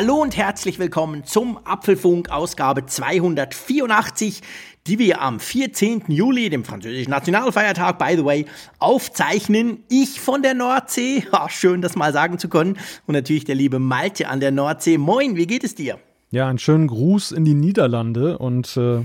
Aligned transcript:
Hallo 0.00 0.22
und 0.22 0.36
herzlich 0.36 0.78
willkommen 0.78 1.24
zum 1.24 1.58
Apfelfunk 1.64 2.30
Ausgabe 2.30 2.86
284, 2.86 4.42
die 4.86 5.00
wir 5.00 5.20
am 5.20 5.40
14. 5.40 6.04
Juli, 6.06 6.50
dem 6.50 6.64
französischen 6.64 7.10
Nationalfeiertag, 7.10 7.98
by 7.98 8.14
the 8.14 8.24
way, 8.24 8.46
aufzeichnen. 8.78 9.82
Ich 9.88 10.20
von 10.20 10.42
der 10.42 10.54
Nordsee, 10.54 11.24
Ach, 11.32 11.50
schön 11.50 11.82
das 11.82 11.96
mal 11.96 12.12
sagen 12.12 12.38
zu 12.38 12.48
können, 12.48 12.78
und 13.08 13.14
natürlich 13.14 13.44
der 13.44 13.56
liebe 13.56 13.80
Malte 13.80 14.28
an 14.28 14.38
der 14.38 14.52
Nordsee. 14.52 14.98
Moin, 14.98 15.34
wie 15.34 15.48
geht 15.48 15.64
es 15.64 15.74
dir? 15.74 15.98
Ja, 16.30 16.46
einen 16.46 16.60
schönen 16.60 16.86
Gruß 16.86 17.32
in 17.32 17.44
die 17.44 17.54
Niederlande 17.54 18.38
und 18.38 18.76
äh, 18.76 19.00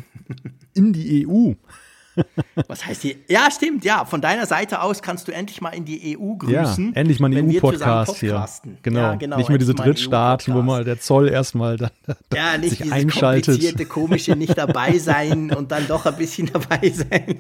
in 0.75 0.93
die 0.93 1.27
EU. 1.27 1.53
Was 2.67 2.85
heißt 2.85 3.01
hier? 3.01 3.15
Ja, 3.27 3.49
stimmt, 3.51 3.85
ja. 3.85 4.05
Von 4.05 4.21
deiner 4.21 4.45
Seite 4.45 4.81
aus 4.81 5.01
kannst 5.01 5.27
du 5.27 5.31
endlich 5.31 5.61
mal 5.61 5.69
in 5.69 5.85
die 5.85 6.17
EU 6.17 6.35
grüßen. 6.35 6.93
Ja, 6.93 6.95
endlich 6.95 7.19
mal 7.19 7.27
einen 7.27 7.55
EU-Podcast 7.55 8.17
hier. 8.17 8.45
Genau. 8.81 8.99
Ja, 8.99 9.15
genau. 9.15 9.37
Nicht 9.37 9.49
mehr 9.49 9.57
diese 9.57 9.73
Drittstaaten, 9.73 10.53
wo 10.53 10.61
mal 10.61 10.83
der 10.83 10.99
Zoll 10.99 11.29
erstmal 11.29 11.77
dann, 11.77 11.91
ja, 12.33 12.57
nicht 12.57 12.77
sich 12.77 12.91
einschaltet. 12.91 13.45
komplizierte, 13.45 13.85
komische 13.85 14.35
nicht 14.35 14.57
dabei 14.57 14.97
sein 14.97 15.51
und 15.51 15.71
dann 15.71 15.87
doch 15.87 16.05
ein 16.05 16.17
bisschen 16.17 16.49
dabei 16.51 16.89
sein. 16.89 17.39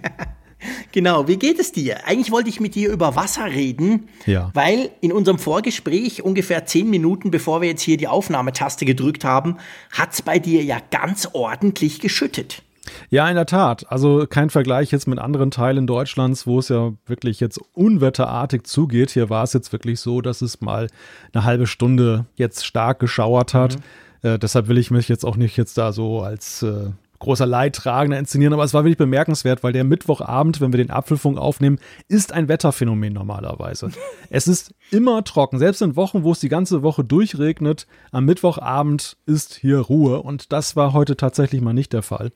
Genau, 0.91 1.27
wie 1.27 1.37
geht 1.37 1.59
es 1.59 1.71
dir? 1.71 2.07
Eigentlich 2.07 2.31
wollte 2.31 2.49
ich 2.49 2.59
mit 2.59 2.75
dir 2.75 2.91
über 2.91 3.15
Wasser 3.15 3.45
reden, 3.45 4.07
ja. 4.25 4.49
weil 4.53 4.91
in 5.01 5.11
unserem 5.11 5.37
Vorgespräch, 5.37 6.23
ungefähr 6.23 6.65
zehn 6.65 6.89
Minuten 6.89 7.31
bevor 7.31 7.61
wir 7.61 7.67
jetzt 7.67 7.81
hier 7.81 7.97
die 7.97 8.07
Aufnahmetaste 8.07 8.85
gedrückt 8.85 9.25
haben, 9.25 9.57
hat 9.91 10.13
es 10.13 10.21
bei 10.21 10.39
dir 10.39 10.63
ja 10.63 10.77
ganz 10.91 11.27
ordentlich 11.33 11.99
geschüttet. 11.99 12.63
Ja, 13.09 13.29
in 13.29 13.35
der 13.35 13.45
Tat. 13.45 13.89
Also 13.89 14.25
kein 14.27 14.49
Vergleich 14.49 14.91
jetzt 14.91 15.07
mit 15.07 15.19
anderen 15.19 15.51
Teilen 15.51 15.87
Deutschlands, 15.87 16.45
wo 16.45 16.59
es 16.59 16.69
ja 16.69 16.93
wirklich 17.05 17.39
jetzt 17.39 17.59
unwetterartig 17.73 18.63
zugeht. 18.63 19.11
Hier 19.11 19.29
war 19.29 19.43
es 19.43 19.53
jetzt 19.53 19.71
wirklich 19.71 19.99
so, 19.99 20.21
dass 20.21 20.41
es 20.41 20.61
mal 20.61 20.89
eine 21.33 21.43
halbe 21.45 21.67
Stunde 21.67 22.25
jetzt 22.35 22.65
stark 22.65 22.99
geschauert 22.99 23.53
hat. 23.53 23.77
Mhm. 23.77 24.29
Äh, 24.29 24.39
deshalb 24.39 24.67
will 24.67 24.77
ich 24.77 24.91
mich 24.91 25.07
jetzt 25.07 25.25
auch 25.25 25.37
nicht 25.37 25.57
jetzt 25.57 25.77
da 25.77 25.93
so 25.93 26.21
als 26.21 26.63
äh, 26.63 26.91
großer 27.23 27.45
Leidtragender 27.45 28.19
inszenieren, 28.19 28.53
aber 28.53 28.63
es 28.63 28.73
war 28.73 28.83
wirklich 28.83 28.97
bemerkenswert, 28.97 29.63
weil 29.63 29.73
der 29.73 29.85
Mittwochabend, 29.85 30.61
wenn 30.61 30.73
wir 30.73 30.77
den 30.77 30.91
Apfelfunk 30.91 31.37
aufnehmen, 31.37 31.79
ist 32.09 32.33
ein 32.33 32.47
Wetterphänomen 32.49 33.13
normalerweise. 33.13 33.91
es 34.29 34.47
ist 34.47 34.75
immer 34.91 35.23
trocken, 35.23 35.57
selbst 35.57 35.81
in 35.81 35.95
Wochen, 35.95 36.23
wo 36.23 36.33
es 36.33 36.39
die 36.39 36.49
ganze 36.49 36.83
Woche 36.83 37.03
durchregnet, 37.03 37.87
am 38.11 38.25
Mittwochabend 38.25 39.17
ist 39.25 39.55
hier 39.55 39.79
Ruhe 39.79 40.21
und 40.21 40.51
das 40.51 40.75
war 40.75 40.93
heute 40.93 41.15
tatsächlich 41.15 41.61
mal 41.61 41.73
nicht 41.73 41.93
der 41.93 42.03
Fall. 42.03 42.31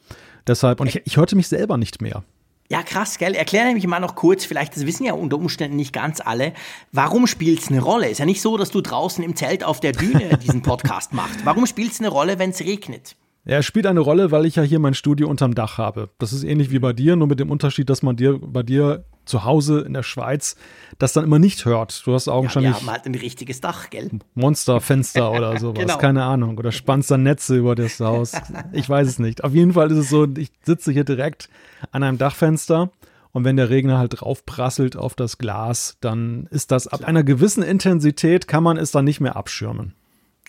Deshalb, 0.48 0.80
und 0.80 0.88
ich, 0.88 1.02
ich 1.06 1.18
hörte 1.18 1.36
mich 1.36 1.48
selber 1.48 1.78
nicht 1.78 2.02
mehr. 2.02 2.24
Ja, 2.70 2.84
krass, 2.84 3.18
gell? 3.18 3.34
Erklär 3.34 3.66
nämlich 3.66 3.88
mal 3.88 4.00
noch 4.00 4.16
kurz, 4.16 4.44
vielleicht, 4.44 4.76
das 4.76 4.86
wissen 4.86 5.06
ja 5.06 5.14
unter 5.14 5.38
Umständen 5.38 5.78
nicht 5.78 5.94
ganz 5.94 6.20
alle, 6.20 6.54
warum 6.92 7.26
spielt 7.26 7.60
es 7.60 7.70
eine 7.70 7.82
Rolle? 7.82 8.10
Ist 8.10 8.18
ja 8.18 8.26
nicht 8.26 8.42
so, 8.42 8.58
dass 8.58 8.72
du 8.72 8.82
draußen 8.82 9.24
im 9.24 9.38
Zelt 9.38 9.64
auf 9.64 9.80
der 9.80 9.94
Düne 9.94 10.38
diesen 10.44 10.62
Podcast 10.64 11.14
machst. 11.14 11.46
Warum 11.46 11.66
spielt 11.66 11.94
es 11.94 12.00
eine 12.00 12.10
Rolle, 12.10 12.40
wenn 12.40 12.50
es 12.50 12.60
regnet? 12.60 13.16
Ja, 13.46 13.60
es 13.60 13.66
spielt 13.66 13.86
eine 13.86 14.02
Rolle, 14.02 14.32
weil 14.32 14.46
ich 14.46 14.58
ja 14.58 14.64
hier 14.64 14.80
mein 14.80 14.94
Studio 14.94 15.30
unterm 15.30 15.56
Dach 15.56 15.78
habe. 15.78 16.10
Das 16.20 16.34
ist 16.34 16.44
ähnlich 16.44 16.70
wie 16.70 16.80
bei 16.80 16.92
dir, 16.92 17.16
nur 17.16 17.28
mit 17.28 17.40
dem 17.40 17.50
Unterschied, 17.50 17.90
dass 17.90 18.04
man 18.04 18.18
dir 18.18 18.38
bei 18.38 18.64
dir 18.64 19.06
zu 19.28 19.44
Hause 19.44 19.82
in 19.82 19.94
der 19.94 20.04
Schweiz 20.04 20.56
das 21.00 21.14
dann 21.14 21.24
immer 21.24 21.40
nicht 21.40 21.66
hört. 21.66 22.06
Du 22.06 22.14
hast 22.14 22.28
augenscheinlich. 22.28 22.72
Ja, 22.72 22.78
wir 22.78 22.82
haben 22.82 22.92
halt 22.92 23.06
ein 23.06 23.16
richtiges 23.16 23.62
Dach, 23.62 23.90
gell? 23.90 24.10
Monsterfenster 24.34 25.32
oder 25.38 25.60
sowas, 25.60 25.80
genau. 25.80 25.98
keine 25.98 26.24
Ahnung. 26.24 26.58
Oder 26.58 26.72
spannst 26.72 27.12
dann 27.12 27.24
Netze 27.24 27.58
über 27.58 27.76
das 27.76 28.00
Haus. 28.00 28.34
Ich 28.72 28.90
weiß 28.90 29.08
es 29.08 29.20
nicht. 29.20 29.44
Auf 29.44 29.54
jeden 29.54 29.74
Fall 29.74 29.92
ist 29.92 29.98
es 29.98 30.10
so, 30.10 30.26
ich 30.26 30.52
sitze 30.64 30.92
hier 30.92 31.04
direkt 31.04 31.50
an 31.92 32.04
einem 32.04 32.18
Dachfenster. 32.18 32.90
Und 33.34 33.44
wenn 33.44 33.58
der 33.58 33.70
Regner 33.70 34.00
halt 34.00 34.20
draufprasselt 34.20 34.96
auf 34.96 35.14
das 35.14 35.38
Glas, 35.38 35.98
dann 36.02 36.48
ist 36.50 36.72
das 36.72 36.88
ab 36.88 37.04
einer 37.04 37.24
gewissen 37.24 37.62
Intensität, 37.62 38.48
kann 38.48 38.64
man 38.64 38.78
es 38.78 38.92
dann 38.92 39.06
nicht 39.06 39.20
mehr 39.20 39.36
abschirmen. 39.36 39.94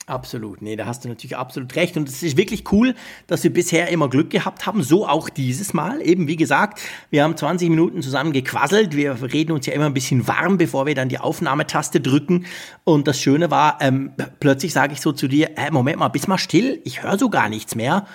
Absolut, 0.08 0.62
nee, 0.62 0.74
da 0.74 0.86
hast 0.86 1.04
du 1.04 1.08
natürlich 1.10 1.36
absolut 1.36 1.76
recht. 1.76 1.98
Und 1.98 2.08
es 2.08 2.22
ist 2.22 2.38
wirklich 2.38 2.72
cool, 2.72 2.94
dass 3.26 3.44
wir 3.44 3.52
bisher 3.52 3.88
immer 3.88 4.08
Glück 4.08 4.30
gehabt 4.30 4.64
haben, 4.64 4.82
so 4.82 5.06
auch 5.06 5.28
dieses 5.28 5.74
Mal. 5.74 6.00
Eben, 6.00 6.28
wie 6.28 6.36
gesagt, 6.36 6.80
wir 7.10 7.22
haben 7.22 7.36
20 7.36 7.68
Minuten 7.68 8.00
zusammen 8.00 8.32
gequasselt. 8.32 8.96
Wir 8.96 9.20
reden 9.34 9.52
uns 9.52 9.66
ja 9.66 9.74
immer 9.74 9.84
ein 9.84 9.92
bisschen 9.92 10.26
warm, 10.26 10.56
bevor 10.56 10.86
wir 10.86 10.94
dann 10.94 11.10
die 11.10 11.18
Aufnahmetaste 11.18 12.00
drücken. 12.00 12.46
Und 12.84 13.06
das 13.06 13.20
Schöne 13.20 13.50
war, 13.50 13.76
ähm, 13.82 14.12
plötzlich 14.40 14.72
sage 14.72 14.94
ich 14.94 15.02
so 15.02 15.12
zu 15.12 15.28
dir, 15.28 15.58
äh, 15.58 15.70
Moment 15.70 15.98
mal, 15.98 16.08
bist 16.08 16.26
mal 16.26 16.38
still, 16.38 16.80
ich 16.84 17.02
höre 17.02 17.18
so 17.18 17.28
gar 17.28 17.50
nichts 17.50 17.74
mehr. 17.74 18.06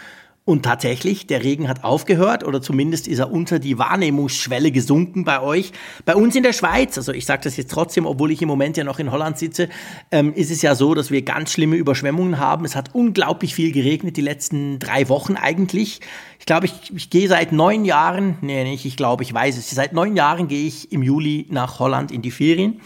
Und 0.46 0.64
tatsächlich, 0.64 1.26
der 1.26 1.42
Regen 1.42 1.70
hat 1.70 1.86
aufgehört 1.86 2.44
oder 2.44 2.62
zumindest 2.62 3.08
ist 3.08 3.20
er 3.20 3.32
unter 3.32 3.60
die 3.60 3.78
Wahrnehmungsschwelle 3.78 4.72
gesunken 4.72 5.24
bei 5.24 5.42
euch. 5.42 5.72
Bei 6.04 6.18
uns 6.18 6.36
in 6.36 6.44
der 6.44 6.52
Schweiz, 6.52 6.98
also 6.98 7.14
ich 7.14 7.26
sage 7.26 7.44
das 7.46 7.56
jetzt 7.56 7.72
trotzdem, 7.72 8.06
obwohl 8.06 8.30
ich 8.30 8.42
im 8.42 8.50
Moment 8.50 8.76
ja 8.76 8.84
noch 8.84 9.00
in 9.00 9.10
Holland 9.10 9.38
sitze, 9.38 9.70
ähm, 10.12 10.34
ist 10.34 10.52
es 10.52 10.62
ja 10.62 10.76
so, 10.76 10.96
dass 10.96 11.12
wir 11.12 11.22
ganz 11.22 11.54
schlimme 11.54 11.78
Überschwemmungen 11.78 12.40
haben. 12.40 12.66
Es 12.66 12.76
hat 12.76 12.94
unglaublich 12.94 13.56
viel 13.56 13.72
geregnet 13.72 14.18
die 14.18 14.22
letzten 14.22 14.80
drei 14.80 15.08
Wochen 15.08 15.38
eigentlich. 15.38 16.02
Ich 16.40 16.46
glaube, 16.46 16.66
ich, 16.66 16.74
ich 16.94 17.10
gehe 17.10 17.30
seit 17.30 17.54
neun 17.54 17.86
Jahren, 17.86 18.38
nee, 18.42 18.66
nicht, 18.66 18.84
ich 18.84 18.98
glaube, 18.98 19.24
ich 19.24 19.34
weiß 19.34 19.58
es, 19.58 19.70
seit 19.70 19.94
neun 19.94 20.18
Jahren 20.18 20.50
gehe 20.50 20.68
ich 20.68 20.92
im 20.92 21.04
Juli 21.04 21.46
nach 21.52 21.80
Holland 21.80 22.12
in 22.12 22.22
die 22.22 22.32
Ferien. 22.32 22.82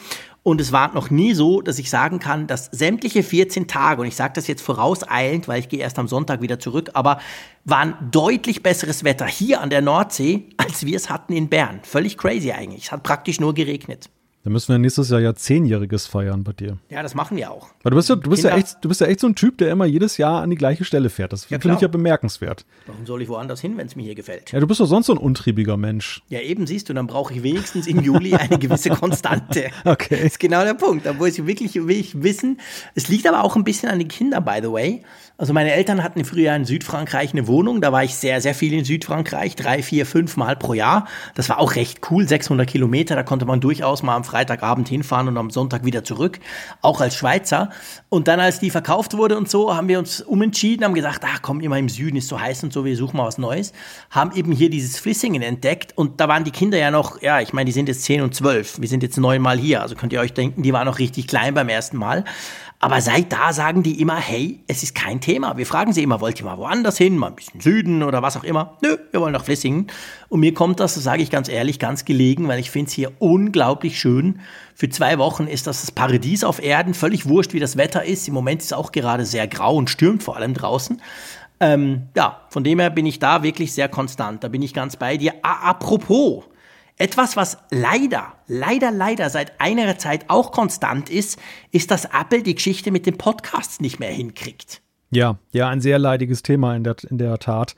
Und 0.48 0.62
es 0.62 0.72
war 0.72 0.94
noch 0.94 1.10
nie 1.10 1.34
so, 1.34 1.60
dass 1.60 1.78
ich 1.78 1.90
sagen 1.90 2.20
kann, 2.20 2.48
dass 2.48 2.68
sämtliche 2.68 3.22
14 3.22 3.68
Tage, 3.68 4.00
und 4.00 4.08
ich 4.08 4.16
sage 4.16 4.32
das 4.34 4.48
jetzt 4.48 4.62
vorauseilend, 4.62 5.50
weil 5.50 5.60
ich 5.60 5.68
gehe 5.68 5.82
erst 5.82 6.00
am 6.00 6.08
Sonntag 6.08 6.42
wieder 6.42 6.58
zurück, 6.58 6.92
aber 6.94 7.20
waren 7.66 7.96
deutlich 8.12 8.64
besseres 8.64 9.04
Wetter 9.04 9.26
hier 9.26 9.60
an 9.60 9.70
der 9.70 9.82
Nordsee, 9.82 10.46
als 10.56 10.86
wir 10.86 10.96
es 10.96 11.10
hatten 11.10 11.34
in 11.34 11.50
Bern. 11.50 11.82
Völlig 11.84 12.18
crazy 12.18 12.54
eigentlich. 12.54 12.86
Es 12.86 12.92
hat 12.94 13.04
praktisch 13.04 13.42
nur 13.42 13.54
geregnet. 13.54 14.10
Dann 14.48 14.54
müssen 14.54 14.70
wir 14.70 14.78
nächstes 14.78 15.10
Jahr 15.10 15.20
ja 15.20 15.36
zehnjähriges 15.36 16.08
feiern 16.08 16.46
bei 16.46 16.54
dir. 16.54 16.78
Ja, 16.90 17.04
das 17.04 17.16
machen 17.16 17.36
wir 17.36 17.52
auch. 17.52 17.68
Weil 17.84 17.90
du 17.90 17.98
bist 17.98 18.08
ja, 18.08 18.16
du 18.16 18.30
bist 18.30 18.46
ja 18.46 18.56
echt, 18.56 18.78
du 18.80 18.88
bist 18.88 19.02
ja 19.02 19.08
echt 19.08 19.20
so 19.20 19.28
ein 19.28 19.36
Typ, 19.36 19.58
der 19.58 19.70
immer 19.72 19.84
jedes 19.84 20.16
Jahr 20.16 20.42
an 20.42 20.50
die 20.50 20.56
gleiche 20.56 20.86
Stelle 20.86 21.10
fährt. 21.10 21.34
Das 21.34 21.50
ja, 21.50 21.60
finde 21.60 21.76
ich 21.76 21.82
ja 21.82 21.90
bemerkenswert. 21.90 22.66
Warum 22.86 23.06
soll 23.06 23.22
ich 23.22 23.28
woanders 23.28 23.60
hin, 23.60 23.76
wenn 23.76 23.88
es 23.88 23.98
mir 23.98 24.04
hier 24.04 24.16
gefällt? 24.16 24.54
Ja, 24.54 24.62
du 24.62 24.66
bist 24.66 24.80
doch 24.80 24.86
sonst 24.86 25.08
so 25.08 25.14
ein 25.14 25.18
untriebiger 25.18 25.76
Mensch. 25.76 26.22
Ja, 26.30 26.40
eben 26.40 26.66
siehst 26.66 26.88
du, 26.88 26.94
dann 26.94 27.08
brauche 27.08 27.34
ich 27.34 27.44
wenigstens 27.44 27.88
im 27.88 28.00
Juli 28.02 28.36
eine 28.36 28.58
gewisse 28.58 28.90
Konstante. 28.92 29.66
okay. 29.84 30.16
Das 30.16 30.24
ist 30.28 30.40
genau 30.40 30.64
der 30.64 30.76
Punkt. 30.76 31.06
Da 31.06 31.12
muss 31.12 31.38
ich 31.38 31.46
wirklich 31.46 31.76
will 31.76 31.98
ich 31.98 32.24
wissen. 32.24 32.62
Es 32.96 33.10
liegt 33.10 33.28
aber 33.28 33.44
auch 33.44 33.58
ein 33.58 33.66
bisschen 33.66 33.90
an 33.90 34.00
den 34.00 34.08
Kindern, 34.08 34.46
by 34.46 34.60
the 34.62 34.72
way. 34.72 35.04
Also 35.38 35.54
meine 35.54 35.72
Eltern 35.72 36.04
hatten 36.04 36.26
früher 36.26 36.56
in 36.56 36.66
Südfrankreich 36.66 37.34
eine 37.34 37.48
Wohnung. 37.48 37.80
Da 37.80 37.92
war 37.92 38.04
ich 38.04 38.16
sehr, 38.16 38.42
sehr 38.42 38.56
viel 38.56 38.74
in 38.74 38.86
Südfrankreich. 38.86 39.56
Drei, 39.56 39.84
vier, 39.84 40.06
fünf 40.06 40.36
Mal 40.36 40.56
pro 40.56 40.74
Jahr. 40.74 41.06
Das 41.36 41.50
war 41.50 41.60
auch 41.60 41.76
recht 41.76 42.00
cool. 42.10 42.28
600 42.28 42.68
Kilometer. 42.68 43.16
Da 43.16 43.24
konnte 43.24 43.46
man 43.46 43.60
durchaus 43.60 44.02
mal 44.02 44.16
am 44.16 44.24
Freitagabend 44.38 44.88
hinfahren 44.88 45.18
fahren 45.18 45.28
und 45.28 45.38
am 45.38 45.50
Sonntag 45.50 45.86
wieder 45.86 46.04
zurück, 46.04 46.40
auch 46.82 47.02
als 47.02 47.16
Schweizer. 47.16 47.72
Und 48.10 48.28
dann, 48.28 48.40
als 48.40 48.60
die 48.60 48.70
verkauft 48.70 49.18
wurde 49.18 49.38
und 49.38 49.50
so, 49.50 49.76
haben 49.76 49.88
wir 49.88 49.98
uns 49.98 50.22
umentschieden, 50.22 50.86
haben 50.86 50.94
gesagt, 50.94 51.24
ach 51.26 51.42
komm, 51.42 51.62
immer 51.62 51.80
im 51.80 51.90
Süden 51.90 52.18
ist 52.18 52.28
so 52.28 52.40
heiß 52.40 52.64
und 52.64 52.74
so, 52.74 52.86
wir 52.86 52.96
suchen 52.96 53.18
mal 53.18 53.26
was 53.26 53.38
Neues. 53.38 53.74
Haben 54.12 54.32
eben 54.34 54.52
hier 54.52 54.70
dieses 54.70 55.00
Flissingen 55.00 55.42
entdeckt 55.42 55.98
und 55.98 56.20
da 56.20 56.28
waren 56.28 56.44
die 56.44 56.52
Kinder 56.52 56.78
ja 56.78 56.92
noch, 56.92 57.22
ja, 57.22 57.42
ich 57.42 57.54
meine, 57.54 57.66
die 57.66 57.72
sind 57.72 57.88
jetzt 57.88 58.04
10 58.04 58.22
und 58.22 58.36
12. 58.36 58.80
Wir 58.82 58.88
sind 58.88 59.02
jetzt 59.04 59.18
neunmal 59.18 59.58
hier, 59.58 59.82
also 59.82 59.96
könnt 59.96 60.14
ihr 60.14 60.20
euch 60.20 60.34
denken, 60.34 60.62
die 60.62 60.74
waren 60.74 60.86
noch 60.86 61.00
richtig 61.00 61.28
klein 61.28 61.54
beim 61.54 61.70
ersten 61.70 61.98
Mal. 61.98 62.24
Aber 62.80 63.02
seit 63.02 63.34
da 63.34 63.54
sagen 63.54 63.82
die 63.82 64.00
immer, 64.00 64.18
hey, 64.18 64.60
es 64.68 64.84
ist 64.84 64.94
kein 64.94 65.20
Thema. 65.20 65.58
Wir 65.58 65.66
fragen 65.66 65.94
sie 65.94 66.04
immer, 66.04 66.22
wollt 66.22 66.40
ihr 66.40 66.46
mal 66.46 66.60
woanders 66.60 66.98
hin, 66.98 67.18
mal 67.18 67.28
ein 67.28 67.36
bisschen 67.36 67.60
Süden 67.60 68.04
oder 68.04 68.22
was 68.22 68.38
auch 68.38 68.44
immer? 68.44 68.78
Nö, 68.84 68.98
wir 69.10 69.20
wollen 69.20 69.34
nach 69.34 69.44
Flissingen. 69.44 69.88
Und 70.30 70.42
mir 70.42 70.54
kommt 70.54 70.80
das, 70.80 70.94
das 70.94 71.04
sage 71.04 71.24
ich 71.24 71.32
ganz 71.32 71.50
ehrlich, 71.50 71.80
ganz 71.80 72.06
gelegen, 72.06 72.48
weil 72.48 72.60
ich 72.60 72.70
finde 72.70 72.90
es 72.90 72.94
hier 72.94 73.14
unglaublich 73.18 74.00
schön. 74.00 74.42
Für 74.76 74.90
zwei 74.90 75.18
Wochen 75.18 75.48
ist 75.48 75.66
das 75.66 75.82
das 75.82 75.92
Paradies 75.92 76.44
auf 76.44 76.62
Erden. 76.62 76.94
Völlig 76.94 77.28
wurscht, 77.28 77.54
wie 77.54 77.60
das 77.60 77.78
Wetter 77.78 78.06
ist. 78.06 78.28
Im 78.28 78.36
Moment 78.36 78.62
ist 78.62 78.68
es 78.68 78.74
auch 78.74 78.92
gerade 78.92 79.26
sehr 79.26 79.48
grau 79.48 79.76
und 79.76 79.90
stürmt 79.90 80.22
vor 80.22 80.36
allem 80.36 80.54
draußen. 80.54 81.02
Ähm, 81.60 82.04
ja, 82.16 82.42
von 82.50 82.64
dem 82.64 82.80
her 82.80 82.92
bin 82.92 83.08
ich 83.08 83.18
da 83.18 83.42
wirklich 83.42 83.74
sehr 83.74 83.90
konstant. 83.90 84.44
Da 84.44 84.50
bin 84.50 84.62
ich 84.62 84.76
ganz 84.76 84.98
bei 84.98 85.18
dir. 85.18 85.34
Apropos, 85.42 86.44
etwas, 86.98 87.38
was 87.38 87.58
leider, 87.70 88.34
leider, 88.48 88.92
leider 88.92 89.30
seit 89.30 89.60
einiger 89.62 89.98
Zeit 89.98 90.26
auch 90.30 90.52
konstant 90.52 91.10
ist, 91.10 91.40
ist, 91.72 91.92
dass 91.92 92.06
Apple 92.06 92.44
die 92.44 92.56
Geschichte 92.56 92.92
mit 92.92 93.06
den 93.06 93.18
Podcasts 93.18 93.80
nicht 93.80 94.00
mehr 94.00 94.12
hinkriegt. 94.12 94.82
Ja, 95.10 95.38
ja, 95.52 95.70
ein 95.70 95.80
sehr 95.80 96.00
leidiges 96.00 96.44
Thema 96.44 96.76
in 96.76 96.84
der, 96.84 96.96
in 97.10 97.18
der 97.18 97.38
Tat, 97.38 97.76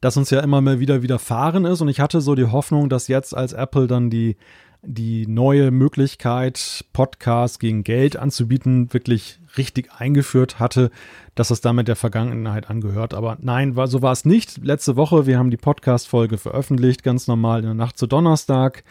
das 0.00 0.16
uns 0.16 0.30
ja 0.30 0.40
immer 0.40 0.60
mal 0.60 0.80
wieder 0.80 1.02
widerfahren 1.02 1.66
ist. 1.66 1.80
Und 1.82 1.88
ich 1.88 2.00
hatte 2.00 2.20
so 2.20 2.34
die 2.34 2.46
Hoffnung, 2.46 2.88
dass 2.88 3.08
jetzt 3.08 3.36
als 3.36 3.52
Apple 3.52 3.86
dann 3.86 4.08
die 4.08 4.36
die 4.82 5.26
neue 5.26 5.70
Möglichkeit, 5.70 6.84
Podcasts 6.92 7.58
gegen 7.58 7.84
Geld 7.84 8.16
anzubieten, 8.16 8.92
wirklich 8.92 9.39
richtig 9.56 9.90
eingeführt 9.98 10.58
hatte, 10.58 10.90
dass 11.34 11.50
es 11.50 11.60
damit 11.60 11.88
der 11.88 11.96
Vergangenheit 11.96 12.70
angehört. 12.70 13.14
Aber 13.14 13.36
nein, 13.40 13.74
so 13.86 14.02
war 14.02 14.12
es 14.12 14.24
nicht. 14.24 14.64
Letzte 14.64 14.96
Woche, 14.96 15.26
wir 15.26 15.38
haben 15.38 15.50
die 15.50 15.56
Podcast-Folge 15.56 16.38
veröffentlicht, 16.38 17.02
ganz 17.02 17.26
normal 17.26 17.60
in 17.60 17.66
der 17.66 17.74
Nacht 17.74 17.98
zu 17.98 18.06
Donnerstag. 18.06 18.84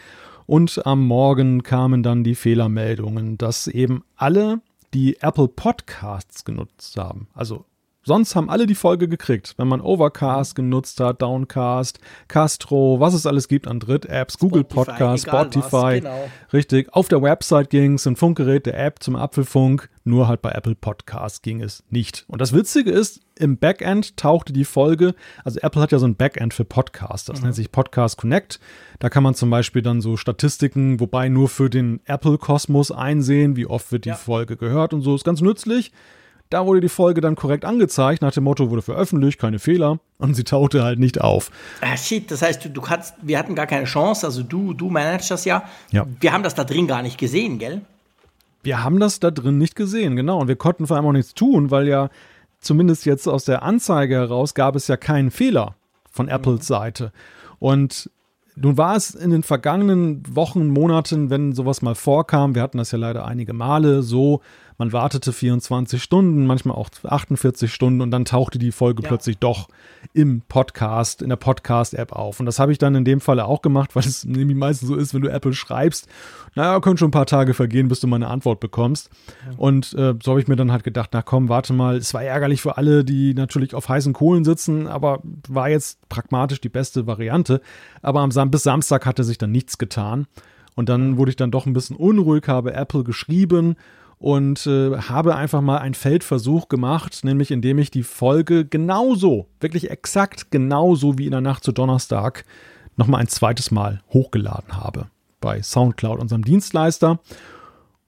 Und 0.46 0.84
am 0.84 1.06
Morgen 1.06 1.62
kamen 1.62 2.02
dann 2.02 2.24
die 2.24 2.34
Fehlermeldungen, 2.34 3.38
dass 3.38 3.68
eben 3.68 4.02
alle 4.16 4.60
die 4.92 5.18
Apple 5.20 5.48
Podcasts 5.48 6.44
genutzt 6.44 6.96
haben. 6.96 7.28
Also 7.34 7.64
Sonst 8.02 8.34
haben 8.34 8.48
alle 8.48 8.66
die 8.66 8.74
Folge 8.74 9.08
gekriegt, 9.08 9.54
wenn 9.58 9.68
man 9.68 9.82
Overcast 9.82 10.54
genutzt 10.54 11.00
hat, 11.00 11.20
Downcast, 11.20 11.98
Castro, 12.28 12.98
was 12.98 13.12
es 13.12 13.26
alles 13.26 13.46
gibt 13.46 13.68
an 13.68 13.78
Dritt-Apps, 13.78 14.38
Google 14.38 14.64
Podcast, 14.64 15.26
Spotify. 15.26 15.70
Was, 15.70 15.94
genau. 15.96 16.30
Richtig. 16.54 16.94
Auf 16.94 17.08
der 17.08 17.20
Website 17.20 17.68
ging 17.68 17.94
es, 17.94 18.06
ein 18.06 18.16
Funkgerät 18.16 18.64
der 18.64 18.82
App 18.82 19.02
zum 19.02 19.16
Apfelfunk, 19.16 19.90
nur 20.04 20.28
halt 20.28 20.40
bei 20.40 20.50
Apple 20.52 20.76
Podcast 20.76 21.42
ging 21.42 21.60
es 21.60 21.84
nicht. 21.90 22.24
Und 22.26 22.40
das 22.40 22.54
Witzige 22.54 22.90
ist, 22.90 23.20
im 23.38 23.58
Backend 23.58 24.16
tauchte 24.16 24.54
die 24.54 24.64
Folge, 24.64 25.14
also 25.44 25.60
Apple 25.60 25.82
hat 25.82 25.92
ja 25.92 25.98
so 25.98 26.06
ein 26.06 26.16
Backend 26.16 26.54
für 26.54 26.64
Podcasts, 26.64 27.26
das 27.26 27.40
mhm. 27.40 27.44
nennt 27.44 27.54
sich 27.56 27.70
Podcast 27.70 28.16
Connect. 28.16 28.60
Da 28.98 29.10
kann 29.10 29.22
man 29.22 29.34
zum 29.34 29.50
Beispiel 29.50 29.82
dann 29.82 30.00
so 30.00 30.16
Statistiken, 30.16 31.00
wobei 31.00 31.28
nur 31.28 31.50
für 31.50 31.68
den 31.68 32.00
Apple-Kosmos 32.06 32.92
einsehen, 32.92 33.56
wie 33.56 33.66
oft 33.66 33.92
wird 33.92 34.06
die 34.06 34.10
ja. 34.10 34.14
Folge 34.14 34.56
gehört 34.56 34.94
und 34.94 35.02
so, 35.02 35.14
ist 35.14 35.24
ganz 35.24 35.42
nützlich. 35.42 35.92
Da 36.50 36.66
wurde 36.66 36.80
die 36.80 36.88
Folge 36.88 37.20
dann 37.20 37.36
korrekt 37.36 37.64
angezeigt, 37.64 38.22
nach 38.22 38.32
dem 38.32 38.44
Motto 38.44 38.70
wurde 38.70 38.82
veröffentlicht, 38.82 39.38
keine 39.38 39.60
Fehler. 39.60 40.00
Und 40.18 40.34
sie 40.34 40.42
tauchte 40.42 40.82
halt 40.82 40.98
nicht 40.98 41.20
auf. 41.20 41.50
Ah, 41.80 41.96
shit, 41.96 42.28
das 42.30 42.42
heißt, 42.42 42.64
du, 42.64 42.70
du 42.70 42.80
kannst, 42.80 43.14
wir 43.22 43.38
hatten 43.38 43.54
gar 43.54 43.66
keine 43.66 43.84
Chance, 43.84 44.26
also 44.26 44.42
du, 44.42 44.74
du 44.74 44.90
managst 44.90 45.30
das 45.30 45.44
ja. 45.44 45.62
ja. 45.92 46.06
Wir 46.18 46.32
haben 46.32 46.42
das 46.42 46.56
da 46.56 46.64
drin 46.64 46.88
gar 46.88 47.02
nicht 47.02 47.18
gesehen, 47.18 47.58
gell? 47.60 47.82
Wir 48.62 48.82
haben 48.82 48.98
das 48.98 49.20
da 49.20 49.30
drin 49.30 49.58
nicht 49.58 49.76
gesehen, 49.76 50.16
genau. 50.16 50.40
Und 50.40 50.48
wir 50.48 50.56
konnten 50.56 50.86
vor 50.86 50.96
allem 50.96 51.06
auch 51.06 51.12
nichts 51.12 51.34
tun, 51.34 51.70
weil 51.70 51.86
ja 51.86 52.10
zumindest 52.60 53.06
jetzt 53.06 53.26
aus 53.28 53.44
der 53.44 53.62
Anzeige 53.62 54.16
heraus 54.16 54.54
gab 54.54 54.76
es 54.76 54.88
ja 54.88 54.96
keinen 54.96 55.30
Fehler 55.30 55.76
von 56.10 56.28
Apples 56.28 56.60
mhm. 56.60 56.64
Seite. 56.64 57.12
Und 57.58 58.10
nun 58.56 58.76
war 58.76 58.96
es 58.96 59.14
in 59.14 59.30
den 59.30 59.42
vergangenen 59.42 60.22
Wochen, 60.28 60.68
Monaten, 60.68 61.30
wenn 61.30 61.54
sowas 61.54 61.80
mal 61.80 61.94
vorkam, 61.94 62.54
wir 62.54 62.62
hatten 62.62 62.78
das 62.78 62.90
ja 62.90 62.98
leider 62.98 63.24
einige 63.24 63.52
Male 63.52 64.02
so, 64.02 64.42
man 64.80 64.94
wartete 64.94 65.34
24 65.34 66.02
Stunden, 66.02 66.46
manchmal 66.46 66.74
auch 66.74 66.88
48 67.04 67.70
Stunden 67.70 68.00
und 68.00 68.10
dann 68.10 68.24
tauchte 68.24 68.58
die 68.58 68.72
Folge 68.72 69.02
ja. 69.02 69.08
plötzlich 69.08 69.36
doch 69.36 69.68
im 70.14 70.40
Podcast, 70.48 71.20
in 71.20 71.28
der 71.28 71.36
Podcast-App 71.36 72.12
auf. 72.12 72.40
Und 72.40 72.46
das 72.46 72.58
habe 72.58 72.72
ich 72.72 72.78
dann 72.78 72.94
in 72.94 73.04
dem 73.04 73.20
Falle 73.20 73.44
auch 73.44 73.60
gemacht, 73.60 73.94
weil 73.94 74.06
es 74.06 74.24
nämlich 74.24 74.56
meistens 74.56 74.88
so 74.88 74.94
ist, 74.96 75.12
wenn 75.12 75.20
du 75.20 75.28
Apple 75.28 75.52
schreibst, 75.52 76.08
naja, 76.54 76.80
können 76.80 76.96
schon 76.96 77.08
ein 77.08 77.12
paar 77.12 77.26
Tage 77.26 77.52
vergehen, 77.52 77.88
bis 77.88 78.00
du 78.00 78.06
mal 78.06 78.16
eine 78.16 78.28
Antwort 78.28 78.58
bekommst. 78.58 79.10
Ja. 79.44 79.58
Und 79.58 79.92
äh, 79.92 80.14
so 80.22 80.30
habe 80.30 80.40
ich 80.40 80.48
mir 80.48 80.56
dann 80.56 80.72
halt 80.72 80.82
gedacht, 80.82 81.10
na 81.12 81.20
komm, 81.20 81.50
warte 81.50 81.74
mal, 81.74 81.98
es 81.98 82.14
war 82.14 82.22
ärgerlich 82.22 82.62
für 82.62 82.78
alle, 82.78 83.04
die 83.04 83.34
natürlich 83.34 83.74
auf 83.74 83.86
heißen 83.86 84.14
Kohlen 84.14 84.46
sitzen, 84.46 84.86
aber 84.86 85.20
war 85.46 85.68
jetzt 85.68 86.08
pragmatisch 86.08 86.62
die 86.62 86.70
beste 86.70 87.06
Variante. 87.06 87.60
Aber 88.00 88.20
am 88.20 88.30
Sam 88.30 88.50
bis 88.50 88.62
Samstag 88.62 89.04
hatte 89.04 89.24
sich 89.24 89.36
dann 89.36 89.52
nichts 89.52 89.76
getan. 89.76 90.26
Und 90.74 90.88
dann 90.88 91.18
wurde 91.18 91.28
ich 91.28 91.36
dann 91.36 91.50
doch 91.50 91.66
ein 91.66 91.74
bisschen 91.74 91.96
unruhig, 91.96 92.48
habe 92.48 92.72
Apple 92.72 93.04
geschrieben 93.04 93.76
und 94.20 94.66
äh, 94.66 94.96
habe 94.98 95.34
einfach 95.34 95.62
mal 95.62 95.78
einen 95.78 95.94
Feldversuch 95.94 96.68
gemacht, 96.68 97.24
nämlich 97.24 97.50
indem 97.50 97.78
ich 97.78 97.90
die 97.90 98.02
Folge 98.02 98.66
genauso, 98.66 99.48
wirklich 99.60 99.90
exakt 99.90 100.50
genauso 100.50 101.18
wie 101.18 101.24
in 101.24 101.30
der 101.32 101.40
Nacht 101.40 101.64
zu 101.64 101.72
Donnerstag 101.72 102.44
nochmal 102.96 103.22
ein 103.22 103.28
zweites 103.28 103.70
Mal 103.70 104.02
hochgeladen 104.12 104.76
habe 104.76 105.06
bei 105.40 105.62
SoundCloud, 105.62 106.20
unserem 106.20 106.44
Dienstleister. 106.44 107.18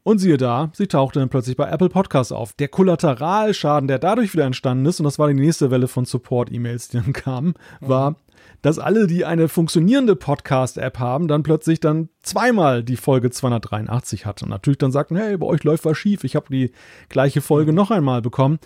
Und 0.05 0.19
siehe 0.19 0.37
da, 0.37 0.71
sie 0.75 0.89
tauchte 0.89 1.21
dann 1.21 1.29
plötzlich 1.31 1.57
bei 1.57 1.71
Apple 1.71 1.89
Podcasts 1.89 2.33
auf. 2.33 2.53
Der 2.55 2.69
Kollateralschaden, 2.69 3.87
der 3.87 3.99
dadurch 4.01 4.35
wieder 4.35 4.45
entstanden 4.45 4.85
ist, 4.85 5.01
und 5.01 5.05
das 5.05 5.19
war 5.19 5.29
die 5.29 5.35
nächste 5.35 5.71
Welle 5.71 5.89
von 5.89 6.05
Support-E-Mails, 6.05 6.89
die 6.89 6.99
dann 6.99 7.13
kamen, 7.13 7.55
war, 7.81 8.17
dass 8.63 8.79
alle, 8.79 9.07
die 9.07 9.25
eine 9.25 9.49
funktionierende 9.49 10.17
Podcast-App 10.17 10.99
haben, 10.99 11.29
dann 11.29 11.43
plötzlich 11.43 11.81
dann 11.81 12.09
zweimal 12.23 12.83
die 12.83 12.97
Folge 12.97 13.31
283 13.31 14.25
hatten. 14.25 14.45
Und 14.45 14.51
natürlich 14.51 14.79
dann 14.79 14.93
sagten, 14.93 15.17
hey, 15.17 15.37
bei 15.37 15.47
euch 15.47 15.65
läuft 15.65 15.85
was 15.85 15.99
schief, 15.99 16.25
ich 16.25 16.37
habe 16.37 16.47
die 16.51 16.71
gleiche 17.09 17.41
Folge 17.41 17.73
noch 17.73 17.91
einmal 17.91 18.23
bekommen. 18.23 18.59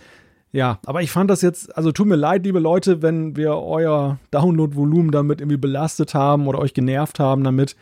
Ja, 0.52 0.78
aber 0.86 1.02
ich 1.02 1.10
fand 1.10 1.30
das 1.30 1.42
jetzt, 1.42 1.76
also 1.76 1.92
tut 1.92 2.06
mir 2.06 2.16
leid, 2.16 2.44
liebe 2.44 2.60
Leute, 2.60 3.02
wenn 3.02 3.36
wir 3.36 3.56
euer 3.56 4.18
Download-Volumen 4.30 5.10
damit 5.10 5.40
irgendwie 5.40 5.56
belastet 5.56 6.14
haben 6.14 6.46
oder 6.46 6.58
euch 6.58 6.72
genervt 6.72 7.18
haben 7.18 7.42
damit. 7.42 7.76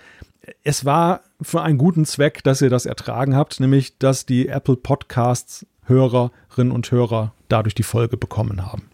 Es 0.62 0.84
war 0.84 1.20
für 1.40 1.62
einen 1.62 1.78
guten 1.78 2.04
Zweck, 2.04 2.42
dass 2.42 2.62
ihr 2.62 2.70
das 2.70 2.86
ertragen 2.86 3.36
habt, 3.36 3.60
nämlich 3.60 3.98
dass 3.98 4.26
die 4.26 4.48
Apple 4.48 4.76
Podcasts 4.76 5.66
Hörerinnen 5.84 6.72
und 6.72 6.90
Hörer 6.90 7.32
dadurch 7.48 7.74
die 7.74 7.82
Folge 7.82 8.16
bekommen 8.16 8.66
haben. 8.66 8.88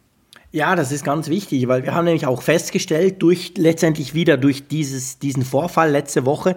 Ja, 0.52 0.74
das 0.74 0.90
ist 0.90 1.04
ganz 1.04 1.28
wichtig, 1.28 1.68
weil 1.68 1.84
wir 1.84 1.94
haben 1.94 2.06
nämlich 2.06 2.26
auch 2.26 2.42
festgestellt, 2.42 3.22
durch 3.22 3.52
letztendlich 3.56 4.14
wieder 4.14 4.36
durch 4.36 4.66
dieses, 4.66 5.20
diesen 5.20 5.44
Vorfall 5.44 5.92
letzte 5.92 6.26
Woche, 6.26 6.56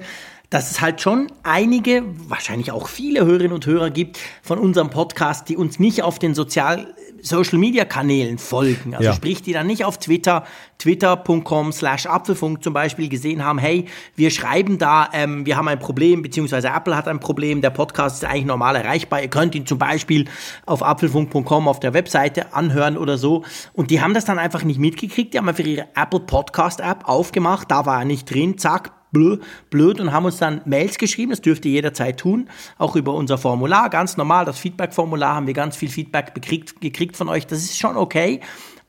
dass 0.50 0.72
es 0.72 0.81
halt 0.81 1.00
schon 1.00 1.28
einige, 1.44 2.04
wahrscheinlich 2.28 2.72
auch 2.72 2.88
viele 2.88 3.25
Hörerinnen 3.25 3.54
und 3.54 3.68
Hörer 3.68 3.92
gibt 3.92 4.18
von 4.42 4.57
unserem 4.57 4.90
Podcast, 4.90 5.48
die 5.48 5.57
uns 5.57 5.78
nicht 5.78 6.01
auf 6.01 6.18
den 6.18 6.34
Sozial 6.34 6.95
Social 7.24 7.58
Media 7.58 7.86
Kanälen 7.86 8.38
folgen. 8.38 8.94
Also 8.94 9.06
ja. 9.06 9.14
sprich, 9.14 9.42
die 9.42 9.54
dann 9.54 9.66
nicht 9.66 9.86
auf 9.86 9.98
Twitter, 9.98 10.44
twitter.com 10.78 11.72
slash 11.72 12.06
Apfelfunk 12.06 12.64
zum 12.64 12.74
Beispiel 12.74 13.08
gesehen 13.08 13.44
haben, 13.44 13.58
hey, 13.58 13.86
wir 14.16 14.30
schreiben 14.30 14.78
da, 14.78 15.10
ähm, 15.14 15.46
wir 15.46 15.56
haben 15.56 15.70
ein 15.70 15.80
Problem, 15.80 16.22
beziehungsweise 16.22 16.68
Apple 16.68 16.96
hat 16.96 17.08
ein 17.08 17.20
Problem, 17.20 17.62
der 17.62 17.70
Podcast 17.70 18.22
ist 18.22 18.30
eigentlich 18.30 18.46
normal 18.46 18.75
erreichbar. 18.75 19.22
Ihr 19.22 19.30
könnt 19.30 19.56
ihn 19.56 19.66
zum 19.66 19.78
Beispiel 19.78 20.25
auf 20.66 20.84
apfelfunk.com 20.84 21.68
auf 21.68 21.80
der 21.80 21.94
Webseite 21.94 22.54
anhören 22.54 22.98
oder 22.98 23.18
so. 23.18 23.44
Und 23.72 23.90
die 23.90 24.02
haben 24.02 24.14
das 24.14 24.26
dann 24.26 24.38
einfach 24.38 24.64
nicht 24.64 24.80
mitgekriegt. 24.80 25.34
Die 25.34 25.38
haben 25.38 25.48
einfach 25.48 25.64
ihre 25.64 25.88
Apple 25.96 26.19
Podcast 26.19 26.81
App 26.81 27.08
aufgemacht, 27.08 27.72
da 27.72 27.86
war 27.86 28.00
er 28.00 28.06
nicht 28.06 28.30
drin, 28.30 28.58
zack, 28.58 28.92
blöd 29.13 30.00
und 30.00 30.12
haben 30.12 30.25
uns 30.25 30.38
dann 30.38 30.62
Mails 30.65 30.98
geschrieben, 30.98 31.30
das 31.31 31.42
dürft 31.42 31.65
ihr 31.65 31.71
jederzeit 31.71 32.19
tun, 32.19 32.50
auch 32.77 32.95
über 32.95 33.13
unser 33.13 33.38
Formular, 33.38 33.89
ganz 33.89 34.18
normal, 34.18 34.45
das 34.45 34.60
Feedback-Formular 34.60 35.36
haben 35.36 35.48
wir 35.48 35.54
ganz 35.54 35.77
viel 35.77 35.89
Feedback 35.89 36.33
bekriegt, 36.33 36.81
gekriegt 36.81 37.15
von 37.15 37.30
euch, 37.30 37.48
das 37.48 37.60
ist 37.60 37.77
schon 37.77 37.95
okay. 37.95 38.42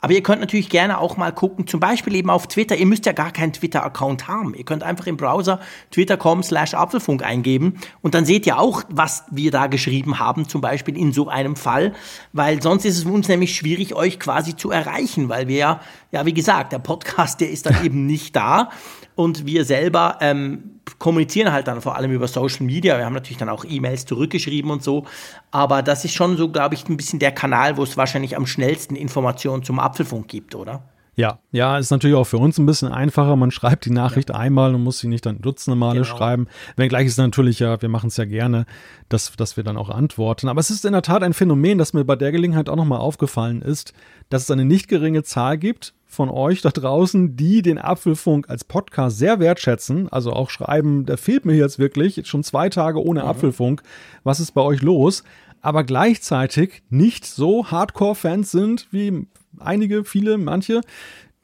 Aber 0.04 0.12
ihr 0.12 0.22
könnt 0.22 0.42
natürlich 0.42 0.68
gerne 0.68 0.98
auch 0.98 1.16
mal 1.16 1.32
gucken, 1.32 1.66
zum 1.66 1.80
Beispiel 1.80 2.14
eben 2.14 2.28
auf 2.28 2.46
Twitter. 2.46 2.76
Ihr 2.76 2.84
müsst 2.84 3.06
ja 3.06 3.12
gar 3.12 3.30
keinen 3.30 3.54
Twitter-Account 3.54 4.28
haben. 4.28 4.54
Ihr 4.54 4.66
könnt 4.66 4.82
einfach 4.82 5.06
im 5.06 5.16
Browser 5.16 5.60
twitter.com 5.92 6.42
slash 6.42 6.74
Apfelfunk 6.74 7.24
eingeben 7.24 7.78
und 8.02 8.14
dann 8.14 8.26
seht 8.26 8.46
ihr 8.46 8.58
auch, 8.58 8.82
was 8.90 9.24
wir 9.30 9.50
da 9.50 9.66
geschrieben 9.66 10.18
haben, 10.18 10.46
zum 10.46 10.60
Beispiel 10.60 10.98
in 10.98 11.14
so 11.14 11.28
einem 11.28 11.56
Fall, 11.56 11.94
weil 12.34 12.60
sonst 12.60 12.84
ist 12.84 12.98
es 12.98 13.06
uns 13.06 13.28
nämlich 13.28 13.56
schwierig, 13.56 13.94
euch 13.94 14.20
quasi 14.20 14.54
zu 14.54 14.70
erreichen, 14.70 15.30
weil 15.30 15.48
wir 15.48 15.56
ja, 15.56 15.80
ja, 16.12 16.26
wie 16.26 16.34
gesagt, 16.34 16.74
der 16.74 16.80
Podcast, 16.80 17.40
der 17.40 17.50
ist 17.50 17.64
dann 17.64 17.76
eben 17.82 18.04
nicht 18.04 18.36
da 18.36 18.68
und 19.16 19.46
wir 19.46 19.64
selber 19.64 20.18
ähm, 20.20 20.80
kommunizieren 20.98 21.52
halt 21.52 21.68
dann 21.68 21.80
vor 21.80 21.96
allem 21.96 22.10
über 22.10 22.28
Social 22.28 22.66
Media. 22.66 22.98
Wir 22.98 23.04
haben 23.04 23.14
natürlich 23.14 23.38
dann 23.38 23.48
auch 23.48 23.64
E-Mails 23.64 24.06
zurückgeschrieben 24.06 24.70
und 24.70 24.82
so. 24.82 25.04
Aber 25.50 25.82
das 25.82 26.04
ist 26.04 26.14
schon 26.14 26.36
so, 26.36 26.48
glaube 26.48 26.74
ich, 26.74 26.88
ein 26.88 26.96
bisschen 26.96 27.18
der 27.18 27.32
Kanal, 27.32 27.76
wo 27.76 27.82
es 27.82 27.96
wahrscheinlich 27.96 28.36
am 28.36 28.46
schnellsten 28.46 28.96
Informationen 28.96 29.62
zum 29.62 29.78
Apfelfunk 29.78 30.28
gibt, 30.28 30.54
oder? 30.54 30.82
Ja, 31.16 31.38
ja, 31.52 31.78
ist 31.78 31.90
natürlich 31.90 32.16
auch 32.16 32.24
für 32.24 32.38
uns 32.38 32.58
ein 32.58 32.66
bisschen 32.66 32.90
einfacher. 32.90 33.36
Man 33.36 33.52
schreibt 33.52 33.84
die 33.84 33.92
Nachricht 33.92 34.30
ja. 34.30 34.34
einmal 34.34 34.74
und 34.74 34.82
muss 34.82 34.98
sie 34.98 35.06
nicht 35.06 35.24
dann 35.24 35.40
dutzende 35.40 35.76
Male 35.76 36.02
genau. 36.02 36.16
schreiben. 36.16 36.48
Wenngleich 36.76 37.06
ist 37.06 37.18
natürlich 37.18 37.60
ja, 37.60 37.80
wir 37.80 37.88
machen 37.88 38.08
es 38.08 38.16
ja 38.16 38.24
gerne, 38.24 38.66
dass, 39.08 39.30
dass 39.36 39.56
wir 39.56 39.62
dann 39.62 39.76
auch 39.76 39.90
antworten. 39.90 40.48
Aber 40.48 40.58
es 40.58 40.70
ist 40.70 40.84
in 40.84 40.92
der 40.92 41.02
Tat 41.02 41.22
ein 41.22 41.32
Phänomen, 41.32 41.78
das 41.78 41.92
mir 41.92 42.04
bei 42.04 42.16
der 42.16 42.32
Gelegenheit 42.32 42.68
auch 42.68 42.76
nochmal 42.76 42.98
aufgefallen 42.98 43.62
ist, 43.62 43.92
dass 44.28 44.42
es 44.42 44.50
eine 44.50 44.64
nicht 44.64 44.88
geringe 44.88 45.22
Zahl 45.22 45.56
gibt 45.56 45.94
von 46.14 46.30
euch 46.30 46.62
da 46.62 46.70
draußen, 46.70 47.36
die 47.36 47.62
den 47.62 47.78
Apfelfunk 47.78 48.48
als 48.48 48.64
Podcast 48.64 49.18
sehr 49.18 49.40
wertschätzen, 49.40 50.08
also 50.10 50.32
auch 50.32 50.50
schreiben, 50.50 51.04
da 51.06 51.16
fehlt 51.16 51.44
mir 51.44 51.54
jetzt 51.54 51.78
wirklich 51.78 52.26
schon 52.26 52.42
zwei 52.42 52.68
Tage 52.68 53.02
ohne 53.02 53.22
mhm. 53.22 53.28
Apfelfunk. 53.28 53.82
Was 54.22 54.40
ist 54.40 54.52
bei 54.52 54.62
euch 54.62 54.80
los? 54.80 55.24
Aber 55.60 55.84
gleichzeitig 55.84 56.82
nicht 56.90 57.24
so 57.24 57.70
Hardcore-Fans 57.70 58.50
sind 58.50 58.88
wie 58.90 59.26
einige, 59.58 60.04
viele, 60.04 60.38
manche, 60.38 60.80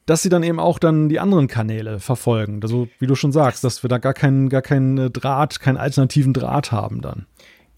dass 0.05 0.21
sie 0.21 0.29
dann 0.29 0.43
eben 0.43 0.59
auch 0.59 0.79
dann 0.79 1.09
die 1.09 1.19
anderen 1.19 1.47
Kanäle 1.47 1.99
verfolgen. 1.99 2.59
Also, 2.63 2.87
wie 2.99 3.07
du 3.07 3.15
schon 3.15 3.31
sagst, 3.31 3.63
dass 3.63 3.83
wir 3.83 3.87
da 3.87 3.97
gar 3.97 4.13
keinen, 4.13 4.49
gar 4.49 4.61
keinen 4.61 5.11
Draht, 5.11 5.59
keinen 5.59 5.77
alternativen 5.77 6.33
Draht 6.33 6.71
haben 6.71 7.01
dann. 7.01 7.25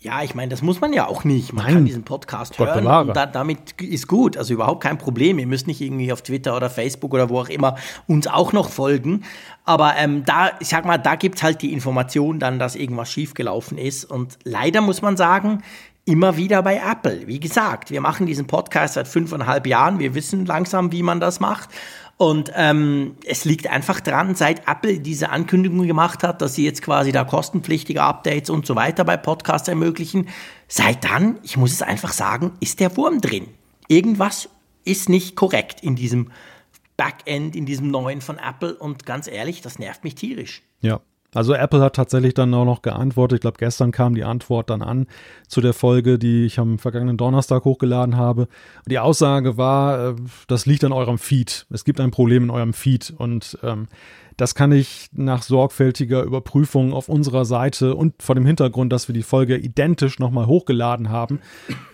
Ja, 0.04 0.22
ich 0.22 0.36
meine, 0.36 0.50
das 0.50 0.62
muss 0.62 0.82
man 0.82 0.92
ja 0.92 1.08
auch 1.08 1.24
nicht. 1.24 1.54
Man 1.54 1.64
Nein. 1.64 1.74
kann 1.76 1.86
diesen 1.86 2.04
Podcast 2.04 2.58
Gott 2.58 2.68
hören 2.68 2.84
bewahre. 2.84 3.08
und 3.08 3.16
da, 3.16 3.26
damit 3.26 3.80
ist 3.80 4.10
gut. 4.10 4.36
Also 4.36 4.54
überhaupt 4.54 4.84
kein 4.84 4.98
Problem. 4.98 5.40
Ihr 5.40 5.48
müsst 5.48 5.66
nicht 5.66 5.80
irgendwie 5.80 6.12
auf 6.12 6.22
Twitter 6.22 6.58
oder 6.58 6.70
Facebook 6.70 7.14
oder 7.14 7.30
wo 7.30 7.40
auch 7.40 7.48
immer 7.48 7.78
uns 8.06 8.28
auch 8.28 8.52
noch 8.52 8.68
folgen. 8.68 9.24
Aber 9.64 9.96
ähm, 9.96 10.26
da, 10.26 10.52
ich 10.60 10.68
sag 10.68 10.84
mal, 10.84 10.98
da 10.98 11.16
gibt's 11.16 11.42
halt 11.42 11.62
die 11.62 11.72
Information 11.72 12.38
dann, 12.38 12.60
dass 12.60 12.76
irgendwas 12.76 13.10
schiefgelaufen 13.10 13.78
ist. 13.78 14.04
Und 14.04 14.38
leider 14.44 14.82
muss 14.82 15.02
man 15.02 15.16
sagen, 15.16 15.64
immer 16.04 16.36
wieder 16.36 16.62
bei 16.64 16.82
Apple. 16.86 17.28
Wie 17.28 17.40
gesagt, 17.40 17.90
wir 17.90 18.02
machen 18.02 18.28
diesen 18.28 18.46
Podcast 18.46 18.96
seit 18.96 19.08
fünfeinhalb 19.08 19.66
Jahren. 19.66 20.00
Wir 20.00 20.16
wissen 20.16 20.46
langsam, 20.46 20.92
wie 20.92 21.02
man 21.02 21.22
das 21.22 21.40
macht. 21.40 21.70
Und 22.18 22.52
ähm, 22.56 23.16
es 23.26 23.44
liegt 23.44 23.68
einfach 23.68 24.00
dran, 24.00 24.36
seit 24.36 24.68
Apple 24.68 25.00
diese 25.00 25.30
Ankündigung 25.30 25.86
gemacht 25.88 26.24
hat, 26.24 26.42
dass 26.42 26.56
sie 26.56 26.64
jetzt 26.64 26.82
quasi 26.82 27.12
da 27.12 27.24
kostenpflichtige 27.24 28.02
Updates 28.02 28.50
und 28.50 28.66
so 28.66 28.76
weiter 28.76 29.04
bei 29.04 29.18
Podcasts 29.18 29.68
ermöglichen, 29.68 30.30
seit 30.68 31.04
dann, 31.04 31.40
ich 31.44 31.58
muss 31.58 31.74
es 31.74 31.82
einfach 31.82 32.14
sagen, 32.14 32.52
ist 32.60 32.80
der 32.80 32.96
Wurm 32.98 33.20
drin. 33.20 33.48
Irgendwas 33.88 34.48
ist 34.86 35.10
nicht 35.10 35.36
korrekt 35.36 35.82
in 35.82 35.96
diesem 35.96 36.32
Backend, 36.98 37.56
in 37.56 37.66
diesem 37.66 37.90
neuen 37.90 38.22
von 38.22 38.38
Apple 38.38 38.76
und 38.76 39.06
ganz 39.06 39.28
ehrlich, 39.28 39.62
das 39.62 39.80
nervt 39.80 40.04
mich 40.04 40.16
tierisch. 40.16 40.62
Ja, 40.82 41.02
Also 41.34 41.54
Apple 41.54 41.82
hat 41.82 41.96
tatsächlich 41.96 42.34
dann 42.34 42.54
auch 42.54 42.66
noch 42.66 42.82
geantwortet. 42.82 43.38
Ich 43.38 43.42
glaube, 43.42 43.58
gestern 43.58 43.92
kam 43.92 44.16
die 44.16 44.24
Antwort 44.24 44.70
dann 44.70 44.82
an 44.82 45.08
zu 45.48 45.62
der 45.62 45.74
Folge, 45.74 46.20
die 46.20 46.46
ich 46.46 46.60
am 46.60 46.80
vergangenen 46.80 47.18
Donnerstag 47.18 47.66
hochgeladen 47.66 48.18
habe. 48.18 48.48
Die 48.86 49.00
Aussage 49.00 49.58
war, 49.58 50.10
äh, 50.10 50.16
das 50.48 50.66
liegt 50.66 50.84
an 50.84 50.92
eurem 50.92 51.18
Feed. 51.18 51.66
Es 51.70 51.84
gibt 51.84 52.00
ein 52.00 52.12
Problem 52.12 52.44
in 52.44 52.50
eurem 52.50 52.74
Feed 52.74 53.14
und 53.18 53.58
ähm, 53.64 53.88
das 54.38 54.56
kann 54.56 54.72
ich 54.72 55.10
nach 55.14 55.44
sorgfältiger 55.44 56.24
Überprüfung 56.24 56.94
auf 56.94 57.10
unserer 57.10 57.46
Seite 57.46 57.96
und 57.96 58.22
vor 58.22 58.36
dem 58.36 58.46
Hintergrund, 58.46 58.92
dass 58.92 59.08
wir 59.08 59.14
die 59.14 59.24
Folge 59.24 59.58
identisch 59.58 60.20
nochmal 60.20 60.48
hochgeladen 60.48 61.10
haben, 61.10 61.40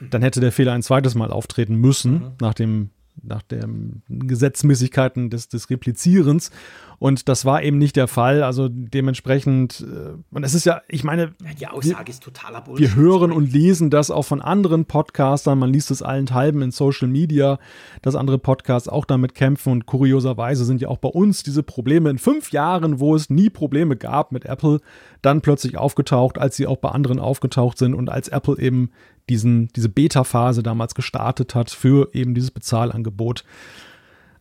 dann 0.10 0.22
hätte 0.22 0.40
der 0.40 0.52
Fehler 0.52 0.74
ein 0.74 0.84
zweites 0.84 1.16
Mal 1.16 1.32
auftreten 1.32 1.76
müssen, 1.76 2.14
mhm. 2.14 2.32
nach 2.40 2.54
dem 2.54 2.92
nach 3.22 3.42
den 3.42 4.02
Gesetzmäßigkeiten 4.10 5.30
des, 5.30 5.50
des 5.50 5.70
Replizierens. 5.70 6.52
Und 7.00 7.30
das 7.30 7.46
war 7.46 7.64
eben 7.64 7.78
nicht 7.78 7.96
der 7.96 8.10
Fall. 8.10 8.44
Also 8.44 8.68
dementsprechend, 8.70 9.82
äh, 9.82 10.18
und 10.32 10.44
es 10.44 10.54
ist 10.54 10.66
ja, 10.66 10.82
ich 10.90 11.04
meine, 11.06 11.34
die 11.60 11.68
Aussage 11.68 12.08
wir, 12.08 12.10
ist 12.10 12.24
totaler 12.24 12.62
Bullshit. 12.62 12.90
Wir 12.90 12.96
hören 12.96 13.32
und 13.32 13.52
lesen 13.52 13.90
das 13.90 14.12
auch 14.12 14.24
von 14.24 14.42
anderen 14.42 14.86
Podcastern. 14.86 15.60
Man 15.60 15.72
liest 15.72 15.92
es 15.92 16.02
allenthalben 16.02 16.62
in 16.62 16.72
Social 16.72 17.08
Media, 17.08 17.58
dass 18.02 18.16
andere 18.16 18.38
Podcasts 18.38 18.90
auch 18.90 19.06
damit 19.06 19.34
kämpfen. 19.34 19.72
Und 19.72 19.86
kurioserweise 19.86 20.66
sind 20.66 20.82
ja 20.82 20.90
auch 20.90 20.98
bei 20.98 21.10
uns 21.10 21.44
diese 21.44 21.64
Probleme 21.64 22.10
in 22.10 22.18
fünf 22.18 22.52
Jahren, 22.52 23.00
wo 23.00 23.16
es 23.16 23.30
nie 23.30 23.50
Probleme 23.50 23.96
gab 23.96 24.34
mit 24.34 24.46
Apple, 24.46 24.80
dann 25.22 25.42
plötzlich 25.42 25.78
aufgetaucht, 25.78 26.38
als 26.38 26.58
sie 26.58 26.68
auch 26.68 26.78
bei 26.78 26.90
anderen 26.90 27.20
aufgetaucht 27.20 27.78
sind 27.78 27.94
und 27.94 28.10
als 28.10 28.28
Apple 28.28 28.58
eben 28.60 28.92
diesen, 29.30 29.70
diese 29.70 29.90
Beta-Phase 29.90 30.64
damals 30.64 30.96
gestartet 30.96 31.56
hat 31.56 31.70
für 31.70 32.10
eben 32.14 32.34
dieses 32.34 32.52
Bezahlangebot. 32.52 33.44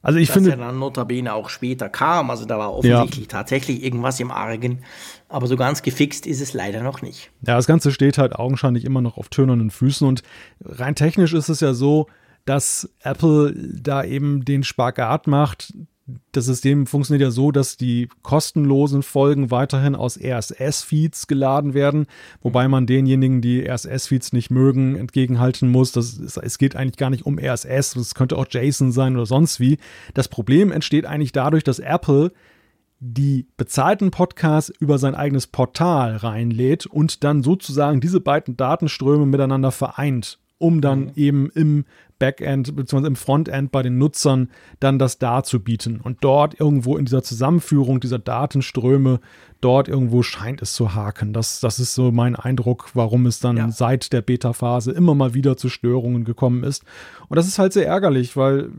Also 0.01 0.19
ich 0.19 0.29
das 0.29 0.35
finde. 0.35 0.51
ja 0.51 0.57
dann 0.57 0.79
notabene 0.79 1.35
auch 1.35 1.49
später 1.49 1.89
kam. 1.89 2.31
Also 2.31 2.45
da 2.45 2.59
war 2.59 2.73
offensichtlich 2.73 3.27
ja. 3.27 3.31
tatsächlich 3.31 3.83
irgendwas 3.83 4.21
im 4.21 4.31
Argen. 4.31 4.81
Aber 5.29 5.47
so 5.47 5.57
ganz 5.57 5.83
gefixt 5.83 6.27
ist 6.27 6.41
es 6.41 6.53
leider 6.55 6.83
noch 6.83 7.03
nicht. 7.03 7.31
Ja, 7.47 7.57
das 7.57 7.67
Ganze 7.67 7.93
steht 7.93 8.17
halt 8.17 8.35
augenscheinlich 8.35 8.85
immer 8.85 9.01
noch 9.01 9.19
auf 9.19 9.29
tönernen 9.29 9.71
Füßen. 9.71 10.07
Und 10.07 10.23
rein 10.65 10.95
technisch 10.95 11.35
ist 11.35 11.49
es 11.49 11.61
ja 11.61 11.75
so, 11.75 12.07
dass 12.45 12.89
Apple 13.01 13.55
da 13.55 14.05
eben 14.05 14.45
den 14.45 14.63
Spagat 14.63 15.27
macht, 15.27 15.75
das 16.33 16.47
System 16.47 16.87
funktioniert 16.87 17.23
ja 17.23 17.31
so, 17.31 17.51
dass 17.51 17.77
die 17.77 18.09
kostenlosen 18.23 19.03
Folgen 19.03 19.51
weiterhin 19.51 19.95
aus 19.95 20.19
RSS-Feeds 20.19 21.27
geladen 21.27 21.75
werden, 21.75 22.07
wobei 22.41 22.67
man 22.69 22.87
denjenigen, 22.87 23.43
die 23.43 23.69
RSS-Feeds 23.69 24.33
nicht 24.33 24.51
mögen, 24.51 24.97
entgegenhalten 24.97 25.69
muss, 25.69 25.93
dass 25.93 26.19
es, 26.19 26.37
es 26.37 26.59
geht 26.59 26.77
eigentlich 26.77 26.97
gar 26.97 27.11
nicht 27.11 27.27
um 27.27 27.39
RSS, 27.39 27.97
es 27.97 28.15
könnte 28.15 28.37
auch 28.39 28.47
JSON 28.49 28.93
sein 28.93 29.17
oder 29.17 29.27
sonst 29.27 29.61
wie. 29.61 29.79
Das 30.15 30.29
Problem 30.29 30.73
entsteht 30.73 31.05
eigentlich 31.05 31.33
dadurch, 31.33 31.65
dass 31.65 31.79
Apple 31.79 32.33
die 33.01 33.47
bezahlten 33.57 34.11
Podcasts 34.11 34.73
über 34.81 34.99
sein 34.99 35.15
eigenes 35.15 35.47
Portal 35.47 36.17
reinlädt 36.17 36.87
und 36.87 37.23
dann 37.23 37.43
sozusagen 37.43 38.01
diese 38.01 38.21
beiden 38.21 38.57
Datenströme 38.57 39.27
miteinander 39.27 39.71
vereint 39.71 40.39
um 40.59 40.81
dann 40.81 41.01
mhm. 41.01 41.13
eben 41.17 41.51
im 41.51 41.85
Backend 42.19 42.75
bzw. 42.75 43.07
im 43.07 43.17
Frontend 43.17 43.71
bei 43.71 43.83
den 43.83 43.99
Nutzern 43.99 44.51
dann 44.81 44.99
das 44.99 45.19
darzubieten. 45.19 46.01
Und 46.01 46.19
dort 46.21 46.59
irgendwo 46.59 46.97
in 46.97 47.05
dieser 47.05 47.23
Zusammenführung 47.23 48.01
dieser 48.01 48.19
Datenströme, 48.19 49.21
dort 49.61 49.89
irgendwo 49.89 50.23
scheint 50.23 50.61
es 50.61 50.73
zu 50.73 50.95
haken. 50.95 51.33
Das, 51.33 51.61
das 51.61 51.79
ist 51.79 51.95
so 51.95 52.11
mein 52.11 52.35
Eindruck, 52.35 52.91
warum 52.95 53.27
es 53.27 53.39
dann 53.41 53.57
ja. 53.57 53.71
seit 53.71 54.13
der 54.13 54.23
Beta-Phase 54.23 54.91
immer 54.93 55.15
mal 55.15 55.35
wieder 55.35 55.57
zu 55.57 55.69
Störungen 55.69 56.25
gekommen 56.25 56.65
ist. 56.65 56.85
Und 57.29 57.37
das 57.37 57.47
ist 57.47 57.59
halt 57.59 57.73
sehr 57.73 57.87
ärgerlich, 57.87 58.37
weil 58.37 58.71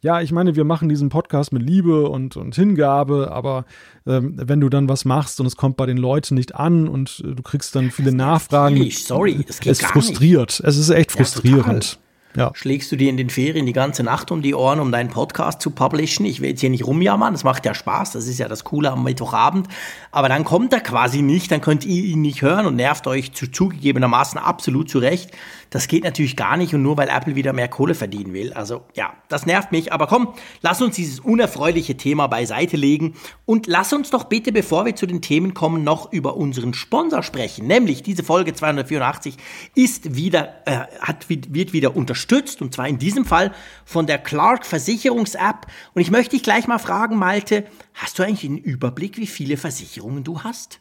ja, 0.00 0.20
ich 0.20 0.30
meine, 0.30 0.54
wir 0.54 0.64
machen 0.64 0.88
diesen 0.88 1.08
Podcast 1.08 1.52
mit 1.52 1.62
Liebe 1.62 2.08
und, 2.08 2.36
und 2.36 2.54
Hingabe, 2.54 3.30
aber 3.32 3.64
ähm, 4.06 4.34
wenn 4.36 4.60
du 4.60 4.68
dann 4.68 4.88
was 4.88 5.04
machst 5.04 5.40
und 5.40 5.46
es 5.46 5.56
kommt 5.56 5.76
bei 5.76 5.86
den 5.86 5.96
Leuten 5.96 6.34
nicht 6.34 6.54
an 6.54 6.88
und 6.88 7.22
äh, 7.24 7.34
du 7.34 7.42
kriegst 7.42 7.74
dann 7.74 7.90
viele 7.90 8.12
Nachfragen, 8.12 8.90
sorry, 8.90 9.44
es 9.48 9.60
geht 9.60 9.72
es 9.72 9.82
frustriert. 9.82 10.60
Nicht. 10.60 10.68
Es 10.68 10.76
ist 10.76 10.90
echt 10.90 11.12
frustrierend. 11.12 11.92
Ja, 11.94 12.07
ja. 12.38 12.52
Schlägst 12.54 12.92
du 12.92 12.96
dir 12.96 13.10
in 13.10 13.16
den 13.16 13.30
Ferien 13.30 13.66
die 13.66 13.72
ganze 13.72 14.04
Nacht 14.04 14.30
um 14.30 14.42
die 14.42 14.54
Ohren, 14.54 14.78
um 14.78 14.92
deinen 14.92 15.10
Podcast 15.10 15.60
zu 15.60 15.72
publishen? 15.72 16.24
Ich 16.24 16.40
will 16.40 16.50
jetzt 16.50 16.60
hier 16.60 16.70
nicht 16.70 16.86
rumjammern, 16.86 17.34
das 17.34 17.42
macht 17.42 17.66
ja 17.66 17.74
Spaß, 17.74 18.12
das 18.12 18.28
ist 18.28 18.38
ja 18.38 18.46
das 18.46 18.62
Coole 18.62 18.92
am 18.92 19.02
Mittwochabend. 19.02 19.66
Aber 20.12 20.28
dann 20.28 20.44
kommt 20.44 20.72
er 20.72 20.80
quasi 20.80 21.20
nicht, 21.20 21.50
dann 21.50 21.60
könnt 21.60 21.84
ihr 21.84 22.04
ihn 22.04 22.20
nicht 22.20 22.42
hören 22.42 22.66
und 22.66 22.76
nervt 22.76 23.08
euch 23.08 23.32
zu, 23.32 23.50
zugegebenermaßen 23.50 24.38
absolut 24.38 24.88
zurecht. 24.88 25.32
Das 25.70 25.88
geht 25.88 26.04
natürlich 26.04 26.36
gar 26.36 26.56
nicht 26.56 26.72
und 26.74 26.82
nur 26.82 26.96
weil 26.96 27.08
Apple 27.08 27.34
wieder 27.34 27.52
mehr 27.52 27.68
Kohle 27.68 27.94
verdienen 27.94 28.32
will. 28.32 28.52
Also 28.52 28.84
ja, 28.94 29.12
das 29.28 29.44
nervt 29.44 29.72
mich. 29.72 29.92
Aber 29.92 30.06
komm, 30.06 30.28
lass 30.62 30.80
uns 30.80 30.94
dieses 30.94 31.20
unerfreuliche 31.20 31.96
Thema 31.96 32.26
beiseite 32.28 32.76
legen 32.76 33.14
und 33.46 33.66
lass 33.66 33.92
uns 33.92 34.10
doch 34.10 34.24
bitte, 34.24 34.52
bevor 34.52 34.86
wir 34.86 34.96
zu 34.96 35.06
den 35.06 35.20
Themen 35.20 35.54
kommen, 35.54 35.84
noch 35.84 36.10
über 36.12 36.36
unseren 36.36 36.72
Sponsor 36.72 37.22
sprechen. 37.22 37.66
Nämlich 37.66 38.02
diese 38.02 38.22
Folge 38.22 38.54
284 38.54 39.36
ist 39.74 40.14
wieder, 40.14 40.54
äh, 40.64 40.86
hat, 41.00 41.28
wird 41.28 41.72
wieder 41.72 41.96
unterstützt 41.96 42.27
und 42.60 42.74
zwar 42.74 42.88
in 42.88 42.98
diesem 42.98 43.24
Fall 43.24 43.52
von 43.84 44.06
der 44.06 44.18
Clark 44.18 44.66
Versicherungs 44.66 45.34
App. 45.34 45.66
Und 45.94 46.02
ich 46.02 46.10
möchte 46.10 46.36
dich 46.36 46.42
gleich 46.42 46.66
mal 46.66 46.78
fragen, 46.78 47.16
Malte, 47.16 47.66
Hast 47.98 48.16
du 48.16 48.22
eigentlich 48.22 48.48
einen 48.48 48.58
Überblick, 48.58 49.16
wie 49.16 49.26
viele 49.26 49.56
Versicherungen 49.56 50.22
du 50.22 50.44
hast? 50.44 50.78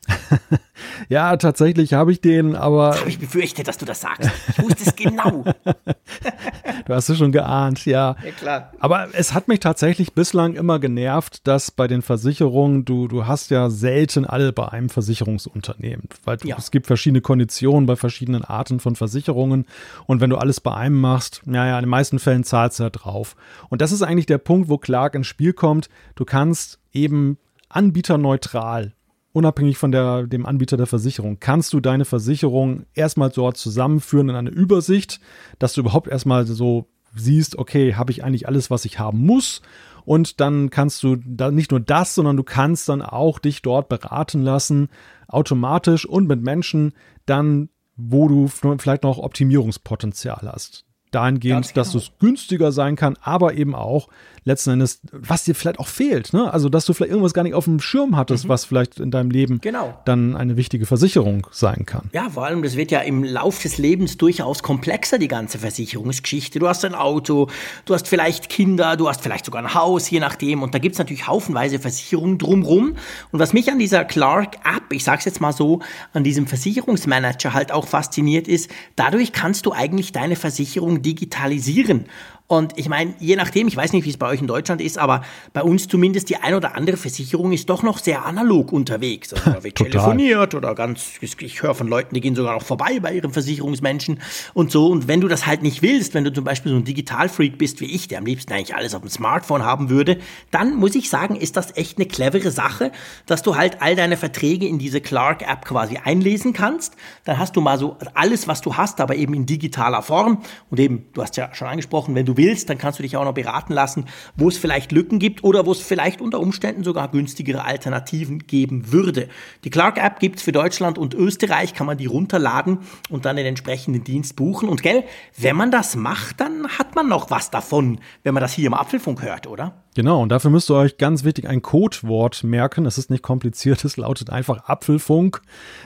ja, 1.10 1.36
tatsächlich 1.38 1.96
habe 1.96 2.12
ich 2.12 2.22
den, 2.22 2.56
aber. 2.56 2.92
Das 2.92 3.00
habe 3.00 3.10
ich 3.10 3.18
befürchtet, 3.18 3.68
dass 3.68 3.80
du 3.80 3.86
das 3.86 4.02
sagst. 4.02 4.30
Ich 4.50 4.60
wusste 4.60 4.84
es 4.86 4.96
genau. 4.96 5.44
du 6.86 6.94
hast 6.94 7.10
es 7.10 7.18
schon 7.18 7.32
geahnt, 7.32 7.88
ja. 7.88 8.16
Ja, 8.24 8.32
klar. 8.38 8.72
Aber 8.78 9.08
es 9.14 9.34
hat 9.34 9.48
mich 9.48 9.62
tatsächlich 9.62 10.14
bislang 10.14 10.54
immer 10.54 10.78
genervt, 10.78 11.48
dass 11.48 11.72
bei 11.72 11.88
den 11.88 12.04
Versicherungen, 12.04 12.86
du, 12.86 13.08
du 13.08 13.26
hast 13.26 13.50
ja 13.50 13.72
selten 13.72 14.28
alle 14.28 14.54
bei 14.54 14.68
einem 14.68 14.90
Versicherungsunternehmen. 14.90 16.10
Weil 16.24 16.38
du, 16.38 16.48
ja. 16.50 16.56
es 16.60 16.70
gibt 16.70 16.86
verschiedene 16.86 17.22
Konditionen 17.22 17.88
bei 17.88 17.96
verschiedenen 17.96 18.46
Arten 18.46 18.80
von 18.80 18.96
Versicherungen. 18.96 19.66
Und 20.06 20.22
wenn 20.22 20.30
du 20.30 20.38
alles 20.38 20.62
bei 20.62 20.76
einem 20.76 21.02
machst, 21.02 21.42
naja, 21.46 21.80
in 21.80 21.86
den 21.86 21.90
meisten 21.90 22.20
Fällen 22.20 22.44
zahlst 22.44 22.78
du 22.78 22.84
ja 22.84 22.92
drauf. 22.92 23.36
Und 23.70 23.82
das 23.82 23.92
ist 23.92 24.04
eigentlich 24.04 24.28
der 24.28 24.38
Punkt, 24.38 24.70
wo 24.70 24.78
Clark 24.78 25.16
ins 25.16 25.26
Spiel 25.26 25.54
kommt. 25.54 25.90
Du 26.14 26.24
kannst 26.24 26.78
eben 26.98 27.38
anbieterneutral, 27.70 28.94
unabhängig 29.34 29.78
von 29.78 29.92
der, 29.92 30.24
dem 30.24 30.46
Anbieter 30.46 30.78
der 30.78 30.88
Versicherung, 30.88 31.40
kannst 31.40 31.74
du 31.74 31.80
deine 31.80 32.06
Versicherung 32.06 32.86
erstmal 32.94 33.30
dort 33.30 33.58
zusammenführen 33.58 34.30
in 34.30 34.36
eine 34.36 34.50
Übersicht, 34.50 35.20
dass 35.60 35.74
du 35.74 35.82
überhaupt 35.82 36.08
erstmal 36.08 36.46
so 36.46 36.88
siehst, 37.16 37.58
okay, 37.58 37.96
habe 37.96 38.12
ich 38.12 38.24
eigentlich 38.24 38.48
alles, 38.48 38.70
was 38.70 38.86
ich 38.86 39.00
haben 39.00 39.26
muss? 39.26 39.62
Und 40.06 40.40
dann 40.40 40.70
kannst 40.70 41.04
du 41.04 41.18
da 41.18 41.52
nicht 41.52 41.72
nur 41.72 41.82
das, 41.82 42.16
sondern 42.16 42.38
du 42.38 42.44
kannst 42.44 42.88
dann 42.88 43.02
auch 43.02 43.40
dich 43.40 43.62
dort 43.62 43.90
beraten 43.90 44.42
lassen, 44.42 44.90
automatisch 45.28 46.06
und 46.06 46.28
mit 46.28 46.42
Menschen 46.42 46.94
dann, 47.26 47.70
wo 47.98 48.28
du 48.28 48.48
vielleicht 48.48 49.04
noch 49.04 49.18
Optimierungspotenzial 49.18 50.50
hast 50.52 50.87
dahingehend, 51.18 51.68
genau. 51.68 51.76
dass 51.76 51.96
es 51.96 52.12
günstiger 52.20 52.72
sein 52.72 52.96
kann, 52.96 53.18
aber 53.22 53.56
eben 53.56 53.74
auch 53.74 54.08
letzten 54.48 54.72
Endes, 54.72 55.02
was 55.12 55.44
dir 55.44 55.54
vielleicht 55.54 55.78
auch 55.78 55.88
fehlt. 55.88 56.34
Ne? 56.34 56.52
Also, 56.52 56.70
dass 56.70 56.86
du 56.86 56.94
vielleicht 56.94 57.12
irgendwas 57.12 57.34
gar 57.34 57.44
nicht 57.44 57.54
auf 57.54 57.66
dem 57.66 57.80
Schirm 57.80 58.16
hattest, 58.16 58.46
mhm. 58.46 58.50
was 58.50 58.66
vielleicht 58.66 59.00
in 59.00 59.12
deinem 59.12 59.30
Leben 59.30 59.60
genau. 59.62 60.00
dann 60.06 60.36
eine 60.36 60.58
wichtige 60.58 60.86
Versicherung 60.86 61.46
sein 61.52 61.86
kann. 61.86 62.10
Ja, 62.14 62.30
vor 62.30 62.46
allem, 62.46 62.64
das 62.64 62.78
wird 62.78 62.90
ja 62.90 63.02
im 63.02 63.24
Lauf 63.24 63.62
des 63.62 63.78
Lebens 63.78 64.18
durchaus 64.18 64.64
komplexer, 64.64 65.20
die 65.20 65.28
ganze 65.28 65.60
Versicherungsgeschichte. 65.60 66.60
Du 66.60 66.68
hast 66.68 66.86
ein 66.86 66.96
Auto, 66.96 67.50
du 67.86 67.94
hast 67.94 68.08
vielleicht 68.08 68.50
Kinder, 68.50 68.96
du 68.96 69.10
hast 69.10 69.22
vielleicht 69.22 69.46
sogar 69.46 69.62
ein 69.62 69.74
Haus, 69.74 70.10
je 70.10 70.20
nachdem. 70.20 70.64
Und 70.64 70.74
da 70.74 70.80
gibt 70.80 70.94
es 70.94 71.00
natürlich 71.00 71.28
haufenweise 71.28 71.80
Versicherungen 71.80 72.38
drumrum. 72.38 72.96
Und 73.32 73.40
was 73.40 73.52
mich 73.52 73.70
an 73.70 73.80
dieser 73.80 74.06
Clark-App, 74.06 74.92
ich 74.92 75.04
sag's 75.04 75.26
jetzt 75.26 75.42
mal 75.42 75.52
so, 75.52 75.82
an 76.14 76.24
diesem 76.24 76.48
Versicherungsmanager 76.48 77.54
halt 77.54 77.74
auch 77.74 77.86
fasziniert 77.86 78.48
ist, 78.48 78.72
dadurch 78.96 79.34
kannst 79.34 79.66
du 79.66 79.74
eigentlich 79.74 80.14
deine 80.14 80.38
Versicherung 80.38 81.02
digitalisieren. 81.08 82.08
Und 82.50 82.78
ich 82.78 82.88
meine, 82.88 83.14
je 83.20 83.36
nachdem, 83.36 83.68
ich 83.68 83.76
weiß 83.76 83.92
nicht, 83.92 84.06
wie 84.06 84.10
es 84.10 84.16
bei 84.16 84.30
euch 84.30 84.40
in 84.40 84.48
Deutschland 84.48 84.80
ist, 84.80 84.98
aber 84.98 85.22
bei 85.52 85.62
uns 85.62 85.90
zumindest 85.90 86.30
die 86.30 86.38
ein 86.38 86.54
oder 86.54 86.76
andere 86.76 86.96
Versicherung 86.96 87.52
ist 87.52 87.70
doch 87.70 87.84
noch 87.84 88.00
sehr 88.00 88.26
analog 88.26 88.72
unterwegs. 88.72 89.34
Also 89.34 89.52
da 89.52 89.64
wird 89.66 89.76
telefoniert 89.76 90.56
oder 90.56 90.74
ganz, 90.74 91.16
ich, 91.20 91.62
höre 91.62 91.76
von 91.76 91.90
Leuten, 91.90 92.16
die 92.16 92.22
gehen 92.22 92.36
sogar 92.36 92.54
noch 92.54 92.64
vorbei 92.64 93.02
bei 93.02 93.14
ihren 93.14 93.34
Versicherungsmenschen 93.34 94.22
und 94.54 94.72
so. 94.72 94.88
Und 94.88 95.10
wenn 95.10 95.20
du 95.20 95.28
das 95.28 95.46
halt 95.46 95.62
nicht 95.62 95.82
willst, 95.82 96.14
wenn 96.14 96.24
du 96.24 96.32
zum 96.32 96.46
Beispiel 96.46 96.72
so 96.72 96.78
ein 96.78 96.86
Digitalfreak 96.86 97.58
bist 97.58 97.82
wie 97.82 97.94
ich, 97.94 98.08
der 98.08 98.20
am 98.20 98.26
liebsten 98.26 98.54
eigentlich 98.54 98.76
alles 98.78 98.96
auf 98.96 99.02
dem 99.02 99.10
Smartphone 99.10 99.66
haben 99.66 99.90
würde, 99.90 100.18
dann 100.50 100.74
muss 100.76 100.96
ich 100.96 101.10
sagen, 101.10 101.36
ist 101.36 101.58
das 101.58 101.76
echt 101.76 101.98
eine 101.98 102.08
clevere 102.08 102.52
Sache, 102.52 102.94
dass 103.26 103.44
du 103.44 103.58
halt 103.58 103.82
all 103.82 103.98
deine 103.98 104.16
Verträge 104.16 104.66
in 104.66 104.80
diese 104.80 105.02
Clark-App 105.02 105.66
quasi 105.66 105.98
einlesen 105.98 106.54
kannst. 106.54 106.96
Dann 107.26 107.40
hast 107.40 107.58
du 107.58 107.62
mal 107.62 107.78
so 107.78 107.98
alles, 108.14 108.48
was 108.48 108.62
du 108.62 108.78
hast, 108.78 109.02
aber 109.02 109.16
eben 109.16 109.34
in 109.34 109.46
digitaler 109.46 110.02
Form. 110.02 110.44
Und 110.70 110.80
eben, 110.80 111.08
du 111.12 111.22
hast 111.22 111.36
ja 111.36 111.54
schon 111.54 111.68
angesprochen, 111.68 112.16
wenn 112.16 112.26
du 112.26 112.37
willst, 112.38 112.70
dann 112.70 112.78
kannst 112.78 113.00
du 113.00 113.04
dich 113.04 113.18
auch 113.18 113.26
noch 113.26 113.34
beraten 113.34 113.74
lassen, 113.74 114.06
wo 114.36 114.48
es 114.48 114.58
vielleicht 114.58 114.92
Lücken 114.92 115.20
gibt 115.20 115.44
oder 115.44 115.66
wo 115.66 115.72
es 115.72 115.82
vielleicht 115.82 116.22
unter 116.22 116.40
Umständen 116.40 116.84
sogar 116.84 117.10
günstigere 117.10 117.66
Alternativen 117.66 118.40
geben 118.48 118.92
würde. 118.92 119.28
Die 119.64 119.70
Clark-App 119.70 120.20
gibt's 120.20 120.44
für 120.44 120.52
Deutschland 120.52 120.98
und 120.98 121.14
Österreich, 121.14 121.74
kann 121.74 121.88
man 121.88 121.98
die 121.98 122.06
runterladen 122.06 122.80
und 123.10 123.26
dann 123.26 123.36
den 123.36 123.46
entsprechenden 123.46 124.04
Dienst 124.04 124.36
buchen. 124.36 124.70
Und 124.70 124.84
gell, 124.84 125.04
wenn 125.38 125.56
man 125.56 125.72
das 125.72 125.96
macht, 125.96 126.40
dann 126.40 126.68
hat 126.68 126.96
man 126.96 127.08
noch 127.10 127.30
was 127.30 127.52
davon, 127.52 128.00
wenn 128.24 128.34
man 128.34 128.42
das 128.42 128.54
hier 128.54 128.68
im 128.68 128.74
Apfelfunk 128.74 129.22
hört, 129.22 129.48
oder? 129.48 129.84
Genau, 129.98 130.22
und 130.22 130.30
dafür 130.30 130.52
müsst 130.52 130.70
ihr 130.70 130.76
euch 130.76 130.98
ganz 130.98 131.24
wichtig 131.24 131.50
ein 131.50 131.64
Codewort 131.64 132.44
merken. 132.44 132.86
Es 132.86 133.00
ist 133.00 133.10
nicht 133.10 133.24
kompliziert, 133.24 133.84
es 133.86 133.98
lautet 133.98 134.30
einfach 134.30 134.66
Apfelfunk 134.66 135.42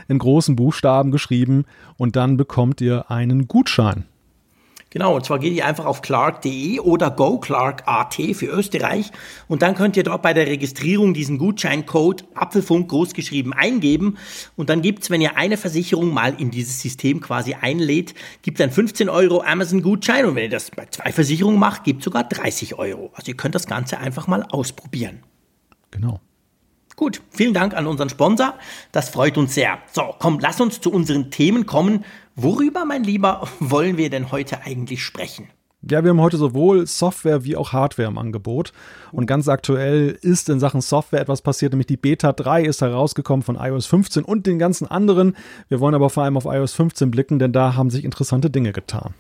in 0.10 0.20
großen 0.20 0.58
Buchstaben 0.58 1.12
geschrieben 1.12 1.63
und 1.98 2.17
dann 2.17 2.36
bekommt 2.36 2.81
ihr 2.81 3.10
einen 3.10 3.48
Gutschein. 3.48 4.05
Genau, 4.91 5.15
und 5.15 5.25
zwar 5.25 5.39
geht 5.39 5.53
ihr 5.53 5.65
einfach 5.65 5.86
auf 5.86 6.01
clark.de 6.01 6.81
oder 6.81 7.12
goclark.at 7.12 8.13
für 8.13 8.48
Österreich 8.48 9.12
und 9.48 9.62
dann 9.62 9.74
könnt 9.74 9.95
ihr 9.95 10.03
dort 10.03 10.21
bei 10.21 10.33
der 10.33 10.48
Registrierung 10.48 11.13
diesen 11.13 11.38
Gutscheincode 11.38 12.25
Apfelfunk 12.36 12.89
großgeschrieben 12.89 13.53
eingeben 13.53 14.17
und 14.57 14.69
dann 14.69 14.81
gibt's, 14.81 15.10
wenn 15.10 15.21
ihr 15.21 15.38
eine 15.38 15.55
Versicherung 15.55 16.13
mal 16.13 16.36
in 16.38 16.51
dieses 16.51 16.81
System 16.81 17.21
quasi 17.21 17.53
einlädt, 17.53 18.15
gibt 18.41 18.60
dann 18.60 18.69
15 18.69 19.07
Euro 19.07 19.41
Amazon-Gutschein 19.41 20.25
und 20.25 20.36
wenn 20.36 20.43
ihr 20.43 20.50
das 20.50 20.71
bei 20.71 20.86
zwei 20.88 21.13
Versicherungen 21.13 21.57
macht, 21.57 21.86
gibt 21.86 22.03
sogar 22.03 22.25
30 22.25 22.77
Euro. 22.77 23.12
Also 23.13 23.31
ihr 23.31 23.38
könnt 23.38 23.55
das 23.55 23.67
Ganze 23.67 23.98
einfach 23.98 24.27
mal 24.27 24.43
ausprobieren. 24.43 25.24
Genau. 25.91 26.19
Gut, 26.98 27.21
vielen 27.31 27.53
Dank 27.53 27.74
an 27.74 27.88
unseren 27.88 28.10
Sponsor. 28.10 28.53
Das 28.91 29.10
freut 29.10 29.38
uns 29.38 29.55
sehr. 29.55 29.79
So, 29.91 30.13
komm, 30.19 30.39
lass 30.39 30.62
uns 30.62 30.81
zu 30.81 30.91
unseren 30.91 31.31
Themen 31.31 31.65
kommen. 31.65 32.05
Worüber, 32.35 32.85
mein 32.85 33.03
Lieber, 33.03 33.47
wollen 33.59 33.97
wir 33.97 34.09
denn 34.09 34.31
heute 34.31 34.61
eigentlich 34.61 35.03
sprechen? 35.03 35.50
Ja, 35.81 36.03
wir 36.03 36.11
haben 36.11 36.21
heute 36.21 36.38
sowohl 36.38 36.88
Software 36.88 37.43
wie 37.43 37.57
auch 37.57 37.73
Hardware 37.73 38.07
im 38.07 38.17
Angebot. 38.17 38.71
Und 39.11 39.25
ganz 39.25 39.50
aktuell 39.50 40.17
ist 40.21 40.47
in 40.47 40.59
Sachen 40.59 40.79
Software 40.79 41.19
etwas 41.19 41.41
passiert, 41.41 41.73
nämlich 41.73 41.88
die 41.88 41.97
Beta 41.97 42.31
3 42.31 42.63
ist 42.63 42.81
herausgekommen 42.81 43.43
von 43.43 43.55
iOS 43.55 43.88
15 43.88 44.23
und 44.23 44.45
den 44.45 44.59
ganzen 44.59 44.88
anderen. 44.88 45.35
Wir 45.67 45.79
wollen 45.81 45.95
aber 45.95 46.09
vor 46.09 46.23
allem 46.23 46.38
auf 46.38 46.45
iOS 46.45 46.73
15 46.73 47.11
blicken, 47.11 47.39
denn 47.39 47.51
da 47.51 47.75
haben 47.75 47.89
sich 47.89 48.05
interessante 48.05 48.50
Dinge 48.50 48.71
getan. 48.71 49.13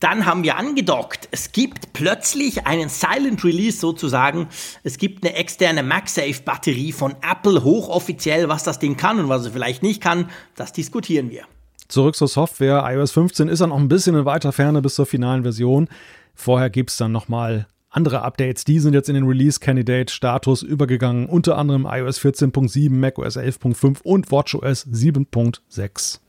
Dann 0.00 0.26
haben 0.26 0.42
wir 0.42 0.56
angedockt. 0.56 1.28
Es 1.30 1.52
gibt 1.52 1.92
plötzlich 1.92 2.66
einen 2.66 2.88
Silent 2.88 3.44
Release 3.44 3.78
sozusagen. 3.78 4.48
Es 4.82 4.98
gibt 4.98 5.24
eine 5.24 5.36
externe 5.36 5.84
MagSafe-Batterie 5.84 6.90
von 6.90 7.14
Apple, 7.22 7.62
hochoffiziell. 7.62 8.48
Was 8.48 8.64
das 8.64 8.80
Ding 8.80 8.96
kann 8.96 9.20
und 9.20 9.28
was 9.28 9.46
es 9.46 9.52
vielleicht 9.52 9.84
nicht 9.84 10.02
kann, 10.02 10.28
das 10.56 10.72
diskutieren 10.72 11.30
wir. 11.30 11.44
Zurück 11.92 12.16
zur 12.16 12.26
Software. 12.26 12.84
iOS 12.86 13.12
15 13.12 13.48
ist 13.48 13.60
dann 13.60 13.68
noch 13.68 13.76
ein 13.76 13.88
bisschen 13.88 14.16
in 14.16 14.24
weiter 14.24 14.50
Ferne 14.50 14.80
bis 14.80 14.94
zur 14.94 15.04
finalen 15.04 15.42
Version. 15.42 15.90
Vorher 16.34 16.70
gibt 16.70 16.88
es 16.88 16.96
dann 16.96 17.12
nochmal 17.12 17.66
andere 17.90 18.22
Updates. 18.22 18.64
Die 18.64 18.78
sind 18.78 18.94
jetzt 18.94 19.10
in 19.10 19.14
den 19.14 19.26
Release 19.26 19.60
Candidate 19.60 20.10
Status 20.10 20.62
übergegangen. 20.62 21.26
Unter 21.26 21.58
anderem 21.58 21.86
iOS 21.86 22.18
14.7, 22.18 22.90
macOS 22.90 23.36
11.5 23.36 24.00
und 24.04 24.30
WatchOS 24.30 24.86
7.6. 24.86 26.20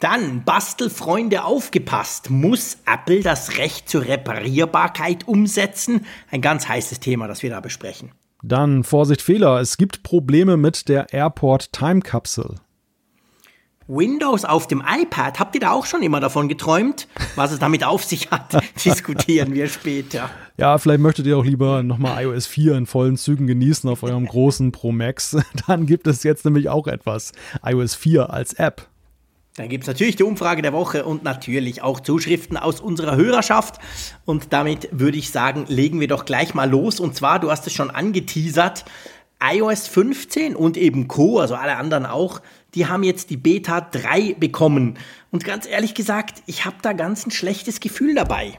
Dann, 0.00 0.42
Bastelfreunde 0.42 1.44
aufgepasst, 1.44 2.30
muss 2.30 2.78
Apple 2.84 3.20
das 3.20 3.58
Recht 3.58 3.88
zur 3.88 4.04
Reparierbarkeit 4.04 5.28
umsetzen? 5.28 6.06
Ein 6.28 6.40
ganz 6.40 6.66
heißes 6.66 6.98
Thema, 6.98 7.28
das 7.28 7.44
wir 7.44 7.50
da 7.50 7.60
besprechen. 7.60 8.10
Dann, 8.42 8.82
Vorsicht 8.82 9.22
Fehler, 9.22 9.60
es 9.60 9.76
gibt 9.76 10.02
Probleme 10.02 10.56
mit 10.56 10.88
der 10.88 11.12
Airport 11.12 11.72
Time 11.72 12.00
Capsule. 12.00 12.56
Windows 13.88 14.44
auf 14.44 14.66
dem 14.66 14.82
iPad, 14.86 15.38
habt 15.38 15.54
ihr 15.54 15.60
da 15.60 15.72
auch 15.72 15.86
schon 15.86 16.02
immer 16.02 16.20
davon 16.20 16.48
geträumt? 16.48 17.08
Was 17.36 17.52
es 17.52 17.58
damit 17.58 17.84
auf 17.84 18.04
sich 18.04 18.30
hat, 18.30 18.56
diskutieren 18.84 19.54
wir 19.54 19.68
später. 19.68 20.30
Ja, 20.56 20.78
vielleicht 20.78 21.00
möchtet 21.00 21.26
ihr 21.26 21.36
auch 21.38 21.44
lieber 21.44 21.82
nochmal 21.82 22.24
iOS 22.24 22.46
4 22.46 22.76
in 22.76 22.86
vollen 22.86 23.16
Zügen 23.16 23.46
genießen 23.46 23.88
auf 23.88 24.02
eurem 24.02 24.26
großen 24.26 24.72
Pro 24.72 24.92
Max. 24.92 25.36
Dann 25.66 25.86
gibt 25.86 26.06
es 26.06 26.22
jetzt 26.22 26.44
nämlich 26.44 26.68
auch 26.68 26.86
etwas. 26.86 27.32
iOS 27.64 27.94
4 27.94 28.30
als 28.30 28.54
App. 28.54 28.88
Dann 29.56 29.68
gibt 29.68 29.84
es 29.84 29.88
natürlich 29.88 30.16
die 30.16 30.22
Umfrage 30.22 30.62
der 30.62 30.72
Woche 30.72 31.04
und 31.04 31.24
natürlich 31.24 31.82
auch 31.82 32.00
Zuschriften 32.00 32.56
aus 32.56 32.80
unserer 32.80 33.16
Hörerschaft. 33.16 33.78
Und 34.24 34.54
damit 34.54 34.88
würde 34.92 35.18
ich 35.18 35.30
sagen, 35.30 35.66
legen 35.68 36.00
wir 36.00 36.08
doch 36.08 36.24
gleich 36.24 36.54
mal 36.54 36.70
los. 36.70 37.00
Und 37.00 37.14
zwar, 37.14 37.38
du 37.38 37.50
hast 37.50 37.66
es 37.66 37.74
schon 37.74 37.90
angeteasert, 37.90 38.86
iOS 39.42 39.88
15 39.88 40.56
und 40.56 40.78
eben 40.78 41.06
Co., 41.06 41.40
also 41.40 41.54
alle 41.54 41.76
anderen 41.76 42.06
auch, 42.06 42.40
die 42.74 42.86
haben 42.86 43.02
jetzt 43.02 43.30
die 43.30 43.36
Beta 43.36 43.80
3 43.80 44.34
bekommen. 44.34 44.98
Und 45.30 45.44
ganz 45.44 45.66
ehrlich 45.66 45.94
gesagt, 45.94 46.42
ich 46.46 46.64
habe 46.64 46.76
da 46.82 46.92
ganz 46.92 47.26
ein 47.26 47.30
schlechtes 47.30 47.80
Gefühl 47.80 48.14
dabei. 48.14 48.58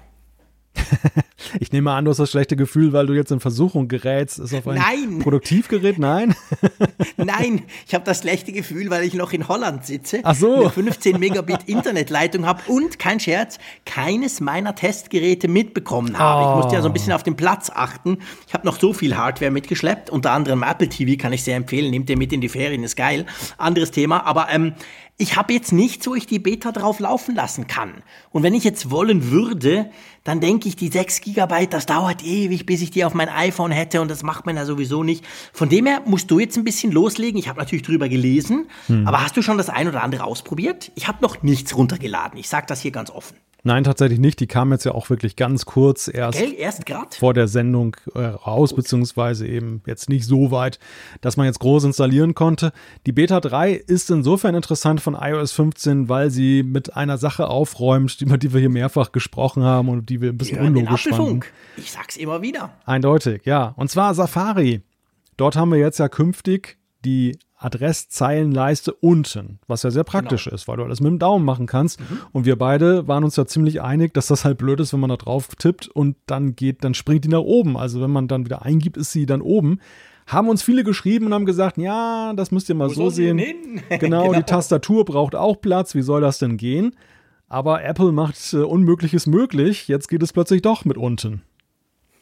ich 1.59 1.71
nehme 1.71 1.91
an, 1.91 2.05
du 2.05 2.11
hast 2.11 2.17
das 2.17 2.31
schlechte 2.31 2.55
Gefühl, 2.55 2.93
weil 2.93 3.05
du 3.05 3.13
jetzt 3.13 3.31
in 3.31 3.39
Versuchung 3.39 3.87
gerätst. 3.87 4.39
Ist 4.39 4.53
auf 4.53 4.67
ein 4.67 4.75
Nein. 4.75 5.19
Produktivgerät? 5.19 5.99
Nein. 5.99 6.35
Nein, 7.17 7.63
ich 7.87 7.93
habe 7.93 8.03
das 8.05 8.19
schlechte 8.19 8.51
Gefühl, 8.51 8.89
weil 8.89 9.03
ich 9.03 9.13
noch 9.13 9.33
in 9.33 9.47
Holland 9.47 9.85
sitze, 9.85 10.19
Ach 10.23 10.35
so. 10.35 10.61
eine 10.61 10.69
15 10.69 11.19
Megabit 11.19 11.63
Internetleitung 11.67 12.45
habe 12.45 12.61
und 12.67 12.99
kein 12.99 13.19
Scherz, 13.19 13.59
keines 13.85 14.41
meiner 14.41 14.75
Testgeräte 14.75 15.47
mitbekommen 15.47 16.17
habe. 16.17 16.45
Oh. 16.45 16.49
Ich 16.49 16.55
musste 16.57 16.75
ja 16.75 16.81
so 16.81 16.89
ein 16.89 16.93
bisschen 16.93 17.13
auf 17.13 17.23
den 17.23 17.35
Platz 17.35 17.69
achten. 17.73 18.17
Ich 18.47 18.53
habe 18.53 18.65
noch 18.65 18.79
so 18.79 18.93
viel 18.93 19.15
Hardware 19.15 19.51
mitgeschleppt, 19.51 20.09
unter 20.09 20.31
anderem 20.31 20.63
Apple 20.63 20.89
TV 20.89 21.21
kann 21.21 21.33
ich 21.33 21.43
sehr 21.43 21.57
empfehlen. 21.57 21.91
Nehmt 21.91 22.09
ihr 22.09 22.17
mit 22.17 22.33
in 22.33 22.41
die 22.41 22.49
Ferien, 22.49 22.83
ist 22.83 22.95
geil. 22.95 23.25
Anderes 23.57 23.91
Thema, 23.91 24.25
aber 24.25 24.47
ähm, 24.49 24.73
ich 25.17 25.35
habe 25.35 25.53
jetzt 25.53 25.71
nichts, 25.71 26.07
wo 26.07 26.15
ich 26.15 26.25
die 26.25 26.39
Beta 26.39 26.71
drauf 26.71 26.99
laufen 26.99 27.35
lassen 27.35 27.67
kann. 27.67 28.03
Und 28.31 28.41
wenn 28.41 28.55
ich 28.55 28.63
jetzt 28.63 28.89
wollen 28.89 29.29
würde, 29.29 29.91
dann 30.23 30.39
denke 30.39 30.67
ich, 30.67 30.75
die 30.75 30.87
6 30.87 31.21
Gigabyte, 31.21 31.71
das 31.71 31.85
dauert 31.85 32.23
ewig, 32.23 32.65
bis 32.65 32.81
ich 32.81 32.89
die 32.89 33.05
auf 33.05 33.13
mein 33.13 33.29
iPhone 33.29 33.71
hätte 33.71 34.01
und 34.01 34.09
das 34.09 34.23
macht 34.23 34.45
man 34.45 34.55
ja 34.55 34.65
sowieso 34.65 35.03
nicht. 35.03 35.23
Von 35.53 35.69
dem 35.69 35.85
her 35.85 36.01
musst 36.05 36.31
du 36.31 36.39
jetzt 36.39 36.57
ein 36.57 36.63
bisschen 36.63 36.91
loslegen. 36.91 37.39
Ich 37.39 37.47
habe 37.47 37.59
natürlich 37.59 37.83
drüber 37.83 38.09
gelesen, 38.09 38.67
hm. 38.87 39.07
aber 39.07 39.23
hast 39.23 39.37
du 39.37 39.41
schon 39.41 39.57
das 39.57 39.69
ein 39.69 39.87
oder 39.87 40.01
andere 40.01 40.23
ausprobiert? 40.23 40.91
Ich 40.95 41.07
habe 41.07 41.19
noch 41.21 41.43
nichts 41.43 41.75
runtergeladen. 41.77 42.39
Ich 42.39 42.49
sage 42.49 42.65
das 42.67 42.81
hier 42.81 42.91
ganz 42.91 43.11
offen. 43.11 43.37
Nein, 43.65 43.85
tatsächlich 43.85 44.19
nicht. 44.19 44.41
Die 44.41 44.47
kam 44.47 44.73
jetzt 44.73 44.83
ja 44.83 44.91
auch 44.91 45.09
wirklich 45.09 45.37
ganz 45.37 45.65
kurz 45.65 46.09
erst, 46.13 46.37
Gell, 46.37 46.53
erst 46.53 46.83
vor 47.17 47.33
der 47.33 47.47
Sendung 47.47 47.95
äh, 48.13 48.19
raus, 48.19 48.71
Gut. 48.71 48.77
beziehungsweise 48.77 49.47
eben 49.47 49.81
jetzt 49.85 50.09
nicht 50.09 50.25
so 50.25 50.51
weit, 50.51 50.79
dass 51.21 51.37
man 51.37 51.45
jetzt 51.45 51.59
groß 51.59 51.85
installieren 51.85 52.35
konnte. 52.35 52.73
Die 53.05 53.13
Beta 53.13 53.39
3 53.39 53.71
ist 53.71 54.11
insofern 54.11 54.53
interessant 54.53 54.99
von 54.99 55.15
iOS 55.15 55.53
15, 55.53 56.09
weil 56.09 56.29
sie 56.29 56.61
mit 56.61 56.97
einer 56.97 57.17
Sache 57.17 57.47
aufräumt, 57.47 58.19
über 58.21 58.37
die 58.37 58.51
wir 58.51 58.59
hier 58.59 58.69
mehrfach 58.69 59.13
gesprochen 59.13 59.63
haben 59.63 59.87
und 59.87 60.09
die 60.09 60.19
wir 60.19 60.31
ein 60.31 60.37
bisschen 60.37 60.59
unlogisch 60.59 61.07
fanden. 61.07 61.39
Ich 61.77 61.91
sag's 61.91 62.17
immer 62.17 62.41
wieder. 62.41 62.73
Eindeutig, 62.85 63.45
ja. 63.45 63.73
Und 63.77 63.89
zwar 63.89 64.13
Safari. 64.13 64.81
Dort 65.37 65.55
haben 65.55 65.71
wir 65.71 65.79
jetzt 65.79 65.99
ja 65.99 66.09
künftig 66.09 66.77
die 67.05 67.37
Adresszeilenleiste 67.63 68.93
unten, 68.93 69.59
was 69.67 69.83
ja 69.83 69.91
sehr 69.91 70.03
praktisch 70.03 70.45
genau. 70.45 70.55
ist, 70.55 70.67
weil 70.67 70.77
du 70.77 70.83
alles 70.83 70.99
mit 70.99 71.09
dem 71.09 71.19
Daumen 71.19 71.45
machen 71.45 71.65
kannst. 71.65 71.99
Mhm. 71.99 72.19
Und 72.31 72.45
wir 72.45 72.57
beide 72.57 73.07
waren 73.07 73.23
uns 73.23 73.35
ja 73.37 73.45
ziemlich 73.45 73.81
einig, 73.81 74.13
dass 74.13 74.27
das 74.27 74.43
halt 74.43 74.57
blöd 74.57 74.79
ist, 74.79 74.91
wenn 74.91 74.99
man 74.99 75.09
da 75.09 75.15
drauf 75.15 75.47
tippt 75.55 75.87
und 75.87 76.17
dann 76.25 76.55
geht, 76.55 76.83
dann 76.83 76.93
springt 76.93 77.23
die 77.23 77.29
nach 77.29 77.39
oben. 77.39 77.77
Also 77.77 78.01
wenn 78.01 78.11
man 78.11 78.27
dann 78.27 78.45
wieder 78.45 78.63
eingibt, 78.63 78.97
ist 78.97 79.11
sie 79.11 79.25
dann 79.25 79.41
oben. 79.41 79.79
Haben 80.27 80.49
uns 80.49 80.63
viele 80.63 80.83
geschrieben 80.83 81.27
und 81.27 81.33
haben 81.33 81.45
gesagt, 81.45 81.77
ja, 81.77 82.33
das 82.33 82.51
müsst 82.51 82.69
ihr 82.69 82.75
mal 82.75 82.89
Wo 82.89 82.93
so 82.93 83.09
sehen. 83.09 83.37
Genau, 83.37 83.81
genau, 83.99 84.33
die 84.33 84.43
Tastatur 84.43 85.05
braucht 85.05 85.35
auch 85.35 85.59
Platz. 85.61 85.95
Wie 85.95 86.01
soll 86.01 86.21
das 86.21 86.39
denn 86.39 86.57
gehen? 86.57 86.95
Aber 87.47 87.83
Apple 87.83 88.11
macht 88.11 88.53
äh, 88.53 88.57
Unmögliches 88.57 89.27
möglich. 89.27 89.87
Jetzt 89.87 90.07
geht 90.07 90.23
es 90.23 90.33
plötzlich 90.33 90.61
doch 90.61 90.85
mit 90.85 90.97
unten. 90.97 91.43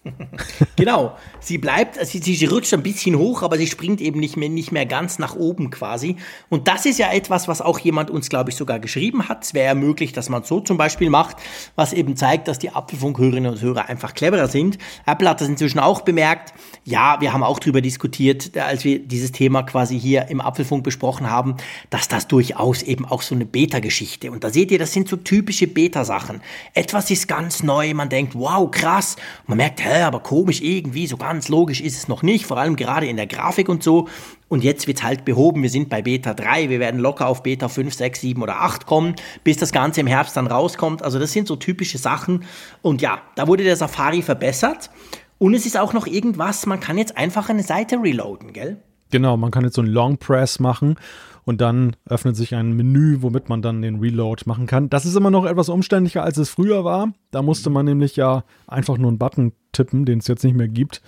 genau, 0.76 1.16
sie 1.40 1.60
bleibt, 1.60 2.04
sie, 2.06 2.20
sie 2.20 2.46
rutscht 2.46 2.74
ein 2.74 2.82
bisschen 2.82 3.16
hoch, 3.20 3.44
aber 3.44 3.58
sie 3.58 3.68
springt 3.68 4.02
eben 4.02 4.20
nicht 4.20 4.36
mehr, 4.36 4.50
nicht 4.50 4.72
mehr 4.72 4.88
ganz 4.88 5.20
nach 5.20 5.36
oben 5.36 5.70
quasi. 5.70 6.16
Und 6.50 6.68
das 6.68 6.88
ist 6.88 6.98
ja 6.98 7.12
etwas, 7.12 7.48
was 7.48 7.62
auch 7.62 7.78
jemand 7.78 8.10
uns, 8.10 8.30
glaube 8.30 8.50
ich, 8.50 8.56
sogar 8.56 8.80
geschrieben 8.80 9.30
hat. 9.30 9.44
Es 9.44 9.54
wäre 9.54 9.68
ja 9.68 9.76
möglich, 9.76 10.12
dass 10.12 10.28
man 10.28 10.44
so 10.44 10.60
zum 10.60 10.78
Beispiel 10.78 11.12
macht, 11.12 11.38
was 11.76 11.94
eben 11.94 12.16
zeigt, 12.16 12.48
dass 12.48 12.58
die 12.58 12.72
Apfelfunkhörerinnen 12.72 13.52
und 13.52 13.62
Hörer 13.62 13.90
einfach 13.90 14.16
cleverer 14.16 14.48
sind. 14.48 14.80
Apple 15.06 15.30
hat 15.30 15.40
das 15.40 15.48
inzwischen 15.48 15.78
auch 15.78 16.02
bemerkt. 16.02 16.54
Ja, 16.84 17.22
wir 17.22 17.32
haben 17.32 17.44
auch 17.44 17.60
darüber 17.60 17.82
diskutiert, 17.82 18.58
als 18.58 18.84
wir 18.84 18.98
dieses 18.98 19.32
Thema 19.32 19.62
quasi 19.62 20.00
hier 20.00 20.30
im 20.30 20.42
Apfelfunk 20.42 20.84
besprochen 20.84 21.30
haben, 21.30 21.58
dass 21.92 22.08
das 22.08 22.28
durchaus 22.28 22.82
eben 22.82 23.06
auch 23.06 23.22
so 23.22 23.36
eine 23.36 23.46
Beta-Geschichte. 23.46 24.32
Und 24.32 24.44
da 24.44 24.50
seht 24.50 24.72
ihr, 24.72 24.80
das 24.80 24.94
sind 24.94 25.08
so 25.08 25.16
typische 25.16 25.68
Beta-Sachen. 25.68 26.42
Etwas 26.74 27.12
ist 27.12 27.28
ganz 27.28 27.62
neu, 27.62 27.94
man 27.94 28.10
denkt, 28.10 28.34
wow, 28.34 28.70
krass. 28.72 29.16
Man 29.46 29.58
merkt, 29.58 29.91
hä, 29.92 30.04
aber 30.04 30.20
komisch 30.22 30.62
irgendwie, 30.62 31.08
so 31.08 31.18
ganz 31.18 31.50
logisch 31.50 31.82
ist 31.82 31.98
es 31.98 32.08
noch 32.08 32.24
nicht, 32.24 32.46
vor 32.46 32.58
allem 32.58 32.76
gerade 32.76 33.08
in 33.08 33.18
der 33.18 33.28
Grafik 33.28 33.70
und 33.70 33.84
so. 33.84 34.08
Und 34.48 34.64
jetzt 34.64 34.88
wird 34.88 34.98
es 35.00 35.04
halt 35.04 35.26
behoben, 35.26 35.62
wir 35.62 35.70
sind 35.70 35.90
bei 35.90 36.02
Beta 36.02 36.34
3, 36.34 36.70
wir 36.70 36.80
werden 36.80 37.00
locker 37.00 37.28
auf 37.28 37.44
Beta 37.44 37.68
5, 37.68 37.94
6, 37.94 38.22
7 38.22 38.42
oder 38.42 38.62
8 38.62 38.86
kommen, 38.86 39.16
bis 39.44 39.58
das 39.58 39.72
Ganze 39.72 40.02
im 40.02 40.08
Herbst 40.08 40.36
dann 40.38 40.48
rauskommt. 40.48 41.04
Also 41.04 41.20
das 41.20 41.32
sind 41.32 41.48
so 41.48 41.56
typische 41.56 41.98
Sachen. 41.98 42.44
Und 42.82 43.02
ja, 43.02 43.22
da 43.36 43.48
wurde 43.48 43.64
der 43.64 43.76
Safari 43.76 44.22
verbessert. 44.22 44.90
Und 45.38 45.54
es 45.54 45.66
ist 45.66 45.78
auch 45.78 45.94
noch 45.94 46.08
irgendwas, 46.08 46.66
man 46.66 46.80
kann 46.80 46.98
jetzt 46.98 47.18
einfach 47.18 47.50
eine 47.50 47.64
Seite 47.64 47.98
reloaden, 47.98 48.54
gell? 48.54 48.78
Genau, 49.10 49.36
man 49.38 49.52
kann 49.52 49.64
jetzt 49.64 49.76
so 49.76 49.82
einen 49.82 49.92
Long 49.92 50.18
Press 50.18 50.60
machen 50.60 50.96
und 51.44 51.62
dann 51.62 51.96
öffnet 52.06 52.36
sich 52.36 52.56
ein 52.56 52.74
Menü, 52.74 53.22
womit 53.22 53.50
man 53.50 53.62
dann 53.62 53.82
den 53.82 54.00
Reload 54.00 54.44
machen 54.46 54.68
kann. 54.68 54.90
Das 54.90 55.06
ist 55.06 55.16
immer 55.16 55.32
noch 55.32 55.46
etwas 55.46 55.70
umständlicher, 55.70 56.24
als 56.24 56.38
es 56.38 56.50
früher 56.50 56.84
war. 56.84 57.14
Da 57.32 57.42
musste 57.42 57.70
man 57.70 57.86
nämlich 57.86 58.16
ja 58.16 58.44
einfach 58.68 58.98
nur 58.98 59.10
einen 59.10 59.18
Button 59.18 59.54
tippen, 59.72 60.06
den 60.06 60.20
es 60.20 60.28
jetzt 60.28 60.44
nicht 60.44 60.56
mehr 60.56 60.68
gibt. 60.68 61.02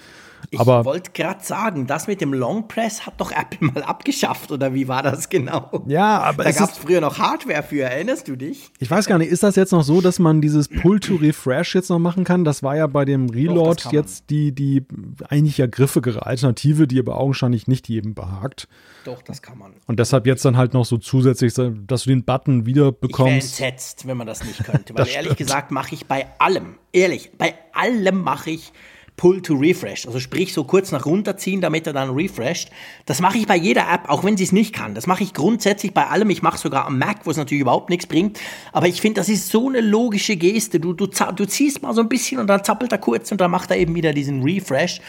Ich 0.52 0.60
wollte 0.60 1.12
gerade 1.12 1.44
sagen, 1.44 1.88
das 1.88 2.08
mit 2.08 2.22
dem 2.22 2.34
Long 2.34 2.68
Press 2.68 3.06
hat 3.06 3.20
doch 3.20 3.32
Apple 3.32 3.68
mal 3.68 3.84
abgeschafft, 3.84 4.52
oder 4.52 4.74
wie 4.74 4.88
war 4.88 5.04
das 5.04 5.30
genau? 5.30 5.84
Ja, 5.88 6.20
aber 6.20 6.44
da 6.44 6.52
gab 6.52 6.72
es 6.72 6.78
früher 6.78 7.02
noch 7.02 7.18
Hardware 7.18 7.64
für, 7.64 7.84
erinnerst 7.84 8.28
du 8.28 8.36
dich? 8.36 8.72
Ich 8.80 8.90
weiß 8.90 9.08
gar 9.08 9.18
nicht, 9.18 9.30
ist 9.30 9.44
das 9.44 9.56
jetzt 9.56 9.72
noch 9.72 9.84
so, 9.84 10.02
dass 10.02 10.20
man 10.20 10.42
dieses 10.42 10.68
Pull 10.68 11.00
to 11.00 11.16
Refresh 11.16 11.76
jetzt 11.76 11.90
noch 11.90 12.00
machen 12.00 12.24
kann? 12.24 12.44
Das 12.44 12.64
war 12.64 12.76
ja 12.76 12.88
bei 12.88 13.06
dem 13.06 13.30
Reload 13.30 13.84
doch, 13.84 13.92
jetzt 13.92 14.30
die, 14.30 14.54
die 14.54 14.86
eigentlich 15.30 15.58
ja 15.58 15.68
griffigere 15.68 16.26
Alternative, 16.26 16.88
die 16.88 17.00
aber 17.00 17.18
augenscheinlich 17.18 17.68
nicht 17.68 17.90
jedem 17.90 18.14
behagt. 18.14 18.68
Doch, 19.06 19.22
das 19.22 19.42
kann 19.42 19.58
man. 19.58 19.74
Und 19.88 20.00
deshalb 20.00 20.26
jetzt 20.28 20.46
dann 20.46 20.58
halt 20.58 20.74
noch 20.74 20.86
so 20.86 20.98
zusätzlich, 20.98 21.54
dass 21.54 22.04
du 22.04 22.10
den 22.10 22.24
Button 22.24 22.66
wieder 22.66 22.92
bekommst. 22.92 23.54
Ich 23.54 23.60
wäre 23.60 23.72
entsetzt, 23.72 24.08
wenn 24.08 24.18
man 24.18 24.28
das 24.28 24.44
nicht 24.44 24.64
könnte, 24.64 24.94
weil 24.96 25.08
ehrlich 25.08 25.36
gesagt 25.36 25.72
mache 25.72 25.96
ich 25.96 26.06
bei 26.06 26.28
allem, 26.40 26.76
ehrlich, 26.92 27.32
bei 27.38 27.56
allem 27.74 28.22
mache 28.22 28.52
ich 28.52 28.72
Pull 29.16 29.42
to 29.42 29.54
Refresh. 29.56 30.08
Also 30.08 30.20
sprich 30.20 30.54
so 30.54 30.64
kurz 30.64 30.92
nach 30.92 31.06
runterziehen, 31.06 31.62
damit 31.62 31.86
er 31.88 31.94
dann 31.94 32.10
refresht. 32.10 32.70
Das 33.06 33.22
mache 33.22 33.38
ich 33.38 33.46
bei 33.46 33.56
jeder 33.56 33.92
App, 33.92 34.10
auch 34.10 34.24
wenn 34.24 34.38
sie 34.38 34.44
es 34.44 34.52
nicht 34.52 34.74
kann. 34.74 34.96
Das 34.96 35.08
mache 35.08 35.24
ich 35.24 35.34
grundsätzlich 35.34 35.94
bei 35.94 36.08
allem. 36.08 36.30
Ich 36.30 36.42
mache 36.42 36.58
sogar 36.58 36.86
am 36.86 36.98
Mac, 36.98 37.26
wo 37.26 37.32
es 37.32 37.38
natürlich 37.38 37.62
überhaupt 37.62 37.90
nichts 37.90 38.08
bringt. 38.08 38.40
Aber 38.72 38.88
ich 38.88 39.02
finde, 39.02 39.22
das 39.22 39.30
ist 39.30 39.50
so 39.50 39.70
eine 39.70 39.82
logische 39.82 40.36
Geste. 40.36 40.80
Du, 40.80 40.94
du, 40.94 41.08
du 41.08 41.46
ziehst 41.46 41.82
mal 41.84 41.94
so 41.94 42.02
ein 42.02 42.10
bisschen 42.10 42.40
und 42.40 42.48
dann 42.48 42.64
zappelt 42.64 42.92
er 42.92 42.98
kurz 42.98 43.32
und 43.32 43.40
dann 43.40 43.52
macht 43.52 43.70
er 43.70 43.78
eben 43.78 43.94
wieder 43.96 44.14
diesen 44.14 44.42
Refresh. 44.42 45.00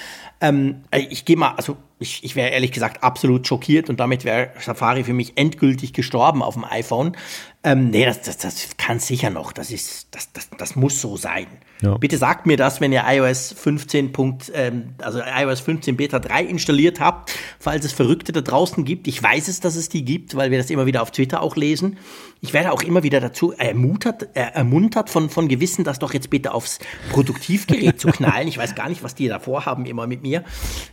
Ähm, 0.40 0.82
ich 0.92 1.24
gehe 1.24 1.36
mal, 1.36 1.54
also 1.54 1.76
ich, 1.98 2.22
ich 2.24 2.36
wäre 2.36 2.50
ehrlich 2.50 2.72
gesagt 2.72 3.02
absolut 3.02 3.46
schockiert 3.46 3.88
und 3.88 4.00
damit 4.00 4.24
wäre 4.24 4.50
Safari 4.60 5.04
für 5.04 5.14
mich 5.14 5.36
endgültig 5.36 5.92
gestorben 5.92 6.42
auf 6.42 6.54
dem 6.54 6.64
iPhone. 6.64 7.16
Ähm, 7.62 7.90
nee, 7.90 8.04
das, 8.04 8.20
das, 8.20 8.36
das 8.36 8.76
kann 8.76 8.98
sicher 8.98 9.30
noch. 9.30 9.52
Das 9.52 9.70
ist, 9.70 10.08
das, 10.10 10.32
das, 10.32 10.50
das 10.58 10.76
muss 10.76 11.00
so 11.00 11.16
sein. 11.16 11.46
Ja. 11.80 11.96
Bitte 11.98 12.16
sagt 12.18 12.46
mir 12.46 12.56
das, 12.56 12.80
wenn 12.80 12.92
ihr 12.92 13.04
iOS 13.06 13.52
15. 13.52 14.12
Ähm, 14.54 14.94
also 14.98 15.20
iOS 15.20 15.60
15 15.60 15.96
Beta 15.96 16.18
3 16.18 16.44
installiert 16.44 17.00
habt, 17.00 17.32
falls 17.58 17.84
es 17.84 17.92
Verrückte 17.92 18.32
da 18.32 18.40
draußen 18.40 18.84
gibt. 18.84 19.06
Ich 19.08 19.22
weiß 19.22 19.48
es, 19.48 19.60
dass 19.60 19.76
es 19.76 19.88
die 19.88 20.04
gibt, 20.04 20.34
weil 20.36 20.50
wir 20.50 20.58
das 20.58 20.70
immer 20.70 20.86
wieder 20.86 21.02
auf 21.02 21.10
Twitter 21.10 21.42
auch 21.42 21.56
lesen. 21.56 21.98
Ich 22.40 22.52
werde 22.52 22.72
auch 22.72 22.82
immer 22.82 23.02
wieder 23.02 23.20
dazu 23.20 23.52
ermuntert, 23.52 24.28
äh, 24.34 24.40
ermuntert 24.52 25.10
von, 25.10 25.30
von 25.30 25.48
Gewissen, 25.48 25.84
das 25.84 25.98
doch 25.98 26.14
jetzt 26.14 26.30
bitte 26.30 26.54
aufs 26.54 26.78
Produktivgerät 27.10 28.00
zu 28.00 28.08
knallen. 28.12 28.48
Ich 28.48 28.58
weiß 28.58 28.74
gar 28.74 28.88
nicht, 28.88 29.02
was 29.02 29.14
die 29.14 29.28
da 29.28 29.38
vorhaben 29.38 29.86
immer 29.86 30.06
mit 30.06 30.22
mir. 30.22 30.44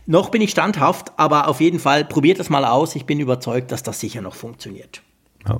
Noch 0.06 0.30
bin 0.30 0.42
ich 0.42 0.50
standhaft, 0.50 1.12
aber 1.16 1.48
auf 1.48 1.60
jeden 1.60 1.78
Fall 1.78 2.04
probiert 2.04 2.38
das 2.38 2.50
mal 2.50 2.64
aus. 2.64 2.96
Ich 2.96 3.06
bin 3.06 3.20
überzeugt, 3.20 3.70
dass 3.72 3.82
das 3.82 4.00
sicher 4.00 4.20
noch 4.20 4.34
funktioniert. 4.34 5.02
Ja. 5.46 5.58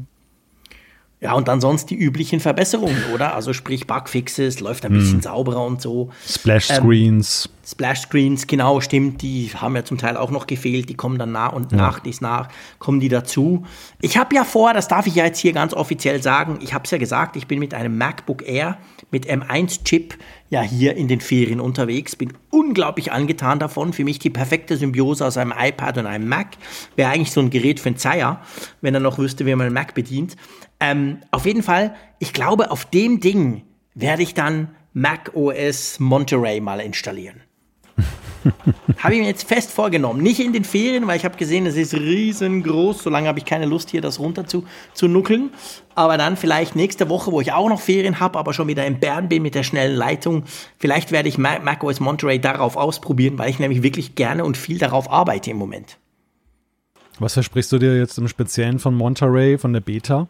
Ja, 1.23 1.35
und 1.35 1.47
dann 1.47 1.61
sonst 1.61 1.89
die 1.91 1.95
üblichen 1.95 2.41
Verbesserungen, 2.41 3.05
oder? 3.15 3.37
Also 3.37 3.53
sprich 3.53 3.87
Bugfixes, 3.87 4.59
läuft 4.59 4.85
ein 4.85 4.93
bisschen 4.93 5.15
hm. 5.15 5.23
sauberer 5.23 5.65
und 5.65 5.81
so. 5.81 6.11
Splash 6.29 6.67
Screens. 6.67 7.47
Ähm, 7.47 7.62
Splash 7.65 8.01
Screens, 8.03 8.47
genau, 8.47 8.81
stimmt. 8.81 9.23
Die 9.23 9.51
haben 9.55 9.77
ja 9.77 9.85
zum 9.85 9.99
Teil 9.99 10.17
auch 10.17 10.31
noch 10.31 10.47
gefehlt. 10.47 10.89
Die 10.89 10.95
kommen 10.95 11.19
dann 11.19 11.33
nach 11.33 11.53
und 11.53 11.71
ja. 11.73 11.79
nach, 11.79 12.01
dies 12.01 12.21
nach, 12.21 12.49
kommen 12.79 13.01
die 13.01 13.09
dazu. 13.09 13.65
Ich 14.01 14.17
habe 14.17 14.35
ja 14.35 14.45
vor, 14.45 14.75
das 14.75 14.89
darf 14.89 15.07
ich 15.07 15.15
ja 15.15 15.25
jetzt 15.25 15.39
hier 15.39 15.53
ganz 15.53 15.73
offiziell 15.73 16.23
sagen, 16.23 16.59
ich 16.61 16.75
habe 16.75 16.85
es 16.85 16.91
ja 16.91 16.99
gesagt, 16.99 17.37
ich 17.37 17.47
bin 17.47 17.59
mit 17.59 17.73
einem 17.75 17.97
MacBook 17.97 18.47
Air 18.47 18.79
mit 19.13 19.29
M1-Chip 19.29 20.19
ja 20.51 20.63
hier 20.63 20.97
in 20.97 21.07
den 21.07 21.21
Ferien 21.21 21.61
unterwegs, 21.61 22.17
bin 22.17 22.33
unglaublich 22.51 23.13
angetan 23.13 23.59
davon. 23.59 23.93
Für 23.93 24.05
mich 24.05 24.19
die 24.19 24.31
perfekte 24.31 24.77
Symbiose 24.77 25.25
aus 25.25 25.37
einem 25.37 25.55
iPad 25.57 25.99
und 25.99 26.07
einem 26.07 26.29
Mac. 26.29 26.49
Wäre 26.97 27.11
eigentlich 27.11 27.31
so 27.31 27.41
ein 27.41 27.51
Gerät 27.51 27.79
für 27.79 27.91
einen 27.91 27.97
Zeier, 27.97 28.43
wenn 28.81 28.95
er 28.95 29.01
noch 29.01 29.19
wüsste, 29.19 29.47
wie 29.47 29.55
man 29.55 29.67
einen 29.67 29.75
Mac 29.75 29.95
bedient. 29.95 30.37
Ähm, 30.81 31.19
auf 31.31 31.47
jeden 31.47 31.63
Fall, 31.63 31.95
ich 32.19 32.33
glaube, 32.33 32.71
auf 32.71 32.87
dem 32.87 33.21
Ding 33.21 33.63
werde 33.95 34.23
ich 34.23 34.35
dann 34.35 34.75
Mac 34.95 35.31
OS 35.35 36.01
Monterey 36.01 36.61
mal 36.61 36.81
installieren. 36.81 37.43
Habe 38.99 39.15
ich 39.15 39.21
mir 39.21 39.27
jetzt 39.27 39.49
fest 39.49 39.71
vorgenommen. 39.71 40.23
Nicht 40.23 40.41
in 40.41 40.53
den 40.53 40.65
Ferien, 40.65 41.07
weil 41.07 41.17
ich 41.17 41.25
habe 41.25 41.37
gesehen, 41.37 41.67
es 41.67 41.77
ist 41.77 41.95
riesengroß. 41.95 43.03
Solange 43.03 43.29
habe 43.29 43.39
ich 43.39 43.45
keine 43.45 43.67
Lust, 43.67 43.91
hier 43.91 44.01
das 44.01 44.19
runter 44.19 44.47
zu, 44.47 44.65
zu 44.95 45.09
nuckeln. 45.09 45.51
Aber 45.95 46.17
dann 46.17 46.37
vielleicht 46.37 46.77
nächste 46.77 47.09
Woche, 47.09 47.33
wo 47.33 47.41
ich 47.41 47.53
auch 47.53 47.69
noch 47.69 47.81
Ferien 47.81 48.21
habe, 48.21 48.39
aber 48.39 48.53
schon 48.53 48.69
wieder 48.69 48.87
in 48.87 49.01
Bern 49.01 49.29
bin 49.29 49.43
mit 49.43 49.55
der 49.55 49.63
schnellen 49.63 49.97
Leitung. 49.97 50.45
Vielleicht 50.79 51.13
werde 51.13 51.29
ich 51.29 51.39
Mac 51.39 51.85
OS 51.85 52.01
Monterey 52.01 52.41
darauf 52.41 52.77
ausprobieren, 52.77 53.39
weil 53.39 53.51
ich 53.51 53.59
nämlich 53.59 53.83
wirklich 53.83 54.15
gerne 54.15 54.45
und 54.45 54.57
viel 54.57 54.79
darauf 54.79 55.11
arbeite 55.11 55.51
im 55.51 55.59
Moment. 55.59 55.99
Was 57.19 57.35
versprichst 57.35 57.71
du 57.73 57.79
dir 57.79 57.97
jetzt 57.99 58.19
im 58.19 58.27
Speziellen 58.27 58.79
von 58.79 58.95
Monterey, 58.95 59.59
von 59.59 59.73
der 59.73 59.81
Beta? 59.81 60.29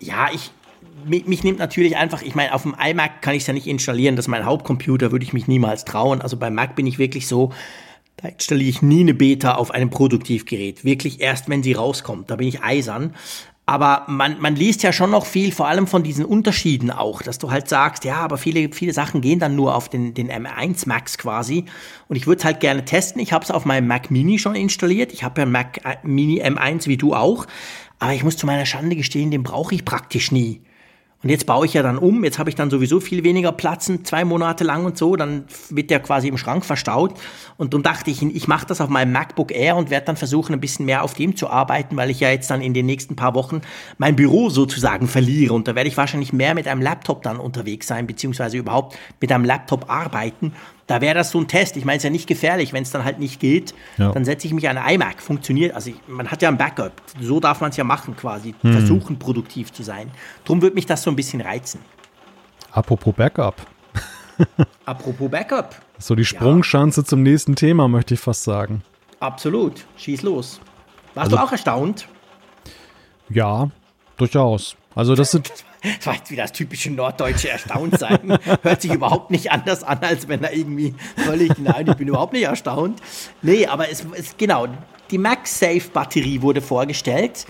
ja, 0.00 0.28
ich, 0.32 0.50
mich, 1.06 1.26
mich, 1.26 1.44
nimmt 1.44 1.58
natürlich 1.58 1.96
einfach, 1.96 2.22
ich 2.22 2.34
meine, 2.34 2.54
auf 2.54 2.62
dem 2.62 2.74
iMac 2.74 3.22
kann 3.22 3.34
ich 3.34 3.42
es 3.42 3.46
ja 3.46 3.54
nicht 3.54 3.66
installieren, 3.66 4.16
das 4.16 4.26
ist 4.26 4.30
mein 4.30 4.44
Hauptcomputer, 4.44 5.12
würde 5.12 5.24
ich 5.24 5.32
mich 5.32 5.48
niemals 5.48 5.84
trauen. 5.84 6.20
Also 6.20 6.36
beim 6.36 6.54
Mac 6.54 6.76
bin 6.76 6.86
ich 6.86 6.98
wirklich 6.98 7.26
so, 7.26 7.52
da 8.16 8.28
installiere 8.28 8.70
ich 8.70 8.82
nie 8.82 9.00
eine 9.00 9.14
Beta 9.14 9.54
auf 9.54 9.70
einem 9.70 9.90
Produktivgerät. 9.90 10.84
Wirklich 10.84 11.20
erst, 11.20 11.48
wenn 11.48 11.62
sie 11.62 11.72
rauskommt. 11.72 12.30
Da 12.30 12.36
bin 12.36 12.48
ich 12.48 12.62
eisern. 12.62 13.14
Aber 13.64 14.04
man, 14.08 14.40
man 14.40 14.56
liest 14.56 14.82
ja 14.82 14.94
schon 14.94 15.10
noch 15.10 15.26
viel, 15.26 15.52
vor 15.52 15.68
allem 15.68 15.86
von 15.86 16.02
diesen 16.02 16.24
Unterschieden 16.24 16.90
auch, 16.90 17.20
dass 17.20 17.38
du 17.38 17.50
halt 17.50 17.68
sagst, 17.68 18.04
ja, 18.04 18.16
aber 18.16 18.38
viele, 18.38 18.72
viele 18.72 18.94
Sachen 18.94 19.20
gehen 19.20 19.40
dann 19.40 19.56
nur 19.56 19.74
auf 19.74 19.90
den, 19.90 20.14
den 20.14 20.30
M1 20.32 20.88
Max 20.88 21.18
quasi. 21.18 21.66
Und 22.08 22.16
ich 22.16 22.26
würde 22.26 22.38
es 22.38 22.44
halt 22.46 22.60
gerne 22.60 22.86
testen. 22.86 23.20
Ich 23.20 23.34
habe 23.34 23.44
es 23.44 23.50
auf 23.50 23.66
meinem 23.66 23.86
Mac 23.86 24.10
Mini 24.10 24.38
schon 24.38 24.54
installiert. 24.54 25.12
Ich 25.12 25.22
habe 25.22 25.42
ja 25.42 25.46
Mac 25.46 25.84
äh, 25.84 25.96
Mini 26.02 26.42
M1 26.42 26.86
wie 26.86 26.96
du 26.96 27.14
auch. 27.14 27.46
Aber 27.98 28.14
ich 28.14 28.24
muss 28.24 28.38
zu 28.38 28.46
meiner 28.46 28.64
Schande 28.64 28.96
gestehen, 28.96 29.30
den 29.30 29.42
brauche 29.42 29.74
ich 29.74 29.84
praktisch 29.84 30.32
nie. 30.32 30.62
Und 31.20 31.30
jetzt 31.30 31.46
baue 31.46 31.66
ich 31.66 31.74
ja 31.74 31.82
dann 31.82 31.98
um, 31.98 32.22
jetzt 32.22 32.38
habe 32.38 32.48
ich 32.48 32.54
dann 32.54 32.70
sowieso 32.70 33.00
viel 33.00 33.24
weniger 33.24 33.50
Platzen, 33.50 34.04
zwei 34.04 34.24
Monate 34.24 34.62
lang 34.62 34.84
und 34.84 34.96
so, 34.96 35.16
dann 35.16 35.46
wird 35.68 35.90
der 35.90 35.98
quasi 35.98 36.28
im 36.28 36.38
Schrank 36.38 36.64
verstaut. 36.64 37.14
Und 37.56 37.74
dann 37.74 37.82
dachte 37.82 38.12
ich, 38.12 38.22
ich 38.22 38.46
mache 38.46 38.66
das 38.66 38.80
auf 38.80 38.88
meinem 38.88 39.10
MacBook 39.10 39.50
Air 39.50 39.74
und 39.74 39.90
werde 39.90 40.06
dann 40.06 40.16
versuchen, 40.16 40.52
ein 40.52 40.60
bisschen 40.60 40.86
mehr 40.86 41.02
auf 41.02 41.14
dem 41.14 41.34
zu 41.34 41.50
arbeiten, 41.50 41.96
weil 41.96 42.10
ich 42.10 42.20
ja 42.20 42.30
jetzt 42.30 42.50
dann 42.52 42.62
in 42.62 42.72
den 42.72 42.86
nächsten 42.86 43.16
paar 43.16 43.34
Wochen 43.34 43.62
mein 43.98 44.14
Büro 44.14 44.48
sozusagen 44.48 45.08
verliere. 45.08 45.54
Und 45.54 45.66
da 45.66 45.74
werde 45.74 45.88
ich 45.88 45.96
wahrscheinlich 45.96 46.32
mehr 46.32 46.54
mit 46.54 46.68
einem 46.68 46.82
Laptop 46.82 47.24
dann 47.24 47.38
unterwegs 47.38 47.88
sein, 47.88 48.06
beziehungsweise 48.06 48.56
überhaupt 48.56 48.96
mit 49.20 49.32
einem 49.32 49.44
Laptop 49.44 49.90
arbeiten. 49.90 50.52
Da 50.88 51.02
wäre 51.02 51.14
das 51.14 51.30
so 51.30 51.38
ein 51.38 51.46
Test. 51.46 51.76
Ich 51.76 51.84
meine, 51.84 51.98
es 51.98 52.00
ist 52.00 52.04
ja 52.04 52.10
nicht 52.10 52.26
gefährlich, 52.26 52.72
wenn 52.72 52.82
es 52.82 52.90
dann 52.90 53.04
halt 53.04 53.18
nicht 53.18 53.38
geht. 53.40 53.74
Ja. 53.98 54.10
Dann 54.10 54.24
setze 54.24 54.46
ich 54.46 54.54
mich 54.54 54.68
an 54.70 54.78
iMac. 54.78 55.20
Funktioniert. 55.20 55.74
Also 55.74 55.90
ich, 55.90 55.96
man 56.08 56.28
hat 56.30 56.40
ja 56.40 56.48
ein 56.48 56.56
Backup. 56.56 56.92
So 57.20 57.40
darf 57.40 57.60
man 57.60 57.70
es 57.70 57.76
ja 57.76 57.84
machen, 57.84 58.16
quasi. 58.16 58.54
Hm. 58.62 58.72
Versuchen, 58.72 59.18
produktiv 59.18 59.70
zu 59.70 59.82
sein. 59.82 60.10
Drum 60.46 60.62
würde 60.62 60.74
mich 60.74 60.86
das 60.86 61.02
so 61.02 61.10
ein 61.10 61.16
bisschen 61.16 61.42
reizen. 61.42 61.80
Apropos 62.72 63.14
Backup. 63.14 63.54
Apropos 64.86 65.30
Backup. 65.30 65.76
So 65.98 66.14
die 66.14 66.24
Sprungschanze 66.24 67.02
ja. 67.02 67.06
zum 67.06 67.22
nächsten 67.22 67.54
Thema, 67.54 67.86
möchte 67.86 68.14
ich 68.14 68.20
fast 68.20 68.44
sagen. 68.44 68.82
Absolut. 69.20 69.84
Schieß 69.98 70.22
los. 70.22 70.58
Warst 71.14 71.26
also, 71.26 71.36
du 71.36 71.42
auch 71.42 71.52
erstaunt? 71.52 72.08
Ja, 73.28 73.68
durchaus. 74.16 74.76
Also 74.94 75.14
das 75.14 75.32
sind. 75.32 75.52
Das 75.82 76.06
war 76.06 76.14
jetzt 76.14 76.30
wieder 76.30 76.42
das 76.42 76.52
typische 76.52 76.90
norddeutsche 76.90 77.48
Erstauntsein. 77.48 78.38
Hört 78.62 78.82
sich 78.82 78.92
überhaupt 78.92 79.30
nicht 79.30 79.52
anders 79.52 79.84
an, 79.84 79.98
als 80.00 80.28
wenn 80.28 80.42
er 80.42 80.52
irgendwie 80.52 80.94
völlig, 81.16 81.58
nein, 81.58 81.86
ich 81.88 81.94
bin 81.94 82.08
überhaupt 82.08 82.32
nicht 82.32 82.44
erstaunt. 82.44 83.00
Nee, 83.42 83.66
aber 83.66 83.90
es 83.90 84.00
ist 84.00 84.38
genau, 84.38 84.66
die 85.10 85.18
MagSafe-Batterie 85.18 86.42
wurde 86.42 86.60
vorgestellt 86.60 87.46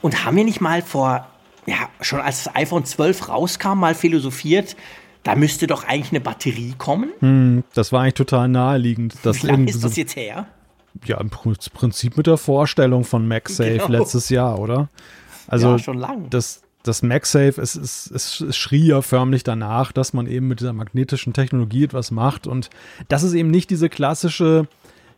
und 0.00 0.24
haben 0.24 0.36
wir 0.36 0.44
nicht 0.44 0.60
mal 0.60 0.82
vor, 0.82 1.26
ja, 1.66 1.88
schon 2.00 2.20
als 2.20 2.44
das 2.44 2.54
iPhone 2.54 2.84
12 2.84 3.28
rauskam, 3.28 3.78
mal 3.78 3.94
philosophiert, 3.94 4.76
da 5.22 5.36
müsste 5.36 5.66
doch 5.66 5.84
eigentlich 5.84 6.10
eine 6.10 6.20
Batterie 6.20 6.74
kommen. 6.76 7.10
Hm, 7.20 7.64
das 7.74 7.92
war 7.92 8.02
eigentlich 8.02 8.14
total 8.14 8.48
naheliegend. 8.48 9.14
Wie 9.24 9.46
lange 9.46 9.70
ist 9.70 9.84
das 9.84 9.96
jetzt 9.96 10.16
her? 10.16 10.46
Ja, 11.04 11.18
im 11.20 11.30
Prinzip 11.30 12.16
mit 12.16 12.26
der 12.26 12.36
Vorstellung 12.36 13.04
von 13.04 13.26
MagSafe 13.26 13.78
genau. 13.78 13.88
letztes 13.88 14.28
Jahr, 14.28 14.58
oder? 14.58 14.88
Also 15.46 15.72
ja, 15.72 15.78
schon 15.78 15.98
lang. 15.98 16.28
Das, 16.30 16.62
das 16.82 17.02
MagSafe, 17.02 17.60
es, 17.60 17.76
es, 17.76 18.10
es, 18.10 18.56
schrie 18.56 18.86
ja 18.86 19.02
förmlich 19.02 19.44
danach, 19.44 19.92
dass 19.92 20.12
man 20.12 20.26
eben 20.26 20.48
mit 20.48 20.60
dieser 20.60 20.72
magnetischen 20.72 21.32
Technologie 21.32 21.84
etwas 21.84 22.10
macht 22.10 22.46
und 22.46 22.70
dass 23.08 23.22
es 23.22 23.34
eben 23.34 23.50
nicht 23.50 23.70
diese 23.70 23.88
klassische 23.88 24.66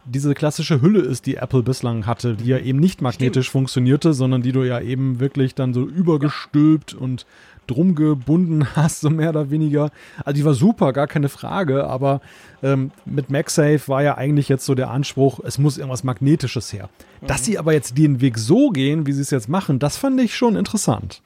diese 0.06 0.34
klassische 0.34 0.82
Hülle 0.82 1.00
ist, 1.00 1.24
die 1.24 1.36
Apple 1.36 1.62
bislang 1.62 2.06
hatte, 2.06 2.34
die 2.34 2.46
ja 2.46 2.58
eben 2.58 2.78
nicht 2.78 3.00
magnetisch 3.00 3.46
Stimmt. 3.46 3.52
funktionierte, 3.52 4.12
sondern 4.12 4.42
die 4.42 4.52
du 4.52 4.62
ja 4.62 4.80
eben 4.80 5.18
wirklich 5.18 5.54
dann 5.54 5.72
so 5.72 5.86
übergestülpt 5.86 6.92
und 6.92 7.24
drum 7.66 7.94
gebunden 7.94 8.66
hast, 8.76 9.00
so 9.00 9.10
mehr 9.10 9.30
oder 9.30 9.50
weniger. 9.50 9.90
Also 10.24 10.36
die 10.36 10.44
war 10.44 10.54
super, 10.54 10.92
gar 10.92 11.06
keine 11.06 11.28
Frage, 11.28 11.86
aber 11.86 12.20
ähm, 12.62 12.90
mit 13.06 13.30
MagSafe 13.30 13.88
war 13.88 14.02
ja 14.02 14.16
eigentlich 14.18 14.48
jetzt 14.48 14.66
so 14.66 14.74
der 14.74 14.90
Anspruch, 14.90 15.40
es 15.42 15.58
muss 15.58 15.78
irgendwas 15.78 16.04
Magnetisches 16.04 16.72
her. 16.72 16.90
Mhm. 17.20 17.26
Dass 17.26 17.44
sie 17.44 17.58
aber 17.58 17.72
jetzt 17.72 17.96
den 17.96 18.20
Weg 18.20 18.38
so 18.38 18.70
gehen, 18.70 19.06
wie 19.06 19.12
sie 19.12 19.22
es 19.22 19.30
jetzt 19.30 19.48
machen, 19.48 19.78
das 19.78 19.96
fand 19.96 20.20
ich 20.20 20.36
schon 20.36 20.56
interessant. 20.56 21.22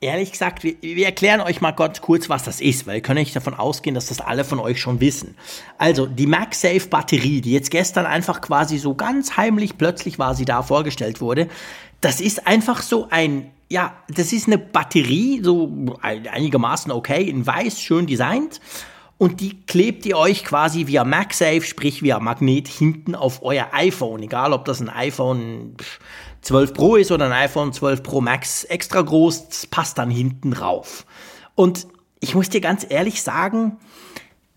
Ehrlich 0.00 0.30
gesagt, 0.30 0.62
wir, 0.62 0.76
wir, 0.80 1.06
erklären 1.06 1.40
euch 1.40 1.60
mal 1.60 1.72
ganz 1.72 2.00
kurz, 2.00 2.28
was 2.28 2.44
das 2.44 2.60
ist, 2.60 2.86
weil 2.86 2.96
ihr 2.96 3.02
könnt 3.02 3.18
nicht 3.18 3.34
davon 3.34 3.54
ausgehen, 3.54 3.96
dass 3.96 4.06
das 4.06 4.20
alle 4.20 4.44
von 4.44 4.60
euch 4.60 4.80
schon 4.80 5.00
wissen. 5.00 5.34
Also, 5.76 6.06
die 6.06 6.28
MagSafe 6.28 6.86
Batterie, 6.88 7.40
die 7.40 7.50
jetzt 7.50 7.72
gestern 7.72 8.06
einfach 8.06 8.40
quasi 8.40 8.78
so 8.78 8.94
ganz 8.94 9.36
heimlich 9.36 9.76
plötzlich 9.76 10.20
war 10.20 10.36
sie 10.36 10.44
da 10.44 10.62
vorgestellt 10.62 11.20
wurde, 11.20 11.48
das 12.00 12.20
ist 12.20 12.46
einfach 12.46 12.80
so 12.80 13.08
ein, 13.10 13.50
ja, 13.68 13.96
das 14.08 14.32
ist 14.32 14.46
eine 14.46 14.58
Batterie, 14.58 15.40
so 15.42 15.68
einigermaßen 16.00 16.92
okay, 16.92 17.24
in 17.24 17.44
weiß, 17.44 17.80
schön 17.80 18.06
designt. 18.06 18.60
Und 19.18 19.40
die 19.40 19.62
klebt 19.62 20.04
ihr 20.04 20.18
euch 20.18 20.44
quasi 20.44 20.86
via 20.86 21.02
MagSafe, 21.02 21.62
sprich 21.62 22.02
via 22.02 22.20
Magnet, 22.20 22.68
hinten 22.68 23.14
auf 23.14 23.42
euer 23.42 23.68
iPhone. 23.72 24.22
Egal, 24.22 24.52
ob 24.52 24.66
das 24.66 24.80
ein 24.80 24.90
iPhone 24.90 25.74
12 26.46 26.74
Pro 26.74 26.94
ist 26.94 27.10
oder 27.10 27.26
ein 27.26 27.32
iPhone 27.32 27.72
12 27.72 28.04
Pro 28.04 28.20
Max 28.20 28.62
extra 28.62 29.02
groß, 29.02 29.48
das 29.48 29.66
passt 29.66 29.98
dann 29.98 30.12
hinten 30.12 30.52
rauf. 30.52 31.04
Und 31.56 31.88
ich 32.20 32.36
muss 32.36 32.48
dir 32.48 32.60
ganz 32.60 32.86
ehrlich 32.88 33.20
sagen, 33.20 33.78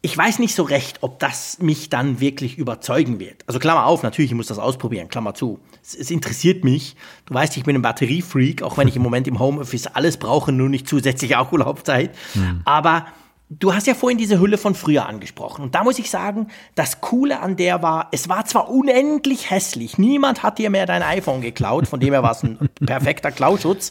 ich 0.01 0.15
weiß 0.15 0.37
nicht 0.37 0.53
so 0.53 0.61
recht, 0.61 0.99
ob 1.01 1.17
das 1.17 1.57
mich 1.59 1.89
dann 1.89 2.19
wirklich 2.19 2.59
überzeugen 2.59 3.19
wird. 3.19 3.43
Also 3.47 3.57
Klammer 3.59 3.87
auf, 3.87 4.03
natürlich, 4.03 4.29
ich 4.29 4.37
muss 4.37 4.45
das 4.45 4.59
ausprobieren, 4.59 5.09
Klammer 5.09 5.33
zu. 5.33 5.59
Es, 5.81 5.95
es 5.95 6.11
interessiert 6.11 6.63
mich. 6.63 6.95
Du 7.25 7.33
weißt, 7.33 7.57
ich 7.57 7.63
bin 7.63 7.75
ein 7.75 7.81
Batteriefreak, 7.81 8.61
auch 8.61 8.77
wenn 8.77 8.87
ich 8.87 8.95
im 8.95 9.01
Moment 9.01 9.27
im 9.27 9.39
Homeoffice 9.39 9.87
alles 9.87 10.17
brauche, 10.17 10.51
nur 10.51 10.69
nicht 10.69 10.87
zusätzliche 10.87 11.39
Akkulaufzeit. 11.39 12.15
Mhm. 12.35 12.61
Aber 12.65 13.07
Du 13.51 13.73
hast 13.73 13.87
ja 13.87 13.95
vorhin 13.95 14.19
diese 14.19 14.39
Hülle 14.39 14.59
von 14.59 14.75
früher 14.75 15.07
angesprochen. 15.07 15.63
Und 15.63 15.73
da 15.73 15.83
muss 15.83 15.97
ich 15.97 16.11
sagen, 16.11 16.49
das 16.75 17.01
Coole 17.01 17.39
an 17.39 17.55
der 17.55 17.81
war, 17.81 18.09
es 18.11 18.29
war 18.29 18.45
zwar 18.45 18.69
unendlich 18.69 19.49
hässlich. 19.49 19.97
Niemand 19.97 20.43
hat 20.43 20.59
dir 20.59 20.69
mehr 20.69 20.85
dein 20.85 21.01
iPhone 21.01 21.41
geklaut, 21.41 21.87
von 21.87 21.99
dem 21.99 22.13
her 22.13 22.21
war 22.21 22.31
es 22.31 22.43
ein 22.43 22.69
perfekter 22.85 23.31
Klauschutz. 23.31 23.89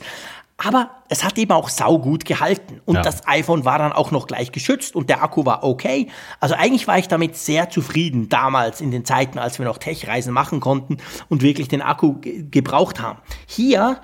Aber 0.58 0.90
es 1.08 1.22
hat 1.24 1.38
eben 1.38 1.52
auch 1.52 1.68
saugut 1.68 2.24
gehalten. 2.24 2.80
Und 2.84 2.96
ja. 2.96 3.02
das 3.02 3.26
iPhone 3.26 3.64
war 3.64 3.78
dann 3.78 3.92
auch 3.92 4.10
noch 4.10 4.26
gleich 4.26 4.50
geschützt 4.50 4.96
und 4.96 5.08
der 5.08 5.22
Akku 5.22 5.44
war 5.44 5.62
okay. 5.62 6.08
Also 6.40 6.56
eigentlich 6.56 6.86
war 6.88 6.98
ich 6.98 7.06
damit 7.06 7.36
sehr 7.36 7.70
zufrieden 7.70 8.28
damals 8.28 8.80
in 8.80 8.90
den 8.90 9.04
Zeiten, 9.04 9.38
als 9.38 9.58
wir 9.60 9.66
noch 9.66 9.78
Tech-Reisen 9.78 10.32
machen 10.32 10.58
konnten 10.58 10.98
und 11.28 11.42
wirklich 11.42 11.68
den 11.68 11.82
Akku 11.82 12.16
gebraucht 12.20 13.00
haben. 13.00 13.20
Hier, 13.46 14.00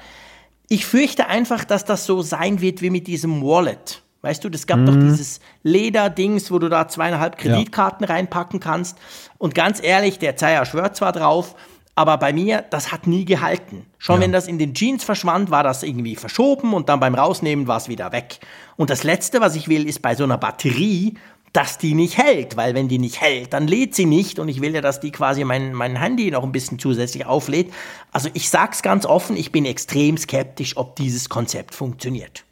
ich 0.68 0.86
fürchte 0.86 1.26
einfach, 1.26 1.64
dass 1.64 1.84
das 1.84 2.06
so 2.06 2.22
sein 2.22 2.60
wird 2.60 2.82
wie 2.82 2.90
mit 2.90 3.08
diesem 3.08 3.42
Wallet. 3.42 4.03
Weißt 4.24 4.42
du, 4.42 4.48
das 4.48 4.66
gab 4.66 4.78
mhm. 4.78 4.86
doch 4.86 4.94
dieses 4.94 5.40
Lederdings, 5.62 6.50
wo 6.50 6.58
du 6.58 6.70
da 6.70 6.88
zweieinhalb 6.88 7.36
Kreditkarten 7.36 8.06
ja. 8.06 8.14
reinpacken 8.14 8.58
kannst. 8.58 8.96
Und 9.36 9.54
ganz 9.54 9.82
ehrlich, 9.82 10.18
der 10.18 10.36
Zeier 10.36 10.64
schwört 10.64 10.96
zwar 10.96 11.12
drauf, 11.12 11.54
aber 11.94 12.16
bei 12.16 12.32
mir, 12.32 12.64
das 12.70 12.90
hat 12.90 13.06
nie 13.06 13.26
gehalten. 13.26 13.84
Schon 13.98 14.16
ja. 14.16 14.22
wenn 14.22 14.32
das 14.32 14.48
in 14.48 14.58
den 14.58 14.72
Jeans 14.72 15.04
verschwand, 15.04 15.50
war 15.50 15.62
das 15.62 15.82
irgendwie 15.82 16.16
verschoben 16.16 16.72
und 16.72 16.88
dann 16.88 17.00
beim 17.00 17.14
Rausnehmen 17.14 17.66
war 17.68 17.76
es 17.76 17.88
wieder 17.88 18.12
weg. 18.12 18.38
Und 18.76 18.88
das 18.88 19.04
Letzte, 19.04 19.42
was 19.42 19.56
ich 19.56 19.68
will, 19.68 19.86
ist 19.86 20.00
bei 20.00 20.14
so 20.14 20.24
einer 20.24 20.38
Batterie, 20.38 21.14
dass 21.52 21.76
die 21.76 21.94
nicht 21.94 22.18
hält, 22.18 22.56
weil 22.56 22.74
wenn 22.74 22.88
die 22.88 22.98
nicht 22.98 23.20
hält, 23.20 23.52
dann 23.52 23.68
lädt 23.68 23.94
sie 23.94 24.06
nicht 24.06 24.38
und 24.38 24.48
ich 24.48 24.62
will 24.62 24.74
ja, 24.74 24.80
dass 24.80 25.00
die 25.00 25.12
quasi 25.12 25.44
mein, 25.44 25.74
mein 25.74 25.96
Handy 25.96 26.30
noch 26.30 26.42
ein 26.42 26.50
bisschen 26.50 26.80
zusätzlich 26.80 27.26
auflädt. 27.26 27.72
Also 28.10 28.28
ich 28.32 28.48
sag's 28.48 28.82
ganz 28.82 29.06
offen, 29.06 29.36
ich 29.36 29.52
bin 29.52 29.64
extrem 29.66 30.16
skeptisch, 30.16 30.76
ob 30.76 30.96
dieses 30.96 31.28
Konzept 31.28 31.74
funktioniert. 31.74 32.44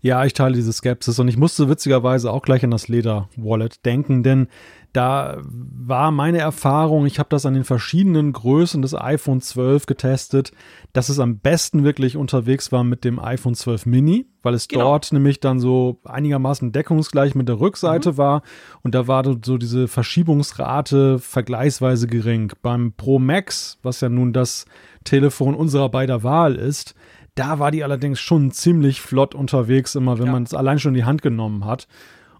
Ja, 0.00 0.24
ich 0.24 0.34
teile 0.34 0.54
diese 0.54 0.72
Skepsis 0.72 1.18
und 1.18 1.28
ich 1.28 1.36
musste 1.36 1.68
witzigerweise 1.68 2.32
auch 2.32 2.42
gleich 2.42 2.64
an 2.64 2.70
das 2.70 2.88
Leder-Wallet 2.88 3.84
denken, 3.84 4.22
denn 4.22 4.48
da 4.92 5.38
war 5.42 6.10
meine 6.10 6.38
Erfahrung, 6.38 7.06
ich 7.06 7.20
habe 7.20 7.28
das 7.28 7.46
an 7.46 7.54
den 7.54 7.62
verschiedenen 7.62 8.32
Größen 8.32 8.82
des 8.82 8.94
iPhone 8.94 9.40
12 9.40 9.86
getestet, 9.86 10.50
dass 10.92 11.08
es 11.08 11.20
am 11.20 11.38
besten 11.38 11.84
wirklich 11.84 12.16
unterwegs 12.16 12.72
war 12.72 12.82
mit 12.82 13.04
dem 13.04 13.20
iPhone 13.20 13.54
12 13.54 13.86
Mini, 13.86 14.26
weil 14.42 14.54
es 14.54 14.66
genau. 14.66 14.84
dort 14.84 15.12
nämlich 15.12 15.38
dann 15.38 15.60
so 15.60 16.00
einigermaßen 16.04 16.72
deckungsgleich 16.72 17.36
mit 17.36 17.48
der 17.48 17.60
Rückseite 17.60 18.12
mhm. 18.12 18.16
war 18.16 18.42
und 18.82 18.96
da 18.96 19.06
war 19.06 19.22
so 19.44 19.58
diese 19.58 19.86
Verschiebungsrate 19.86 21.20
vergleichsweise 21.20 22.08
gering. 22.08 22.52
Beim 22.60 22.92
Pro 22.92 23.20
Max, 23.20 23.78
was 23.84 24.00
ja 24.00 24.08
nun 24.08 24.32
das 24.32 24.64
Telefon 25.04 25.54
unserer 25.54 25.88
beider 25.88 26.24
Wahl 26.24 26.56
ist, 26.56 26.96
da 27.34 27.58
war 27.58 27.70
die 27.70 27.84
allerdings 27.84 28.20
schon 28.20 28.50
ziemlich 28.50 29.00
flott 29.00 29.34
unterwegs, 29.34 29.94
immer 29.94 30.18
wenn 30.18 30.26
ja. 30.26 30.32
man 30.32 30.42
es 30.42 30.54
allein 30.54 30.78
schon 30.78 30.94
in 30.94 31.00
die 31.00 31.04
Hand 31.04 31.22
genommen 31.22 31.64
hat. 31.64 31.86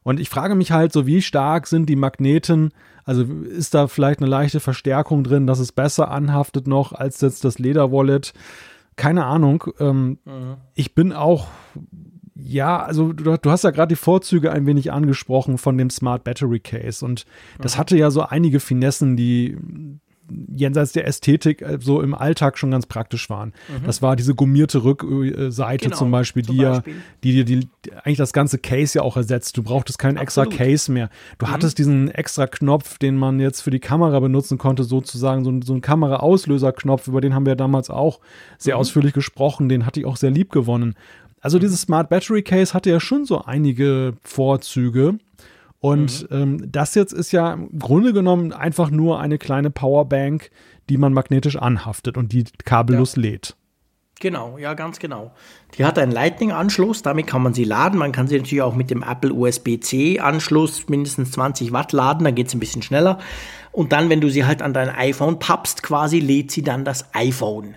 Und 0.03 0.19
ich 0.19 0.29
frage 0.29 0.55
mich 0.55 0.73
halt 0.73 0.93
so, 0.93 1.07
wie 1.07 1.23
stark 1.23 1.67
sind 1.67 1.87
die 1.87 1.97
Magneten? 1.97 2.73
Also 3.05 3.23
ist 3.23 3.75
da 3.75 3.87
vielleicht 3.87 4.21
eine 4.21 4.31
leichte 4.31 4.61
Verstärkung 4.61 5.25
drin, 5.25 5.47
dass 5.47 5.59
es 5.59 5.73
besser 5.73 6.11
anhaftet 6.11 6.67
noch 6.67 6.93
als 6.93 7.21
jetzt 7.21 7.45
das 7.45 7.59
Lederwallet? 7.59 8.33
Keine 8.97 9.25
Ahnung. 9.27 9.65
Ähm, 9.79 10.19
mhm. 10.25 10.57
Ich 10.75 10.95
bin 10.95 11.13
auch, 11.13 11.49
ja, 12.35 12.83
also 12.83 13.13
du, 13.13 13.37
du 13.37 13.51
hast 13.51 13.65
ja 13.65 13.71
gerade 13.71 13.91
die 13.91 14.01
Vorzüge 14.01 14.53
ein 14.53 14.67
wenig 14.67 14.93
angesprochen 14.93 15.59
von 15.59 15.77
dem 15.77 15.91
Smart 15.91 16.25
Battery 16.25 16.61
Case 16.61 17.05
und 17.05 17.27
das 17.59 17.75
mhm. 17.75 17.79
hatte 17.81 17.97
ja 17.97 18.11
so 18.11 18.23
einige 18.23 18.61
Finessen, 18.61 19.17
die 19.17 19.57
jenseits 20.55 20.93
der 20.93 21.07
Ästhetik 21.07 21.63
äh, 21.63 21.79
so 21.81 22.01
im 22.01 22.15
Alltag 22.15 22.59
schon 22.59 22.71
ganz 22.71 22.87
praktisch 22.87 23.31
waren. 23.31 23.53
Mhm. 23.69 23.87
Das 23.87 24.03
war 24.03 24.17
diese 24.17 24.35
gummierte 24.35 24.85
Rückseite 24.85 25.85
genau, 25.85 25.97
zum 25.97 26.11
Beispiel, 26.11 26.45
zum 26.45 26.57
die 26.57 26.63
Beispiel. 26.63 26.95
ja, 26.95 27.01
die 27.25 27.45
dir 27.45 27.69
eigentlich 28.05 28.19
das 28.19 28.33
ganze 28.33 28.59
Case 28.59 28.99
ja 28.99 29.03
auch 29.03 29.17
ersetzt. 29.17 29.57
Du 29.57 29.63
brauchtest 29.63 29.99
keinen 29.99 30.19
Absolut. 30.19 30.53
extra 30.53 30.65
Case 30.65 30.93
mehr. 30.93 31.11
Du 31.39 31.47
mhm. 31.47 31.51
hattest 31.51 31.79
diesen 31.79 32.11
extra 32.11 32.47
Knopf, 32.47 32.99
den 32.99 33.17
man 33.17 33.41
jetzt 33.41 33.61
für 33.61 33.71
die 33.71 33.81
Kamera 33.81 34.21
benutzen 34.21 34.59
konnte, 34.59 34.85
sozusagen 34.85 35.45
so, 35.45 35.61
so 35.63 35.75
ein 35.75 35.81
Kamera-Auslöser-Knopf, 35.81 37.09
über 37.09 37.21
den 37.21 37.35
haben 37.35 37.47
wir 37.47 37.57
damals 37.57 37.91
auch 37.91 38.21
sehr 38.59 38.75
mhm. 38.75 38.81
ausführlich 38.81 39.13
gesprochen. 39.13 39.69
Den 39.69 39.87
hatte 39.87 40.01
ich 40.01 40.07
auch 40.07 40.17
sehr 40.17 40.31
lieb 40.31 40.51
gewonnen. 40.51 40.95
Also 41.41 41.59
dieses 41.59 41.81
Smart 41.81 42.11
Battery 42.11 42.43
Case 42.43 42.75
hatte 42.75 42.91
ja 42.91 43.01
schon 43.01 43.25
so 43.25 43.43
einige 43.43 44.15
Vorzüge. 44.23 45.19
Und 45.81 46.31
mhm. 46.31 46.37
ähm, 46.37 46.73
das 46.73 46.95
jetzt 46.95 47.13
ist 47.13 47.33
ja 47.33 47.55
im 47.55 47.79
Grunde 47.79 48.13
genommen 48.13 48.53
einfach 48.53 48.91
nur 48.91 49.19
eine 49.19 49.39
kleine 49.39 49.71
Powerbank, 49.71 50.51
die 50.89 50.99
man 50.99 51.13
magnetisch 51.13 51.57
anhaftet 51.57 52.17
und 52.17 52.33
die 52.33 52.45
kabellos 52.65 53.17
ja. 53.17 53.23
lädt. 53.23 53.57
Genau, 54.21 54.59
ja, 54.59 54.75
ganz 54.75 54.99
genau. 54.99 55.33
Die 55.79 55.85
hat 55.87 55.99
einen 55.99 56.13
Lightning-Anschluss, 56.13 57.01
damit 57.01 57.27
kann 57.27 57.43
man 57.43 57.55
sie 57.55 57.65
laden. 57.65 57.99
Man 57.99 58.13
kann 58.13 58.29
sie 58.29 58.37
natürlich 58.37 58.61
auch 58.61 58.75
mit 58.75 58.91
dem 58.91 59.03
Apple 59.03 59.33
USB-C-Anschluss 59.33 60.91
mindestens 60.91 61.31
20 61.31 61.73
Watt 61.73 61.93
laden, 61.93 62.25
dann 62.25 62.35
geht 62.35 62.49
es 62.49 62.55
ein 62.55 62.61
bisschen 62.61 62.83
schneller. 62.83 63.19
Und 63.73 63.93
dann, 63.93 64.11
wenn 64.11 64.21
du 64.21 64.29
sie 64.29 64.45
halt 64.45 64.61
an 64.61 64.75
dein 64.75 64.91
iPhone 64.91 65.39
pappst, 65.39 65.83
quasi 65.83 66.21
lädt 66.21 66.51
sie 66.51 66.63
dann 66.63 66.85
das 66.85 67.15
iPhone. 67.15 67.77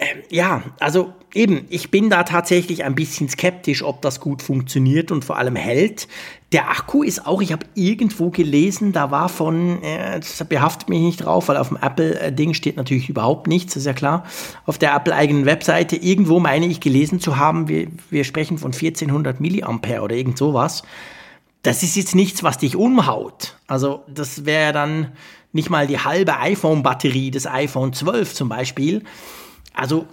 Ähm, 0.00 0.22
ja, 0.30 0.62
also 0.78 1.12
eben, 1.34 1.66
ich 1.70 1.90
bin 1.90 2.08
da 2.08 2.22
tatsächlich 2.22 2.84
ein 2.84 2.94
bisschen 2.94 3.28
skeptisch, 3.28 3.82
ob 3.82 4.00
das 4.00 4.20
gut 4.20 4.42
funktioniert 4.42 5.10
und 5.10 5.24
vor 5.24 5.38
allem 5.38 5.56
hält. 5.56 6.06
Der 6.52 6.70
Akku 6.70 7.02
ist 7.02 7.26
auch, 7.26 7.42
ich 7.42 7.52
habe 7.52 7.66
irgendwo 7.74 8.30
gelesen, 8.30 8.92
da 8.92 9.10
war 9.10 9.28
von, 9.28 9.82
äh, 9.82 10.20
das 10.20 10.42
behaftet 10.48 10.88
mich 10.88 11.00
nicht 11.00 11.24
drauf, 11.24 11.48
weil 11.48 11.56
auf 11.56 11.68
dem 11.68 11.78
Apple-Ding 11.78 12.54
steht 12.54 12.76
natürlich 12.76 13.08
überhaupt 13.08 13.48
nichts, 13.48 13.76
ist 13.76 13.86
ja 13.86 13.92
klar. 13.92 14.24
Auf 14.66 14.78
der 14.78 14.94
Apple-eigenen 14.94 15.46
Webseite, 15.46 15.96
irgendwo 15.96 16.38
meine 16.38 16.66
ich 16.66 16.80
gelesen 16.80 17.18
zu 17.18 17.36
haben, 17.36 17.68
wir, 17.68 17.88
wir 18.08 18.24
sprechen 18.24 18.56
von 18.56 18.72
1400 18.72 19.40
Milliampere 19.40 20.02
oder 20.02 20.14
irgend 20.14 20.38
sowas. 20.38 20.84
Das 21.62 21.82
ist 21.82 21.96
jetzt 21.96 22.14
nichts, 22.14 22.44
was 22.44 22.58
dich 22.58 22.76
umhaut. 22.76 23.56
Also, 23.66 24.04
das 24.06 24.46
wäre 24.46 24.72
dann 24.72 25.12
nicht 25.52 25.70
mal 25.70 25.86
die 25.86 25.98
halbe 25.98 26.38
iPhone-Batterie 26.38 27.30
des 27.30 27.46
iPhone 27.46 27.92
12 27.92 28.32
zum 28.32 28.48
Beispiel. 28.48 29.02
Also, 29.78 30.06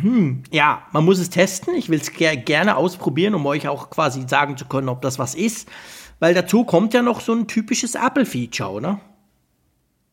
hm, 0.00 0.44
ja, 0.52 0.82
man 0.92 1.04
muss 1.04 1.18
es 1.18 1.30
testen. 1.30 1.74
Ich 1.74 1.88
will 1.88 1.98
es 2.00 2.12
ger 2.12 2.36
gerne 2.36 2.76
ausprobieren, 2.76 3.34
um 3.34 3.44
euch 3.44 3.66
auch 3.66 3.90
quasi 3.90 4.24
sagen 4.28 4.56
zu 4.56 4.66
können, 4.66 4.88
ob 4.88 5.02
das 5.02 5.18
was 5.18 5.34
ist. 5.34 5.68
Weil 6.20 6.32
dazu 6.32 6.64
kommt 6.64 6.94
ja 6.94 7.02
noch 7.02 7.20
so 7.20 7.32
ein 7.32 7.48
typisches 7.48 7.96
Apple-Feature, 7.96 8.70
oder? 8.70 9.00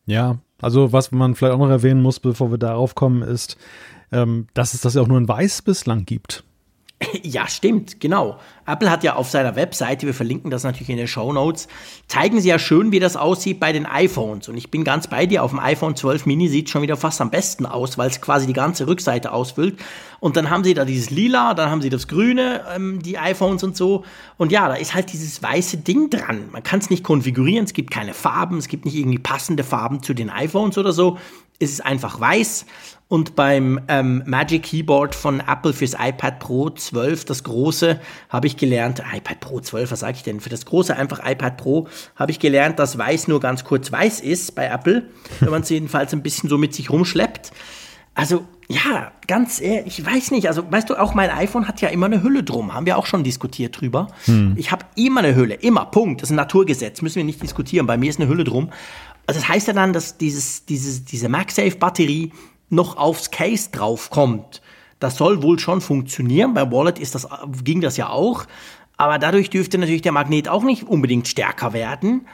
Ja, 0.04 0.38
also 0.60 0.92
was 0.92 1.12
man 1.12 1.36
vielleicht 1.36 1.54
auch 1.54 1.58
noch 1.58 1.70
erwähnen 1.70 2.02
muss, 2.02 2.18
bevor 2.18 2.50
wir 2.50 2.58
darauf 2.58 2.96
kommen, 2.96 3.22
ist, 3.22 3.56
ähm, 4.10 4.48
dass 4.54 4.74
es 4.74 4.80
das 4.80 4.94
ja 4.94 5.02
auch 5.02 5.08
nur 5.08 5.18
in 5.18 5.28
Weiß 5.28 5.62
bislang 5.62 6.04
gibt. 6.04 6.42
Ja, 7.22 7.46
stimmt, 7.48 8.00
genau. 8.00 8.38
Apple 8.66 8.90
hat 8.90 9.04
ja 9.04 9.16
auf 9.16 9.30
seiner 9.30 9.56
Webseite, 9.56 10.06
wir 10.06 10.14
verlinken 10.14 10.50
das 10.50 10.64
natürlich 10.64 10.88
in 10.88 10.96
den 10.96 11.08
Show 11.08 11.32
Notes, 11.32 11.68
zeigen 12.08 12.40
sie 12.40 12.48
ja 12.48 12.58
schön, 12.58 12.92
wie 12.92 13.00
das 13.00 13.16
aussieht 13.16 13.60
bei 13.60 13.72
den 13.72 13.86
iPhones. 13.86 14.48
Und 14.48 14.56
ich 14.56 14.70
bin 14.70 14.84
ganz 14.84 15.06
bei 15.06 15.26
dir, 15.26 15.42
auf 15.42 15.50
dem 15.50 15.58
iPhone 15.58 15.96
12 15.96 16.26
Mini 16.26 16.48
sieht 16.48 16.70
schon 16.70 16.82
wieder 16.82 16.96
fast 16.96 17.20
am 17.20 17.30
besten 17.30 17.66
aus, 17.66 17.98
weil 17.98 18.08
es 18.08 18.20
quasi 18.20 18.46
die 18.46 18.52
ganze 18.52 18.86
Rückseite 18.86 19.32
ausfüllt. 19.32 19.78
Und 20.20 20.36
dann 20.36 20.48
haben 20.48 20.64
sie 20.64 20.74
da 20.74 20.84
dieses 20.84 21.10
Lila, 21.10 21.54
dann 21.54 21.70
haben 21.70 21.82
sie 21.82 21.90
das 21.90 22.08
Grüne, 22.08 22.62
ähm, 22.74 23.02
die 23.02 23.18
iPhones 23.18 23.62
und 23.62 23.76
so. 23.76 24.04
Und 24.38 24.52
ja, 24.52 24.68
da 24.68 24.74
ist 24.74 24.94
halt 24.94 25.12
dieses 25.12 25.42
weiße 25.42 25.78
Ding 25.78 26.08
dran. 26.10 26.48
Man 26.50 26.62
kann 26.62 26.78
es 26.78 26.88
nicht 26.88 27.04
konfigurieren, 27.04 27.64
es 27.64 27.74
gibt 27.74 27.90
keine 27.90 28.14
Farben, 28.14 28.56
es 28.56 28.68
gibt 28.68 28.86
nicht 28.86 28.94
irgendwie 28.94 29.18
passende 29.18 29.64
Farben 29.64 30.02
zu 30.02 30.14
den 30.14 30.30
iPhones 30.30 30.78
oder 30.78 30.92
so. 30.92 31.18
Es 31.58 31.70
ist 31.70 31.84
einfach 31.84 32.20
weiß 32.20 32.66
und 33.08 33.36
beim 33.36 33.80
ähm, 33.88 34.22
Magic 34.26 34.64
Keyboard 34.64 35.14
von 35.14 35.40
Apple 35.40 35.72
fürs 35.72 35.94
iPad 35.94 36.40
Pro 36.40 36.70
12, 36.70 37.24
das 37.26 37.44
große, 37.44 38.00
habe 38.28 38.46
ich 38.46 38.56
gelernt, 38.56 39.02
iPad 39.14 39.40
Pro 39.40 39.60
12, 39.60 39.92
was 39.92 40.00
sage 40.00 40.16
ich 40.16 40.22
denn? 40.22 40.40
Für 40.40 40.48
das 40.48 40.64
große 40.64 40.96
einfach 40.96 41.20
iPad 41.24 41.56
Pro 41.56 41.86
habe 42.16 42.32
ich 42.32 42.38
gelernt, 42.38 42.78
dass 42.78 42.98
weiß 42.98 43.28
nur 43.28 43.40
ganz 43.40 43.64
kurz 43.64 43.92
weiß 43.92 44.20
ist 44.20 44.54
bei 44.54 44.66
Apple, 44.66 45.10
wenn 45.40 45.50
man 45.50 45.62
es 45.62 45.68
jedenfalls 45.70 46.12
ein 46.12 46.22
bisschen 46.22 46.48
so 46.48 46.58
mit 46.58 46.74
sich 46.74 46.90
rumschleppt. 46.90 47.52
Also, 48.16 48.46
ja, 48.68 49.12
ganz 49.26 49.60
ehrlich, 49.60 49.98
ich 49.98 50.06
weiß 50.06 50.30
nicht. 50.30 50.46
Also, 50.46 50.70
weißt 50.70 50.88
du, 50.88 50.94
auch 50.94 51.14
mein 51.14 51.30
iPhone 51.30 51.66
hat 51.66 51.80
ja 51.80 51.88
immer 51.88 52.06
eine 52.06 52.22
Hülle 52.22 52.44
drum. 52.44 52.72
Haben 52.72 52.86
wir 52.86 52.96
auch 52.96 53.06
schon 53.06 53.24
diskutiert 53.24 53.80
drüber. 53.80 54.06
Hm. 54.26 54.54
Ich 54.56 54.70
habe 54.70 54.86
immer 54.94 55.20
eine 55.20 55.34
Hülle, 55.34 55.54
immer, 55.54 55.84
Punkt. 55.86 56.22
Das 56.22 56.28
ist 56.28 56.32
ein 56.32 56.36
Naturgesetz, 56.36 57.02
müssen 57.02 57.16
wir 57.16 57.24
nicht 57.24 57.42
diskutieren. 57.42 57.86
Bei 57.86 57.96
mir 57.96 58.08
ist 58.08 58.20
eine 58.20 58.28
Hülle 58.28 58.44
drum. 58.44 58.70
Also, 59.26 59.40
das 59.40 59.48
heißt 59.48 59.66
ja 59.68 59.72
dann, 59.72 59.92
dass 59.92 60.18
dieses, 60.18 60.66
dieses, 60.66 61.04
diese 61.04 61.28
MagSafe-Batterie 61.28 62.32
noch 62.68 62.96
aufs 62.96 63.30
Case 63.30 63.70
draufkommt. 63.70 64.60
Das 64.98 65.16
soll 65.16 65.42
wohl 65.42 65.58
schon 65.58 65.80
funktionieren. 65.80 66.54
Bei 66.54 66.70
Wallet 66.70 66.98
ist 66.98 67.14
das, 67.14 67.26
ging 67.62 67.80
das 67.80 67.96
ja 67.96 68.08
auch. 68.08 68.46
Aber 68.96 69.18
dadurch 69.18 69.50
dürfte 69.50 69.78
natürlich 69.78 70.02
der 70.02 70.12
Magnet 70.12 70.48
auch 70.48 70.62
nicht 70.62 70.84
unbedingt 70.84 71.26
stärker 71.28 71.72
werden. 71.72 72.26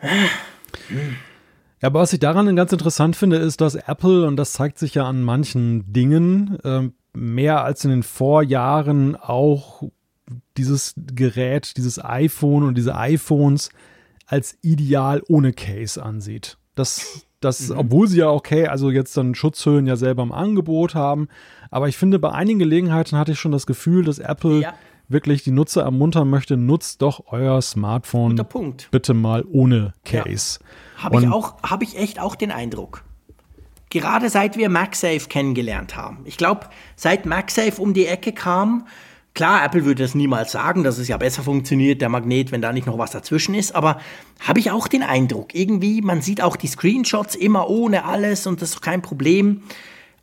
Ja, 0.00 1.88
aber 1.88 2.00
was 2.00 2.12
ich 2.12 2.20
daran 2.20 2.54
ganz 2.54 2.72
interessant 2.72 3.16
finde, 3.16 3.36
ist, 3.36 3.60
dass 3.60 3.74
Apple, 3.74 4.26
und 4.26 4.36
das 4.36 4.52
zeigt 4.52 4.78
sich 4.78 4.94
ja 4.94 5.06
an 5.06 5.22
manchen 5.22 5.92
Dingen, 5.92 6.58
äh, 6.62 6.90
mehr 7.14 7.64
als 7.64 7.84
in 7.84 7.90
den 7.90 8.02
Vorjahren 8.02 9.16
auch 9.16 9.82
dieses 10.56 10.94
Gerät, 10.96 11.76
dieses 11.76 12.02
iPhone 12.02 12.62
und 12.62 12.76
diese 12.76 12.94
iPhones 12.94 13.70
als 14.32 14.58
ideal 14.62 15.22
ohne 15.28 15.52
Case 15.52 16.02
ansieht. 16.02 16.56
Das, 16.74 17.26
das, 17.40 17.68
mhm. 17.68 17.78
obwohl 17.78 18.08
sie 18.08 18.18
ja 18.18 18.30
okay, 18.30 18.66
also 18.66 18.90
jetzt 18.90 19.16
dann 19.16 19.34
Schutzhüllen 19.34 19.86
ja 19.86 19.96
selber 19.96 20.22
im 20.22 20.32
Angebot 20.32 20.94
haben. 20.94 21.28
Aber 21.70 21.88
ich 21.88 21.96
finde, 21.96 22.18
bei 22.18 22.32
einigen 22.32 22.58
Gelegenheiten 22.58 23.18
hatte 23.18 23.32
ich 23.32 23.38
schon 23.38 23.52
das 23.52 23.66
Gefühl, 23.66 24.04
dass 24.04 24.18
Apple 24.18 24.62
ja 24.62 24.74
wirklich 25.08 25.42
die 25.42 25.50
Nutzer 25.50 25.82
ermuntern 25.82 26.28
möchte, 26.30 26.56
nutzt 26.56 27.02
doch 27.02 27.24
euer 27.26 27.60
Smartphone 27.60 28.40
bitte 28.90 29.14
mal 29.14 29.44
ohne 29.44 29.92
Case. 30.04 30.60
Ja. 30.96 31.04
Habe 31.04 31.20
ich 31.20 31.28
auch, 31.28 31.62
habe 31.62 31.84
ich 31.84 31.98
echt 31.98 32.18
auch 32.18 32.34
den 32.34 32.50
Eindruck. 32.50 33.04
Gerade 33.90 34.30
seit 34.30 34.56
wir 34.56 34.70
MagSafe 34.70 35.28
kennengelernt 35.28 35.96
haben. 35.96 36.20
Ich 36.24 36.38
glaube, 36.38 36.68
seit 36.96 37.26
MagSafe 37.26 37.80
um 37.80 37.92
die 37.92 38.06
Ecke 38.06 38.32
kam, 38.32 38.86
klar, 39.34 39.64
Apple 39.64 39.84
würde 39.84 40.02
das 40.02 40.14
niemals 40.14 40.52
sagen, 40.52 40.84
dass 40.84 40.98
es 40.98 41.08
ja 41.08 41.16
besser 41.16 41.42
funktioniert, 41.42 42.00
der 42.00 42.08
Magnet, 42.08 42.52
wenn 42.52 42.62
da 42.62 42.72
nicht 42.72 42.86
noch 42.86 42.98
was 42.98 43.12
dazwischen 43.12 43.54
ist, 43.54 43.74
aber 43.74 44.00
habe 44.40 44.60
ich 44.60 44.70
auch 44.70 44.88
den 44.88 45.02
Eindruck, 45.02 45.54
irgendwie, 45.54 46.02
man 46.02 46.22
sieht 46.22 46.42
auch 46.42 46.56
die 46.56 46.66
Screenshots 46.66 47.34
immer 47.34 47.68
ohne 47.68 48.04
alles 48.04 48.46
und 48.46 48.62
das 48.62 48.70
ist 48.70 48.82
kein 48.82 49.02
Problem. 49.02 49.62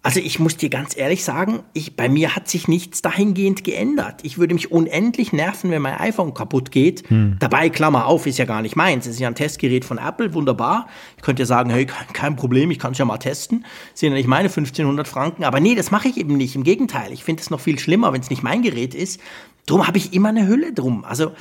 Also 0.02 0.22
ich 0.22 0.40
muss 0.40 0.56
dir 0.56 0.70
ganz 0.70 0.96
ehrlich 0.96 1.26
sagen, 1.26 1.60
ich, 1.74 1.98
bei 1.98 2.08
mir 2.08 2.34
hat 2.34 2.48
sich 2.48 2.70
nichts 2.70 3.02
dahingehend 3.02 3.66
geändert. 3.66 4.22
Ich 4.24 4.38
würde 4.38 4.54
mich 4.54 4.72
unendlich 4.72 5.34
nerven, 5.34 5.72
wenn 5.72 5.82
mein 5.82 6.00
iPhone 6.00 6.34
kaputt 6.34 6.72
geht. 6.72 7.10
Hm. 7.10 7.36
Dabei, 7.40 7.70
Klammer 7.70 8.06
auf, 8.06 8.26
ist 8.26 8.38
ja 8.38 8.46
gar 8.46 8.62
nicht 8.62 8.78
meins. 8.78 9.06
Es 9.06 9.16
ist 9.16 9.20
ja 9.20 9.28
ein 9.28 9.36
Testgerät 9.36 9.84
von 9.84 9.98
Apple, 9.98 10.34
wunderbar. 10.34 10.88
Ich 11.18 11.24
könnte 11.24 11.42
ja 11.42 11.46
sagen, 11.46 11.70
hey, 11.70 11.86
kein 11.86 12.38
Problem, 12.38 12.72
ich 12.72 12.80
kann 12.80 12.94
es 12.94 12.98
ja 12.98 13.04
mal 13.04 13.18
testen. 13.18 13.66
Das 13.92 14.00
sind 14.00 14.12
ja 14.12 14.16
nicht 14.16 14.28
meine 14.28 14.48
1500 14.48 15.06
Franken. 15.06 15.44
Aber 15.44 15.60
nee, 15.60 15.76
das 15.76 15.92
mache 15.92 16.08
ich 16.08 16.16
eben 16.16 16.38
nicht. 16.38 16.56
Im 16.56 16.64
Gegenteil, 16.64 17.12
ich 17.12 17.26
finde 17.26 17.42
es 17.42 17.50
noch 17.50 17.60
viel 17.60 17.78
schlimmer, 17.78 18.14
wenn 18.14 18.22
es 18.22 18.30
nicht 18.30 18.42
mein 18.42 18.62
Gerät 18.62 18.96
ist. 18.96 19.20
Drum 19.66 19.86
habe 19.86 19.98
ich 19.98 20.14
immer 20.14 20.30
eine 20.30 20.48
Hülle 20.48 20.72
drum. 20.72 21.04
Also 21.04 21.34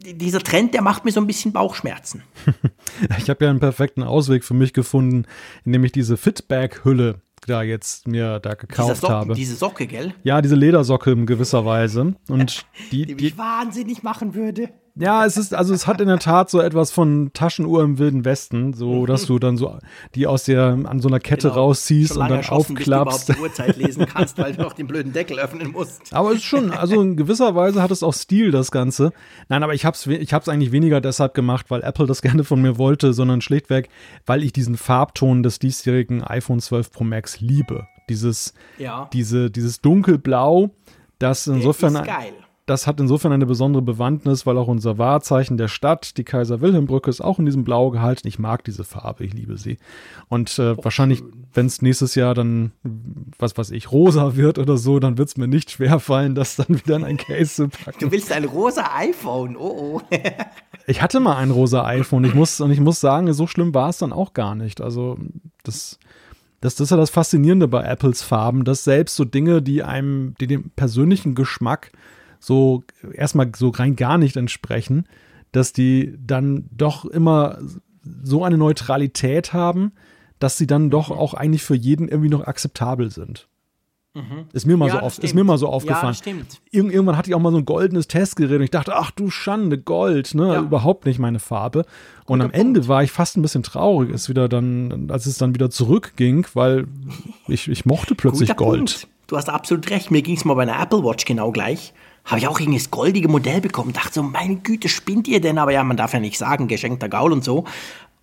dieser 0.00 0.40
Trend, 0.40 0.74
der 0.74 0.82
macht 0.82 1.04
mir 1.04 1.12
so 1.12 1.20
ein 1.20 1.26
bisschen 1.28 1.52
Bauchschmerzen. 1.52 2.24
ich 3.18 3.30
habe 3.30 3.44
ja 3.44 3.50
einen 3.50 3.60
perfekten 3.60 4.02
Ausweg 4.02 4.42
für 4.42 4.54
mich 4.54 4.72
gefunden, 4.72 5.24
indem 5.64 5.84
ich 5.84 5.92
diese 5.92 6.16
Fitbag-Hülle 6.16 7.20
da 7.46 7.62
jetzt 7.62 8.06
mir 8.06 8.38
da 8.40 8.54
gekauft 8.54 9.00
Socken, 9.00 9.14
habe. 9.14 9.34
Diese 9.34 9.56
Socke, 9.56 9.86
gell? 9.86 10.14
Ja, 10.22 10.42
diese 10.42 10.54
Ledersocke 10.54 11.10
in 11.12 11.26
gewisser 11.26 11.64
Weise. 11.64 12.14
Und 12.28 12.66
die, 12.92 13.06
die 13.06 13.14
mich 13.14 13.32
die, 13.32 13.38
wahnsinnig 13.38 14.02
machen 14.02 14.34
würde. 14.34 14.70
Ja, 14.98 15.26
es 15.26 15.36
ist, 15.36 15.54
also 15.54 15.74
es 15.74 15.86
hat 15.86 16.00
in 16.00 16.08
der 16.08 16.18
Tat 16.18 16.48
so 16.48 16.58
etwas 16.58 16.90
von 16.90 17.30
Taschenuhr 17.34 17.82
im 17.82 17.98
Wilden 17.98 18.24
Westen, 18.24 18.72
so 18.72 19.02
mhm. 19.02 19.06
dass 19.06 19.26
du 19.26 19.38
dann 19.38 19.58
so 19.58 19.78
die 20.14 20.26
aus 20.26 20.44
der 20.44 20.78
an 20.84 21.00
so 21.00 21.08
einer 21.08 21.20
Kette 21.20 21.48
genau. 21.48 21.60
rausziehst 21.60 22.16
und 22.16 22.30
dann 22.30 22.46
aufklappst. 22.46 22.74
Bis 22.74 22.84
du 22.86 22.90
überhaupt 22.92 23.28
die 23.28 23.40
Uhrzeit 23.40 23.76
lesen 23.76 24.06
kannst, 24.06 24.38
weil 24.38 24.54
du 24.54 24.62
noch 24.62 24.72
den 24.72 24.86
blöden 24.86 25.12
Deckel 25.12 25.38
öffnen 25.38 25.72
musst. 25.72 26.14
Aber 26.14 26.30
es 26.30 26.36
ist 26.36 26.44
schon, 26.44 26.70
also 26.70 26.98
in 27.02 27.16
gewisser 27.16 27.54
Weise 27.54 27.82
hat 27.82 27.90
es 27.90 28.02
auch 28.02 28.14
Stil, 28.14 28.50
das 28.50 28.70
Ganze. 28.70 29.12
Nein, 29.50 29.62
aber 29.62 29.74
ich 29.74 29.84
hab's, 29.84 30.06
ich 30.06 30.32
hab's 30.32 30.48
eigentlich 30.48 30.72
weniger 30.72 31.02
deshalb 31.02 31.34
gemacht, 31.34 31.66
weil 31.68 31.82
Apple 31.82 32.06
das 32.06 32.22
gerne 32.26 32.42
von 32.42 32.62
mir 32.62 32.78
wollte, 32.78 33.12
sondern 33.12 33.42
schlichtweg, 33.42 33.90
weil 34.24 34.42
ich 34.42 34.54
diesen 34.54 34.78
Farbton 34.78 35.42
des 35.42 35.58
diesjährigen 35.58 36.24
iPhone 36.24 36.60
12 36.60 36.90
Pro 36.90 37.04
Max 37.04 37.40
liebe. 37.40 37.86
Dieses, 38.08 38.54
ja. 38.78 39.10
diese, 39.12 39.50
dieses 39.50 39.82
dunkelblau, 39.82 40.70
das 41.18 41.46
insofern. 41.48 41.94
Der 41.94 42.02
ist 42.02 42.08
geil 42.08 42.32
das 42.66 42.88
hat 42.88 42.98
insofern 42.98 43.30
eine 43.30 43.46
besondere 43.46 43.80
Bewandtnis, 43.82 44.44
weil 44.44 44.58
auch 44.58 44.66
unser 44.66 44.98
Wahrzeichen 44.98 45.56
der 45.56 45.68
Stadt, 45.68 46.16
die 46.16 46.24
Kaiser-Wilhelm-Brücke, 46.24 47.08
ist 47.08 47.20
auch 47.20 47.38
in 47.38 47.46
diesem 47.46 47.62
Blau 47.62 47.90
gehalten. 47.90 48.26
Ich 48.26 48.40
mag 48.40 48.64
diese 48.64 48.82
Farbe, 48.82 49.24
ich 49.24 49.32
liebe 49.32 49.56
sie. 49.56 49.78
Und 50.28 50.58
äh, 50.58 50.74
oh, 50.76 50.82
wahrscheinlich, 50.82 51.22
wenn 51.54 51.66
es 51.66 51.80
nächstes 51.80 52.16
Jahr 52.16 52.34
dann, 52.34 52.72
was 53.38 53.56
weiß 53.56 53.70
ich, 53.70 53.92
rosa 53.92 54.34
wird 54.34 54.58
oder 54.58 54.76
so, 54.78 54.98
dann 54.98 55.16
wird 55.16 55.28
es 55.28 55.36
mir 55.36 55.46
nicht 55.46 55.70
schwer 55.70 56.00
fallen, 56.00 56.34
das 56.34 56.56
dann 56.56 56.66
wieder 56.68 56.96
in 56.96 57.04
ein 57.04 57.16
Case 57.16 57.54
zu 57.54 57.68
packen. 57.68 58.00
Du 58.00 58.10
willst 58.10 58.32
ein 58.32 58.44
rosa 58.44 58.90
iPhone, 58.96 59.56
oh 59.56 60.00
oh. 60.00 60.00
ich 60.88 61.00
hatte 61.00 61.20
mal 61.20 61.36
ein 61.36 61.52
rosa 61.52 61.84
iPhone. 61.84 62.24
Ich 62.24 62.34
muss, 62.34 62.60
und 62.60 62.72
ich 62.72 62.80
muss 62.80 63.00
sagen, 63.00 63.32
so 63.32 63.46
schlimm 63.46 63.74
war 63.74 63.90
es 63.90 63.98
dann 63.98 64.12
auch 64.12 64.34
gar 64.34 64.56
nicht. 64.56 64.80
Also, 64.80 65.16
das. 65.62 66.00
Das, 66.62 66.74
das 66.74 66.86
ist 66.86 66.90
ja 66.90 66.96
das 66.96 67.10
Faszinierende 67.10 67.68
bei 67.68 67.82
Apples 67.84 68.22
Farben, 68.22 68.64
dass 68.64 68.82
selbst 68.82 69.14
so 69.14 69.26
Dinge, 69.26 69.60
die 69.60 69.82
einem, 69.82 70.34
die 70.40 70.46
dem 70.46 70.70
persönlichen 70.70 71.34
Geschmack 71.34 71.92
so 72.46 72.84
erstmal 73.12 73.50
so 73.56 73.70
rein 73.70 73.96
gar 73.96 74.18
nicht 74.18 74.36
entsprechen, 74.36 75.08
dass 75.50 75.72
die 75.72 76.16
dann 76.24 76.68
doch 76.70 77.04
immer 77.04 77.58
so 78.22 78.44
eine 78.44 78.56
Neutralität 78.56 79.52
haben, 79.52 79.92
dass 80.38 80.56
sie 80.56 80.68
dann 80.68 80.88
doch 80.88 81.10
auch 81.10 81.34
eigentlich 81.34 81.64
für 81.64 81.74
jeden 81.74 82.06
irgendwie 82.06 82.28
noch 82.28 82.46
akzeptabel 82.46 83.10
sind. 83.10 83.48
Mhm. 84.14 84.46
Ist, 84.52 84.64
mir 84.64 84.76
mal 84.76 84.86
ja, 84.86 84.92
so 84.92 84.98
auf, 85.00 85.18
ist 85.18 85.34
mir 85.34 85.42
mal 85.42 85.58
so 85.58 85.68
aufgefallen. 85.68 86.12
Ja, 86.12 86.14
stimmt. 86.14 86.60
Ir 86.70 86.84
irgendwann 86.84 87.16
hatte 87.16 87.28
ich 87.28 87.34
auch 87.34 87.40
mal 87.40 87.50
so 87.50 87.58
ein 87.58 87.64
goldenes 87.64 88.06
Testgerät 88.06 88.58
und 88.58 88.62
ich 88.62 88.70
dachte, 88.70 88.94
ach 88.94 89.10
du 89.10 89.28
Schande, 89.28 89.76
Gold, 89.76 90.34
ne? 90.36 90.54
Ja. 90.54 90.60
Überhaupt 90.60 91.04
nicht 91.04 91.18
meine 91.18 91.40
Farbe. 91.40 91.84
Und 92.26 92.38
Guter 92.38 92.44
am 92.44 92.50
Ende 92.52 92.80
Punkt. 92.80 92.88
war 92.88 93.02
ich 93.02 93.10
fast 93.10 93.36
ein 93.36 93.42
bisschen 93.42 93.64
traurig, 93.64 94.10
ist 94.10 94.28
wieder 94.28 94.48
dann, 94.48 95.10
als 95.10 95.26
es 95.26 95.36
dann 95.36 95.52
wieder 95.52 95.68
zurückging, 95.68 96.46
weil 96.54 96.86
ich, 97.48 97.68
ich 97.68 97.84
mochte 97.84 98.14
plötzlich 98.14 98.54
Gold. 98.54 98.78
Punkt. 98.78 99.08
Du 99.26 99.36
hast 99.36 99.50
absolut 99.50 99.90
recht. 99.90 100.12
Mir 100.12 100.22
ging 100.22 100.36
es 100.36 100.44
mal 100.44 100.54
bei 100.54 100.62
einer 100.62 100.80
Apple 100.80 101.02
Watch 101.02 101.24
genau 101.24 101.50
gleich 101.50 101.92
habe 102.26 102.40
ich 102.40 102.48
auch 102.48 102.60
irgendwie 102.60 102.78
das 102.78 102.90
goldige 102.90 103.28
Modell 103.28 103.60
bekommen. 103.60 103.92
Dachte 103.92 104.14
so, 104.14 104.22
meine 104.22 104.56
Güte, 104.56 104.88
spinnt 104.88 105.28
ihr 105.28 105.40
denn? 105.40 105.58
Aber 105.58 105.72
ja, 105.72 105.82
man 105.84 105.96
darf 105.96 106.12
ja 106.12 106.20
nicht 106.20 106.36
sagen, 106.36 106.68
geschenkter 106.68 107.08
Gaul 107.08 107.32
und 107.32 107.44
so. 107.44 107.64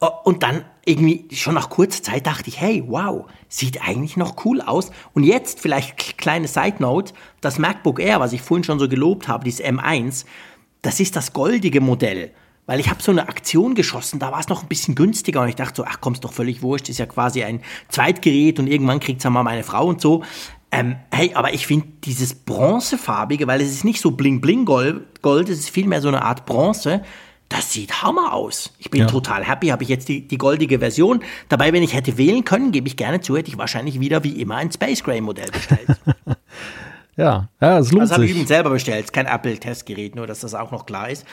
Äh, 0.02 0.08
und 0.24 0.44
dann 0.44 0.66
irgendwie 0.86 1.26
schon 1.34 1.56
nach 1.56 1.70
kurzer 1.70 2.04
Zeit 2.04 2.28
dachte 2.28 2.50
ich, 2.50 2.60
hey, 2.60 2.84
wow, 2.86 3.26
sieht 3.48 3.82
eigentlich 3.82 4.18
noch 4.18 4.46
cool 4.46 4.62
aus. 4.62 4.92
Und 5.14 5.24
jetzt 5.24 5.62
vielleicht 5.62 6.18
kleine 6.18 6.48
Side 6.48 6.76
Note, 6.80 7.14
das 7.42 7.58
MacBook 7.58 8.00
Air, 8.00 8.20
was 8.20 8.34
ich 8.34 8.42
vorhin 8.42 8.66
schon 8.66 8.80
so 8.80 8.90
gelobt 8.90 9.28
habe, 9.28 9.46
dieses 9.46 9.64
M1, 9.64 10.26
das 10.82 11.00
ist 11.00 11.16
das 11.16 11.32
goldige 11.32 11.80
Modell. 11.80 12.32
Weil 12.66 12.80
ich 12.80 12.90
habe 12.90 13.02
so 13.02 13.12
eine 13.12 13.28
Aktion 13.28 13.76
geschossen, 13.76 14.20
da 14.20 14.32
war 14.32 14.40
es 14.40 14.48
noch 14.48 14.64
ein 14.64 14.70
bisschen 14.70 14.96
günstiger 14.96 15.42
und 15.42 15.50
ich 15.50 15.56
dachte 15.56 15.78
so, 15.78 15.86
ach 15.86 15.98
komm, 16.00 16.14
ist 16.14 16.24
doch 16.24 16.32
völlig 16.32 16.62
wurscht, 16.62 16.88
ist 16.88 16.98
ja 16.98 17.06
quasi 17.06 17.44
ein 17.44 17.62
Zweitgerät 17.90 18.58
und 18.58 18.68
irgendwann 18.68 19.02
kriegt 19.02 19.18
es 19.20 19.26
ja 19.26 19.30
mal 19.30 19.44
meine 19.44 19.64
Frau 19.64 19.86
und 19.86 20.00
so. 20.00 20.24
Ähm, 20.74 20.96
hey, 21.12 21.32
aber 21.36 21.54
ich 21.54 21.68
finde 21.68 21.86
dieses 22.04 22.34
bronzefarbige, 22.34 23.46
weil 23.46 23.62
es 23.62 23.70
ist 23.70 23.86
nicht 23.86 24.02
so 24.02 24.10
bling-bling-Gold, 24.10 25.22
Gold, 25.22 25.50
es 25.50 25.60
ist 25.60 25.70
vielmehr 25.70 26.02
so 26.02 26.08
eine 26.08 26.24
Art 26.24 26.48
Bronze, 26.48 27.04
das 27.48 27.72
sieht 27.72 28.02
Hammer 28.02 28.34
aus. 28.34 28.74
Ich 28.80 28.90
bin 28.90 29.02
ja. 29.02 29.06
total 29.06 29.48
happy, 29.48 29.68
habe 29.68 29.84
ich 29.84 29.90
jetzt 29.90 30.10
die, 30.10 30.28
die 30.28 30.40
goldige 30.40 30.80
Version. 30.80 31.24
Dabei, 31.48 31.72
wenn 31.74 31.84
ich 31.84 31.94
hätte 31.94 32.18
wählen 32.18 32.44
können, 32.44 32.72
gebe 32.72 32.88
ich 32.88 32.98
gerne 32.98 33.22
zu, 33.22 33.38
hätte 33.38 33.52
ich 33.52 33.58
wahrscheinlich 33.60 34.00
wieder 34.00 34.24
wie 34.24 34.42
immer 34.42 34.56
ein 34.56 34.72
Space 34.72 35.04
Gray 35.04 35.22
Modell 35.22 35.52
bestellt. 35.52 35.88
ja, 37.18 37.50
ja, 37.62 37.78
es 37.78 37.92
lohnt 37.92 38.06
das 38.06 38.12
habe 38.14 38.26
ich 38.26 38.32
übrigens 38.32 38.50
selber 38.50 38.72
bestellt, 38.72 39.14
kein 39.14 39.28
Apple-Testgerät, 39.28 40.16
nur 40.16 40.26
dass 40.26 40.40
das 40.40 40.56
auch 40.56 40.72
noch 40.72 40.88
klar 40.88 41.12
ist. 41.12 41.24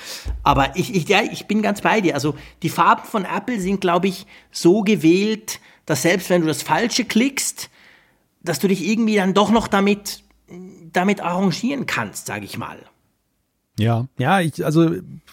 Aber 0.43 0.77
ich, 0.77 0.95
ich, 0.95 1.09
ja, 1.09 1.21
ich 1.23 1.47
bin 1.47 1.63
ganz 1.63 1.81
bei 1.81 2.03
dir. 2.03 2.15
Also 2.15 2.35
die 2.63 2.69
Farben 2.69 3.05
von 3.07 3.25
Apple 3.25 3.59
sind, 3.59 3.81
glaube 3.81 4.09
ich, 4.09 4.27
so 4.51 4.83
gewählt, 4.83 5.61
dass 5.87 6.03
selbst 6.03 6.29
wenn 6.29 6.43
du 6.43 6.47
das 6.47 6.61
Falsche 6.63 7.07
klickst, 7.07 7.71
dass 8.43 8.59
du 8.59 8.69
dich 8.69 8.87
irgendwie 8.87 9.17
dann 9.17 9.35
doch 9.35 9.51
noch 9.51 9.69
damit, 9.69 10.23
damit 10.93 11.21
arrangieren 11.21 11.87
kannst, 11.87 12.27
sage 12.27 12.45
ich 12.45 12.59
mal. 12.59 12.79
Ja, 13.79 14.09
ja, 14.19 14.41
ich, 14.41 14.65
also 14.65 14.91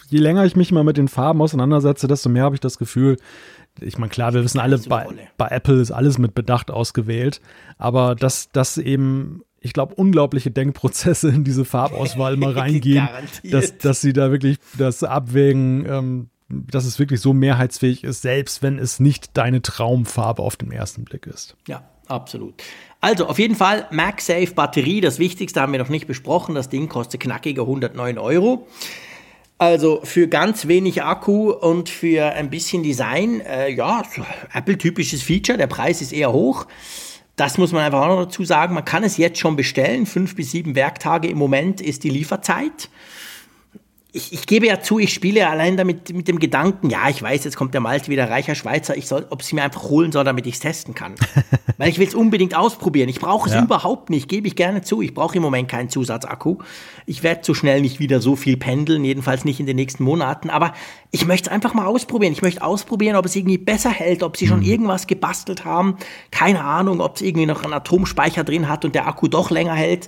je 0.08 0.20
länger 0.20 0.46
ich 0.46 0.56
mich 0.56 0.72
mal 0.72 0.84
mit 0.84 0.98
den 0.98 1.08
Farben 1.08 1.41
auseinandersetze, 1.41 2.08
desto 2.08 2.30
mehr 2.30 2.43
habe 2.43 2.56
ich 2.56 2.62
das 2.62 2.78
Gefühl, 2.78 3.17
ich 3.82 3.98
meine, 3.98 4.10
klar, 4.10 4.34
wir 4.34 4.43
wissen 4.43 4.60
alle, 4.60 4.78
bei, 4.80 5.06
bei, 5.38 5.48
Apple 5.50 5.82
ist 5.82 5.91
alles 5.91 6.17
mit 6.17 6.34
Bedacht 6.34 6.72
ausgewählt, 6.72 7.41
aber 7.78 8.15
dass 8.15 8.50
das 8.52 8.78
eben, 8.78 9.43
ich 9.60 9.74
glaube, 9.74 9.96
unglaubliche 9.96 10.50
Denkprozesse 10.50 11.30
in 11.30 11.43
diese 11.43 11.65
Farbauswahl 11.65 12.38
mal 12.38 12.54
reingehen, 12.58 13.08
dass, 13.43 13.78
dass 13.78 14.02
sie 14.02 14.13
da 14.13 14.32
wirklich 14.32 14.58
das 14.78 15.04
abwägen, 15.04 15.86
ähm, 15.88 16.30
dass 16.50 16.86
es 16.86 16.98
wirklich 17.00 17.20
so 17.20 17.34
mehrheitsfähig 17.34 18.04
ist, 18.04 18.22
selbst 18.22 18.63
wenn 18.63 18.80
es 18.80 19.00
nicht 19.00 19.38
deine 19.38 19.62
Traumfarbe 19.62 20.41
auf 20.41 20.56
den 20.56 20.72
ersten 20.72 21.04
Blick 21.04 21.28
ist. 21.28 21.58
Ja, 21.67 21.84
absolut. 22.08 22.63
Also 23.00 23.28
auf 23.28 23.38
jeden 23.38 23.56
Fall 23.56 23.88
MagSafe 23.92 24.54
Batterie, 24.54 25.02
das 25.02 25.20
Wichtigste 25.20 25.62
haben 25.62 25.72
wir 25.72 25.80
noch 25.80 25.90
nicht 25.90 26.08
besprochen. 26.08 26.56
Das 26.56 26.70
Ding 26.70 26.90
kostet 26.90 27.22
knackige 27.22 27.62
109 27.62 28.18
Euro. 28.18 28.68
Also 29.60 30.02
für 30.04 30.28
ganz 30.28 30.68
wenig 30.68 31.02
Akku 31.04 31.52
und 31.52 31.90
für 31.90 32.32
ein 32.34 32.50
bisschen 32.50 32.84
Design, 32.84 33.42
äh, 33.42 33.70
ja, 33.72 34.04
Apple-typisches 34.54 35.24
Feature. 35.24 35.58
Der 35.58 35.68
Preis 35.68 36.02
ist 36.02 36.12
eher 36.12 36.32
hoch. 36.32 36.68
Das 37.36 37.58
muss 37.58 37.72
man 37.72 37.84
einfach 37.84 38.02
auch 38.02 38.08
noch 38.08 38.26
dazu 38.26 38.46
sagen. 38.46 38.74
Man 38.74 38.86
kann 38.86 39.04
es 39.04 39.18
jetzt 39.18 39.40
schon 39.40 39.56
bestellen. 39.56 40.06
Fünf 40.06 40.36
bis 40.36 40.52
sieben 40.52 40.76
Werktage 40.76 41.28
im 41.28 41.38
Moment 41.38 41.82
ist 41.82 42.04
die 42.04 42.10
Lieferzeit 42.10 42.90
ich, 44.18 44.34
ich, 44.34 44.48
gebe 44.48 44.65
ja 44.65 44.82
zu, 44.82 44.98
ich 44.98 45.13
spiele 45.13 45.48
allein 45.48 45.78
damit 45.78 46.12
mit 46.13 46.28
dem 46.28 46.40
Gedanken, 46.40 46.90
ja, 46.90 47.08
ich 47.08 47.22
weiß, 47.22 47.44
jetzt 47.44 47.56
kommt 47.56 47.76
der 47.76 47.82
Malte 47.82 48.10
wieder 48.10 48.30
reicher 48.30 48.56
Schweizer, 48.56 48.98
ich 48.98 49.08
soll, 49.08 49.28
ob 49.30 49.44
sie 49.44 49.56
mir 49.56 49.63
einfach 49.63 49.84
holen 49.84 50.12
soll, 50.12 50.24
damit 50.24 50.48
ich 50.48 50.56
es 50.56 50.60
testen 50.60 50.96
kann. 50.96 51.13
Weil 51.78 51.90
ich 51.90 52.00
will 52.00 52.08
es 52.08 52.15
unbedingt 52.15 52.56
ausprobieren. 52.56 53.08
Ich 53.08 53.20
brauche 53.20 53.48
es 53.48 53.54
ja. 53.54 53.63
überhaupt 53.63 54.10
nicht, 54.10 54.28
gebe 54.28 54.48
ich 54.48 54.56
gerne 54.56 54.82
zu. 54.82 55.04
Ich 55.04 55.13
brauche 55.13 55.36
im 55.36 55.44
Moment 55.44 55.70
keinen 55.70 55.90
Zusatzakku. 55.90 56.58
Ich 57.06 57.22
werde 57.22 57.42
so 57.44 57.54
schnell 57.54 57.82
nicht 57.82 58.00
wieder 58.00 58.20
so 58.20 58.36
viel 58.36 58.58
pendeln, 58.58 59.06
jedenfalls 59.06 59.46
nicht 59.46 59.60
in 59.60 59.68
den 59.68 59.76
nächsten 59.76 60.04
Monaten. 60.04 60.50
Aber 60.50 60.74
ich 61.12 61.28
möchte 61.28 61.50
es 61.50 61.54
einfach 61.54 61.76
mal 61.76 61.86
ausprobieren. 61.86 62.34
Ich 62.34 62.42
möchte 62.42 62.63
ausprobieren, 62.63 63.15
ob 63.15 63.26
es 63.26 63.36
irgendwie 63.36 63.60
besser 63.60 63.92
hält, 63.92 64.24
ob 64.24 64.38
sie 64.38 64.48
schon 64.48 64.62
mhm. 64.62 64.65
irgendwas 64.65 65.06
gebastelt 65.06 65.65
haben. 65.65 65.98
Keine 66.32 66.63
Ahnung, 66.63 67.00
ob 67.00 67.18
es 67.18 67.22
irgendwie 67.22 67.46
noch 67.46 67.63
einen 67.63 67.74
Atomspeicher 67.74 68.44
drin 68.44 68.68
hat 68.68 68.84
und 68.84 68.96
der 68.96 69.08
Akku 69.08 69.28
doch 69.28 69.52
länger 69.52 69.76
hält. 69.76 70.08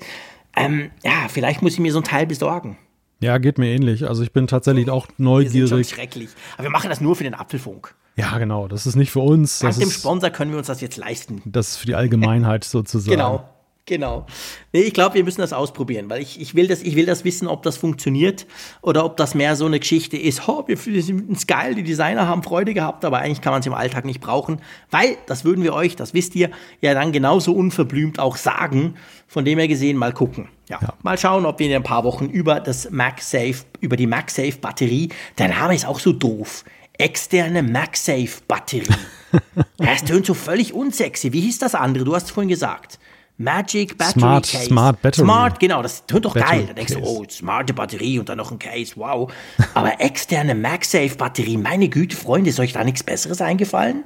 Ähm, 0.55 0.89
ja, 1.03 1.27
vielleicht 1.27 1.61
muss 1.61 1.73
ich 1.73 1.79
mir 1.79 1.91
so 1.91 1.99
ein 1.99 2.03
Teil 2.03 2.25
besorgen. 2.25 2.77
Ja, 3.21 3.37
geht 3.37 3.57
mir 3.57 3.67
ähnlich. 3.67 4.07
Also 4.07 4.23
ich 4.23 4.31
bin 4.31 4.47
tatsächlich 4.47 4.89
auch 4.89 5.07
neugierig. 5.17 5.53
Wir 5.53 5.67
sind 5.67 5.85
schon 5.87 5.95
schrecklich. 5.95 6.29
Aber 6.55 6.63
wir 6.63 6.69
machen 6.71 6.89
das 6.89 7.01
nur 7.01 7.15
für 7.15 7.23
den 7.23 7.33
Apfelfunk. 7.33 7.95
Ja, 8.15 8.37
genau. 8.37 8.67
Das 8.67 8.85
ist 8.85 8.95
nicht 8.95 9.11
für 9.11 9.19
uns. 9.19 9.59
Dank 9.59 9.77
dem 9.77 9.91
Sponsor 9.91 10.29
können 10.29 10.51
wir 10.51 10.57
uns 10.57 10.67
das 10.67 10.81
jetzt 10.81 10.97
leisten. 10.97 11.41
Das 11.45 11.69
ist 11.69 11.77
für 11.77 11.85
die 11.85 11.95
Allgemeinheit 11.95 12.63
sozusagen. 12.65 13.11
Genau. 13.11 13.47
Genau. 13.89 14.27
Nee, 14.71 14.81
ich 14.81 14.93
glaube, 14.93 15.15
wir 15.15 15.23
müssen 15.23 15.41
das 15.41 15.51
ausprobieren, 15.51 16.11
weil 16.11 16.21
ich, 16.21 16.39
ich, 16.39 16.53
will 16.53 16.67
das, 16.67 16.83
ich 16.83 16.95
will 16.95 17.07
das 17.07 17.25
wissen, 17.25 17.47
ob 17.47 17.63
das 17.63 17.75
funktioniert 17.75 18.45
oder 18.83 19.03
ob 19.03 19.17
das 19.17 19.33
mehr 19.33 19.55
so 19.55 19.65
eine 19.65 19.79
Geschichte 19.79 20.15
ist, 20.15 20.47
oh, 20.47 20.63
wir 20.67 20.77
finden 20.77 21.33
es 21.33 21.47
geil, 21.47 21.73
die 21.73 21.81
Designer 21.81 22.27
haben 22.27 22.43
Freude 22.43 22.75
gehabt, 22.75 23.03
aber 23.03 23.17
eigentlich 23.17 23.41
kann 23.41 23.51
man 23.51 23.61
es 23.61 23.65
im 23.65 23.73
Alltag 23.73 24.05
nicht 24.05 24.21
brauchen, 24.21 24.61
weil, 24.91 25.17
das 25.25 25.43
würden 25.43 25.63
wir 25.63 25.73
euch, 25.73 25.95
das 25.95 26.13
wisst 26.13 26.35
ihr, 26.35 26.51
ja 26.81 26.93
dann 26.93 27.11
genauso 27.11 27.51
unverblümt 27.51 28.19
auch 28.19 28.37
sagen, 28.37 28.93
von 29.27 29.43
dem 29.43 29.57
her 29.57 29.67
gesehen 29.67 29.97
mal 29.97 30.13
gucken. 30.13 30.49
Ja, 30.69 30.77
ja. 30.79 30.93
mal 31.01 31.17
schauen, 31.17 31.47
ob 31.47 31.57
wir 31.57 31.65
in 31.65 31.75
ein 31.75 31.81
paar 31.81 32.03
Wochen 32.03 32.25
über 32.25 32.59
das 32.59 32.91
MagSafe, 32.91 33.65
über 33.79 33.97
die 33.97 34.05
MagSafe 34.05 34.59
Batterie, 34.61 35.09
der 35.39 35.47
Name 35.47 35.73
ist 35.73 35.87
auch 35.87 35.99
so 35.99 36.13
doof, 36.13 36.63
externe 36.99 37.63
MagSafe 37.63 38.41
Batterie. 38.47 38.85
das 39.77 40.03
tönt 40.03 40.27
so 40.27 40.35
völlig 40.35 40.75
unsexy. 40.75 41.33
Wie 41.33 41.41
hieß 41.41 41.57
das 41.57 41.73
andere? 41.73 42.03
Du 42.03 42.13
hast 42.13 42.25
es 42.25 42.31
vorhin 42.31 42.49
gesagt. 42.49 42.99
Magic 43.41 43.97
Battery 43.97 44.19
Smart, 44.19 44.51
Case. 44.51 44.65
Smart 44.65 45.01
Battery. 45.01 45.23
Smart, 45.23 45.59
genau, 45.61 45.81
das 45.81 46.05
tut 46.05 46.25
doch 46.25 46.33
Battery 46.33 46.57
geil. 46.57 46.65
Da 46.67 46.73
denkst 46.73 46.93
du, 46.93 46.99
oh, 46.99 47.23
smarte 47.29 47.73
Batterie 47.73 48.19
und 48.19 48.27
dann 48.27 48.37
noch 48.37 48.51
ein 48.51 48.59
Case, 48.59 48.93
wow. 48.97 49.31
Aber 49.73 50.01
externe 50.01 50.55
MagSafe 50.55 51.15
Batterie, 51.15 51.55
meine 51.55 51.87
Güte, 51.87 52.17
Freunde, 52.17 52.49
ist 52.49 52.59
euch 52.59 52.73
da 52.73 52.83
nichts 52.83 53.01
Besseres 53.01 53.41
eingefallen? 53.41 54.03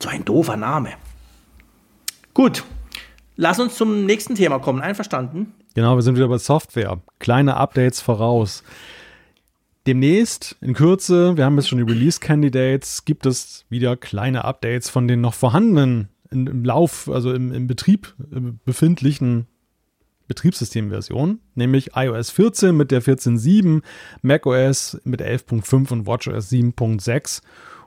So 0.00 0.08
ein 0.08 0.24
doofer 0.24 0.56
Name. 0.56 0.90
Gut, 2.34 2.62
lass 3.34 3.58
uns 3.58 3.74
zum 3.74 4.06
nächsten 4.06 4.36
Thema 4.36 4.60
kommen. 4.60 4.80
Einverstanden? 4.80 5.54
Genau, 5.74 5.96
wir 5.96 6.02
sind 6.02 6.14
wieder 6.14 6.28
bei 6.28 6.38
Software. 6.38 7.00
Kleine 7.18 7.56
Updates 7.56 8.00
voraus. 8.00 8.62
Demnächst, 9.88 10.54
in 10.60 10.74
Kürze, 10.74 11.36
wir 11.36 11.44
haben 11.44 11.56
jetzt 11.56 11.68
schon 11.68 11.78
die 11.78 11.92
Release-Candidates, 11.92 13.04
gibt 13.04 13.26
es 13.26 13.64
wieder 13.70 13.96
kleine 13.96 14.44
Updates 14.44 14.88
von 14.88 15.08
den 15.08 15.20
noch 15.20 15.34
vorhandenen 15.34 16.10
in, 16.30 16.46
im 16.46 16.64
Lauf, 16.64 17.08
also 17.08 17.32
im, 17.32 17.52
im 17.52 17.66
Betrieb 17.66 18.14
äh, 18.32 18.40
befindlichen 18.64 19.46
Betriebssystemversionen, 20.28 21.40
nämlich 21.54 21.90
iOS 21.96 22.30
14 22.30 22.76
mit 22.76 22.90
der 22.90 23.02
14.7, 23.02 23.82
macOS 24.22 25.00
mit 25.04 25.22
11.5 25.22 25.92
und 25.92 26.06
WatchOS 26.06 26.50
7.6. 26.50 27.40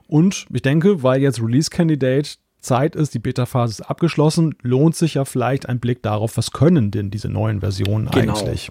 Und 0.08 0.46
ich 0.52 0.62
denke, 0.62 1.02
weil 1.02 1.22
jetzt 1.22 1.40
Release 1.40 1.70
Candidate 1.70 2.30
Zeit 2.60 2.96
ist, 2.96 3.14
die 3.14 3.18
Beta-Phase 3.18 3.82
ist 3.82 3.88
abgeschlossen, 3.88 4.54
lohnt 4.62 4.96
sich 4.96 5.14
ja 5.14 5.24
vielleicht 5.24 5.68
ein 5.68 5.80
Blick 5.80 6.02
darauf, 6.02 6.36
was 6.36 6.52
können 6.52 6.90
denn 6.90 7.10
diese 7.10 7.28
neuen 7.28 7.60
Versionen 7.60 8.08
genau. 8.10 8.34
eigentlich. 8.34 8.70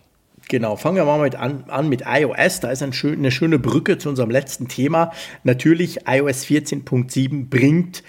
Genau, 0.50 0.76
fangen 0.76 0.98
wir 0.98 1.06
mal 1.06 1.22
mit 1.22 1.36
an, 1.36 1.64
an 1.68 1.88
mit 1.88 2.04
iOS. 2.06 2.60
Da 2.60 2.72
ist 2.72 2.84
ein 2.84 2.94
schön, 2.94 3.20
eine 3.20 3.32
schöne 3.32 3.60
Brücke 3.60 3.98
zu 3.98 4.10
unserem 4.10 4.30
letzten 4.30 4.68
Thema. 4.68 5.12
Natürlich, 5.44 6.08
iOS 6.08 6.46
14.7 6.46 7.50
bringt 7.50 8.04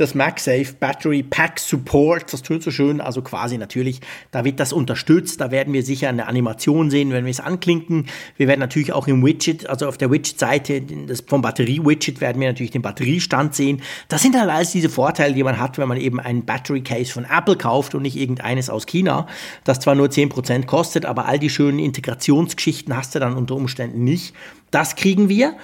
das 0.00 0.14
MagSafe 0.14 0.74
Battery 0.78 1.22
Pack 1.22 1.58
Support, 1.58 2.32
das 2.32 2.42
tut 2.42 2.62
so 2.62 2.70
schön, 2.70 3.00
also 3.00 3.22
quasi 3.22 3.58
natürlich, 3.58 4.00
da 4.30 4.44
wird 4.44 4.58
das 4.58 4.72
unterstützt, 4.72 5.40
da 5.40 5.50
werden 5.50 5.72
wir 5.72 5.82
sicher 5.82 6.08
eine 6.08 6.26
Animation 6.26 6.90
sehen, 6.90 7.12
wenn 7.12 7.24
wir 7.24 7.30
es 7.30 7.40
anklinken. 7.40 8.06
Wir 8.36 8.48
werden 8.48 8.60
natürlich 8.60 8.92
auch 8.92 9.06
im 9.06 9.24
Widget, 9.24 9.68
also 9.68 9.86
auf 9.86 9.98
der 9.98 10.10
Widget-Seite 10.10 10.82
vom 11.26 11.42
Batterie-Widget 11.42 12.20
werden 12.20 12.40
wir 12.40 12.48
natürlich 12.48 12.70
den 12.70 12.82
Batteriestand 12.82 13.54
sehen. 13.54 13.82
Das 14.08 14.22
sind 14.22 14.38
halt 14.38 14.50
alles 14.50 14.72
diese 14.72 14.88
Vorteile, 14.88 15.34
die 15.34 15.42
man 15.42 15.58
hat, 15.58 15.78
wenn 15.78 15.88
man 15.88 15.98
eben 15.98 16.18
ein 16.18 16.44
Battery 16.44 16.80
Case 16.80 17.12
von 17.12 17.24
Apple 17.24 17.56
kauft 17.56 17.94
und 17.94 18.02
nicht 18.02 18.16
irgendeines 18.16 18.70
aus 18.70 18.86
China, 18.86 19.26
das 19.64 19.80
zwar 19.80 19.94
nur 19.94 20.08
10% 20.08 20.66
kostet, 20.66 21.04
aber 21.04 21.26
all 21.26 21.38
die 21.38 21.50
schönen 21.50 21.78
Integrationsgeschichten 21.78 22.96
hast 22.96 23.14
du 23.14 23.18
dann 23.18 23.34
unter 23.34 23.54
Umständen 23.54 24.04
nicht. 24.04 24.34
Das 24.70 24.96
kriegen 24.96 25.28
wir. 25.28 25.56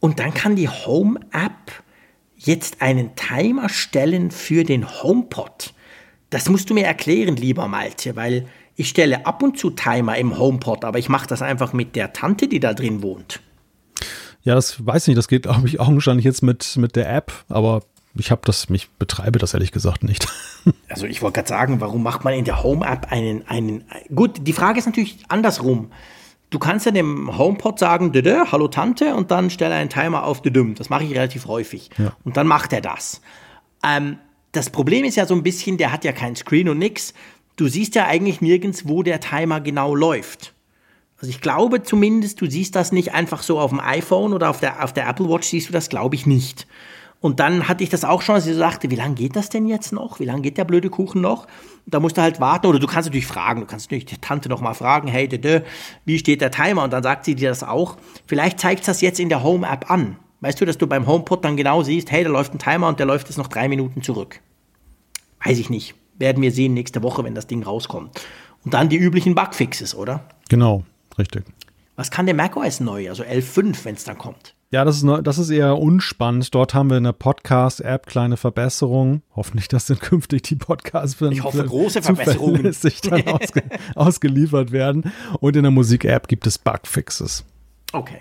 Und 0.00 0.18
dann 0.18 0.34
kann 0.34 0.56
die 0.56 0.68
Home-App 0.68 1.84
jetzt 2.36 2.82
einen 2.82 3.16
Timer 3.16 3.68
stellen 3.68 4.30
für 4.30 4.64
den 4.64 4.86
HomePod? 5.02 5.74
Das 6.30 6.48
musst 6.48 6.70
du 6.70 6.74
mir 6.74 6.84
erklären, 6.84 7.36
lieber 7.36 7.68
Malte, 7.68 8.16
weil 8.16 8.46
ich 8.74 8.88
stelle 8.88 9.26
ab 9.26 9.42
und 9.42 9.58
zu 9.58 9.70
Timer 9.70 10.18
im 10.18 10.38
HomePod, 10.38 10.84
aber 10.84 10.98
ich 10.98 11.08
mache 11.08 11.26
das 11.26 11.42
einfach 11.42 11.72
mit 11.72 11.96
der 11.96 12.12
Tante, 12.12 12.48
die 12.48 12.60
da 12.60 12.74
drin 12.74 13.02
wohnt. 13.02 13.40
Ja, 14.42 14.54
das 14.54 14.84
weiß 14.84 15.04
ich 15.04 15.08
nicht, 15.08 15.18
das 15.18 15.28
geht, 15.28 15.42
glaube 15.44 15.66
ich, 15.66 15.80
augenscheinlich 15.80 16.24
jetzt 16.24 16.42
mit, 16.42 16.76
mit 16.76 16.94
der 16.94 17.12
App, 17.12 17.32
aber 17.48 17.82
ich 18.14 18.30
habe 18.30 18.42
das, 18.44 18.68
mich 18.68 18.88
betreibe 18.90 19.38
das 19.38 19.54
ehrlich 19.54 19.72
gesagt 19.72 20.04
nicht. 20.04 20.26
Also 20.88 21.06
ich 21.06 21.22
wollte 21.22 21.34
gerade 21.34 21.48
sagen, 21.48 21.80
warum 21.80 22.02
macht 22.02 22.24
man 22.24 22.34
in 22.34 22.44
der 22.44 22.64
Home-App 22.64 23.12
einen, 23.12 23.46
einen, 23.46 23.84
gut, 24.12 24.48
die 24.48 24.52
Frage 24.52 24.80
ist 24.80 24.86
natürlich 24.86 25.18
andersrum 25.28 25.92
du 26.50 26.58
kannst 26.58 26.86
ja 26.86 26.92
dem 26.92 27.36
HomePod 27.36 27.78
sagen, 27.78 28.12
Dede, 28.12 28.50
hallo 28.52 28.68
Tante, 28.68 29.14
und 29.14 29.30
dann 29.30 29.50
stelle 29.50 29.74
einen 29.74 29.90
Timer 29.90 30.24
auf 30.24 30.42
Dede. 30.42 30.64
Das 30.74 30.88
mache 30.90 31.04
ich 31.04 31.10
relativ 31.12 31.46
häufig. 31.46 31.90
Ja. 31.98 32.16
Und 32.24 32.36
dann 32.36 32.46
macht 32.46 32.72
er 32.72 32.80
das. 32.80 33.20
Ähm, 33.84 34.18
das 34.52 34.70
Problem 34.70 35.04
ist 35.04 35.16
ja 35.16 35.26
so 35.26 35.34
ein 35.34 35.42
bisschen, 35.42 35.76
der 35.76 35.92
hat 35.92 36.04
ja 36.04 36.12
kein 36.12 36.34
Screen 36.34 36.68
und 36.68 36.78
nix. 36.78 37.12
Du 37.56 37.68
siehst 37.68 37.94
ja 37.94 38.06
eigentlich 38.06 38.40
nirgends, 38.40 38.88
wo 38.88 39.02
der 39.02 39.20
Timer 39.20 39.60
genau 39.60 39.94
läuft. 39.94 40.54
Also 41.18 41.30
ich 41.30 41.40
glaube 41.40 41.82
zumindest, 41.82 42.40
du 42.40 42.50
siehst 42.50 42.76
das 42.76 42.92
nicht 42.92 43.14
einfach 43.14 43.42
so 43.42 43.58
auf 43.58 43.70
dem 43.70 43.80
iPhone 43.80 44.34
oder 44.34 44.50
auf 44.50 44.60
der, 44.60 44.84
auf 44.84 44.92
der 44.92 45.08
Apple 45.08 45.28
Watch 45.28 45.48
siehst 45.48 45.68
du 45.68 45.72
das, 45.72 45.88
glaube 45.88 46.14
ich, 46.14 46.26
nicht. 46.26 46.66
Und 47.20 47.40
dann 47.40 47.68
hatte 47.68 47.82
ich 47.82 47.90
das 47.90 48.04
auch 48.04 48.22
schon, 48.22 48.36
als 48.36 48.46
ich 48.46 48.52
so 48.52 48.58
sagte, 48.58 48.90
wie 48.90 48.96
lange 48.96 49.14
geht 49.14 49.36
das 49.36 49.48
denn 49.48 49.66
jetzt 49.66 49.92
noch? 49.92 50.20
Wie 50.20 50.24
lange 50.24 50.42
geht 50.42 50.58
der 50.58 50.64
blöde 50.64 50.90
Kuchen 50.90 51.20
noch? 51.20 51.46
da 51.86 52.00
musst 52.00 52.16
du 52.16 52.22
halt 52.22 52.40
warten 52.40 52.66
oder 52.66 52.78
du 52.78 52.86
kannst 52.86 53.06
natürlich 53.06 53.26
fragen, 53.26 53.60
du 53.60 53.66
kannst 53.66 53.86
natürlich 53.86 54.06
die 54.06 54.18
Tante 54.18 54.48
noch 54.48 54.60
mal 54.60 54.74
fragen, 54.74 55.08
hey, 55.08 55.28
de, 55.28 55.38
de, 55.38 55.62
wie 56.04 56.18
steht 56.18 56.40
der 56.40 56.50
Timer? 56.50 56.82
Und 56.82 56.92
dann 56.92 57.02
sagt 57.02 57.24
sie 57.24 57.36
dir 57.36 57.48
das 57.48 57.62
auch. 57.62 57.96
Vielleicht 58.26 58.58
zeigt 58.58 58.86
das 58.88 59.00
jetzt 59.00 59.20
in 59.20 59.28
der 59.28 59.42
Home-App 59.42 59.90
an. 59.90 60.16
Weißt 60.40 60.60
du, 60.60 60.64
dass 60.64 60.78
du 60.78 60.86
beim 60.86 61.06
HomePod 61.06 61.44
dann 61.44 61.56
genau 61.56 61.82
siehst, 61.82 62.10
hey, 62.10 62.24
da 62.24 62.30
läuft 62.30 62.52
ein 62.52 62.58
Timer 62.58 62.88
und 62.88 62.98
der 62.98 63.06
läuft 63.06 63.28
jetzt 63.28 63.38
noch 63.38 63.46
drei 63.46 63.68
Minuten 63.68 64.02
zurück. 64.02 64.40
Weiß 65.44 65.58
ich 65.58 65.70
nicht. 65.70 65.94
Werden 66.18 66.42
wir 66.42 66.50
sehen 66.50 66.74
nächste 66.74 67.02
Woche, 67.02 67.22
wenn 67.24 67.34
das 67.34 67.46
Ding 67.46 67.62
rauskommt. 67.62 68.20
Und 68.64 68.74
dann 68.74 68.88
die 68.88 68.96
üblichen 68.96 69.34
Bugfixes, 69.34 69.94
oder? 69.94 70.24
Genau, 70.48 70.84
richtig. 71.18 71.44
Was 71.94 72.10
kann 72.10 72.26
der 72.26 72.34
macOS 72.34 72.80
neu, 72.80 73.08
also 73.08 73.22
11.5, 73.22 73.84
wenn 73.84 73.94
es 73.94 74.04
dann 74.04 74.18
kommt? 74.18 74.55
Ja, 74.76 74.84
das 74.84 75.02
ist, 75.02 75.06
das 75.22 75.38
ist 75.38 75.48
eher 75.48 75.78
unspannend. 75.78 76.54
Dort 76.54 76.74
haben 76.74 76.90
wir 76.90 76.98
eine 76.98 77.14
Podcast-App, 77.14 78.04
kleine 78.04 78.36
Verbesserung. 78.36 79.22
Hoffentlich, 79.34 79.68
dass 79.68 79.86
dann 79.86 79.98
künftig 79.98 80.42
die 80.42 80.56
Podcasts 80.56 81.18
ich 81.18 81.42
hoffe, 81.42 81.64
große 81.64 82.02
Verbesserungen 82.02 82.70
sich 82.74 83.00
dann 83.00 83.26
ausge, 83.26 83.62
ausgeliefert 83.94 84.72
werden. 84.72 85.10
Und 85.40 85.56
in 85.56 85.62
der 85.62 85.70
Musik-App 85.70 86.28
gibt 86.28 86.46
es 86.46 86.58
Bugfixes. 86.58 87.46
Okay. 87.94 88.20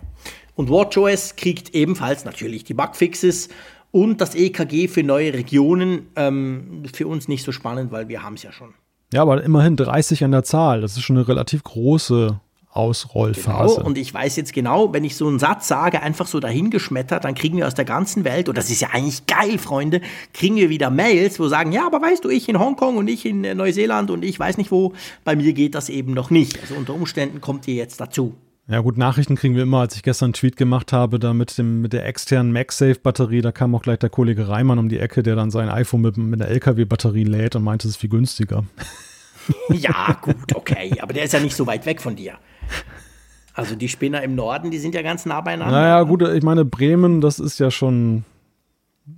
Und 0.56 0.70
WatchOS 0.70 1.36
kriegt 1.36 1.76
ebenfalls 1.76 2.24
natürlich 2.24 2.64
die 2.64 2.74
Bugfixes 2.74 3.50
und 3.92 4.22
das 4.22 4.34
EKG 4.34 4.88
für 4.88 5.04
neue 5.04 5.34
Regionen. 5.34 6.08
Ähm, 6.16 6.84
für 6.94 7.08
uns 7.08 7.28
nicht 7.28 7.44
so 7.44 7.52
spannend, 7.52 7.92
weil 7.92 8.08
wir 8.08 8.24
haben 8.24 8.36
es 8.36 8.44
ja 8.44 8.54
schon. 8.54 8.74
Ja, 9.12 9.24
aber 9.24 9.44
immerhin 9.44 9.76
30 9.76 10.24
an 10.24 10.32
der 10.32 10.46
Zahl. 10.46 10.80
Das 10.80 10.96
ist 10.96 11.04
schon 11.04 11.18
eine 11.18 11.28
relativ 11.28 11.64
große 11.64 12.40
Ausrollphase. 12.76 13.76
Genau, 13.76 13.88
und 13.88 13.98
ich 13.98 14.14
weiß 14.14 14.36
jetzt 14.36 14.54
genau, 14.54 14.94
wenn 14.94 15.04
ich 15.04 15.16
so 15.16 15.28
einen 15.28 15.40
Satz 15.40 15.68
sage, 15.68 16.02
einfach 16.02 16.28
so 16.28 16.40
dahingeschmettert, 16.40 17.24
dann 17.24 17.36
kriegen 17.36 17.58
wir 17.58 17.68
aus 17.68 17.74
der 17.74 17.86
ganzen 17.86 18.24
Welt, 18.26 18.50
und 18.50 18.58
das 18.58 18.70
ist 18.70 18.82
ja 18.82 18.90
eigentlich 18.92 19.26
geil, 19.28 19.58
Freunde, 19.58 20.02
kriegen 20.34 20.58
wir 20.58 20.70
wieder 20.70 20.90
Mails, 20.90 21.40
wo 21.40 21.48
sagen, 21.48 21.72
ja, 21.72 21.86
aber 21.88 22.02
weißt 22.02 22.26
du, 22.26 22.30
ich 22.30 22.50
in 22.50 22.60
Hongkong 22.60 22.98
und 22.98 23.08
ich 23.08 23.26
in 23.26 23.44
äh, 23.44 23.56
Neuseeland 23.56 24.12
und 24.12 24.24
ich 24.24 24.40
weiß 24.40 24.58
nicht 24.58 24.72
wo, 24.72 24.94
bei 25.24 25.36
mir 25.36 25.54
geht 25.54 25.76
das 25.76 25.90
eben 25.90 26.14
noch 26.14 26.30
nicht. 26.30 26.60
Also 26.62 26.76
unter 26.76 26.94
Umständen 26.94 27.42
kommt 27.42 27.68
ihr 27.68 27.76
jetzt 27.76 28.00
dazu. 28.02 28.36
Ja 28.68 28.80
gut, 28.80 28.98
Nachrichten 28.98 29.36
kriegen 29.36 29.56
wir 29.56 29.62
immer, 29.62 29.82
als 29.82 29.96
ich 29.96 30.02
gestern 30.02 30.28
einen 30.28 30.34
Tweet 30.34 30.58
gemacht 30.58 30.92
habe, 30.92 31.20
da 31.20 31.34
mit, 31.34 31.56
dem, 31.58 31.82
mit 31.82 31.94
der 31.94 32.06
externen 32.08 32.52
MagSafe-Batterie, 32.52 33.42
da 33.42 33.52
kam 33.52 33.76
auch 33.76 33.84
gleich 33.84 34.00
der 34.00 34.10
Kollege 34.10 34.48
Reimann 34.48 34.80
um 34.80 34.90
die 34.90 34.98
Ecke, 34.98 35.22
der 35.22 35.36
dann 35.36 35.52
sein 35.52 35.70
iPhone 35.70 36.02
mit, 36.02 36.18
mit 36.18 36.40
der 36.40 36.50
LKW-Batterie 36.50 37.26
lädt 37.26 37.56
und 37.56 37.64
meinte, 37.64 37.88
es 37.88 37.94
ist 37.94 38.02
viel 38.02 38.10
günstiger. 38.10 38.64
Ja, 39.70 40.18
gut, 40.22 40.56
okay, 40.56 40.92
aber 41.00 41.14
der 41.14 41.24
ist 41.24 41.34
ja 41.34 41.40
nicht 41.40 41.56
so 41.56 41.68
weit 41.68 41.86
weg 41.86 42.02
von 42.02 42.16
dir. 42.16 42.40
Also 43.54 43.76
die 43.76 43.88
Spinner 43.88 44.22
im 44.22 44.36
Norden, 44.36 44.70
die 44.70 44.80
sind 44.80 44.94
ja 44.94 45.02
ganz 45.02 45.26
nah 45.26 45.40
beieinander. 45.40 45.72
Naja, 45.72 46.04
gut, 46.04 46.22
ich 46.22 46.44
meine, 46.44 46.66
Bremen, 46.66 47.22
das 47.22 47.40
ist 47.40 47.58
ja 47.60 47.72
schon 47.72 48.26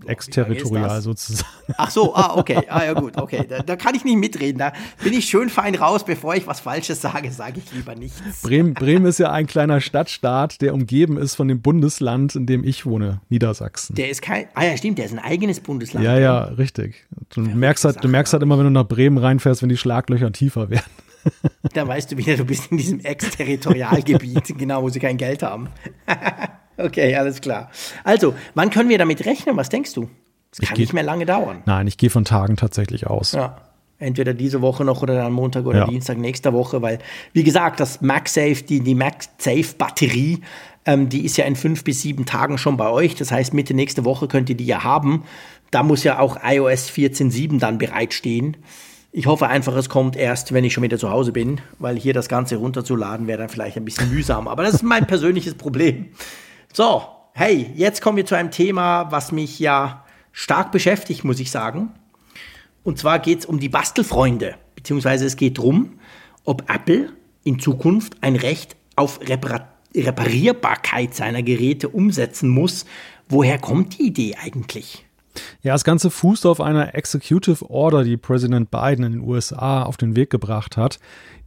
exterritorial 0.05 1.01
sozusagen. 1.01 1.47
Ach 1.77 1.89
so, 1.89 2.13
ah, 2.13 2.35
okay, 2.35 2.63
ah, 2.67 2.83
ja 2.83 2.93
gut, 2.93 3.17
okay, 3.17 3.45
da, 3.47 3.59
da, 3.59 3.75
kann 3.77 3.95
ich 3.95 4.03
nicht 4.03 4.17
mitreden, 4.17 4.59
da 4.59 4.73
bin 5.01 5.13
ich 5.13 5.25
schön 5.25 5.49
fein 5.49 5.75
raus, 5.75 6.03
bevor 6.03 6.35
ich 6.35 6.45
was 6.45 6.59
Falsches 6.59 7.01
sage, 7.01 7.31
sage 7.31 7.61
ich 7.63 7.73
lieber 7.73 7.95
nichts. 7.95 8.41
Bremen, 8.41 8.73
Bremen 8.73 9.05
ist 9.05 9.17
ja 9.17 9.31
ein 9.31 9.47
kleiner 9.47 9.79
Stadtstaat, 9.79 10.61
der 10.61 10.73
umgeben 10.73 11.17
ist 11.17 11.35
von 11.35 11.47
dem 11.47 11.61
Bundesland, 11.61 12.35
in 12.35 12.45
dem 12.45 12.63
ich 12.63 12.85
wohne, 12.85 13.21
Niedersachsen. 13.29 13.95
Der 13.95 14.09
ist 14.09 14.21
kein, 14.21 14.47
ah 14.55 14.65
ja 14.65 14.75
stimmt, 14.75 14.97
der 14.97 15.05
ist 15.05 15.13
ein 15.13 15.19
eigenes 15.19 15.61
Bundesland. 15.61 16.05
Ja, 16.05 16.19
ja, 16.19 16.43
richtig. 16.43 17.07
Du 17.33 17.41
merkst, 17.41 17.85
halt, 17.85 18.03
du 18.03 18.09
merkst 18.09 18.33
halt 18.33 18.43
immer, 18.43 18.57
wenn 18.57 18.65
du 18.65 18.71
nach 18.71 18.87
Bremen 18.87 19.17
reinfährst, 19.17 19.61
wenn 19.61 19.69
die 19.69 19.77
Schlaglöcher 19.77 20.31
tiefer 20.31 20.69
werden. 20.69 20.83
Da 21.73 21.87
weißt 21.87 22.11
du 22.11 22.17
wieder, 22.17 22.37
du 22.37 22.45
bist 22.45 22.71
in 22.71 22.77
diesem 22.77 22.99
Exterritorialgebiet, 23.01 24.57
genau, 24.57 24.83
wo 24.83 24.89
sie 24.89 24.99
kein 24.99 25.17
Geld 25.17 25.43
haben. 25.43 25.69
okay, 26.77 27.15
alles 27.15 27.41
klar. 27.41 27.69
Also, 28.03 28.33
wann 28.55 28.69
können 28.69 28.89
wir 28.89 28.97
damit 28.97 29.25
rechnen? 29.25 29.57
Was 29.57 29.69
denkst 29.69 29.93
du? 29.93 30.09
Es 30.51 30.59
kann 30.59 30.75
geh, 30.75 30.81
nicht 30.81 30.93
mehr 30.93 31.03
lange 31.03 31.25
dauern. 31.25 31.63
Nein, 31.65 31.87
ich 31.87 31.97
gehe 31.97 32.09
von 32.09 32.25
Tagen 32.25 32.55
tatsächlich 32.55 33.07
aus. 33.07 33.33
Ja. 33.33 33.57
Entweder 33.99 34.33
diese 34.33 34.61
Woche 34.61 34.85
noch 34.85 35.01
oder 35.01 35.15
dann 35.15 35.33
Montag 35.33 35.65
oder 35.65 35.79
ja. 35.79 35.87
Dienstag 35.87 36.17
nächster 36.19 36.53
Woche, 36.53 36.81
weil, 36.81 36.99
wie 37.33 37.43
gesagt, 37.43 37.79
das 37.79 38.01
MagSafe, 38.01 38.63
die, 38.63 38.81
die 38.81 38.93
MagSafe-Batterie, 38.93 40.41
ähm, 40.85 41.09
die 41.09 41.25
ist 41.25 41.35
ja 41.37 41.45
in 41.45 41.55
fünf 41.55 41.83
bis 41.83 42.01
sieben 42.01 42.25
Tagen 42.25 42.57
schon 42.57 42.77
bei 42.77 42.89
euch. 42.89 43.15
Das 43.15 43.31
heißt, 43.31 43.53
Mitte 43.53 43.73
nächste 43.73 44.05
Woche 44.05 44.27
könnt 44.27 44.49
ihr 44.49 44.57
die 44.57 44.67
ja 44.67 44.83
haben. 44.83 45.23
Da 45.71 45.83
muss 45.83 46.03
ja 46.03 46.19
auch 46.19 46.37
iOS 46.43 46.89
14.7 46.89 47.59
dann 47.59 47.77
bereitstehen. 47.77 48.57
Ich 49.17 49.25
hoffe 49.25 49.47
einfach, 49.47 49.75
es 49.75 49.89
kommt 49.89 50.15
erst, 50.15 50.53
wenn 50.53 50.63
ich 50.63 50.73
schon 50.73 50.83
wieder 50.83 50.99
zu 50.99 51.09
Hause 51.09 51.31
bin, 51.31 51.59
weil 51.79 51.97
hier 51.97 52.13
das 52.13 52.29
Ganze 52.29 52.57
runterzuladen 52.57 53.25
wäre 53.25 53.39
dann 53.39 53.49
vielleicht 53.49 53.75
ein 53.75 53.83
bisschen 53.83 54.11
mühsam. 54.13 54.47
Aber 54.47 54.61
das 54.61 54.75
ist 54.75 54.83
mein 54.83 55.07
persönliches 55.07 55.55
Problem. 55.55 56.09
So, 56.71 57.01
hey, 57.33 57.71
jetzt 57.73 58.03
kommen 58.03 58.17
wir 58.17 58.27
zu 58.27 58.35
einem 58.35 58.51
Thema, 58.51 59.11
was 59.11 59.31
mich 59.31 59.57
ja 59.57 60.05
stark 60.33 60.71
beschäftigt, 60.71 61.23
muss 61.23 61.39
ich 61.39 61.49
sagen. 61.49 61.93
Und 62.83 62.99
zwar 62.99 63.17
geht 63.17 63.39
es 63.39 63.45
um 63.47 63.59
die 63.59 63.69
Bastelfreunde, 63.69 64.53
beziehungsweise 64.75 65.25
es 65.25 65.35
geht 65.35 65.57
darum, 65.57 65.97
ob 66.43 66.69
Apple 66.71 67.09
in 67.43 67.57
Zukunft 67.57 68.17
ein 68.21 68.35
Recht 68.35 68.75
auf 68.95 69.19
Repar 69.27 69.67
Reparierbarkeit 69.95 71.15
seiner 71.15 71.41
Geräte 71.41 71.89
umsetzen 71.89 72.49
muss. 72.49 72.85
Woher 73.29 73.57
kommt 73.57 73.97
die 73.97 74.03
Idee 74.03 74.35
eigentlich? 74.39 75.06
Ja, 75.61 75.73
das 75.73 75.83
Ganze 75.83 76.09
fußt 76.09 76.45
auf 76.45 76.61
einer 76.61 76.95
Executive 76.95 77.69
Order, 77.69 78.03
die 78.03 78.17
Präsident 78.17 78.71
Biden 78.71 79.05
in 79.05 79.11
den 79.13 79.21
USA 79.21 79.83
auf 79.83 79.97
den 79.97 80.15
Weg 80.15 80.29
gebracht 80.29 80.77
hat, 80.77 80.99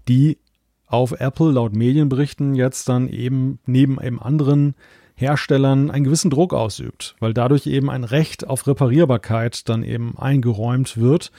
die 0.09 0.39
auf 0.87 1.13
Apple 1.13 1.53
laut 1.53 1.75
Medienberichten 1.75 2.55
jetzt 2.55 2.89
dann 2.89 3.09
eben 3.09 3.61
neben 3.67 4.01
eben 4.03 4.21
anderen 4.21 4.75
Herstellern 5.15 5.91
einen 5.91 6.05
gewissen 6.05 6.31
Druck 6.31 6.55
ausübt, 6.55 7.15
weil 7.21 7.35
dadurch 7.35 7.67
eben 7.67 7.91
ein 7.91 8.05
Recht 8.05 8.47
auf 8.47 8.67
Reparierbarkeit 8.67 9.69
dann 9.69 9.83
eben 9.83 10.19
eingeräumt 10.19 10.97
wird 10.97 11.31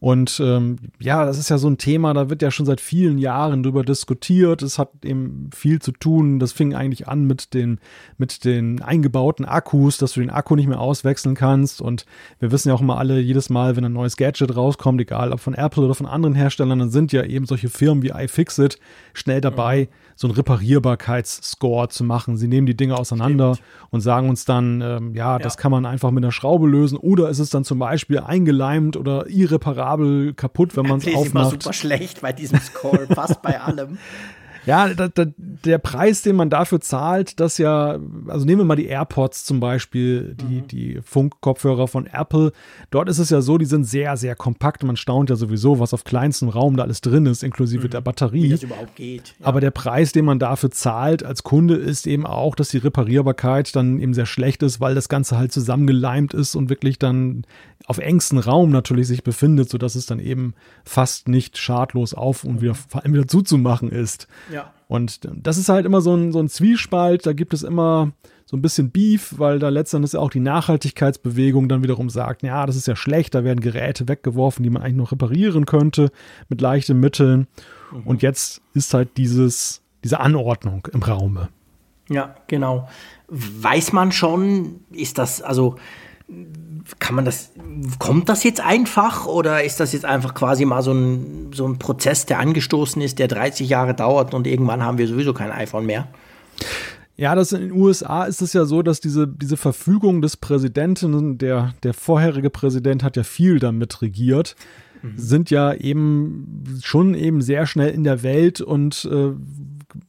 und 0.00 0.40
ähm, 0.42 0.76
ja, 0.98 1.26
das 1.26 1.38
ist 1.38 1.50
ja 1.50 1.58
so 1.58 1.68
ein 1.68 1.76
Thema, 1.76 2.14
da 2.14 2.30
wird 2.30 2.40
ja 2.40 2.50
schon 2.50 2.64
seit 2.64 2.80
vielen 2.80 3.18
Jahren 3.18 3.62
drüber 3.62 3.84
diskutiert. 3.84 4.62
Es 4.62 4.78
hat 4.78 5.04
eben 5.04 5.50
viel 5.54 5.78
zu 5.78 5.92
tun. 5.92 6.38
Das 6.38 6.52
fing 6.52 6.74
eigentlich 6.74 7.06
an 7.06 7.26
mit 7.26 7.52
den, 7.52 7.78
mit 8.16 8.46
den 8.46 8.80
eingebauten 8.80 9.44
Akkus, 9.44 9.98
dass 9.98 10.14
du 10.14 10.20
den 10.20 10.30
Akku 10.30 10.56
nicht 10.56 10.68
mehr 10.68 10.80
auswechseln 10.80 11.34
kannst. 11.34 11.82
Und 11.82 12.06
wir 12.38 12.50
wissen 12.50 12.68
ja 12.68 12.74
auch 12.74 12.80
immer 12.80 12.96
alle, 12.96 13.20
jedes 13.20 13.50
Mal, 13.50 13.76
wenn 13.76 13.84
ein 13.84 13.92
neues 13.92 14.16
Gadget 14.16 14.56
rauskommt, 14.56 15.02
egal 15.02 15.34
ob 15.34 15.40
von 15.40 15.52
Apple 15.52 15.84
oder 15.84 15.94
von 15.94 16.06
anderen 16.06 16.34
Herstellern, 16.34 16.78
dann 16.78 16.90
sind 16.90 17.12
ja 17.12 17.22
eben 17.22 17.44
solche 17.44 17.68
Firmen 17.68 18.02
wie 18.02 18.12
iFixit 18.12 18.78
schnell 19.12 19.42
dabei, 19.42 19.82
mhm 19.90 20.09
so 20.20 20.26
einen 20.26 20.34
Reparierbarkeitsscore 20.34 21.88
zu 21.88 22.04
machen. 22.04 22.36
Sie 22.36 22.46
nehmen 22.46 22.66
die 22.66 22.76
Dinge 22.76 22.98
auseinander 22.98 23.54
Stimmt. 23.54 23.68
und 23.88 24.00
sagen 24.02 24.28
uns 24.28 24.44
dann, 24.44 24.82
ähm, 24.82 25.14
ja, 25.14 25.38
das 25.38 25.54
ja. 25.54 25.60
kann 25.62 25.70
man 25.70 25.86
einfach 25.86 26.10
mit 26.10 26.22
einer 26.22 26.30
Schraube 26.30 26.68
lösen 26.68 26.98
oder 26.98 27.30
ist 27.30 27.38
es 27.38 27.48
dann 27.48 27.64
zum 27.64 27.78
Beispiel 27.78 28.18
eingeleimt 28.18 28.98
oder 28.98 29.26
irreparabel 29.30 30.34
kaputt, 30.34 30.76
wenn 30.76 30.86
man 30.86 30.98
es 30.98 31.06
aufmacht. 31.06 31.46
Das 31.46 31.52
ist 31.54 31.62
super 31.62 31.72
schlecht 31.72 32.20
bei 32.20 32.34
diesem 32.34 32.60
Score, 32.60 33.06
fast 33.06 33.40
bei 33.40 33.58
allem. 33.62 33.96
Ja, 34.66 34.88
da, 34.88 35.08
da, 35.08 35.26
der 35.36 35.78
Preis, 35.78 36.22
den 36.22 36.36
man 36.36 36.50
dafür 36.50 36.80
zahlt, 36.80 37.40
das 37.40 37.58
ja, 37.58 37.98
also 38.28 38.44
nehmen 38.44 38.60
wir 38.60 38.64
mal 38.64 38.76
die 38.76 38.86
AirPods 38.86 39.44
zum 39.44 39.60
Beispiel, 39.60 40.34
die, 40.34 40.60
mhm. 40.60 40.68
die 40.68 41.00
Funkkopfhörer 41.02 41.88
von 41.88 42.06
Apple. 42.06 42.52
Dort 42.90 43.08
ist 43.08 43.18
es 43.18 43.30
ja 43.30 43.40
so, 43.40 43.58
die 43.58 43.66
sind 43.66 43.84
sehr, 43.84 44.16
sehr 44.16 44.36
kompakt. 44.36 44.82
Man 44.82 44.96
staunt 44.96 45.30
ja 45.30 45.36
sowieso, 45.36 45.80
was 45.80 45.94
auf 45.94 46.04
kleinstem 46.04 46.48
Raum 46.48 46.76
da 46.76 46.82
alles 46.82 47.00
drin 47.00 47.26
ist, 47.26 47.42
inklusive 47.42 47.86
mhm. 47.86 47.90
der 47.90 48.00
Batterie. 48.00 48.44
Wie 48.44 48.48
das 48.50 48.62
überhaupt 48.62 48.96
geht. 48.96 49.34
Ja. 49.38 49.46
Aber 49.46 49.60
der 49.60 49.70
Preis, 49.70 50.12
den 50.12 50.24
man 50.24 50.38
dafür 50.38 50.70
zahlt 50.70 51.24
als 51.24 51.42
Kunde, 51.42 51.74
ist 51.76 52.06
eben 52.06 52.26
auch, 52.26 52.54
dass 52.54 52.68
die 52.68 52.78
Reparierbarkeit 52.78 53.74
dann 53.76 54.00
eben 54.00 54.14
sehr 54.14 54.26
schlecht 54.26 54.62
ist, 54.62 54.80
weil 54.80 54.94
das 54.94 55.08
Ganze 55.08 55.38
halt 55.38 55.52
zusammengeleimt 55.52 56.34
ist 56.34 56.54
und 56.54 56.70
wirklich 56.70 56.98
dann 56.98 57.44
auf 57.86 57.98
engstem 57.98 58.38
Raum 58.38 58.70
natürlich 58.70 59.08
sich 59.08 59.24
befindet, 59.24 59.70
sodass 59.70 59.94
es 59.94 60.06
dann 60.06 60.20
eben 60.20 60.54
fast 60.84 61.28
nicht 61.28 61.58
schadlos 61.58 62.14
auf 62.14 62.44
und 62.44 62.60
wieder 62.60 62.74
vor 62.74 63.02
allem 63.02 63.14
wieder 63.14 63.26
zuzumachen 63.26 63.90
ist. 63.90 64.28
Ja. 64.52 64.72
Und 64.88 65.20
das 65.34 65.58
ist 65.58 65.68
halt 65.68 65.86
immer 65.86 66.00
so 66.00 66.14
ein, 66.14 66.32
so 66.32 66.40
ein 66.40 66.48
Zwiespalt, 66.48 67.26
da 67.26 67.32
gibt 67.32 67.54
es 67.54 67.62
immer 67.62 68.12
so 68.50 68.56
ein 68.56 68.62
bisschen 68.62 68.90
Beef, 68.90 69.34
weil 69.38 69.60
da 69.60 69.68
letztendlich 69.68 70.16
auch 70.16 70.30
die 70.30 70.40
Nachhaltigkeitsbewegung 70.40 71.68
dann 71.68 71.84
wiederum 71.84 72.10
sagt, 72.10 72.42
ja, 72.42 72.66
das 72.66 72.74
ist 72.74 72.88
ja 72.88 72.96
schlecht, 72.96 73.34
da 73.36 73.44
werden 73.44 73.60
Geräte 73.60 74.08
weggeworfen, 74.08 74.64
die 74.64 74.70
man 74.70 74.82
eigentlich 74.82 74.96
noch 74.96 75.12
reparieren 75.12 75.66
könnte 75.66 76.10
mit 76.48 76.60
leichten 76.60 76.98
Mitteln. 76.98 77.46
Mhm. 77.92 78.02
Und 78.06 78.22
jetzt 78.22 78.60
ist 78.74 78.92
halt 78.92 79.16
dieses, 79.16 79.82
diese 80.02 80.18
Anordnung 80.18 80.88
im 80.92 81.00
Raume. 81.00 81.48
Ja, 82.08 82.34
genau. 82.48 82.88
Weiß 83.28 83.92
man 83.92 84.10
schon, 84.10 84.80
ist 84.90 85.18
das, 85.18 85.42
also 85.42 85.76
kann 86.98 87.14
man 87.14 87.24
das, 87.24 87.52
kommt 87.98 88.28
das 88.28 88.42
jetzt 88.44 88.60
einfach 88.60 89.26
oder 89.26 89.62
ist 89.62 89.80
das 89.80 89.92
jetzt 89.92 90.04
einfach 90.04 90.34
quasi 90.34 90.64
mal 90.64 90.82
so 90.82 90.92
ein, 90.92 91.50
so 91.52 91.66
ein 91.66 91.78
Prozess, 91.78 92.26
der 92.26 92.38
angestoßen 92.38 93.00
ist, 93.02 93.18
der 93.18 93.28
30 93.28 93.68
Jahre 93.68 93.94
dauert 93.94 94.34
und 94.34 94.46
irgendwann 94.46 94.82
haben 94.82 94.98
wir 94.98 95.06
sowieso 95.06 95.32
kein 95.32 95.52
iPhone 95.52 95.86
mehr? 95.86 96.08
Ja, 97.16 97.34
das 97.34 97.52
in 97.52 97.60
den 97.60 97.72
USA 97.72 98.24
ist 98.24 98.40
es 98.40 98.54
ja 98.54 98.64
so, 98.64 98.82
dass 98.82 99.00
diese, 99.00 99.28
diese 99.28 99.58
Verfügung 99.58 100.22
des 100.22 100.38
Präsidenten, 100.38 101.36
der, 101.36 101.74
der 101.82 101.92
vorherige 101.92 102.48
Präsident 102.48 103.02
hat 103.02 103.16
ja 103.16 103.24
viel 103.24 103.58
damit 103.58 104.00
regiert, 104.00 104.56
mhm. 105.02 105.12
sind 105.16 105.50
ja 105.50 105.74
eben 105.74 106.64
schon 106.82 107.14
eben 107.14 107.42
sehr 107.42 107.66
schnell 107.66 107.90
in 107.90 108.04
der 108.04 108.22
Welt 108.22 108.62
und 108.62 109.06
äh, 109.10 109.32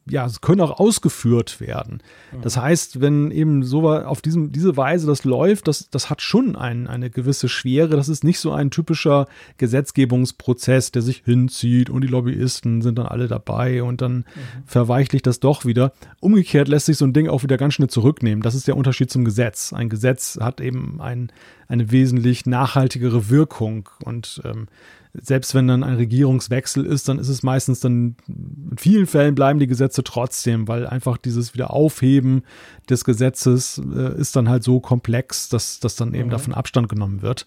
ja, 0.09 0.25
es 0.25 0.41
können 0.41 0.61
auch 0.61 0.79
ausgeführt 0.79 1.59
werden. 1.59 2.01
Das 2.41 2.57
heißt, 2.57 3.01
wenn 3.01 3.31
eben 3.31 3.63
so 3.63 3.89
auf 3.89 4.21
diesem, 4.21 4.51
diese 4.51 4.77
Weise 4.77 5.07
das 5.07 5.23
läuft, 5.23 5.67
das, 5.67 5.89
das 5.89 6.09
hat 6.09 6.21
schon 6.21 6.55
ein, 6.55 6.87
eine 6.87 7.09
gewisse 7.09 7.49
Schwere. 7.49 7.95
Das 7.95 8.09
ist 8.09 8.23
nicht 8.23 8.39
so 8.39 8.51
ein 8.51 8.71
typischer 8.71 9.27
Gesetzgebungsprozess, 9.57 10.91
der 10.91 11.01
sich 11.01 11.23
hinzieht 11.25 11.89
und 11.89 12.01
die 12.01 12.07
Lobbyisten 12.07 12.81
sind 12.81 12.97
dann 12.97 13.07
alle 13.07 13.27
dabei 13.27 13.83
und 13.83 14.01
dann 14.01 14.17
mhm. 14.17 14.23
verweichlicht 14.65 15.27
das 15.27 15.39
doch 15.39 15.65
wieder. 15.65 15.93
Umgekehrt 16.19 16.67
lässt 16.67 16.85
sich 16.85 16.97
so 16.97 17.05
ein 17.05 17.13
Ding 17.13 17.27
auch 17.27 17.43
wieder 17.43 17.57
ganz 17.57 17.73
schnell 17.73 17.89
zurücknehmen. 17.89 18.41
Das 18.41 18.55
ist 18.55 18.67
der 18.67 18.77
Unterschied 18.77 19.11
zum 19.11 19.25
Gesetz. 19.25 19.73
Ein 19.73 19.89
Gesetz 19.89 20.37
hat 20.41 20.61
eben 20.61 21.01
ein, 21.01 21.31
eine 21.67 21.91
wesentlich 21.91 22.45
nachhaltigere 22.45 23.29
Wirkung 23.29 23.89
und 24.03 24.41
ähm, 24.45 24.67
selbst 25.13 25.53
wenn 25.53 25.67
dann 25.67 25.83
ein 25.83 25.95
Regierungswechsel 25.95 26.85
ist, 26.85 27.09
dann 27.09 27.19
ist 27.19 27.27
es 27.27 27.43
meistens 27.43 27.81
dann, 27.81 28.15
in 28.27 28.77
vielen 28.77 29.07
Fällen 29.07 29.35
bleiben 29.35 29.59
die 29.59 29.67
Gesetze 29.67 30.03
trotzdem, 30.03 30.67
weil 30.67 30.87
einfach 30.87 31.17
dieses 31.17 31.53
Wiederaufheben 31.53 32.43
des 32.89 33.03
Gesetzes 33.03 33.81
äh, 33.93 34.17
ist 34.17 34.35
dann 34.35 34.47
halt 34.47 34.63
so 34.63 34.79
komplex, 34.79 35.49
dass, 35.49 35.79
dass 35.79 35.95
dann 35.95 36.13
eben 36.13 36.27
mhm. 36.27 36.31
davon 36.31 36.53
Abstand 36.53 36.87
genommen 36.87 37.21
wird. 37.21 37.45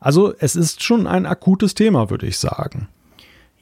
Also 0.00 0.34
es 0.38 0.56
ist 0.56 0.82
schon 0.82 1.06
ein 1.06 1.26
akutes 1.26 1.74
Thema, 1.74 2.10
würde 2.10 2.26
ich 2.26 2.38
sagen. 2.38 2.88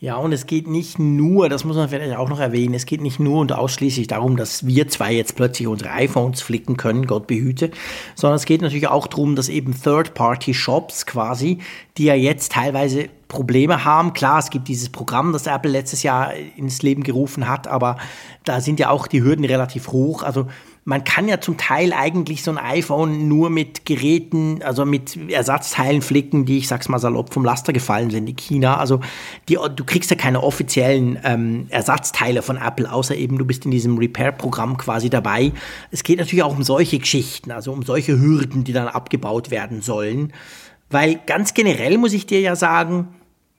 Ja, 0.01 0.15
und 0.15 0.31
es 0.31 0.47
geht 0.47 0.69
nicht 0.69 1.01
nur, 1.01 1.49
das 1.49 1.65
muss 1.65 1.75
man 1.75 1.89
vielleicht 1.89 2.17
auch 2.17 2.29
noch 2.29 2.39
erwähnen, 2.39 2.75
es 2.75 2.87
geht 2.87 3.01
nicht 3.01 3.19
nur 3.19 3.41
und 3.41 3.53
ausschließlich 3.53 4.07
darum, 4.07 4.37
dass 4.37 4.65
wir 4.65 4.87
zwei 4.87 5.13
jetzt 5.13 5.35
plötzlich 5.35 5.67
unsere 5.67 5.91
iPhones 5.91 6.41
flicken 6.41 6.77
können, 6.77 7.09
Gott 7.09 7.27
behüte, 7.27 7.73
sondern 8.15 8.37
es 8.37 8.45
geht 8.45 8.63
natürlich 8.63 8.87
auch 8.87 9.09
darum, 9.09 9.35
dass 9.35 9.49
eben 9.49 9.75
Third-Party-Shops 9.75 11.05
quasi, 11.05 11.59
die 11.97 12.05
ja 12.05 12.15
jetzt 12.15 12.53
teilweise 12.53 13.09
Probleme 13.27 13.85
haben. 13.85 14.13
Klar, 14.13 14.39
es 14.39 14.51
gibt 14.51 14.69
dieses 14.69 14.89
Programm, 14.89 15.33
das 15.33 15.49
Apple 15.49 15.73
letztes 15.73 16.05
Jahr 16.05 16.33
ins 16.57 16.81
Leben 16.83 17.03
gerufen 17.03 17.49
hat, 17.49 17.67
aber 17.67 17.97
da 18.45 18.61
sind 18.61 18.79
ja 18.79 18.91
auch 18.91 19.09
die 19.09 19.25
Hürden 19.25 19.45
relativ 19.45 19.89
hoch. 19.89 20.23
Also 20.23 20.47
man 20.89 21.05
kann 21.05 21.29
ja 21.29 21.39
zum 21.39 21.59
Teil 21.59 21.93
eigentlich 21.93 22.43
so 22.43 22.51
ein 22.51 22.57
iPhone 22.57 23.29
nur 23.29 23.51
mit 23.51 23.85
Geräten, 23.85 24.63
also 24.63 24.87
mit 24.87 25.19
Ersatzteilen 25.31 26.01
flicken, 26.01 26.47
die, 26.47 26.57
ich 26.57 26.67
sag's 26.67 26.89
mal 26.89 26.99
salopp, 26.99 27.35
vom 27.35 27.45
Laster 27.45 27.75
gefallen 27.75 28.09
sind 28.09 28.27
in 28.27 28.37
China. 28.37 28.79
Also 28.79 29.01
die, 29.51 29.59
du 29.77 29.85
kriegst 29.85 30.11
ja 30.11 30.17
keine 30.17 30.43
offiziellen 30.43 31.19
ähm, 31.25 31.67
Ersatzteile 31.69 32.41
von 32.41 32.57
Apple, 32.57 32.91
außer 32.91 33.15
eben 33.15 33.37
du 33.37 33.45
bist 33.45 33.67
in 33.67 33.71
diesem 33.71 33.99
Repair-Programm 33.99 34.79
quasi 34.79 35.11
dabei. 35.11 35.53
Es 35.91 36.05
geht 36.05 36.21
natürlich 36.21 36.43
auch 36.43 36.57
um 36.57 36.63
solche 36.63 36.99
Geschichten, 36.99 37.51
also 37.51 37.71
um 37.71 37.83
solche 37.83 38.19
Hürden, 38.19 38.65
die 38.65 38.73
dann 38.73 38.89
abgebaut 38.89 39.51
werden 39.51 39.83
sollen. 39.83 40.33
Weil 40.89 41.21
ganz 41.27 41.53
generell 41.53 41.99
muss 41.99 42.15
ich 42.15 42.25
dir 42.25 42.41
ja 42.41 42.57
sagen, 42.57 43.09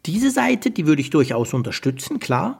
diese 0.07 0.31
Seite, 0.31 0.71
die 0.71 0.87
würde 0.87 1.03
ich 1.03 1.11
durchaus 1.11 1.53
unterstützen, 1.53 2.19
klar. 2.19 2.59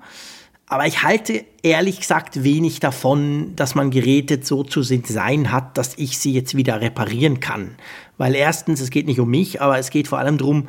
Aber 0.72 0.86
ich 0.86 1.01
halte 1.01 1.45
ehrlich 1.63 1.99
gesagt 1.99 2.43
wenig 2.43 2.80
davon, 2.80 3.55
dass 3.55 3.74
man 3.74 3.89
Geräte 3.89 4.39
so 4.43 4.63
zu 4.63 4.84
sein 4.84 5.51
hat, 5.51 5.78
dass 5.80 5.97
ich 5.97 6.20
sie 6.20 6.32
jetzt 6.32 6.55
wieder 6.55 6.80
reparieren 6.80 7.39
kann. 7.39 7.76
Weil 8.20 8.36
erstens, 8.36 8.80
es 8.80 8.91
geht 8.91 9.07
nicht 9.07 9.20
um 9.20 9.30
mich, 9.30 9.61
aber 9.61 9.80
es 9.80 9.89
geht 9.89 10.07
vor 10.07 10.20
allem 10.20 10.38
darum, 10.38 10.67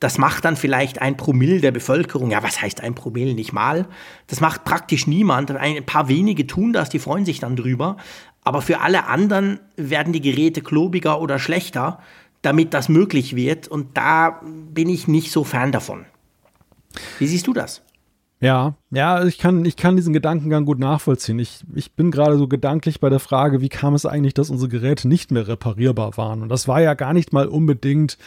das 0.00 0.16
macht 0.16 0.46
dann 0.46 0.56
vielleicht 0.56 1.02
ein 1.02 1.18
Promille 1.18 1.60
der 1.60 1.70
Bevölkerung. 1.70 2.30
Ja, 2.30 2.42
was 2.42 2.62
heißt 2.62 2.80
ein 2.80 2.94
Promille? 2.94 3.34
Nicht 3.34 3.52
mal. 3.52 3.86
Das 4.26 4.40
macht 4.40 4.64
praktisch 4.64 5.06
niemand. 5.06 5.50
Ein 5.50 5.84
paar 5.84 6.08
wenige 6.08 6.46
tun 6.46 6.72
das, 6.72 6.88
die 6.88 6.98
freuen 6.98 7.26
sich 7.26 7.38
dann 7.38 7.54
drüber. 7.54 7.98
Aber 8.42 8.62
für 8.62 8.80
alle 8.80 9.04
anderen 9.04 9.60
werden 9.76 10.14
die 10.14 10.22
Geräte 10.22 10.62
klobiger 10.62 11.20
oder 11.20 11.38
schlechter, 11.38 12.00
damit 12.40 12.72
das 12.72 12.88
möglich 12.88 13.36
wird. 13.36 13.68
Und 13.68 13.98
da 13.98 14.40
bin 14.42 14.88
ich 14.88 15.08
nicht 15.08 15.30
so 15.30 15.44
Fan 15.44 15.72
davon. 15.72 16.06
Wie 17.18 17.26
siehst 17.26 17.46
du 17.46 17.52
das? 17.52 17.82
Ja, 18.42 18.74
ja, 18.90 19.24
ich 19.24 19.38
kann, 19.38 19.64
ich 19.64 19.76
kann 19.76 19.94
diesen 19.94 20.12
Gedankengang 20.12 20.64
gut 20.64 20.80
nachvollziehen. 20.80 21.38
Ich, 21.38 21.60
ich 21.76 21.92
bin 21.92 22.10
gerade 22.10 22.36
so 22.36 22.48
gedanklich 22.48 22.98
bei 22.98 23.08
der 23.08 23.20
Frage, 23.20 23.60
wie 23.60 23.68
kam 23.68 23.94
es 23.94 24.04
eigentlich, 24.04 24.34
dass 24.34 24.50
unsere 24.50 24.68
Geräte 24.68 25.06
nicht 25.06 25.30
mehr 25.30 25.46
reparierbar 25.46 26.16
waren? 26.16 26.42
Und 26.42 26.48
das 26.48 26.66
war 26.66 26.80
ja 26.80 26.94
gar 26.94 27.12
nicht 27.12 27.32
mal 27.32 27.46
unbedingt 27.46 28.18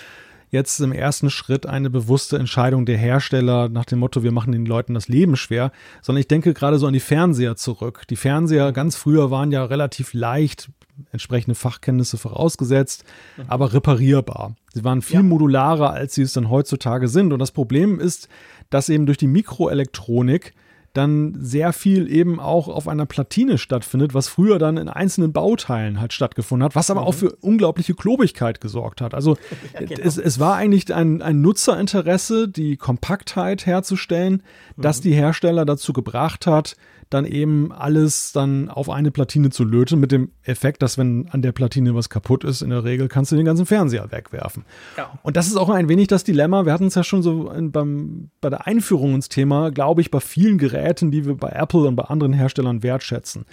jetzt 0.51 0.79
im 0.79 0.93
ersten 0.93 1.29
Schritt 1.29 1.65
eine 1.65 1.89
bewusste 1.89 2.37
Entscheidung 2.37 2.85
der 2.85 2.97
Hersteller 2.97 3.67
nach 3.67 3.83
dem 3.83 3.99
Motto, 3.99 4.23
wir 4.23 4.31
machen 4.31 4.53
den 4.53 4.65
Leuten 4.65 4.93
das 4.93 5.09
Leben 5.09 5.35
schwer, 5.35 5.73
sondern 6.01 6.21
ich 6.21 6.29
denke 6.29 6.53
gerade 6.53 6.79
so 6.79 6.87
an 6.87 6.93
die 6.93 7.01
Fernseher 7.01 7.57
zurück. 7.57 8.03
Die 8.09 8.15
Fernseher 8.15 8.71
ganz 8.71 8.95
früher 8.95 9.31
waren 9.31 9.51
ja 9.51 9.65
relativ 9.65 10.13
leicht, 10.13 10.69
entsprechende 11.11 11.55
Fachkenntnisse 11.55 12.17
vorausgesetzt, 12.17 13.03
mhm. 13.35 13.43
aber 13.49 13.73
reparierbar. 13.73 14.55
Sie 14.73 14.83
waren 14.85 15.01
viel 15.01 15.17
ja. 15.17 15.23
modularer, 15.23 15.91
als 15.91 16.15
sie 16.15 16.21
es 16.21 16.33
dann 16.33 16.49
heutzutage 16.49 17.09
sind. 17.09 17.33
Und 17.33 17.39
das 17.39 17.51
Problem 17.51 17.99
ist, 17.99 18.29
dass 18.69 18.89
eben 18.89 19.05
durch 19.05 19.17
die 19.17 19.27
Mikroelektronik 19.27 20.53
dann 20.95 21.35
sehr 21.39 21.73
viel 21.73 22.11
eben 22.11 22.39
auch 22.39 22.67
auf 22.67 22.87
einer 22.87 23.05
Platine 23.05 23.57
stattfindet, 23.57 24.13
was 24.13 24.27
früher 24.27 24.59
dann 24.59 24.77
in 24.77 24.87
einzelnen 24.87 25.33
Bauteilen 25.33 25.99
halt 25.99 26.13
stattgefunden 26.13 26.63
hat, 26.63 26.75
was 26.75 26.89
aber 26.89 27.01
mhm. 27.01 27.07
auch 27.07 27.13
für 27.13 27.35
unglaubliche 27.41 27.93
Klobigkeit 27.93 28.61
gesorgt 28.61 29.01
hat. 29.01 29.13
Also 29.13 29.37
ja, 29.73 29.81
genau. 29.81 30.01
es, 30.01 30.17
es 30.17 30.39
war 30.39 30.55
eigentlich 30.55 30.93
ein, 30.93 31.21
ein 31.21 31.41
Nutzerinteresse, 31.41 32.47
die 32.47 32.77
Kompaktheit 32.77 33.65
herzustellen, 33.65 34.43
mhm. 34.75 34.81
das 34.81 35.01
die 35.01 35.13
Hersteller 35.13 35.65
dazu 35.65 35.91
gebracht 35.91 36.47
hat, 36.47 36.77
dann 37.09 37.25
eben 37.25 37.71
alles 37.71 38.31
dann 38.31 38.69
auf 38.69 38.89
eine 38.89 39.11
Platine 39.11 39.49
zu 39.49 39.63
löten, 39.63 39.99
mit 39.99 40.11
dem 40.11 40.31
Effekt, 40.43 40.81
dass 40.81 40.97
wenn 40.97 41.29
an 41.29 41.41
der 41.41 41.51
Platine 41.51 41.95
was 41.95 42.09
kaputt 42.09 42.43
ist, 42.43 42.61
in 42.61 42.71
der 42.71 42.83
Regel 42.83 43.07
kannst 43.07 43.31
du 43.31 43.35
den 43.35 43.45
ganzen 43.45 43.65
Fernseher 43.65 44.11
wegwerfen. 44.11 44.65
Ja. 44.97 45.17
Und 45.23 45.37
das 45.37 45.47
ist 45.47 45.55
auch 45.55 45.69
ein 45.69 45.87
wenig 45.87 46.07
das 46.07 46.23
Dilemma. 46.23 46.65
Wir 46.65 46.73
hatten 46.73 46.87
es 46.87 46.95
ja 46.95 47.03
schon 47.03 47.21
so 47.21 47.51
beim, 47.53 48.29
bei 48.41 48.49
der 48.49 48.67
Einführung 48.67 49.15
ins 49.15 49.29
Thema, 49.29 49.71
glaube 49.71 50.01
ich, 50.01 50.11
bei 50.11 50.19
vielen 50.19 50.57
Geräten, 50.57 51.11
die 51.11 51.25
wir 51.25 51.35
bei 51.35 51.49
Apple 51.49 51.87
und 51.87 51.95
bei 51.95 52.03
anderen 52.03 52.33
Herstellern 52.33 52.83
wertschätzen, 52.83 53.45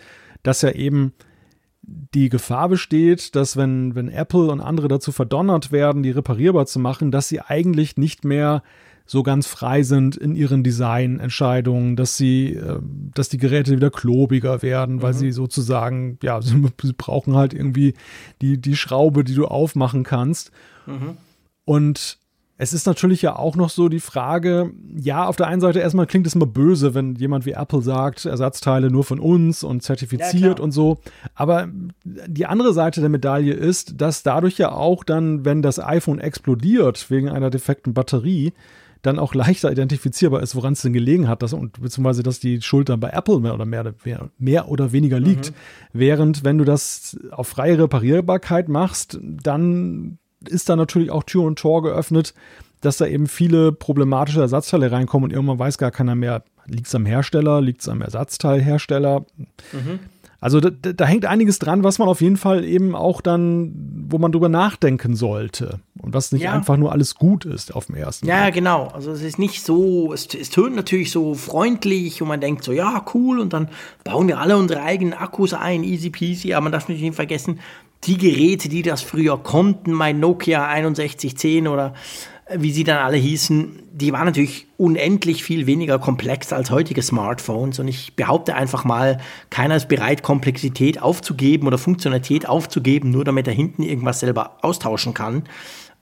dass 0.42 0.62
ja 0.62 0.70
eben 0.70 1.12
die 1.82 2.28
Gefahr 2.28 2.68
besteht, 2.68 3.34
dass 3.34 3.57
wenn, 3.57 3.94
wenn 3.94 4.09
Apple 4.09 4.50
und 4.50 4.61
andere 4.61 4.88
dazu 4.88 5.12
verdonnert 5.12 5.72
werden, 5.72 6.03
die 6.03 6.11
reparierbar 6.11 6.66
zu 6.66 6.78
machen, 6.78 7.11
dass 7.11 7.28
sie 7.28 7.40
eigentlich 7.40 7.96
nicht 7.96 8.24
mehr 8.24 8.62
so 9.07 9.22
ganz 9.22 9.46
frei 9.46 9.82
sind 9.82 10.16
in 10.16 10.34
ihren 10.34 10.62
Designentscheidungen, 10.62 11.96
dass 11.96 12.16
sie, 12.16 12.55
äh, 12.55 12.78
dass 13.14 13.28
die 13.28 13.38
Geräte 13.38 13.72
wieder 13.72 13.90
klobiger 13.90 14.62
werden, 14.62 15.03
weil 15.03 15.12
mhm. 15.12 15.18
sie 15.18 15.32
sozusagen, 15.32 16.18
ja, 16.22 16.40
sie, 16.42 16.62
sie, 16.82 16.92
brauchen 16.92 17.36
halt 17.36 17.55
irgendwie 17.55 17.94
die, 18.40 18.61
die 18.61 18.76
Schraube, 18.76 19.24
die 19.24 19.34
du 19.34 19.46
aufmachen 19.46 20.05
kannst. 20.05 20.50
Mhm. 20.86 21.16
Und 21.64 22.18
es 22.62 22.72
ist 22.72 22.86
natürlich 22.86 23.22
ja 23.22 23.34
auch 23.34 23.57
noch 23.57 23.70
so 23.70 23.88
die 23.88 23.98
Frage, 23.98 24.72
ja, 24.94 25.26
auf 25.26 25.34
der 25.34 25.48
einen 25.48 25.61
Seite 25.61 25.80
erstmal 25.80 26.07
klingt 26.07 26.28
es 26.28 26.36
immer 26.36 26.46
böse, 26.46 26.94
wenn 26.94 27.16
jemand 27.16 27.44
wie 27.44 27.53
Apple 27.53 27.82
sagt, 27.82 28.24
Ersatzteile 28.24 28.88
nur 28.88 29.03
von 29.03 29.18
uns 29.18 29.64
und 29.64 29.82
zertifiziert 29.82 30.59
ja, 30.59 30.62
und 30.62 30.70
so. 30.70 30.98
Aber 31.34 31.68
die 32.05 32.46
andere 32.46 32.72
Seite 32.72 33.00
der 33.00 33.11
Medaille 33.11 33.53
ist, 33.53 34.00
dass 34.00 34.22
dadurch 34.22 34.59
ja 34.59 34.70
auch 34.70 35.03
dann, 35.03 35.44
wenn 35.44 35.61
das 35.61 35.80
iPhone 35.80 36.20
explodiert 36.20 37.11
wegen 37.11 37.28
einer 37.28 37.50
defekten 37.50 37.94
Batterie, 37.94 38.53
dann 39.03 39.18
auch 39.18 39.34
leichter 39.34 39.70
identifizierbar 39.70 40.42
ist, 40.42 40.55
woran 40.55 40.74
es 40.74 40.82
denn 40.82 40.92
gelegen 40.92 41.28
hat, 41.28 41.42
dass, 41.42 41.53
und 41.53 41.80
beziehungsweise 41.82 42.22
dass 42.22 42.40
die 42.40 42.62
Schuld 42.62 42.88
dann 42.88 43.00
bei 43.00 43.11
Apple 43.11 43.40
mehr 43.40 43.55
oder 43.55 43.66
mehr, 43.66 43.94
mehr 44.38 44.68
oder 44.68 44.92
weniger 44.92 45.18
liegt. 45.18 45.50
Mhm. 45.50 45.55
Während 45.92 46.44
wenn 46.44 46.59
du 46.59 46.64
das 46.64 47.18
auf 47.32 47.48
freie 47.48 47.78
Reparierbarkeit 47.78 48.68
machst, 48.68 49.18
dann 49.20 50.18
ist 50.48 50.68
da 50.68 50.76
natürlich 50.76 51.11
auch 51.11 51.24
Tür 51.24 51.42
und 51.42 51.59
Tor 51.59 51.82
geöffnet, 51.82 52.34
dass 52.80 52.96
da 52.96 53.07
eben 53.07 53.26
viele 53.26 53.72
problematische 53.72 54.40
Ersatzteile 54.40 54.90
reinkommen 54.90 55.30
und 55.30 55.32
irgendwann 55.34 55.59
weiß 55.59 55.78
gar 55.78 55.90
keiner 55.90 56.14
mehr, 56.14 56.44
liegt 56.66 56.86
es 56.86 56.94
am 56.94 57.07
Hersteller, 57.07 57.61
liegt 57.61 57.80
es 57.80 57.88
am 57.88 58.03
Ersatzteilhersteller. 58.03 59.24
Mhm. 59.72 60.00
Also 60.43 60.59
da, 60.59 60.70
da, 60.70 61.05
hängt 61.05 61.24
einiges 61.24 61.61
dran, 61.61 61.84
was 61.84 62.01
man 62.01 62.09
auf 62.09 62.20
jeden 62.20 62.36
Fall 62.36 62.64
eben 62.64 62.97
auch 62.97 63.20
dann, 63.20 63.72
wo 64.09 64.18
man 64.18 64.32
drüber 64.32 64.49
nachdenken 64.49 65.14
sollte. 65.14 65.78
Und 66.01 66.14
was 66.14 66.32
nicht 66.32 66.43
ja. 66.43 66.53
einfach 66.53 66.76
nur 66.76 66.90
alles 66.90 67.14
gut 67.14 67.45
ist 67.45 67.72
auf 67.72 67.86
dem 67.86 67.95
ersten 67.95 68.26
Ja, 68.26 68.40
Mal. 68.40 68.51
genau. 68.51 68.88
Also 68.88 69.12
es 69.12 69.22
ist 69.22 69.38
nicht 69.38 69.64
so, 69.64 70.12
es, 70.12 70.26
es 70.34 70.51
tönt 70.51 70.74
natürlich 70.74 71.12
so 71.12 71.34
freundlich 71.34 72.22
und 72.22 72.26
man 72.26 72.40
denkt 72.40 72.64
so, 72.64 72.72
ja, 72.72 73.05
cool, 73.14 73.38
und 73.38 73.53
dann 73.53 73.68
bauen 74.03 74.26
wir 74.26 74.40
alle 74.40 74.57
unsere 74.57 74.82
eigenen 74.82 75.14
Akkus 75.14 75.55
ein, 75.55 75.84
easy 75.84 76.11
peasy, 76.11 76.55
aber 76.55 76.64
man 76.64 76.72
darf 76.72 76.82
natürlich 76.88 77.03
nicht 77.03 77.14
vergessen, 77.14 77.61
die 78.03 78.18
Geräte, 78.18 78.68
die 78.68 78.82
das 78.82 79.01
früher 79.01 79.38
konnten, 79.38 79.93
mein 79.93 80.18
Nokia 80.18 80.66
6110 80.66 81.68
oder 81.68 81.95
wie 82.57 82.72
sie 82.72 82.84
dann 82.84 82.98
alle 82.98 83.16
hießen, 83.16 83.82
die 83.92 84.12
waren 84.12 84.26
natürlich 84.26 84.66
unendlich 84.76 85.44
viel 85.44 85.66
weniger 85.66 85.98
komplex 85.98 86.53
als 86.53 86.70
heutige 86.70 87.03
Smartphones. 87.03 87.78
Und 87.78 87.88
ich 87.88 88.16
behaupte 88.16 88.55
einfach 88.55 88.84
mal, 88.84 89.18
keiner 89.50 89.76
ist 89.76 89.88
bereit, 89.88 90.22
Komplexität 90.22 91.00
aufzugeben 91.00 91.66
oder 91.66 91.78
Funktionalität 91.78 92.48
aufzugeben, 92.48 93.11
nur 93.11 93.24
damit 93.24 93.46
er 93.46 93.55
hinten 93.55 93.82
irgendwas 93.82 94.20
selber 94.20 94.59
austauschen 94.62 95.14
kann. 95.14 95.44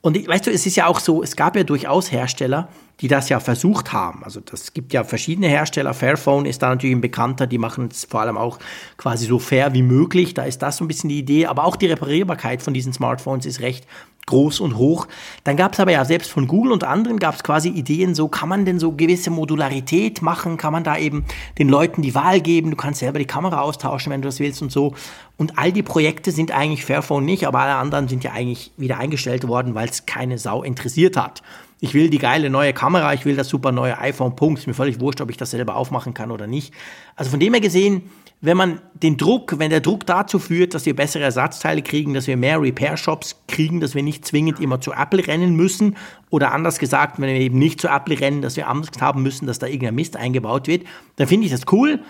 Und 0.01 0.27
weißt 0.27 0.47
du, 0.47 0.51
es 0.51 0.65
ist 0.65 0.75
ja 0.75 0.87
auch 0.87 0.99
so, 0.99 1.21
es 1.21 1.35
gab 1.35 1.55
ja 1.55 1.63
durchaus 1.63 2.11
Hersteller, 2.11 2.69
die 3.01 3.07
das 3.07 3.29
ja 3.29 3.39
versucht 3.39 3.93
haben. 3.93 4.23
Also 4.23 4.39
das 4.39 4.73
gibt 4.73 4.93
ja 4.93 5.03
verschiedene 5.03 5.47
Hersteller. 5.47 5.93
Fairphone 5.93 6.45
ist 6.45 6.61
da 6.63 6.69
natürlich 6.69 6.95
ein 6.95 7.01
bekannter, 7.01 7.45
die 7.45 7.59
machen 7.59 7.89
es 7.91 8.05
vor 8.05 8.21
allem 8.21 8.37
auch 8.37 8.57
quasi 8.97 9.25
so 9.25 9.37
fair 9.37 9.73
wie 9.73 9.83
möglich. 9.83 10.33
Da 10.33 10.43
ist 10.43 10.59
das 10.63 10.77
so 10.77 10.85
ein 10.85 10.87
bisschen 10.87 11.09
die 11.09 11.19
Idee. 11.19 11.45
Aber 11.45 11.65
auch 11.65 11.75
die 11.75 11.85
Reparierbarkeit 11.85 12.63
von 12.63 12.73
diesen 12.73 12.93
Smartphones 12.93 13.45
ist 13.45 13.59
recht 13.59 13.85
groß 14.27 14.59
und 14.59 14.77
hoch. 14.77 15.07
Dann 15.43 15.57
gab 15.57 15.73
es 15.73 15.79
aber 15.79 15.91
ja 15.91 16.05
selbst 16.05 16.31
von 16.31 16.47
Google 16.47 16.71
und 16.71 16.83
anderen 16.83 17.19
gab 17.19 17.35
es 17.35 17.43
quasi 17.43 17.69
Ideen, 17.69 18.15
so 18.15 18.27
kann 18.27 18.49
man 18.49 18.65
denn 18.65 18.79
so 18.79 18.91
gewisse 18.91 19.29
Modularität 19.29 20.21
machen, 20.21 20.57
kann 20.57 20.73
man 20.73 20.83
da 20.83 20.97
eben 20.97 21.25
den 21.57 21.69
Leuten 21.69 22.01
die 22.01 22.15
Wahl 22.15 22.41
geben, 22.41 22.71
du 22.71 22.77
kannst 22.77 22.99
selber 22.99 23.19
die 23.19 23.25
Kamera 23.25 23.61
austauschen, 23.61 24.11
wenn 24.11 24.21
du 24.21 24.27
das 24.27 24.39
willst 24.39 24.61
und 24.61 24.71
so. 24.71 24.93
Und 25.37 25.57
all 25.57 25.71
die 25.71 25.83
Projekte 25.83 26.31
sind 26.31 26.51
eigentlich 26.51 26.85
Fairphone 26.85 27.25
nicht, 27.25 27.47
aber 27.47 27.59
alle 27.59 27.75
anderen 27.75 28.07
sind 28.07 28.23
ja 28.23 28.31
eigentlich 28.31 28.71
wieder 28.77 28.97
eingestellt 28.99 29.47
worden, 29.47 29.75
weil 29.75 29.89
es 29.89 30.05
keine 30.05 30.37
Sau 30.37 30.63
interessiert 30.63 31.17
hat. 31.17 31.41
Ich 31.83 31.95
will 31.95 32.11
die 32.11 32.19
geile 32.19 32.51
neue 32.51 32.73
Kamera, 32.73 33.11
ich 33.15 33.25
will 33.25 33.35
das 33.35 33.49
super 33.49 33.71
neue 33.71 33.97
iPhone, 33.97 34.35
Punkt. 34.35 34.59
Ist 34.59 34.67
mir 34.67 34.75
völlig 34.75 34.99
wurscht, 34.99 35.19
ob 35.19 35.31
ich 35.31 35.37
das 35.37 35.49
selber 35.49 35.75
aufmachen 35.75 36.13
kann 36.13 36.29
oder 36.29 36.45
nicht. 36.45 36.75
Also 37.15 37.31
von 37.31 37.39
dem 37.39 37.53
her 37.53 37.61
gesehen, 37.61 38.03
wenn 38.41 38.57
man 38.57 38.81
den 38.93 39.17
Druck, 39.17 39.59
wenn 39.59 39.69
der 39.69 39.81
Druck 39.81 40.05
dazu 40.07 40.39
führt, 40.39 40.73
dass 40.73 40.87
wir 40.87 40.95
bessere 40.95 41.23
Ersatzteile 41.23 41.83
kriegen, 41.83 42.15
dass 42.15 42.25
wir 42.25 42.37
mehr 42.37 42.59
Repair-Shops 42.59 43.43
kriegen, 43.47 43.79
dass 43.79 43.93
wir 43.93 44.01
nicht 44.01 44.25
zwingend 44.25 44.59
immer 44.59 44.81
zu 44.81 44.93
Apple 44.93 45.25
rennen 45.27 45.55
müssen 45.55 45.95
oder 46.31 46.51
anders 46.51 46.79
gesagt, 46.79 47.19
wenn 47.19 47.29
wir 47.29 47.39
eben 47.39 47.59
nicht 47.59 47.79
zu 47.79 47.87
Apple 47.87 48.19
rennen, 48.19 48.41
dass 48.41 48.55
wir 48.55 48.67
Angst 48.67 48.99
haben 48.99 49.21
müssen, 49.21 49.45
dass 49.45 49.59
da 49.59 49.67
irgendein 49.67 49.95
Mist 49.95 50.17
eingebaut 50.17 50.67
wird, 50.67 50.85
dann 51.17 51.27
finde 51.27 51.45
ich 51.45 51.51
das 51.51 51.71
cool. 51.71 52.01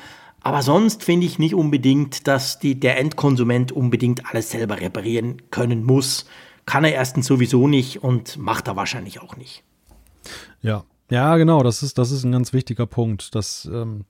Aber 0.42 0.64
sonst 0.64 1.04
finde 1.04 1.28
ich 1.28 1.38
nicht 1.38 1.54
unbedingt, 1.54 2.28
dass 2.28 2.60
die, 2.60 2.80
der 2.80 2.98
Endkonsument 2.98 3.72
unbedingt 3.72 4.26
alles 4.28 4.50
selber 4.50 4.80
reparieren 4.80 5.42
können 5.52 5.84
muss. 5.84 6.26
Kann 6.66 6.84
er 6.84 6.94
erstens 6.94 7.28
sowieso 7.28 7.68
nicht 7.68 8.04
und 8.04 8.38
macht 8.38 8.68
er 8.68 8.76
wahrscheinlich 8.76 9.22
auch 9.22 9.36
nicht. 9.36 9.64
Ja, 10.62 10.84
ja, 11.10 11.36
genau, 11.38 11.62
das 11.62 11.84
ist, 11.84 11.98
das 11.98 12.10
ist 12.10 12.24
ein 12.24 12.32
ganz 12.32 12.54
wichtiger 12.54 12.88
Punkt. 12.88 13.36
Dass, 13.36 13.70
ähm, 13.72 14.06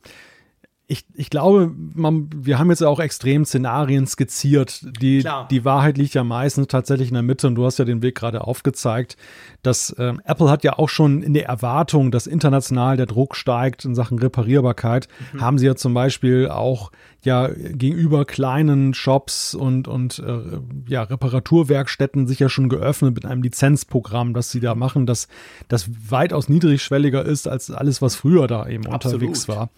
ich, 0.92 1.06
ich 1.14 1.30
glaube, 1.30 1.72
man, 1.74 2.30
wir 2.36 2.60
haben 2.60 2.70
jetzt 2.70 2.84
auch 2.84 3.00
extrem 3.00 3.46
Szenarien 3.46 4.08
skizziert. 4.08 4.86
Die, 5.02 5.26
die 5.50 5.64
Wahrheit 5.64 5.98
liegt 5.98 6.14
ja 6.16 6.26
meistens 6.26 6.68
tatsächlich 6.68 7.08
in 7.08 7.14
der 7.14 7.24
Mitte 7.24 7.48
und 7.48 7.56
du 7.56 7.64
hast 7.64 7.80
ja 7.80 7.86
den 7.86 8.02
Weg 8.02 8.16
gerade 8.16 8.46
aufgezeigt, 8.46 9.16
dass 9.64 9.96
ähm, 9.98 10.22
Apple 10.26 10.50
hat 10.50 10.66
ja 10.66 10.78
auch 10.78 10.90
schon 10.90 11.24
in 11.24 11.34
der 11.34 11.46
Erwartung, 11.46 12.12
dass 12.12 12.28
international 12.28 12.98
der 12.98 13.06
Druck 13.06 13.38
steigt 13.38 13.86
in 13.86 13.96
Sachen 13.96 14.20
Reparierbarkeit, 14.20 15.08
mhm. 15.32 15.40
haben 15.42 15.58
sie 15.60 15.66
ja 15.66 15.76
zum 15.76 15.94
Beispiel 15.94 16.50
auch 16.50 16.92
ja 17.24 17.48
gegenüber 17.48 18.26
kleinen 18.26 18.94
Shops 18.94 19.56
und, 19.56 19.88
und 19.88 20.20
äh, 20.20 20.60
ja, 20.90 21.04
Reparaturwerkstätten 21.04 22.28
sich 22.28 22.40
ja 22.40 22.50
schon 22.50 22.68
geöffnet 22.68 23.16
mit 23.16 23.26
einem 23.26 23.44
Lizenzprogramm, 23.44 24.34
das 24.34 24.52
sie 24.52 24.60
da 24.60 24.76
machen, 24.76 25.06
das, 25.06 25.30
das 25.70 25.90
weitaus 26.10 26.50
niedrigschwelliger 26.50 27.24
ist 27.24 27.48
als 27.48 27.72
alles, 27.72 28.02
was 28.02 28.16
früher 28.16 28.48
da 28.48 28.68
eben 28.68 28.88
Absolut. 28.88 29.22
unterwegs 29.22 29.48
war. 29.48 29.70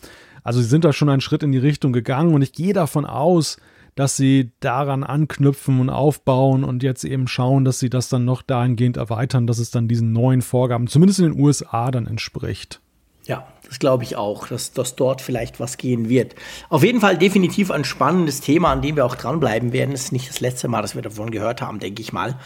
Also 0.44 0.62
sie 0.62 0.68
sind 0.68 0.86
da 0.86 0.94
schon 0.94 1.10
einen 1.10 1.22
Schritt 1.22 1.44
in 1.44 1.52
die 1.52 1.58
Richtung 1.58 1.94
gegangen 1.94 2.34
und 2.34 2.42
ich 2.42 2.54
gehe 2.54 2.74
davon 2.74 3.06
aus, 3.06 3.58
dass 3.96 4.18
sie 4.18 4.52
daran 4.60 5.04
anknüpfen 5.04 5.80
und 5.80 5.90
aufbauen 5.90 6.64
und 6.64 6.84
jetzt 6.84 7.04
eben 7.04 7.28
schauen, 7.28 7.64
dass 7.64 7.80
sie 7.80 7.90
das 7.90 8.10
dann 8.10 8.26
noch 8.26 8.42
dahingehend 8.42 8.98
erweitern, 8.98 9.46
dass 9.46 9.60
es 9.60 9.72
dann 9.72 9.88
diesen 9.88 10.12
neuen 10.14 10.42
Vorgaben, 10.42 10.88
zumindest 10.88 11.20
in 11.20 11.32
den 11.32 11.40
USA, 11.40 11.92
dann 11.92 12.08
entspricht. 12.08 12.82
Ja, 13.26 13.48
Das 13.70 13.80
glaube 13.80 14.04
ich 14.04 14.18
auch, 14.18 14.48
dass, 14.48 14.74
dass 14.74 14.96
dort 14.96 15.22
vielleicht 15.22 15.60
was 15.60 15.78
gehen 15.78 16.10
wird. 16.10 16.36
Auf 16.70 16.84
jeden 16.84 17.00
Fall 17.00 17.18
definitiv 17.18 17.72
ein 17.72 17.86
spannendes 17.86 18.42
Thema, 18.42 18.72
an 18.72 18.82
dem 18.82 18.98
wir 18.98 19.06
auch 19.06 19.16
dranbleiben 19.16 19.72
werden. 19.72 19.94
Es 19.94 20.06
ist 20.06 20.12
nicht 20.12 20.30
das 20.30 20.42
letzte 20.42 20.68
Mal, 20.68 20.82
dass 20.82 20.96
wir 20.96 21.02
davon 21.02 21.32
gehört 21.32 21.62
haben, 21.62 21.80
denke 21.80 22.02
ich 22.02 22.12
mal. 22.12 22.38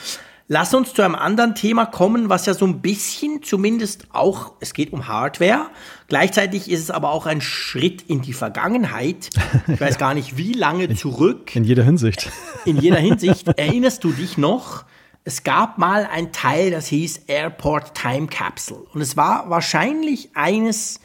Lass 0.50 0.74
uns 0.74 0.94
zu 0.94 1.02
einem 1.02 1.16
anderen 1.16 1.56
Thema 1.56 1.86
kommen, 1.86 2.30
was 2.30 2.46
ja 2.46 2.54
so 2.54 2.66
ein 2.66 2.82
bisschen 2.82 3.44
zumindest 3.44 4.08
auch, 4.14 4.54
es 4.62 4.74
geht 4.74 4.94
um 4.94 5.10
Hardware. 5.10 5.68
Gleichzeitig 6.08 6.72
ist 6.72 6.80
es 6.80 6.90
aber 6.90 7.12
auch 7.12 7.26
ein 7.26 7.42
Schritt 7.42 8.04
in 8.04 8.22
die 8.22 8.34
Vergangenheit. 8.34 9.30
Ich 9.68 9.82
weiß 9.82 9.98
gar 9.98 10.14
nicht, 10.14 10.38
wie 10.38 10.54
lange 10.54 10.96
zurück. 10.96 11.54
In 11.56 11.66
jeder 11.66 11.84
Hinsicht. 11.84 12.32
In 12.64 12.78
jeder 12.78 12.98
Hinsicht. 12.98 13.48
Erinnerst 13.58 14.04
du 14.04 14.14
dich 14.14 14.38
noch? 14.38 14.86
Es 15.26 15.44
gab 15.44 15.78
mal 15.78 16.08
ein 16.10 16.32
Teil, 16.32 16.72
das 16.72 16.88
hieß 16.88 17.24
Airport 17.28 17.94
Time 17.94 18.28
Capsule. 18.28 18.86
Und 18.94 19.02
es 19.02 19.18
war 19.18 19.50
wahrscheinlich 19.50 20.30
eines, 20.36 21.02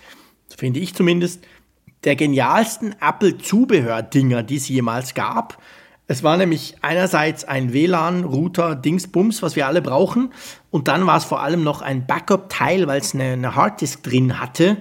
finde 0.56 0.78
ich 0.78 0.94
zumindest, 0.94 1.42
der 2.04 2.14
genialsten 2.14 2.94
Apple-Zubehör-Dinger, 3.00 4.44
die 4.44 4.56
es 4.56 4.68
jemals 4.68 5.14
gab. 5.14 5.60
Es 6.12 6.22
war 6.22 6.36
nämlich 6.36 6.76
einerseits 6.82 7.44
ein 7.44 7.72
WLAN-Router 7.72 8.76
Dingsbums, 8.76 9.42
was 9.42 9.56
wir 9.56 9.66
alle 9.66 9.80
brauchen. 9.80 10.30
Und 10.70 10.88
dann 10.88 11.06
war 11.06 11.16
es 11.16 11.24
vor 11.24 11.40
allem 11.40 11.64
noch 11.64 11.80
ein 11.80 12.06
Backup-Teil, 12.06 12.86
weil 12.86 13.00
es 13.00 13.14
eine, 13.14 13.32
eine 13.32 13.56
Harddisk 13.56 14.02
drin 14.02 14.38
hatte. 14.38 14.76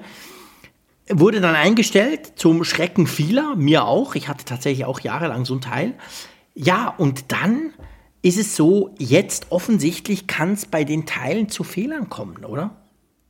Wurde 1.08 1.40
dann 1.40 1.56
eingestellt 1.56 2.34
zum 2.36 2.66
Schrecken 2.66 3.08
vieler, 3.08 3.56
mir 3.56 3.86
auch. 3.86 4.16
Ich 4.16 4.28
hatte 4.28 4.44
tatsächlich 4.44 4.84
auch 4.84 5.00
jahrelang 5.00 5.46
so 5.46 5.56
ein 5.56 5.62
Teil. 5.62 5.94
Ja, 6.54 6.90
und 6.98 7.32
dann 7.32 7.72
ist 8.22 8.38
es 8.38 8.58
so, 8.58 8.94
jetzt 8.98 9.54
offensichtlich 9.54 10.28
kann 10.28 10.52
es 10.52 10.66
bei 10.66 10.84
den 10.84 11.06
Teilen 11.06 11.48
zu 11.48 11.64
Fehlern 11.64 12.10
kommen, 12.10 12.44
oder? 12.44 12.76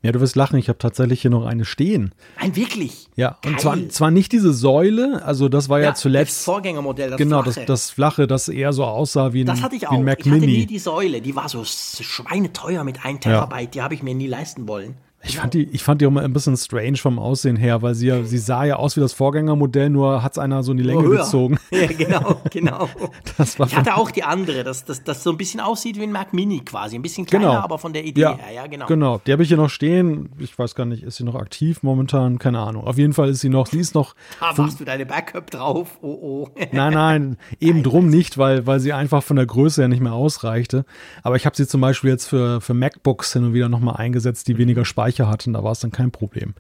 Ja, 0.04 0.12
du 0.12 0.20
wirst 0.20 0.36
lachen, 0.36 0.58
ich 0.58 0.68
habe 0.68 0.80
tatsächlich 0.80 1.22
hier 1.22 1.30
noch 1.30 1.45
eine 1.45 1.64
stehen. 1.64 2.14
Nein, 2.39 2.56
wirklich? 2.56 3.08
Ja, 3.16 3.38
Geil. 3.41 3.52
und 3.54 3.62
zwar, 3.62 3.89
zwar 3.89 4.10
nicht 4.10 4.32
diese 4.32 4.52
Säule, 4.52 5.22
also 5.24 5.47
das 5.47 5.70
war 5.70 5.80
ja, 5.80 5.89
ja 5.89 5.93
zuletzt. 5.93 6.38
Das 6.38 6.45
Vorgängermodell, 6.45 7.12
das 7.12 7.18
Genau, 7.18 7.43
flache. 7.43 7.60
Das, 7.60 7.66
das 7.68 7.91
flache, 7.91 8.28
das 8.28 8.47
eher 8.49 8.74
so 8.74 8.84
aussah 8.84 9.34
wie 9.34 9.41
ein, 9.41 9.45
das 9.45 9.62
hatte 9.62 9.76
ich 9.76 9.88
auch. 9.88 9.99
Mac 9.99 10.20
ich 10.20 10.26
hatte 10.26 10.39
Mini. 10.39 10.58
nie 10.60 10.66
die 10.66 10.80
Säule, 10.80 11.22
die 11.22 11.36
war 11.36 11.49
so 11.49 11.64
schweineteuer 11.64 12.84
mit 12.84 13.06
1 13.06 13.20
Terabyte, 13.20 13.62
ja. 13.62 13.68
die 13.68 13.82
habe 13.84 13.93
ich 13.93 14.02
mir 14.02 14.16
nie 14.16 14.28
leisten 14.28 14.68
wollen. 14.68 14.95
Ich 15.24 15.38
fand, 15.38 15.53
die, 15.53 15.63
ich 15.63 15.84
fand 15.84 16.01
die 16.01 16.07
auch 16.07 16.11
mal 16.11 16.24
ein 16.24 16.34
bisschen 16.34 16.57
strange 16.57 16.97
vom 16.97 17.19
Aussehen 17.19 17.55
her, 17.55 17.82
weil 17.84 17.93
sie 17.93 18.07
ja, 18.07 18.24
sie 18.24 18.39
sah 18.39 18.63
ja 18.63 18.78
aus 18.78 18.97
wie 18.97 19.01
das 19.01 19.13
Vorgängermodell, 19.13 19.89
nur 19.89 20.24
hat 20.24 20.32
es 20.32 20.38
einer 20.39 20.63
so 20.63 20.72
in 20.72 20.80
die 20.80 20.84
Länge 20.84 21.05
oh, 21.05 21.09
gezogen. 21.09 21.59
Ja, 21.72 21.88
genau, 21.88 22.41
genau. 22.51 22.89
Das 23.38 23.57
war 23.57 23.67
ich 23.67 23.76
hatte 23.76 23.95
auch 23.95 24.11
die 24.11 24.24
andere, 24.24 24.63
dass 24.63 24.84
das, 24.84 25.03
das 25.03 25.24
so 25.24 25.32
ein 25.32 25.38
bisschen 25.38 25.59
aussieht 25.59 25.97
wie 25.97 26.03
ein 26.03 26.11
Mac 26.11 26.34
Mini 26.34 26.59
quasi. 26.59 26.95
Ein 26.95 27.01
bisschen 27.01 27.26
kleiner, 27.26 27.47
genau. 27.47 27.59
aber 27.59 27.78
von 27.78 27.93
der 27.93 28.03
Idee 28.03 28.22
ja, 28.22 28.38
her, 28.38 28.53
ja, 28.53 28.67
genau. 28.67 28.88
Genau, 28.88 29.22
die 29.26 29.32
habe 29.32 29.43
ich 29.43 29.49
hier 29.49 29.57
noch 29.57 29.69
stehen. 29.69 30.30
Ich 30.39 30.57
weiß 30.57 30.76
gar 30.76 30.86
nicht, 30.86 31.03
ist 31.03 31.17
sie 31.17 31.24
noch 31.24 31.36
aktiv 31.36 31.82
momentan? 31.84 32.39
Keine 32.39 32.59
Ahnung. 32.59 32.86
Auf 32.86 32.97
jeden 32.97 33.13
Fall 33.13 33.30
ist 33.30 33.41
sie 33.41 33.49
noch, 33.49 33.67
sie 33.67 33.80
ist 33.80 33.95
noch. 33.95 34.15
Ah, 34.39 34.53
machst 34.57 34.80
du 34.80 34.86
deine 34.86 35.05
Backup 35.05 35.49
drauf? 35.49 35.99
Oh, 36.01 36.07
oh. 36.22 36.47
nein, 36.72 36.93
nein, 36.93 37.38
eben 37.59 37.78
nein, 37.78 37.84
drum 37.84 38.09
nicht, 38.09 38.38
weil, 38.38 38.67
weil 38.67 38.80
sie 38.80 38.93
einfach 38.93 39.24
von 39.24 39.38
der 39.38 39.45
Größe 39.45 39.82
her 39.82 39.88
nicht 39.88 40.01
mehr 40.01 40.13
ausreichte. 40.13 40.86
Aber 41.24 41.36
ich 41.36 41.45
habe 41.45 41.55
sie 41.55 41.67
zum 41.67 41.82
Beispiel 41.82 42.09
jetzt 42.09 42.28
für, 42.28 42.59
für 42.59 42.74
MacBooks 42.74 43.34
hin 43.34 43.45
und 43.45 43.53
wieder 43.53 43.69
nochmal 43.69 43.95
eingesetzt, 43.97 44.47
die 44.47 44.57
weniger 44.57 44.84
Speicher 44.84 45.11
hatten. 45.20 45.53
Da 45.53 45.64
war 45.64 45.72
es 45.72 45.80
dann 45.80 45.91
kein 45.91 46.12
Problem. 46.12 46.53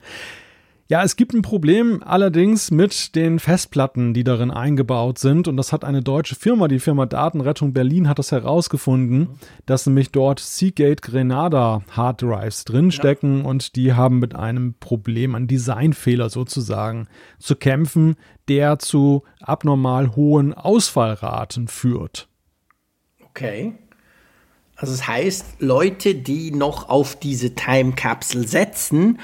Ja, 0.91 1.03
es 1.03 1.15
gibt 1.15 1.33
ein 1.33 1.41
Problem 1.41 2.03
allerdings 2.03 2.69
mit 2.69 3.15
den 3.15 3.39
Festplatten, 3.39 4.13
die 4.13 4.25
darin 4.25 4.51
eingebaut 4.51 5.19
sind. 5.19 5.47
Und 5.47 5.55
das 5.55 5.71
hat 5.71 5.85
eine 5.85 6.01
deutsche 6.01 6.35
Firma, 6.35 6.67
die 6.67 6.79
Firma 6.79 7.05
Datenrettung 7.05 7.71
Berlin, 7.71 8.09
hat 8.09 8.19
das 8.19 8.33
herausgefunden, 8.33 9.29
dass 9.65 9.85
nämlich 9.85 10.11
dort 10.11 10.41
Seagate 10.41 10.97
Grenada 11.01 11.81
Hard 11.91 12.23
Drives 12.23 12.65
drinstecken 12.65 13.43
ja. 13.43 13.45
und 13.45 13.77
die 13.77 13.93
haben 13.93 14.19
mit 14.19 14.35
einem 14.35 14.73
Problem, 14.81 15.33
einem 15.33 15.47
Designfehler 15.47 16.29
sozusagen 16.29 17.07
zu 17.39 17.55
kämpfen, 17.55 18.17
der 18.49 18.77
zu 18.77 19.23
abnormal 19.39 20.17
hohen 20.17 20.53
Ausfallraten 20.53 21.69
führt. 21.69 22.27
Okay. 23.29 23.75
Also 24.81 24.93
das 24.93 25.07
heißt, 25.07 25.45
Leute, 25.59 26.15
die 26.15 26.51
noch 26.51 26.89
auf 26.89 27.15
diese 27.15 27.53
Time 27.53 27.93
Capsule 27.93 28.47
setzen, 28.47 29.19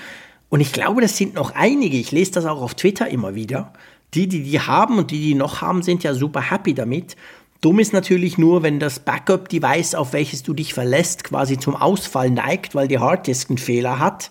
und 0.49 0.61
ich 0.61 0.71
glaube, 0.71 1.01
das 1.01 1.17
sind 1.17 1.33
noch 1.33 1.55
einige, 1.55 1.97
ich 1.97 2.11
lese 2.11 2.33
das 2.33 2.45
auch 2.45 2.61
auf 2.61 2.75
Twitter 2.75 3.09
immer 3.09 3.33
wieder, 3.33 3.73
die, 4.13 4.27
die 4.27 4.43
die 4.43 4.59
haben 4.61 4.99
und 4.99 5.11
die, 5.11 5.19
die 5.19 5.35
noch 5.35 5.61
haben, 5.61 5.81
sind 5.81 6.03
ja 6.03 6.13
super 6.13 6.51
happy 6.51 6.73
damit. 6.73 7.17
Dumm 7.61 7.79
ist 7.79 7.91
natürlich 7.91 8.37
nur, 8.37 8.61
wenn 8.61 8.79
das 8.79 8.99
Backup-Device, 8.99 9.95
auf 9.95 10.13
welches 10.13 10.43
du 10.43 10.53
dich 10.53 10.75
verlässt, 10.75 11.23
quasi 11.23 11.57
zum 11.57 11.75
Ausfall 11.75 12.29
neigt, 12.29 12.75
weil 12.75 12.87
die 12.87 12.99
Harddisk 12.99 13.49
einen 13.49 13.57
Fehler 13.57 13.97
hat. 13.97 14.29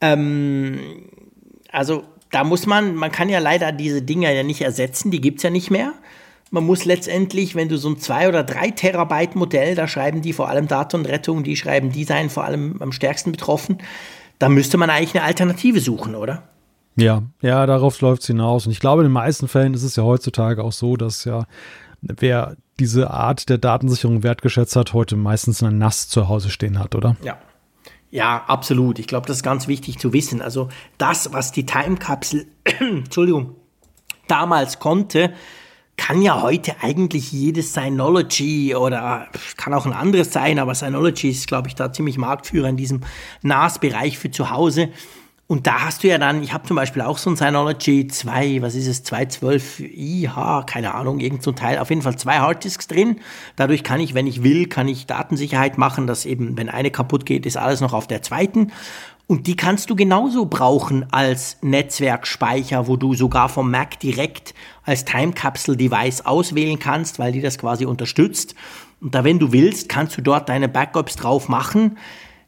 Ähm, 0.00 0.80
also 1.70 2.02
da 2.30 2.42
muss 2.42 2.66
man, 2.66 2.96
man 2.96 3.12
kann 3.12 3.28
ja 3.28 3.38
leider 3.38 3.70
diese 3.70 4.02
Dinger 4.02 4.32
ja 4.32 4.42
nicht 4.42 4.60
ersetzen, 4.60 5.12
die 5.12 5.20
gibt 5.20 5.38
es 5.38 5.44
ja 5.44 5.50
nicht 5.50 5.70
mehr. 5.70 5.94
Man 6.50 6.64
muss 6.64 6.84
letztendlich, 6.84 7.54
wenn 7.54 7.68
du 7.68 7.76
so 7.76 7.90
ein 7.90 7.98
2 7.98 8.28
oder 8.28 8.42
3 8.42 8.70
Terabyte 8.70 9.36
Modell, 9.36 9.74
da 9.74 9.86
schreiben 9.86 10.22
die 10.22 10.32
vor 10.32 10.48
allem 10.48 10.66
Datenrettung, 10.66 11.44
die 11.44 11.56
schreiben, 11.56 11.92
die 11.92 12.04
seien 12.04 12.30
vor 12.30 12.44
allem 12.44 12.80
am 12.80 12.92
stärksten 12.92 13.32
betroffen, 13.32 13.78
da 14.38 14.48
müsste 14.48 14.78
man 14.78 14.90
eigentlich 14.90 15.14
eine 15.14 15.24
Alternative 15.24 15.80
suchen, 15.80 16.14
oder? 16.14 16.44
Ja, 16.96 17.22
ja, 17.42 17.66
darauf 17.66 18.00
läuft 18.00 18.22
es 18.22 18.28
hinaus. 18.28 18.66
Und 18.66 18.72
ich 18.72 18.80
glaube, 18.80 19.02
in 19.02 19.08
den 19.08 19.12
meisten 19.12 19.46
Fällen 19.46 19.74
ist 19.74 19.82
es 19.82 19.96
ja 19.96 20.02
heutzutage 20.02 20.64
auch 20.64 20.72
so, 20.72 20.96
dass 20.96 21.24
ja, 21.24 21.46
wer 22.00 22.56
diese 22.80 23.10
Art 23.10 23.48
der 23.48 23.58
Datensicherung 23.58 24.22
wertgeschätzt 24.22 24.76
hat, 24.76 24.94
heute 24.94 25.16
meistens 25.16 25.62
ein 25.62 25.78
NAS 25.78 26.08
zu 26.08 26.28
Hause 26.28 26.50
stehen 26.50 26.78
hat, 26.78 26.94
oder? 26.94 27.16
Ja. 27.22 27.38
Ja, 28.10 28.44
absolut. 28.46 28.98
Ich 28.98 29.06
glaube, 29.06 29.26
das 29.26 29.38
ist 29.38 29.42
ganz 29.42 29.68
wichtig 29.68 29.98
zu 29.98 30.14
wissen. 30.14 30.40
Also 30.40 30.70
das, 30.96 31.32
was 31.34 31.52
die 31.52 31.66
Time-Kapsel, 31.66 32.46
Entschuldigung, 32.80 33.56
damals 34.28 34.78
konnte, 34.78 35.34
kann 35.98 36.22
ja 36.22 36.40
heute 36.40 36.76
eigentlich 36.80 37.32
jedes 37.32 37.74
Synology 37.74 38.74
oder 38.74 39.26
kann 39.58 39.74
auch 39.74 39.84
ein 39.84 39.92
anderes 39.92 40.32
sein, 40.32 40.58
aber 40.58 40.74
Synology 40.74 41.28
ist, 41.28 41.48
glaube 41.48 41.68
ich, 41.68 41.74
da 41.74 41.92
ziemlich 41.92 42.16
Marktführer 42.16 42.68
in 42.68 42.78
diesem 42.78 43.02
NAS-Bereich 43.42 44.16
für 44.16 44.30
zu 44.30 44.50
Hause. 44.50 44.88
Und 45.48 45.66
da 45.66 45.80
hast 45.86 46.04
du 46.04 46.08
ja 46.08 46.18
dann, 46.18 46.42
ich 46.42 46.52
habe 46.52 46.66
zum 46.68 46.76
Beispiel 46.76 47.00
auch 47.00 47.16
so 47.16 47.30
ein 47.30 47.36
Synology 47.36 48.06
2, 48.06 48.60
was 48.60 48.74
ist 48.74 48.86
es, 48.86 49.02
212 49.02 49.80
IH, 49.80 50.64
keine 50.66 50.94
Ahnung, 50.94 51.20
irgend 51.20 51.42
so 51.42 51.52
ein 51.52 51.56
Teil, 51.56 51.78
auf 51.78 51.88
jeden 51.88 52.02
Fall 52.02 52.16
zwei 52.16 52.38
Harddisks 52.38 52.86
drin. 52.86 53.20
Dadurch 53.56 53.82
kann 53.82 53.98
ich, 53.98 54.12
wenn 54.12 54.26
ich 54.26 54.42
will, 54.42 54.66
kann 54.66 54.88
ich 54.88 55.06
Datensicherheit 55.06 55.78
machen, 55.78 56.06
dass 56.06 56.26
eben, 56.26 56.58
wenn 56.58 56.68
eine 56.68 56.90
kaputt 56.90 57.24
geht, 57.24 57.46
ist 57.46 57.56
alles 57.56 57.80
noch 57.80 57.94
auf 57.94 58.06
der 58.06 58.22
zweiten. 58.22 58.72
Und 59.28 59.46
die 59.46 59.56
kannst 59.56 59.90
du 59.90 59.94
genauso 59.94 60.46
brauchen 60.46 61.06
als 61.12 61.58
Netzwerkspeicher, 61.60 62.86
wo 62.86 62.96
du 62.96 63.12
sogar 63.12 63.50
vom 63.50 63.70
Mac 63.70 64.00
direkt 64.00 64.54
als 64.84 65.04
Time 65.04 65.34
Capsule 65.34 65.76
Device 65.76 66.24
auswählen 66.24 66.78
kannst, 66.78 67.18
weil 67.18 67.32
die 67.32 67.42
das 67.42 67.58
quasi 67.58 67.84
unterstützt. 67.84 68.54
Und 69.02 69.14
da, 69.14 69.24
wenn 69.24 69.38
du 69.38 69.52
willst, 69.52 69.90
kannst 69.90 70.16
du 70.16 70.22
dort 70.22 70.48
deine 70.48 70.66
Backups 70.66 71.16
drauf 71.16 71.50
machen. 71.50 71.98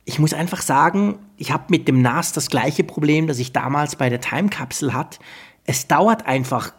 Ich 0.07 0.19
muss 0.19 0.33
einfach 0.33 0.63
sagen, 0.63 1.19
ich 1.37 1.53
habe 1.53 1.65
mit 1.69 1.87
dem 1.87 2.01
NAS 2.01 2.33
das 2.33 2.49
gleiche 2.49 2.83
Problem, 2.83 3.27
das 3.27 3.39
ich 3.39 3.53
damals 3.53 3.97
bei 3.97 4.09
der 4.09 4.23
Time 4.23 4.49
Capsule 4.49 4.95
hatte. 4.95 5.19
Es 5.67 5.87
dauert 5.87 6.25
einfach 6.25 6.73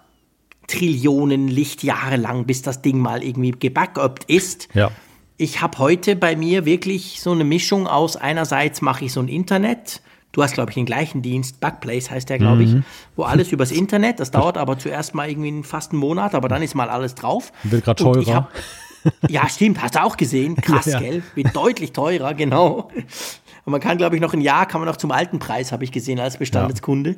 Trillionen 0.66 1.48
Lichtjahre 1.48 2.16
lang, 2.16 2.48
bis 2.48 2.64
das 2.64 2.82
Ding 2.82 2.98
mal 2.98 3.22
irgendwie 3.22 3.52
gebackupt 3.52 4.24
ist. 4.24 4.68
Ja 4.74 4.90
ich 5.42 5.60
habe 5.60 5.80
heute 5.80 6.16
bei 6.16 6.36
mir 6.36 6.66
wirklich 6.66 7.20
so 7.20 7.32
eine 7.32 7.44
Mischung 7.44 7.88
aus, 7.88 8.16
einerseits 8.16 8.82
mache 8.82 9.06
ich 9.06 9.14
so 9.14 9.22
ein 9.22 9.28
Internet, 9.28 10.02
du 10.34 10.44
hast, 10.44 10.54
glaube 10.54 10.70
ich, 10.70 10.76
den 10.76 10.86
gleichen 10.86 11.24
Dienst, 11.24 11.60
Backplace 11.60 12.12
heißt 12.12 12.30
der, 12.30 12.38
glaube 12.38 12.64
mhm. 12.64 12.78
ich, 12.78 12.84
wo 13.16 13.24
alles 13.24 13.52
übers 13.52 13.72
Internet, 13.72 14.20
das 14.20 14.30
dauert 14.30 14.60
aber 14.60 14.78
zuerst 14.78 15.16
mal 15.16 15.28
irgendwie 15.28 15.64
fast 15.64 15.94
einen 15.94 16.00
Monat, 16.00 16.36
aber 16.36 16.48
dann 16.48 16.62
ist 16.62 16.76
mal 16.76 16.90
alles 16.90 17.16
drauf. 17.16 17.52
Wird 17.64 17.84
gerade 17.84 18.04
teurer. 18.04 18.36
Hab, 18.36 18.52
ja, 19.30 19.50
stimmt, 19.50 19.82
hast 19.82 19.96
du 19.96 20.04
auch 20.04 20.16
gesehen, 20.16 20.56
krass, 20.58 20.86
ja, 20.86 21.00
gell, 21.00 21.24
wird 21.34 21.56
deutlich 21.56 21.92
teurer, 21.92 22.36
genau. 22.36 22.92
Und 23.66 23.72
man 23.72 23.82
kann, 23.82 23.98
glaube 23.98 24.16
ich, 24.16 24.22
noch 24.22 24.36
ein 24.36 24.42
Jahr, 24.42 24.68
kann 24.68 24.80
man 24.80 24.88
noch 24.88 24.98
zum 24.98 25.12
alten 25.12 25.40
Preis, 25.40 25.72
habe 25.72 25.84
ich 25.84 25.92
gesehen, 25.92 26.20
als 26.20 26.38
Bestandskunde. 26.38 27.16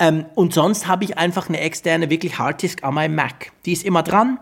Ja. 0.00 0.08
Ähm, 0.08 0.26
und 0.34 0.52
sonst 0.52 0.88
habe 0.88 1.04
ich 1.04 1.16
einfach 1.16 1.48
eine 1.48 1.60
externe, 1.60 2.10
wirklich 2.10 2.40
Harddisk 2.40 2.82
an 2.82 2.94
meinem 2.94 3.14
Mac. 3.14 3.52
Die 3.66 3.72
ist 3.72 3.84
immer 3.84 4.02
dran, 4.02 4.40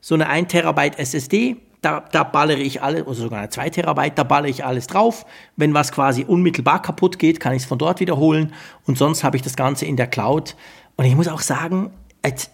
so 0.00 0.14
eine 0.14 0.26
1 0.28 0.48
Terabyte 0.48 0.98
SSD, 0.98 1.58
da, 1.82 2.04
da 2.12 2.24
ballere 2.24 2.60
ich 2.60 2.80
alle, 2.80 3.04
oder 3.04 3.14
sogar 3.14 3.40
eine 3.40 3.50
2 3.50 3.70
Terabyte, 3.70 4.16
da 4.16 4.22
ballere 4.22 4.48
ich 4.48 4.64
alles 4.64 4.86
drauf. 4.86 5.26
Wenn 5.56 5.74
was 5.74 5.92
quasi 5.92 6.24
unmittelbar 6.24 6.80
kaputt 6.80 7.18
geht, 7.18 7.40
kann 7.40 7.52
ich 7.52 7.62
es 7.62 7.68
von 7.68 7.78
dort 7.78 8.00
wiederholen 8.00 8.52
und 8.86 8.96
sonst 8.96 9.24
habe 9.24 9.36
ich 9.36 9.42
das 9.42 9.56
Ganze 9.56 9.84
in 9.84 9.96
der 9.96 10.06
Cloud. 10.06 10.56
Und 10.96 11.04
ich 11.04 11.16
muss 11.16 11.28
auch 11.28 11.40
sagen, 11.40 11.90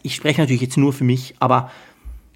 ich 0.03 0.15
spreche 0.15 0.41
natürlich 0.41 0.63
jetzt 0.63 0.79
nur 0.79 0.93
für 0.93 1.05
mich, 1.05 1.35
aber 1.39 1.71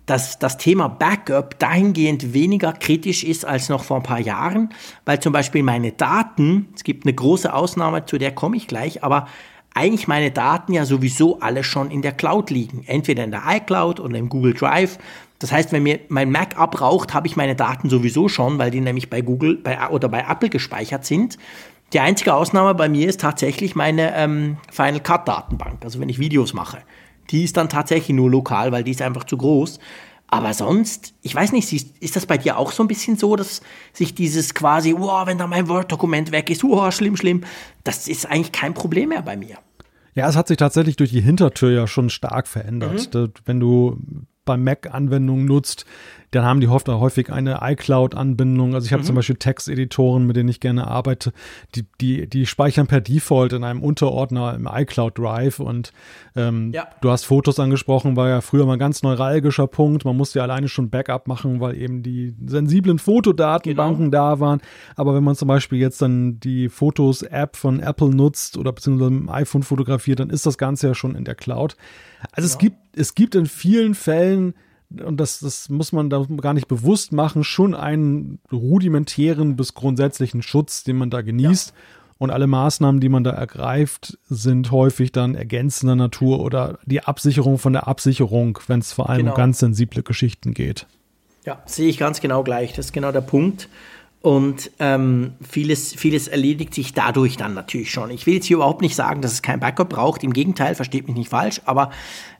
dass 0.04 0.38
das 0.38 0.58
Thema 0.58 0.88
Backup 0.88 1.58
dahingehend 1.58 2.34
weniger 2.34 2.72
kritisch 2.72 3.24
ist 3.24 3.46
als 3.46 3.68
noch 3.68 3.84
vor 3.84 3.98
ein 3.98 4.02
paar 4.02 4.20
Jahren, 4.20 4.70
weil 5.06 5.20
zum 5.20 5.32
Beispiel 5.32 5.62
meine 5.62 5.92
Daten, 5.92 6.68
es 6.74 6.84
gibt 6.84 7.06
eine 7.06 7.14
große 7.14 7.54
Ausnahme, 7.54 8.04
zu 8.04 8.18
der 8.18 8.34
komme 8.34 8.56
ich 8.56 8.66
gleich, 8.66 9.02
aber 9.02 9.28
eigentlich 9.74 10.08
meine 10.08 10.30
Daten 10.30 10.74
ja 10.74 10.84
sowieso 10.84 11.40
alle 11.40 11.64
schon 11.64 11.90
in 11.90 12.02
der 12.02 12.12
Cloud 12.12 12.50
liegen, 12.50 12.84
entweder 12.86 13.24
in 13.24 13.30
der 13.30 13.44
iCloud 13.48 14.00
oder 14.00 14.18
im 14.18 14.28
Google 14.28 14.52
Drive. 14.52 14.98
Das 15.42 15.50
heißt, 15.50 15.72
wenn 15.72 15.82
mir 15.82 15.98
mein 16.08 16.30
Mac 16.30 16.56
abraucht, 16.56 17.14
habe 17.14 17.26
ich 17.26 17.34
meine 17.34 17.56
Daten 17.56 17.90
sowieso 17.90 18.28
schon, 18.28 18.58
weil 18.58 18.70
die 18.70 18.80
nämlich 18.80 19.10
bei 19.10 19.22
Google 19.22 19.56
bei, 19.56 19.88
oder 19.88 20.08
bei 20.08 20.24
Apple 20.28 20.48
gespeichert 20.48 21.04
sind. 21.04 21.36
Die 21.92 21.98
einzige 21.98 22.34
Ausnahme 22.34 22.74
bei 22.76 22.88
mir 22.88 23.08
ist 23.08 23.20
tatsächlich 23.20 23.74
meine 23.74 24.16
ähm, 24.16 24.56
Final 24.70 25.00
Cut 25.00 25.26
Datenbank. 25.26 25.84
Also 25.84 25.98
wenn 25.98 26.08
ich 26.08 26.20
Videos 26.20 26.54
mache. 26.54 26.78
Die 27.30 27.42
ist 27.42 27.56
dann 27.56 27.68
tatsächlich 27.68 28.14
nur 28.14 28.30
lokal, 28.30 28.70
weil 28.70 28.84
die 28.84 28.92
ist 28.92 29.02
einfach 29.02 29.24
zu 29.24 29.36
groß. 29.36 29.80
Aber 30.28 30.54
sonst, 30.54 31.12
ich 31.22 31.34
weiß 31.34 31.50
nicht, 31.50 31.72
ist 31.72 32.16
das 32.16 32.24
bei 32.24 32.38
dir 32.38 32.56
auch 32.56 32.70
so 32.70 32.84
ein 32.84 32.88
bisschen 32.88 33.16
so, 33.16 33.34
dass 33.34 33.62
sich 33.92 34.14
dieses 34.14 34.54
quasi, 34.54 34.94
wow, 34.96 35.26
wenn 35.26 35.38
da 35.38 35.48
mein 35.48 35.68
Word-Dokument 35.68 36.30
weg 36.30 36.50
ist, 36.50 36.62
wow, 36.62 36.94
schlimm, 36.94 37.16
schlimm, 37.16 37.42
das 37.82 38.06
ist 38.06 38.26
eigentlich 38.26 38.52
kein 38.52 38.74
Problem 38.74 39.08
mehr 39.08 39.22
bei 39.22 39.36
mir. 39.36 39.58
Ja, 40.14 40.28
es 40.28 40.36
hat 40.36 40.48
sich 40.48 40.56
tatsächlich 40.56 40.96
durch 40.96 41.10
die 41.10 41.20
Hintertür 41.20 41.70
ja 41.72 41.86
schon 41.88 42.10
stark 42.10 42.46
verändert. 42.46 43.12
Mhm. 43.12 43.32
Wenn 43.44 43.60
du 43.60 43.98
bei 44.44 44.56
Mac 44.56 44.92
Anwendungen 44.92 45.46
nutzt, 45.46 45.84
dann 46.32 46.44
haben 46.44 46.60
die 46.60 46.68
häufig 46.68 47.30
eine 47.30 47.58
iCloud-Anbindung. 47.62 48.74
Also 48.74 48.86
ich 48.86 48.92
habe 48.92 49.02
mhm. 49.02 49.06
zum 49.06 49.16
Beispiel 49.16 49.36
Texteditoren, 49.36 50.26
mit 50.26 50.34
denen 50.36 50.48
ich 50.48 50.60
gerne 50.60 50.86
arbeite, 50.86 51.32
die, 51.74 51.84
die, 52.00 52.26
die 52.26 52.46
speichern 52.46 52.86
per 52.86 53.02
Default 53.02 53.52
in 53.52 53.64
einem 53.64 53.82
Unterordner 53.82 54.54
im 54.54 54.66
iCloud 54.70 55.18
Drive 55.18 55.60
und 55.60 55.92
ähm, 56.34 56.72
ja. 56.72 56.88
du 57.02 57.10
hast 57.10 57.24
Fotos 57.24 57.60
angesprochen, 57.60 58.16
war 58.16 58.30
ja 58.30 58.40
früher 58.40 58.64
mal 58.64 58.74
ein 58.74 58.78
ganz 58.78 59.02
neuralgischer 59.02 59.66
Punkt. 59.66 60.06
Man 60.06 60.16
musste 60.16 60.38
ja 60.38 60.44
alleine 60.44 60.68
schon 60.68 60.88
Backup 60.88 61.28
machen, 61.28 61.60
weil 61.60 61.76
eben 61.76 62.02
die 62.02 62.34
sensiblen 62.46 62.98
Fotodatenbanken 62.98 64.10
genau. 64.10 64.30
da 64.30 64.40
waren. 64.40 64.62
Aber 64.96 65.14
wenn 65.14 65.24
man 65.24 65.36
zum 65.36 65.48
Beispiel 65.48 65.78
jetzt 65.78 66.00
dann 66.00 66.40
die 66.40 66.70
Fotos-App 66.70 67.56
von 67.56 67.80
Apple 67.80 68.08
nutzt 68.08 68.56
oder 68.56 68.72
beziehungsweise 68.72 69.10
mit 69.10 69.20
dem 69.24 69.28
iPhone 69.28 69.62
fotografiert, 69.62 70.20
dann 70.20 70.30
ist 70.30 70.46
das 70.46 70.56
Ganze 70.56 70.88
ja 70.88 70.94
schon 70.94 71.14
in 71.14 71.24
der 71.24 71.34
Cloud. 71.34 71.76
Also 72.30 72.48
ja. 72.48 72.52
es 72.52 72.58
gibt, 72.58 72.76
es 72.96 73.14
gibt 73.14 73.34
in 73.34 73.46
vielen 73.46 73.94
Fällen 73.94 74.54
und 75.04 75.18
das, 75.18 75.40
das 75.40 75.68
muss 75.68 75.92
man 75.92 76.10
da 76.10 76.26
gar 76.40 76.54
nicht 76.54 76.68
bewusst 76.68 77.12
machen, 77.12 77.44
schon 77.44 77.74
einen 77.74 78.38
rudimentären 78.52 79.56
bis 79.56 79.74
grundsätzlichen 79.74 80.42
Schutz, 80.42 80.84
den 80.84 80.96
man 80.96 81.10
da 81.10 81.22
genießt. 81.22 81.70
Ja. 81.70 81.76
Und 82.18 82.30
alle 82.30 82.46
Maßnahmen, 82.46 83.00
die 83.00 83.08
man 83.08 83.24
da 83.24 83.30
ergreift, 83.30 84.16
sind 84.28 84.70
häufig 84.70 85.10
dann 85.10 85.34
ergänzender 85.34 85.96
Natur 85.96 86.40
oder 86.40 86.78
die 86.86 87.02
Absicherung 87.02 87.58
von 87.58 87.72
der 87.72 87.88
Absicherung, 87.88 88.60
wenn 88.68 88.78
es 88.78 88.92
vor 88.92 89.10
allem 89.10 89.22
genau. 89.22 89.32
um 89.32 89.36
ganz 89.36 89.58
sensible 89.58 90.04
Geschichten 90.04 90.54
geht. 90.54 90.86
Ja, 91.44 91.62
sehe 91.66 91.88
ich 91.88 91.98
ganz 91.98 92.20
genau 92.20 92.44
gleich. 92.44 92.74
Das 92.74 92.86
ist 92.86 92.92
genau 92.92 93.10
der 93.10 93.22
Punkt. 93.22 93.68
Und 94.22 94.70
ähm, 94.78 95.32
vieles, 95.40 95.94
vieles 95.94 96.28
erledigt 96.28 96.72
sich 96.74 96.94
dadurch 96.94 97.36
dann 97.36 97.54
natürlich 97.54 97.90
schon. 97.90 98.10
Ich 98.10 98.24
will 98.24 98.34
jetzt 98.34 98.46
hier 98.46 98.58
überhaupt 98.58 98.80
nicht 98.80 98.94
sagen, 98.94 99.20
dass 99.20 99.32
es 99.32 99.42
kein 99.42 99.58
Backup 99.58 99.88
braucht. 99.88 100.22
Im 100.22 100.32
Gegenteil, 100.32 100.76
versteht 100.76 101.08
mich 101.08 101.16
nicht 101.16 101.28
falsch. 101.28 101.60
Aber 101.64 101.90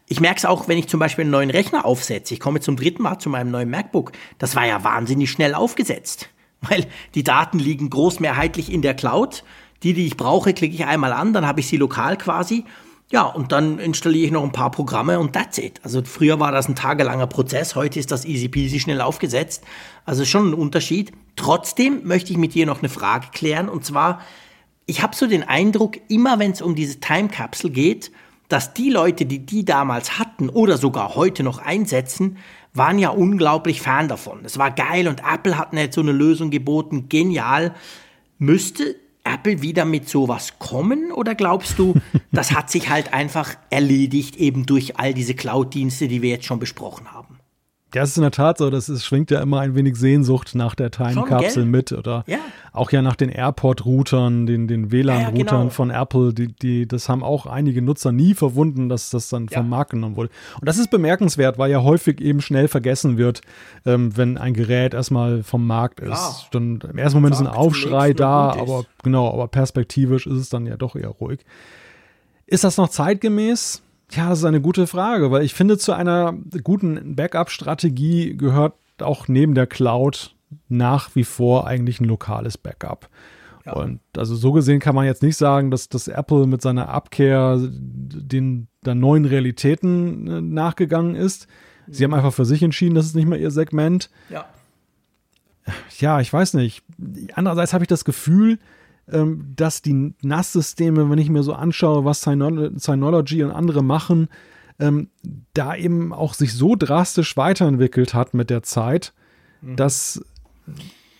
ich 0.06 0.20
merke 0.20 0.38
es 0.38 0.44
auch, 0.44 0.68
wenn 0.68 0.78
ich 0.78 0.86
zum 0.86 1.00
Beispiel 1.00 1.22
einen 1.22 1.32
neuen 1.32 1.50
Rechner 1.50 1.84
aufsetze. 1.84 2.34
Ich 2.34 2.40
komme 2.40 2.60
zum 2.60 2.76
dritten 2.76 3.02
Mal 3.02 3.18
zu 3.18 3.30
meinem 3.30 3.50
neuen 3.50 3.68
MacBook. 3.68 4.12
Das 4.38 4.54
war 4.54 4.64
ja 4.64 4.84
wahnsinnig 4.84 5.30
schnell 5.30 5.54
aufgesetzt, 5.54 6.28
weil 6.60 6.86
die 7.16 7.24
Daten 7.24 7.58
liegen 7.58 7.90
großmehrheitlich 7.90 8.72
in 8.72 8.82
der 8.82 8.94
Cloud. 8.94 9.42
Die, 9.82 9.92
die 9.92 10.06
ich 10.06 10.16
brauche, 10.16 10.54
klicke 10.54 10.76
ich 10.76 10.84
einmal 10.84 11.12
an, 11.12 11.32
dann 11.32 11.46
habe 11.46 11.58
ich 11.58 11.66
sie 11.66 11.76
lokal 11.76 12.16
quasi. 12.16 12.64
Ja, 13.12 13.24
und 13.24 13.52
dann 13.52 13.78
installiere 13.78 14.24
ich 14.24 14.32
noch 14.32 14.42
ein 14.42 14.52
paar 14.52 14.70
Programme 14.70 15.20
und 15.20 15.34
that's 15.34 15.58
it. 15.58 15.82
Also 15.82 16.00
früher 16.02 16.40
war 16.40 16.50
das 16.50 16.66
ein 16.66 16.74
tagelanger 16.74 17.26
Prozess, 17.26 17.76
heute 17.76 18.00
ist 18.00 18.10
das 18.10 18.24
easy 18.24 18.48
peasy 18.48 18.80
schnell 18.80 19.02
aufgesetzt. 19.02 19.64
Also 20.06 20.24
schon 20.24 20.48
ein 20.48 20.54
Unterschied. 20.54 21.12
Trotzdem 21.36 22.04
möchte 22.04 22.32
ich 22.32 22.38
mit 22.38 22.54
dir 22.54 22.64
noch 22.64 22.78
eine 22.78 22.88
Frage 22.88 23.26
klären 23.30 23.68
und 23.68 23.84
zwar, 23.84 24.22
ich 24.86 25.02
habe 25.02 25.14
so 25.14 25.26
den 25.26 25.42
Eindruck, 25.42 25.98
immer 26.08 26.38
wenn 26.38 26.52
es 26.52 26.62
um 26.62 26.74
diese 26.74 27.00
Time 27.00 27.28
Capsule 27.28 27.74
geht, 27.74 28.12
dass 28.48 28.72
die 28.72 28.88
Leute, 28.88 29.26
die 29.26 29.44
die 29.44 29.66
damals 29.66 30.18
hatten 30.18 30.48
oder 30.48 30.78
sogar 30.78 31.14
heute 31.14 31.42
noch 31.42 31.58
einsetzen, 31.58 32.38
waren 32.72 32.98
ja 32.98 33.10
unglaublich 33.10 33.82
Fan 33.82 34.08
davon. 34.08 34.40
Es 34.46 34.56
war 34.56 34.70
geil 34.70 35.06
und 35.06 35.20
Apple 35.20 35.58
hat 35.58 35.74
nicht 35.74 35.92
so 35.92 36.00
eine 36.00 36.12
Lösung 36.12 36.48
geboten, 36.50 37.10
genial. 37.10 37.74
Müsste 38.38 38.96
Apple 39.24 39.62
wieder 39.62 39.84
mit 39.84 40.08
sowas 40.08 40.58
kommen 40.58 41.12
oder 41.12 41.34
glaubst 41.34 41.78
du, 41.78 41.94
das 42.32 42.52
hat 42.52 42.70
sich 42.70 42.88
halt 42.88 43.12
einfach 43.12 43.54
erledigt 43.70 44.36
eben 44.36 44.66
durch 44.66 44.98
all 44.98 45.14
diese 45.14 45.34
Cloud-Dienste, 45.34 46.08
die 46.08 46.22
wir 46.22 46.30
jetzt 46.30 46.46
schon 46.46 46.58
besprochen 46.58 47.12
haben? 47.12 47.21
Ja, 47.95 48.03
es 48.03 48.11
ist 48.11 48.16
in 48.16 48.22
der 48.22 48.30
Tat 48.30 48.59
so, 48.59 48.70
das 48.70 48.88
ist, 48.88 49.05
schwingt 49.05 49.30
ja 49.30 49.40
immer 49.43 49.61
ein 49.61 49.74
wenig 49.74 49.97
Sehnsucht 49.97 50.55
nach 50.55 50.74
der 50.74 50.90
Time-Kapsel 50.90 51.66
mit 51.66 51.93
oder 51.93 52.24
ja. 52.26 52.38
auch 52.72 52.90
ja 52.90 53.03
nach 53.03 53.16
den 53.16 53.28
AirPod-Routern, 53.28 54.47
den, 54.47 54.66
den 54.66 54.90
WLAN-Routern 54.90 55.36
ja, 55.36 55.45
genau. 55.59 55.68
von 55.68 55.90
Apple, 55.90 56.32
die, 56.32 56.49
die, 56.49 56.88
das 56.88 57.11
haben 57.11 57.22
auch 57.22 57.45
einige 57.45 57.82
Nutzer 57.82 58.11
nie 58.11 58.32
verwunden, 58.32 58.88
dass 58.88 59.11
das 59.11 59.28
dann 59.28 59.49
vom 59.49 59.68
Markt 59.68 59.90
genommen 59.90 60.16
wurde. 60.16 60.30
Und 60.59 60.68
das 60.68 60.78
ist 60.78 60.90
bemerkenswert, 60.90 61.59
weil 61.59 61.70
ja 61.70 61.82
häufig 61.82 62.20
eben 62.20 62.40
schnell 62.40 62.68
vergessen 62.68 63.18
wird, 63.18 63.43
ähm, 63.84 64.16
wenn 64.16 64.38
ein 64.38 64.55
Gerät 64.55 64.95
erstmal 64.95 65.43
vom 65.43 65.66
Markt 65.66 66.01
ist. 66.01 66.49
Dann 66.53 66.80
im 66.90 66.99
ersten 66.99 67.18
Moment 67.18 67.34
ist 67.34 67.40
ein 67.40 67.47
Aufschrei 67.47 68.14
da, 68.14 68.53
aber 68.53 68.84
genau, 69.03 69.30
aber 69.30 69.49
perspektivisch 69.49 70.26
ist 70.26 70.38
es 70.38 70.49
dann 70.49 70.66
ja 70.66 70.76
doch 70.76 70.97
eher 70.97 71.09
ruhig. 71.09 71.40
Ist 72.47 72.64
das 72.64 72.78
noch 72.78 72.88
zeitgemäß? 72.88 73.82
Ja, 74.12 74.28
das 74.28 74.40
ist 74.40 74.44
eine 74.44 74.60
gute 74.60 74.86
Frage, 74.86 75.30
weil 75.30 75.42
ich 75.42 75.54
finde, 75.54 75.78
zu 75.78 75.92
einer 75.92 76.34
guten 76.62 77.16
Backup-Strategie 77.16 78.36
gehört 78.36 78.74
auch 79.00 79.26
neben 79.26 79.54
der 79.54 79.66
Cloud 79.66 80.34
nach 80.68 81.14
wie 81.14 81.24
vor 81.24 81.66
eigentlich 81.66 82.00
ein 82.00 82.04
lokales 82.04 82.58
Backup. 82.58 83.08
Ja. 83.64 83.72
Und 83.74 84.00
also 84.16 84.34
so 84.34 84.52
gesehen 84.52 84.80
kann 84.80 84.94
man 84.94 85.06
jetzt 85.06 85.22
nicht 85.22 85.36
sagen, 85.36 85.70
dass, 85.70 85.88
dass 85.88 86.08
Apple 86.08 86.46
mit 86.46 86.62
seiner 86.62 86.88
Abkehr 86.88 87.58
den 87.60 88.68
der 88.84 88.94
neuen 88.94 89.24
Realitäten 89.24 90.26
äh, 90.26 90.40
nachgegangen 90.40 91.14
ist. 91.14 91.46
Sie 91.86 92.04
haben 92.04 92.14
einfach 92.14 92.32
für 92.32 92.44
sich 92.44 92.62
entschieden, 92.62 92.94
das 92.94 93.06
ist 93.06 93.16
nicht 93.16 93.28
mehr 93.28 93.38
ihr 93.38 93.50
Segment. 93.50 94.10
Ja. 94.28 94.46
Ja, 95.98 96.20
ich 96.20 96.32
weiß 96.32 96.54
nicht. 96.54 96.82
Andererseits 97.34 97.72
habe 97.72 97.84
ich 97.84 97.88
das 97.88 98.04
Gefühl, 98.04 98.58
dass 99.07 99.82
die 99.82 100.14
NAS-Systeme, 100.22 101.11
wenn 101.11 101.18
ich 101.18 101.28
mir 101.28 101.42
so 101.42 101.53
anschaue, 101.53 102.05
was 102.05 102.22
Synology 102.22 103.42
und 103.42 103.50
andere 103.50 103.82
machen, 103.82 104.28
ähm, 104.78 105.09
da 105.55 105.74
eben 105.74 106.12
auch 106.12 106.34
sich 106.34 106.55
so 106.55 106.76
drastisch 106.76 107.36
weiterentwickelt 107.36 108.14
hat 108.14 108.34
mit 108.34 108.50
der 108.50 108.62
Zeit, 108.62 109.12
mhm. 109.61 109.76
dass 109.76 110.22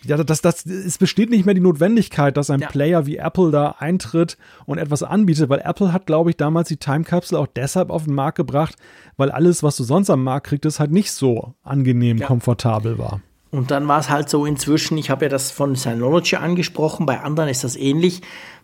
ja, 0.05 0.21
das, 0.21 0.41
das, 0.41 0.65
es 0.65 0.97
besteht 0.97 1.29
nicht 1.29 1.45
mehr 1.45 1.55
die 1.55 1.61
Notwendigkeit, 1.61 2.35
dass 2.35 2.49
ein 2.49 2.59
ja. 2.59 2.67
Player 2.67 3.05
wie 3.05 3.17
Apple 3.17 3.51
da 3.51 3.75
eintritt 3.79 4.37
und 4.65 4.77
etwas 4.77 5.01
anbietet, 5.01 5.49
weil 5.49 5.61
Apple 5.63 5.93
hat, 5.93 6.05
glaube 6.05 6.29
ich, 6.29 6.37
damals 6.37 6.67
die 6.67 6.77
Time 6.77 7.03
Capsule 7.05 7.39
auch 7.39 7.47
deshalb 7.47 7.89
auf 7.89 8.03
den 8.03 8.13
Markt 8.13 8.37
gebracht, 8.37 8.75
weil 9.15 9.31
alles, 9.31 9.63
was 9.63 9.77
du 9.77 9.83
sonst 9.83 10.09
am 10.09 10.23
Markt 10.23 10.47
kriegst, 10.47 10.79
halt 10.79 10.91
nicht 10.91 11.11
so 11.11 11.53
angenehm 11.63 12.17
ja. 12.17 12.27
komfortabel 12.27 12.97
war. 12.97 13.21
Und 13.53 13.69
dann 13.69 13.87
war 13.87 13.99
es 13.99 14.09
halt 14.09 14.29
so 14.29 14.47
inzwischen, 14.47 14.97
ich 14.97 15.11
habe 15.11 15.25
ja 15.25 15.29
das 15.29 15.51
von 15.51 15.75
Synology 15.75 16.37
angesprochen, 16.37 17.05
bei 17.05 17.19
anderen 17.19 17.49
ist 17.49 17.63
das 17.63 17.75
ähnlich. 17.75 18.21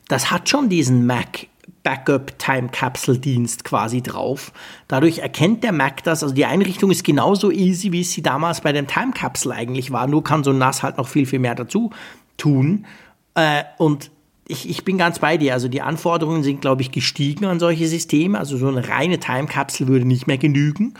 Das 0.07 0.31
hat 0.31 0.49
schon 0.49 0.67
diesen 0.67 1.05
Mac 1.05 1.45
Backup 1.83 2.39
Time 2.39 2.69
Capsule 2.69 3.19
Dienst 3.19 3.63
quasi 3.63 4.01
drauf. 4.01 4.51
Dadurch 4.87 5.19
erkennt 5.19 5.63
der 5.63 5.73
Mac 5.73 6.03
das, 6.05 6.23
also 6.23 6.33
die 6.33 6.45
Einrichtung 6.45 6.89
ist 6.89 7.03
genauso 7.03 7.51
easy, 7.51 7.91
wie 7.91 8.01
es 8.01 8.13
sie 8.13 8.23
damals 8.23 8.61
bei 8.61 8.71
dem 8.71 8.87
Time 8.87 9.11
Capsule 9.11 9.53
eigentlich 9.53 9.91
war. 9.91 10.07
Nur 10.07 10.23
kann 10.23 10.43
so 10.43 10.49
ein 10.49 10.57
NAS 10.57 10.81
halt 10.81 10.97
noch 10.97 11.07
viel, 11.07 11.27
viel 11.27 11.37
mehr 11.37 11.53
dazu 11.53 11.91
tun. 12.37 12.87
Äh, 13.35 13.65
und 13.77 14.09
ich, 14.47 14.67
ich 14.67 14.85
bin 14.85 14.97
ganz 14.97 15.19
bei 15.19 15.37
dir. 15.37 15.53
Also 15.53 15.67
die 15.67 15.83
Anforderungen 15.83 16.41
sind, 16.41 16.61
glaube 16.61 16.81
ich, 16.81 16.91
gestiegen 16.91 17.45
an 17.45 17.59
solche 17.59 17.87
Systeme. 17.87 18.39
Also 18.39 18.57
so 18.57 18.67
eine 18.67 18.89
reine 18.89 19.19
Time 19.19 19.45
Capsule 19.45 19.87
würde 19.87 20.05
nicht 20.05 20.25
mehr 20.25 20.39
genügen. 20.39 20.95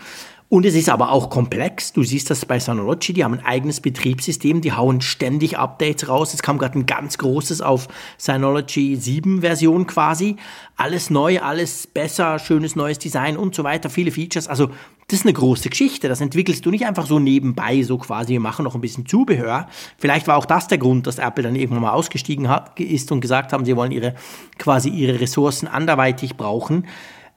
Und 0.50 0.66
es 0.66 0.74
ist 0.74 0.88
aber 0.88 1.12
auch 1.12 1.30
komplex. 1.30 1.92
Du 1.92 2.02
siehst 2.02 2.28
das 2.28 2.44
bei 2.44 2.58
Synology, 2.58 3.12
die 3.12 3.22
haben 3.22 3.34
ein 3.34 3.46
eigenes 3.46 3.80
Betriebssystem, 3.80 4.60
die 4.60 4.72
hauen 4.72 5.00
ständig 5.00 5.56
Updates 5.56 6.08
raus. 6.08 6.34
Es 6.34 6.42
kam 6.42 6.58
gerade 6.58 6.76
ein 6.76 6.86
ganz 6.86 7.18
großes 7.18 7.60
auf 7.60 7.86
Synology 8.18 8.96
7 8.96 9.42
Version 9.42 9.86
quasi. 9.86 10.34
Alles 10.74 11.08
neu, 11.08 11.40
alles 11.40 11.86
besser, 11.86 12.40
schönes 12.40 12.74
neues 12.74 12.98
Design 12.98 13.36
und 13.36 13.54
so 13.54 13.62
weiter, 13.62 13.90
viele 13.90 14.10
Features. 14.10 14.48
Also 14.48 14.70
das 15.06 15.20
ist 15.20 15.24
eine 15.24 15.34
große 15.34 15.68
Geschichte. 15.70 16.08
Das 16.08 16.20
entwickelst 16.20 16.66
du 16.66 16.72
nicht 16.72 16.84
einfach 16.84 17.06
so 17.06 17.20
nebenbei, 17.20 17.84
so 17.84 17.96
quasi, 17.98 18.32
wir 18.32 18.40
machen 18.40 18.64
noch 18.64 18.74
ein 18.74 18.80
bisschen 18.80 19.06
Zubehör. 19.06 19.68
Vielleicht 19.98 20.26
war 20.26 20.36
auch 20.36 20.46
das 20.46 20.66
der 20.66 20.78
Grund, 20.78 21.06
dass 21.06 21.18
Apple 21.18 21.44
dann 21.44 21.54
irgendwann 21.54 21.82
mal 21.82 21.92
ausgestiegen 21.92 22.48
hat, 22.48 22.80
ist 22.80 23.12
und 23.12 23.20
gesagt 23.20 23.52
haben, 23.52 23.64
sie 23.64 23.76
wollen 23.76 23.92
ihre, 23.92 24.16
quasi 24.58 24.88
ihre 24.88 25.20
Ressourcen 25.20 25.68
anderweitig 25.68 26.36
brauchen. 26.36 26.88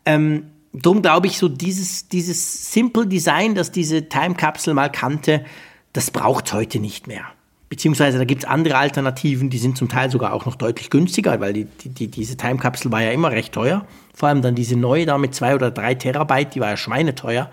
Ähm, 0.03 0.47
drum 0.73 1.01
glaube 1.01 1.27
ich, 1.27 1.37
so 1.37 1.47
dieses, 1.47 2.07
dieses 2.07 2.71
Simple 2.73 3.07
Design, 3.07 3.55
das 3.55 3.71
diese 3.71 4.09
Time 4.09 4.35
Capsule 4.35 4.73
mal 4.73 4.89
kannte, 4.89 5.45
das 5.93 6.11
braucht 6.11 6.47
es 6.47 6.53
heute 6.53 6.79
nicht 6.79 7.07
mehr. 7.07 7.25
Beziehungsweise 7.69 8.19
da 8.19 8.25
gibt 8.25 8.43
es 8.43 8.49
andere 8.49 8.77
Alternativen, 8.77 9.49
die 9.49 9.57
sind 9.57 9.77
zum 9.77 9.89
Teil 9.89 10.11
sogar 10.11 10.33
auch 10.33 10.45
noch 10.45 10.55
deutlich 10.55 10.89
günstiger, 10.89 11.39
weil 11.39 11.53
die, 11.53 11.65
die, 11.65 12.07
diese 12.07 12.37
Time 12.37 12.57
Capsule 12.57 12.91
war 12.91 13.01
ja 13.01 13.11
immer 13.11 13.31
recht 13.31 13.53
teuer. 13.53 13.87
Vor 14.13 14.29
allem 14.29 14.43
dann 14.43 14.53
diese 14.53 14.75
neue 14.75 15.05
da 15.07 15.17
mit 15.17 15.33
zwei 15.33 15.55
oder 15.55 15.71
drei 15.71 15.95
Terabyte, 15.95 16.53
die 16.53 16.59
war 16.59 16.69
ja 16.69 16.77
schweineteuer. 16.77 17.49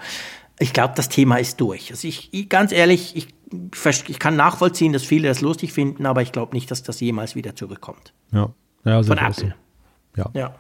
Ich 0.59 0.75
glaube, 0.75 0.93
das 0.95 1.09
Thema 1.09 1.37
ist 1.37 1.59
durch. 1.59 1.91
Also 1.91 2.07
ich, 2.07 2.29
ich 2.33 2.51
ganz 2.51 2.71
ehrlich, 2.71 3.17
ich, 3.17 3.29
ich 4.09 4.19
kann 4.19 4.37
nachvollziehen, 4.37 4.93
dass 4.93 5.05
viele 5.05 5.29
das 5.29 5.41
lustig 5.41 5.73
finden, 5.73 6.05
aber 6.05 6.21
ich 6.21 6.33
glaube 6.33 6.55
nicht, 6.55 6.71
dass 6.71 6.83
das 6.83 7.01
jemals 7.01 7.35
wieder 7.35 7.57
zurückkommt. 7.57 8.13
Ja, 8.31 8.51
ja 8.85 9.03
Von 9.03 9.17
Apple. 9.17 9.55
So. 10.15 10.23
Ja. 10.23 10.31
ja. 10.35 10.55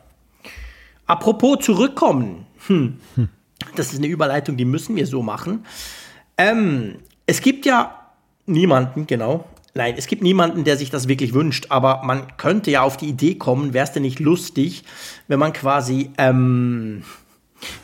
Apropos 1.06 1.58
zurückkommen. 1.60 2.46
Hm. 2.66 2.98
Hm. 3.16 3.28
Das 3.76 3.92
ist 3.92 3.98
eine 3.98 4.06
Überleitung, 4.06 4.56
die 4.56 4.64
müssen 4.64 4.96
wir 4.96 5.06
so 5.06 5.22
machen. 5.22 5.64
Ähm, 6.36 6.96
es 7.26 7.40
gibt 7.40 7.66
ja 7.66 8.12
niemanden, 8.46 9.06
genau, 9.06 9.46
Nein, 9.72 9.94
es 9.96 10.08
gibt 10.08 10.22
niemanden, 10.22 10.64
der 10.64 10.76
sich 10.76 10.90
das 10.90 11.06
wirklich 11.06 11.32
wünscht, 11.32 11.66
aber 11.68 12.02
man 12.02 12.36
könnte 12.36 12.72
ja 12.72 12.82
auf 12.82 12.96
die 12.96 13.08
Idee 13.08 13.36
kommen, 13.36 13.72
wäre 13.72 13.84
es 13.84 13.92
denn 13.92 14.02
nicht 14.02 14.18
lustig, 14.18 14.82
wenn 15.28 15.38
man 15.38 15.52
quasi 15.52 16.10
ähm, 16.18 17.04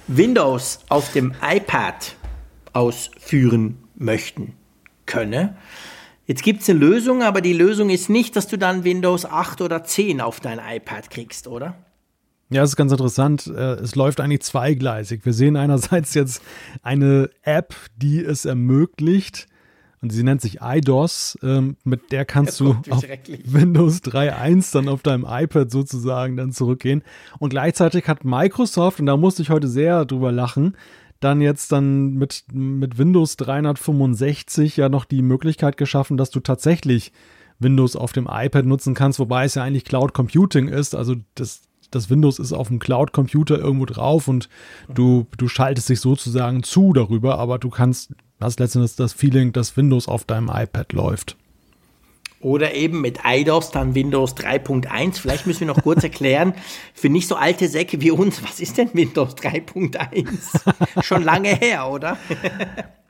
Windows 0.08 0.80
auf 0.88 1.12
dem 1.12 1.34
iPad 1.40 2.16
ausführen 2.72 3.78
möchten 3.94 4.54
könne. 5.06 5.56
Jetzt 6.26 6.42
gibt 6.42 6.62
es 6.62 6.68
eine 6.68 6.80
Lösung, 6.80 7.22
aber 7.22 7.40
die 7.40 7.52
Lösung 7.52 7.88
ist 7.88 8.10
nicht, 8.10 8.34
dass 8.34 8.48
du 8.48 8.58
dann 8.58 8.82
Windows 8.82 9.24
8 9.24 9.60
oder 9.60 9.84
10 9.84 10.20
auf 10.20 10.40
dein 10.40 10.58
iPad 10.58 11.08
kriegst, 11.08 11.46
oder? 11.46 11.76
Ja, 12.48 12.62
es 12.62 12.70
ist 12.70 12.76
ganz 12.76 12.92
interessant. 12.92 13.46
Äh, 13.48 13.74
es 13.74 13.96
läuft 13.96 14.20
eigentlich 14.20 14.42
zweigleisig. 14.42 15.24
Wir 15.24 15.32
sehen 15.32 15.56
einerseits 15.56 16.14
jetzt 16.14 16.42
eine 16.82 17.30
App, 17.42 17.74
die 17.96 18.20
es 18.20 18.44
ermöglicht, 18.44 19.48
und 20.02 20.10
sie 20.10 20.22
nennt 20.22 20.40
sich 20.40 20.58
iDOS. 20.60 21.38
Ähm, 21.42 21.76
mit 21.82 22.12
der 22.12 22.24
kannst 22.24 22.60
du 22.60 22.76
auf 22.90 23.02
Windows 23.44 24.02
3.1 24.02 24.72
dann 24.72 24.88
auf 24.88 25.02
deinem 25.02 25.26
iPad 25.28 25.70
sozusagen 25.70 26.36
dann 26.36 26.52
zurückgehen. 26.52 27.02
Und 27.38 27.48
gleichzeitig 27.48 28.06
hat 28.06 28.24
Microsoft, 28.24 29.00
und 29.00 29.06
da 29.06 29.16
musste 29.16 29.42
ich 29.42 29.50
heute 29.50 29.66
sehr 29.66 30.04
drüber 30.04 30.30
lachen, 30.30 30.76
dann 31.18 31.40
jetzt 31.40 31.72
dann 31.72 32.14
mit, 32.14 32.44
mit 32.52 32.98
Windows 32.98 33.36
365 33.36 34.76
ja 34.76 34.88
noch 34.88 35.06
die 35.06 35.22
Möglichkeit 35.22 35.76
geschaffen, 35.76 36.16
dass 36.16 36.30
du 36.30 36.40
tatsächlich 36.40 37.12
Windows 37.58 37.96
auf 37.96 38.12
dem 38.12 38.28
iPad 38.30 38.66
nutzen 38.66 38.94
kannst, 38.94 39.18
wobei 39.18 39.46
es 39.46 39.54
ja 39.54 39.62
eigentlich 39.62 39.84
Cloud 39.84 40.12
Computing 40.12 40.68
ist. 40.68 40.94
Also 40.94 41.16
das, 41.34 41.62
das 41.90 42.10
Windows 42.10 42.38
ist 42.38 42.52
auf 42.52 42.68
dem 42.68 42.78
Cloud-Computer 42.78 43.58
irgendwo 43.58 43.86
drauf 43.86 44.28
und 44.28 44.48
du, 44.92 45.26
du 45.36 45.48
schaltest 45.48 45.88
dich 45.88 46.00
sozusagen 46.00 46.62
zu 46.62 46.92
darüber, 46.92 47.38
aber 47.38 47.58
du 47.58 47.70
kannst, 47.70 48.14
hast 48.40 48.60
letztendlich 48.60 48.96
das 48.96 49.12
Feeling, 49.12 49.52
dass 49.52 49.76
Windows 49.76 50.08
auf 50.08 50.24
deinem 50.24 50.50
iPad 50.52 50.92
läuft. 50.92 51.36
Oder 52.40 52.74
eben 52.74 53.00
mit 53.00 53.20
IDOS 53.24 53.70
dann 53.70 53.94
Windows 53.94 54.36
3.1. 54.36 55.18
Vielleicht 55.18 55.46
müssen 55.46 55.60
wir 55.60 55.68
noch 55.68 55.82
kurz 55.82 56.04
erklären, 56.04 56.54
für 56.94 57.08
nicht 57.08 57.28
so 57.28 57.34
alte 57.34 57.68
Säcke 57.68 58.00
wie 58.00 58.10
uns, 58.10 58.42
was 58.42 58.60
ist 58.60 58.76
denn 58.78 58.90
Windows 58.92 59.34
3.1? 59.36 61.02
Schon 61.02 61.24
lange 61.24 61.48
her, 61.48 61.88
oder? 61.88 62.18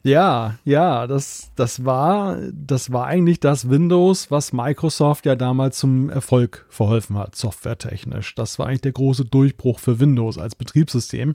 Ja, 0.07 0.55
ja, 0.65 1.09
das, 1.09 1.51
das, 1.57 1.85
war, 1.85 2.39
das 2.53 2.93
war 2.93 3.07
eigentlich 3.07 3.41
das 3.41 3.69
Windows, 3.69 4.31
was 4.31 4.53
Microsoft 4.53 5.27
ja 5.27 5.35
damals 5.35 5.79
zum 5.79 6.11
Erfolg 6.11 6.65
verholfen 6.69 7.19
hat, 7.19 7.35
softwaretechnisch. 7.35 8.37
Das 8.37 8.61
war 8.61 8.69
eigentlich 8.69 8.83
der 8.83 8.93
große 8.93 9.25
Durchbruch 9.25 9.81
für 9.81 9.99
Windows 9.99 10.39
als 10.39 10.55
Betriebssystem. 10.55 11.35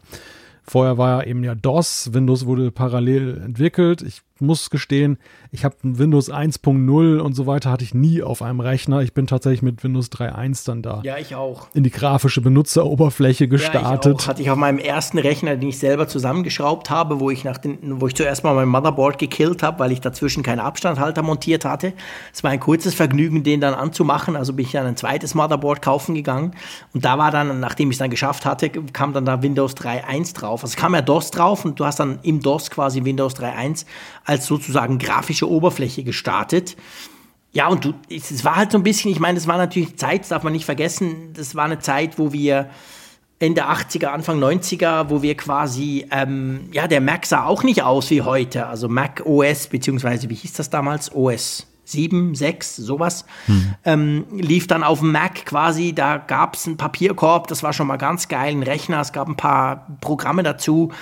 Vorher 0.63 0.97
war 0.97 1.19
ja 1.21 1.27
eben 1.29 1.43
ja 1.43 1.53
DOS, 1.53 2.13
Windows 2.13 2.45
wurde 2.45 2.71
parallel 2.71 3.41
entwickelt. 3.43 4.03
Ich 4.03 4.21
muss 4.41 4.69
gestehen, 4.69 5.17
ich 5.51 5.65
habe 5.65 5.75
Windows 5.83 6.31
1.0 6.31 7.19
und 7.19 7.33
so 7.33 7.45
weiter 7.45 7.71
hatte 7.71 7.83
ich 7.83 7.93
nie 7.93 8.23
auf 8.23 8.41
einem 8.41 8.59
Rechner. 8.59 9.01
Ich 9.01 9.13
bin 9.13 9.27
tatsächlich 9.27 9.61
mit 9.61 9.83
Windows 9.83 10.09
3.1 10.11 10.65
dann 10.65 10.81
da. 10.81 11.01
Ja, 11.03 11.17
ich 11.17 11.35
auch. 11.35 11.67
In 11.73 11.83
die 11.83 11.91
grafische 11.91 12.41
Benutzeroberfläche 12.41 13.47
gestartet. 13.47 14.05
Ja, 14.05 14.11
ich 14.11 14.23
auch. 14.23 14.27
Hatte 14.27 14.41
ich 14.41 14.49
auf 14.49 14.57
meinem 14.57 14.79
ersten 14.79 15.17
Rechner, 15.17 15.57
den 15.57 15.69
ich 15.69 15.79
selber 15.79 16.07
zusammengeschraubt 16.07 16.89
habe, 16.89 17.19
wo 17.19 17.29
ich 17.29 17.43
nach 17.43 17.57
den, 17.57 18.01
wo 18.01 18.07
ich 18.07 18.15
zuerst 18.15 18.43
mal 18.43 18.55
mein 18.55 18.67
Motherboard 18.67 19.19
gekillt 19.19 19.63
habe, 19.63 19.79
weil 19.79 19.91
ich 19.91 20.01
dazwischen 20.01 20.43
keinen 20.43 20.59
Abstandhalter 20.59 21.21
montiert 21.21 21.65
hatte. 21.65 21.93
Es 22.33 22.43
war 22.43 22.51
ein 22.51 22.59
kurzes 22.59 22.93
Vergnügen, 22.93 23.43
den 23.43 23.61
dann 23.61 23.73
anzumachen. 23.73 24.35
Also 24.35 24.53
bin 24.53 24.65
ich 24.65 24.71
dann 24.71 24.85
ein 24.85 24.97
zweites 24.97 25.35
Motherboard 25.35 25.81
kaufen 25.81 26.15
gegangen. 26.15 26.53
Und 26.93 27.03
da 27.05 27.17
war 27.17 27.31
dann, 27.31 27.59
nachdem 27.59 27.89
ich 27.89 27.95
es 27.95 27.99
dann 27.99 28.09
geschafft 28.09 28.45
hatte, 28.45 28.69
kam 28.69 29.13
dann 29.13 29.25
da 29.25 29.41
Windows 29.41 29.75
3.1 29.75 30.35
drauf. 30.35 30.63
Also 30.63 30.71
es 30.71 30.75
kam 30.77 30.93
ja 30.93 31.01
DOS 31.01 31.31
drauf 31.31 31.65
und 31.65 31.79
du 31.79 31.85
hast 31.85 31.99
dann 31.99 32.19
im 32.23 32.41
DOS 32.41 32.71
quasi 32.71 33.03
Windows 33.03 33.35
3.1 33.35 33.85
als 34.31 34.45
sozusagen 34.45 34.97
grafische 34.97 35.49
Oberfläche 35.49 36.03
gestartet. 36.03 36.77
Ja, 37.51 37.67
und 37.67 37.83
du, 37.83 37.93
es 38.09 38.45
war 38.45 38.55
halt 38.55 38.71
so 38.71 38.77
ein 38.77 38.83
bisschen, 38.83 39.11
ich 39.11 39.19
meine, 39.19 39.35
das 39.35 39.45
war 39.45 39.57
natürlich 39.57 39.97
Zeit, 39.97 40.21
das 40.21 40.29
darf 40.29 40.43
man 40.43 40.53
nicht 40.53 40.63
vergessen, 40.63 41.33
das 41.33 41.53
war 41.53 41.65
eine 41.65 41.79
Zeit, 41.79 42.17
wo 42.17 42.31
wir 42.31 42.69
Ende 43.39 43.65
80er, 43.65 44.07
Anfang 44.07 44.39
90er, 44.39 45.09
wo 45.09 45.21
wir 45.21 45.35
quasi, 45.35 46.05
ähm, 46.11 46.69
ja, 46.71 46.87
der 46.87 47.01
Mac 47.01 47.25
sah 47.25 47.43
auch 47.43 47.63
nicht 47.63 47.83
aus 47.83 48.09
wie 48.09 48.21
heute. 48.21 48.67
Also 48.67 48.87
Mac 48.87 49.23
OS, 49.25 49.67
beziehungsweise 49.67 50.29
wie 50.29 50.35
hieß 50.35 50.53
das 50.53 50.69
damals? 50.69 51.13
OS 51.13 51.67
7, 51.83 52.33
6, 52.33 52.77
sowas, 52.77 53.25
hm. 53.47 53.73
ähm, 53.83 54.25
lief 54.31 54.67
dann 54.67 54.83
auf 54.83 54.99
dem 54.99 55.11
Mac 55.11 55.45
quasi. 55.45 55.91
Da 55.93 56.19
gab 56.19 56.55
es 56.55 56.67
einen 56.67 56.77
Papierkorb, 56.77 57.47
das 57.47 57.63
war 57.63 57.73
schon 57.73 57.87
mal 57.87 57.97
ganz 57.97 58.29
geil, 58.29 58.51
ein 58.53 58.63
Rechner, 58.63 59.01
es 59.01 59.11
gab 59.11 59.27
ein 59.27 59.35
paar 59.35 59.87
Programme 59.99 60.43
dazu. 60.43 60.93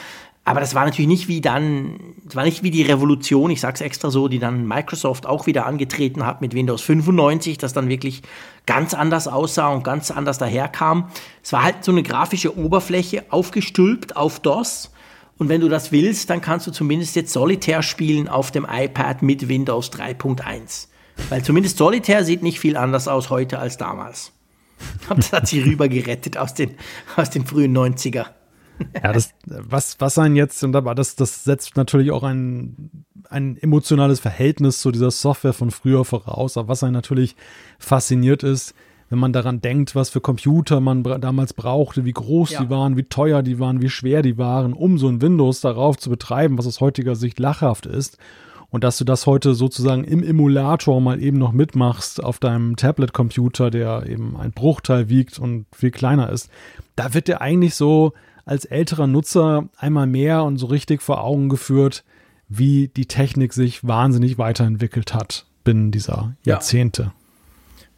Aber 0.49 0.61
das 0.61 0.73
war 0.73 0.83
natürlich 0.83 1.07
nicht 1.07 1.27
wie 1.27 1.41
dann, 1.41 1.99
das 2.25 2.35
war 2.35 2.43
nicht 2.43 2.63
wie 2.63 2.71
die 2.71 2.81
Revolution, 2.81 3.51
ich 3.51 3.61
sag's 3.61 3.81
extra 3.81 4.09
so, 4.09 4.27
die 4.27 4.39
dann 4.39 4.67
Microsoft 4.67 5.27
auch 5.27 5.45
wieder 5.45 5.67
angetreten 5.67 6.25
hat 6.25 6.41
mit 6.41 6.55
Windows 6.55 6.81
95, 6.81 7.59
das 7.59 7.73
dann 7.73 7.87
wirklich 7.87 8.23
ganz 8.65 8.95
anders 8.95 9.27
aussah 9.27 9.67
und 9.67 9.83
ganz 9.83 10.09
anders 10.09 10.39
daherkam. 10.39 11.11
Es 11.43 11.53
war 11.53 11.61
halt 11.61 11.83
so 11.83 11.91
eine 11.91 12.01
grafische 12.01 12.57
Oberfläche 12.57 13.25
aufgestülpt 13.29 14.17
auf 14.17 14.39
DOS. 14.39 14.91
Und 15.37 15.49
wenn 15.49 15.61
du 15.61 15.69
das 15.69 15.91
willst, 15.91 16.31
dann 16.31 16.41
kannst 16.41 16.65
du 16.65 16.71
zumindest 16.71 17.15
jetzt 17.15 17.31
Solitär 17.31 17.83
spielen 17.83 18.27
auf 18.27 18.49
dem 18.49 18.65
iPad 18.67 19.21
mit 19.21 19.49
Windows 19.49 19.91
3.1. 19.91 20.87
Weil 21.29 21.43
zumindest 21.43 21.77
Solitär 21.77 22.25
sieht 22.25 22.41
nicht 22.41 22.59
viel 22.59 22.75
anders 22.75 23.07
aus 23.07 23.29
heute 23.29 23.59
als 23.59 23.77
damals. 23.77 24.31
Das 25.15 25.31
hat 25.31 25.47
sie 25.47 25.61
rüber 25.61 25.87
gerettet 25.89 26.39
aus 26.39 26.55
den, 26.55 26.75
aus 27.17 27.29
den 27.29 27.45
frühen 27.45 27.77
90er. 27.77 28.25
Ja, 29.03 29.13
das, 29.13 29.33
was, 29.45 29.99
was 29.99 30.17
einen 30.17 30.35
jetzt, 30.35 30.63
und 30.63 30.71
das, 30.71 31.15
das 31.15 31.43
setzt 31.43 31.75
natürlich 31.75 32.11
auch 32.11 32.23
ein, 32.23 33.05
ein 33.29 33.57
emotionales 33.57 34.19
Verhältnis 34.19 34.79
zu 34.79 34.91
dieser 34.91 35.11
Software 35.11 35.53
von 35.53 35.71
früher 35.71 36.05
voraus. 36.05 36.57
Aber 36.57 36.69
was 36.69 36.83
einen 36.83 36.93
natürlich 36.93 37.35
fasziniert 37.77 38.43
ist, 38.43 38.73
wenn 39.09 39.19
man 39.19 39.33
daran 39.33 39.59
denkt, 39.61 39.95
was 39.95 40.09
für 40.09 40.21
Computer 40.21 40.79
man 40.79 41.03
damals 41.03 41.53
brauchte, 41.53 42.05
wie 42.05 42.11
groß 42.11 42.51
ja. 42.51 42.63
die 42.63 42.69
waren, 42.69 42.95
wie 42.95 43.03
teuer 43.03 43.41
die 43.41 43.59
waren, 43.59 43.81
wie 43.81 43.89
schwer 43.89 44.21
die 44.21 44.37
waren, 44.37 44.73
um 44.73 44.97
so 44.97 45.07
ein 45.07 45.21
Windows 45.21 45.61
darauf 45.61 45.97
zu 45.97 46.09
betreiben, 46.09 46.57
was 46.57 46.67
aus 46.67 46.79
heutiger 46.79 47.15
Sicht 47.15 47.39
lachhaft 47.39 47.85
ist. 47.85 48.17
Und 48.71 48.83
dass 48.83 48.99
du 48.99 49.03
das 49.03 49.25
heute 49.25 49.55
sozusagen 49.55 50.03
im 50.03 50.21
Emulator 50.21 51.01
mal 51.01 51.19
eben 51.23 51.39
noch 51.39 51.53
mitmachst 51.53 52.23
auf 52.23 52.37
deinem 52.37 52.75
Tablet-Computer, 52.75 53.71
der 53.71 54.05
eben 54.05 54.37
ein 54.37 54.51
Bruchteil 54.51 55.09
wiegt 55.09 55.39
und 55.39 55.65
viel 55.75 55.89
kleiner 55.89 56.29
ist, 56.29 56.51
da 56.95 57.15
wird 57.15 57.27
dir 57.27 57.41
eigentlich 57.41 57.73
so 57.73 58.13
als 58.45 58.65
älterer 58.65 59.07
Nutzer 59.07 59.69
einmal 59.77 60.07
mehr 60.07 60.43
und 60.43 60.57
so 60.57 60.67
richtig 60.67 61.01
vor 61.01 61.23
Augen 61.23 61.49
geführt, 61.49 62.03
wie 62.47 62.87
die 62.87 63.05
Technik 63.05 63.53
sich 63.53 63.87
wahnsinnig 63.87 64.37
weiterentwickelt 64.37 65.13
hat 65.13 65.45
binnen 65.63 65.91
dieser 65.91 66.35
Jahrzehnte. 66.43 67.01
Ja. 67.03 67.13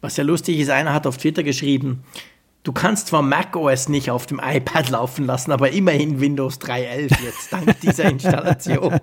Was 0.02 0.16
ja 0.16 0.24
lustig 0.24 0.58
ist, 0.58 0.68
einer 0.68 0.92
hat 0.92 1.06
auf 1.06 1.16
Twitter 1.16 1.42
geschrieben, 1.42 2.02
du 2.64 2.72
kannst 2.72 3.08
zwar 3.08 3.22
macOS 3.22 3.88
nicht 3.88 4.10
auf 4.10 4.26
dem 4.26 4.40
iPad 4.44 4.90
laufen 4.90 5.26
lassen, 5.26 5.52
aber 5.52 5.70
immerhin 5.70 6.20
Windows 6.20 6.60
3.11 6.60 7.24
jetzt, 7.24 7.52
dank 7.52 7.80
dieser 7.82 8.04
Installation. 8.04 9.00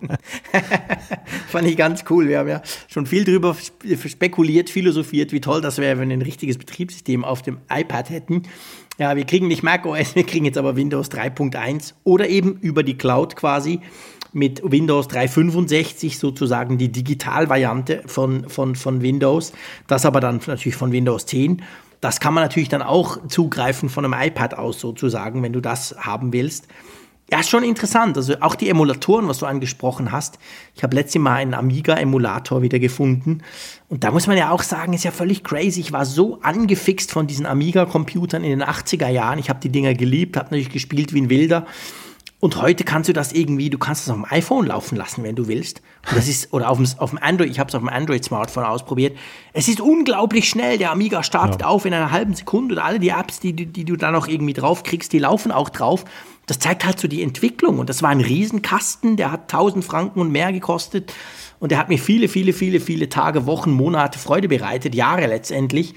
Fand 1.48 1.68
ich 1.68 1.78
ganz 1.78 2.04
cool. 2.10 2.28
Wir 2.28 2.40
haben 2.40 2.50
ja 2.50 2.62
schon 2.88 3.06
viel 3.06 3.24
drüber 3.24 3.56
spekuliert, 4.06 4.70
philosophiert, 4.70 5.32
wie 5.32 5.42
toll 5.42 5.62
das 5.62 5.78
wäre, 5.78 6.00
wenn 6.00 6.10
wir 6.10 6.18
ein 6.18 6.22
richtiges 6.22 6.58
Betriebssystem 6.58 7.24
auf 7.24 7.42
dem 7.42 7.60
iPad 7.70 8.10
hätten. 8.10 8.44
Ja, 9.00 9.16
wir 9.16 9.24
kriegen 9.24 9.47
nicht 9.47 9.64
macOS, 9.64 10.14
wir 10.16 10.26
kriegen 10.26 10.43
jetzt 10.43 10.58
aber 10.58 10.76
Windows 10.76 11.10
3.1 11.10 11.93
oder 12.04 12.28
eben 12.28 12.58
über 12.60 12.84
die 12.84 12.97
Cloud 12.97 13.38
quasi 13.38 13.80
mit 14.34 14.62
Windows 14.62 15.08
365 15.08 16.20
sozusagen 16.20 16.78
die 16.78 16.91
Digitalvariante 16.91 18.04
von, 18.06 18.47
von, 18.50 18.76
von 18.76 19.02
Windows. 19.02 19.54
Das 19.88 20.06
aber 20.06 20.20
dann 20.20 20.41
natürlich 20.45 20.76
von 20.76 20.91
Windows 20.91 21.26
10. 21.26 21.64
Das 22.02 22.20
kann 22.20 22.34
man 22.34 22.43
natürlich 22.43 22.70
dann 22.70 22.82
auch 22.82 23.26
zugreifen 23.28 23.88
von 23.88 24.04
einem 24.04 24.14
iPad 24.14 24.56
aus 24.56 24.82
sozusagen, 24.82 25.41
wenn 25.43 25.54
du 25.54 25.62
das 25.62 25.95
haben 25.97 26.34
willst. 26.34 26.68
Ja, 27.32 27.42
ist 27.42 27.50
schon 27.50 27.64
interessant. 27.64 28.18
Also 28.18 28.36
auch 28.40 28.56
die 28.56 28.70
Emulatoren, 28.70 29.28
was 29.28 29.38
du 29.38 29.46
angesprochen 29.46 30.12
hast. 30.12 30.40
Ich 30.76 30.82
habe 30.82 30.96
letztes 30.96 31.22
Mal 31.22 31.36
einen 31.36 31.54
Amiga-Emulator 31.54 32.62
wieder 32.64 32.80
gefunden. 32.80 33.44
Und 33.88 34.04
da 34.04 34.12
muss 34.12 34.26
man 34.26 34.38
ja 34.38 34.50
auch 34.50 34.64
sagen, 34.64 34.94
ist 34.94 35.04
ja 35.04 35.12
völlig 35.12 35.44
crazy. 35.44 35.80
Ich 35.80 35.92
war 35.92 36.06
so 36.06 36.40
angefixt 36.42 37.12
von 37.12 37.28
diesen 37.28 37.46
Amiga-Computern 37.46 38.44
in 38.44 38.60
den 38.60 38.64
80er 38.68 39.10
Jahren. 39.10 39.38
Ich 39.38 39.50
habe 39.50 39.60
die 39.60 39.70
Dinger 39.70 39.94
geliebt, 39.94 40.38
habe 40.38 40.48
natürlich 40.48 40.72
gespielt 40.72 41.14
wie 41.14 41.22
ein 41.22 41.30
Wilder. 41.30 41.68
Und 42.42 42.62
heute 42.62 42.86
kannst 42.86 43.10
du 43.10 43.14
das 43.14 43.34
irgendwie, 43.34 43.70
du 43.70 43.78
kannst 43.78 44.04
es 44.04 44.10
auf 44.10 44.16
dem 44.16 44.26
iPhone 44.28 44.68
laufen 44.68 44.96
lassen, 44.96 45.24
wenn 45.24 45.36
du 45.36 45.48
willst. 45.48 45.82
Und 46.10 46.18
das 46.18 46.30
ist, 46.30 46.54
oder 46.54 46.70
auf 46.70 46.78
dem, 46.78 46.88
auf 46.98 47.10
dem 47.10 47.20
Android, 47.22 47.52
ich 47.52 47.60
habe 47.60 47.68
es 47.68 47.76
auf 47.76 47.82
dem 47.82 47.90
Android-Smartphone 47.90 48.64
ausprobiert. 48.64 49.18
Es 49.52 49.68
ist 49.68 49.82
unglaublich 49.82 50.48
schnell. 50.48 50.78
Der 50.78 50.92
Amiga 50.92 51.22
startet 51.22 51.62
ja. 51.62 51.68
auf 51.68 51.86
in 51.86 51.94
einer 51.94 52.12
halben 52.12 52.34
Sekunde 52.34 52.76
und 52.76 52.82
alle 52.82 53.00
die 53.00 53.10
Apps, 53.10 53.42
die, 53.42 53.52
die, 53.52 53.66
die 53.66 53.84
du 53.84 53.98
da 53.98 54.12
noch 54.12 54.28
irgendwie 54.28 54.54
drauf 54.54 54.84
kriegst, 54.84 55.12
die 55.12 55.20
laufen 55.20 55.52
auch 55.52 55.70
drauf 55.70 56.06
das 56.50 56.60
zeigt 56.60 56.86
halt 56.86 57.00
so 57.00 57.08
die 57.08 57.22
Entwicklung. 57.22 57.80
Und 57.80 57.89
das 57.89 58.02
war 58.02 58.10
ein 58.10 58.22
Riesenkasten, 58.22 59.18
der 59.18 59.32
hat 59.32 59.54
1000 59.54 59.86
Franken 59.86 60.20
und 60.20 60.32
mehr 60.32 60.52
gekostet. 60.52 61.14
Und 61.60 61.72
der 61.72 61.78
hat 61.78 61.89
mir 61.89 62.00
viele, 62.00 62.28
viele, 62.28 62.54
viele, 62.54 62.80
viele 62.80 63.10
Tage, 63.10 63.45
Wochen, 63.45 63.72
Monate 63.72 64.18
Freude 64.18 64.47
bereitet, 64.47 64.95
Jahre 64.95 65.28
letztendlich. 65.28 65.93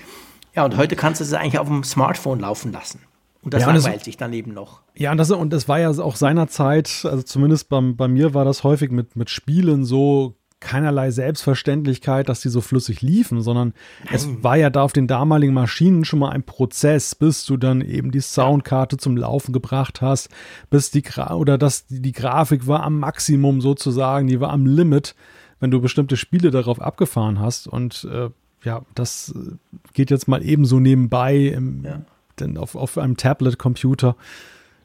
Ja, 0.54 0.64
und 0.64 0.76
heute 0.76 0.96
kannst 0.96 1.20
du 1.20 1.24
es 1.24 1.32
eigentlich 1.32 1.58
auf 1.58 1.68
dem 1.68 1.84
Smartphone 1.84 2.40
laufen 2.40 2.72
lassen. 2.72 3.00
Und 3.42 3.54
das 3.54 3.62
ja, 3.62 3.72
langweilt 3.72 4.04
sich 4.04 4.16
dann 4.16 4.32
eben 4.32 4.52
noch. 4.52 4.82
Ja, 4.94 5.10
und 5.10 5.18
das, 5.18 5.30
und 5.30 5.52
das 5.52 5.68
war 5.68 5.80
ja 5.80 5.90
auch 5.90 6.16
seinerzeit, 6.16 7.04
also 7.04 7.22
zumindest 7.22 7.68
bei, 7.68 7.80
bei 7.80 8.08
mir 8.08 8.34
war 8.34 8.44
das 8.44 8.62
häufig 8.62 8.90
mit, 8.90 9.16
mit 9.16 9.30
Spielen 9.30 9.84
so 9.84 10.36
keinerlei 10.62 11.10
Selbstverständlichkeit, 11.10 12.28
dass 12.28 12.40
die 12.40 12.48
so 12.48 12.60
flüssig 12.60 13.02
liefen, 13.02 13.42
sondern 13.42 13.74
Nein. 14.04 14.14
es 14.14 14.42
war 14.42 14.56
ja 14.56 14.70
da 14.70 14.82
auf 14.82 14.92
den 14.92 15.06
damaligen 15.06 15.52
Maschinen 15.52 16.04
schon 16.04 16.20
mal 16.20 16.30
ein 16.30 16.44
Prozess, 16.44 17.14
bis 17.14 17.44
du 17.44 17.56
dann 17.56 17.80
eben 17.80 18.10
die 18.10 18.20
Soundkarte 18.20 18.96
zum 18.96 19.16
Laufen 19.16 19.52
gebracht 19.52 20.00
hast, 20.00 20.30
bis 20.70 20.90
die 20.90 21.02
Gra 21.02 21.34
oder 21.34 21.58
dass 21.58 21.86
die, 21.86 22.00
die 22.00 22.12
Grafik 22.12 22.66
war 22.66 22.82
am 22.82 22.98
Maximum 22.98 23.60
sozusagen, 23.60 24.28
die 24.28 24.40
war 24.40 24.50
am 24.50 24.64
Limit, 24.64 25.14
wenn 25.60 25.70
du 25.70 25.80
bestimmte 25.80 26.16
Spiele 26.16 26.50
darauf 26.50 26.80
abgefahren 26.80 27.40
hast 27.40 27.66
und 27.66 28.08
äh, 28.10 28.30
ja, 28.64 28.82
das 28.94 29.34
äh, 29.36 29.56
geht 29.92 30.10
jetzt 30.10 30.28
mal 30.28 30.44
ebenso 30.44 30.80
nebenbei 30.80 31.36
im, 31.36 31.84
ja. 31.84 32.02
denn 32.38 32.56
auf, 32.56 32.76
auf 32.76 32.98
einem 32.98 33.16
Tablet-Computer. 33.16 34.16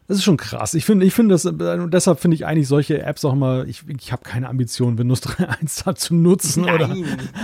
Das 0.07 0.17
ist 0.17 0.23
schon 0.23 0.37
krass. 0.37 0.73
Ich 0.73 0.85
finde, 0.85 1.05
ich 1.05 1.13
finde 1.13 1.35
das, 1.35 1.43
äh, 1.43 1.51
deshalb 1.89 2.19
finde 2.21 2.35
ich 2.35 2.45
eigentlich 2.45 2.69
solche 2.69 3.01
Apps 3.01 3.25
auch 3.25 3.33
immer, 3.33 3.65
ich, 3.65 3.83
ich 3.87 4.13
habe 4.13 4.23
keine 4.23 4.47
Ambition, 4.47 4.97
Windows 4.97 5.21
3.1 5.23 5.83
da 5.83 5.95
zu 5.95 6.15
nutzen. 6.15 6.63
Nein, 6.63 6.75
oder, 6.75 6.87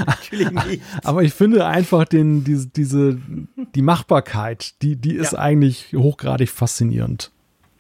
natürlich 0.06 0.52
nicht. 0.68 0.82
Aber 1.04 1.24
ich 1.24 1.34
finde 1.34 1.66
einfach 1.66 2.06
den, 2.06 2.46
diese, 2.46 2.68
diese, 2.68 3.18
die 3.76 3.82
Machbarkeit, 3.82 4.82
die, 4.82 4.96
die 4.96 5.16
ist 5.16 5.34
ja. 5.34 5.40
eigentlich 5.40 5.94
hochgradig 5.94 6.50
faszinierend. 6.50 7.32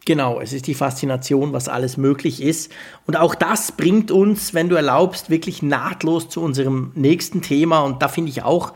Genau, 0.05 0.41
es 0.41 0.51
ist 0.51 0.67
die 0.67 0.73
Faszination, 0.73 1.53
was 1.53 1.69
alles 1.69 1.95
möglich 1.95 2.41
ist. 2.41 2.69
Und 3.07 3.15
auch 3.15 3.35
das 3.35 3.71
bringt 3.71 4.11
uns, 4.11 4.53
wenn 4.53 4.67
du 4.67 4.75
erlaubst, 4.75 5.29
wirklich 5.29 5.63
nahtlos 5.63 6.27
zu 6.27 6.41
unserem 6.41 6.91
nächsten 6.93 7.41
Thema. 7.41 7.79
Und 7.83 8.01
da 8.01 8.09
finde 8.09 8.29
ich 8.29 8.43
auch, 8.43 8.73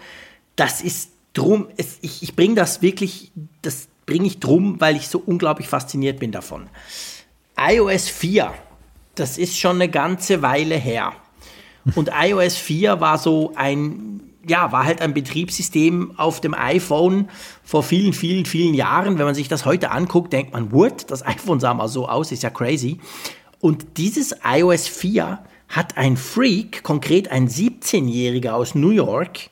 das 0.55 0.81
ist 0.81 1.11
drum, 1.33 1.67
es, 1.75 1.97
ich, 2.01 2.23
ich 2.23 2.33
bringe 2.37 2.55
das 2.55 2.81
wirklich, 2.81 3.33
das 3.61 3.89
bringe 4.07 4.25
ich 4.25 4.39
drum, 4.39 4.81
weil 4.81 4.95
ich 4.95 5.07
so 5.07 5.21
unglaublich 5.23 5.67
fasziniert 5.67 6.19
bin 6.19 6.31
davon. 6.31 6.67
iOS 7.55 8.09
4, 8.09 8.51
das 9.13 9.37
ist 9.37 9.59
schon 9.59 9.75
eine 9.75 9.89
ganze 9.89 10.41
Weile 10.41 10.75
her. 10.75 11.13
Und 11.95 12.09
iOS 12.19 12.55
4 12.55 12.99
war 12.99 13.19
so 13.19 13.53
ein 13.55 14.27
ja, 14.49 14.71
war 14.71 14.85
halt 14.85 15.01
ein 15.01 15.13
Betriebssystem 15.13 16.13
auf 16.17 16.39
dem 16.39 16.53
iPhone 16.53 17.29
vor 17.63 17.83
vielen, 17.83 18.13
vielen, 18.13 18.45
vielen 18.45 18.73
Jahren. 18.73 19.17
Wenn 19.17 19.25
man 19.25 19.35
sich 19.35 19.49
das 19.49 19.65
heute 19.65 19.91
anguckt, 19.91 20.31
denkt 20.31 20.53
man, 20.53 20.71
what? 20.71 21.11
Das 21.11 21.25
iPhone 21.25 21.59
sah 21.59 21.73
mal 21.73 21.89
so 21.89 22.07
aus, 22.07 22.31
ist 22.31 22.43
ja 22.43 22.49
crazy. 22.49 22.99
Und 23.59 23.97
dieses 23.97 24.35
iOS 24.45 24.87
4 24.87 25.39
hat 25.67 25.97
ein 25.97 26.15
Freak, 26.15 26.83
konkret 26.83 27.29
ein 27.29 27.49
17-Jähriger 27.49 28.51
aus 28.51 28.73
New 28.73 28.91
York, 28.91 29.49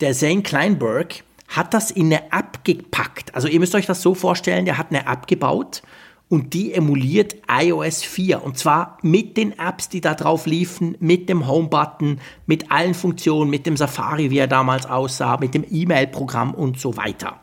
der 0.00 0.12
Zane 0.12 0.42
Kleinberg, 0.42 1.24
hat 1.48 1.74
das 1.74 1.90
in 1.90 2.06
eine 2.06 2.32
App 2.32 2.64
gepackt. 2.64 3.34
Also 3.34 3.48
ihr 3.48 3.60
müsst 3.60 3.74
euch 3.74 3.86
das 3.86 4.02
so 4.02 4.14
vorstellen, 4.14 4.64
der 4.64 4.78
hat 4.78 4.88
eine 4.90 5.06
App 5.06 5.26
gebaut 5.26 5.82
und 6.28 6.54
die 6.54 6.72
emuliert 6.72 7.36
iOS 7.48 8.02
4 8.02 8.42
und 8.42 8.58
zwar 8.58 8.98
mit 9.02 9.36
den 9.36 9.58
Apps, 9.58 9.88
die 9.88 10.00
da 10.00 10.14
drauf 10.14 10.46
liefen, 10.46 10.96
mit 10.98 11.28
dem 11.28 11.46
Home-Button, 11.46 12.18
mit 12.46 12.70
allen 12.70 12.94
Funktionen, 12.94 13.50
mit 13.50 13.66
dem 13.66 13.76
Safari, 13.76 14.30
wie 14.30 14.38
er 14.38 14.46
damals 14.46 14.86
aussah, 14.86 15.36
mit 15.36 15.54
dem 15.54 15.64
E-Mail-Programm 15.70 16.54
und 16.54 16.80
so 16.80 16.96
weiter. 16.96 17.40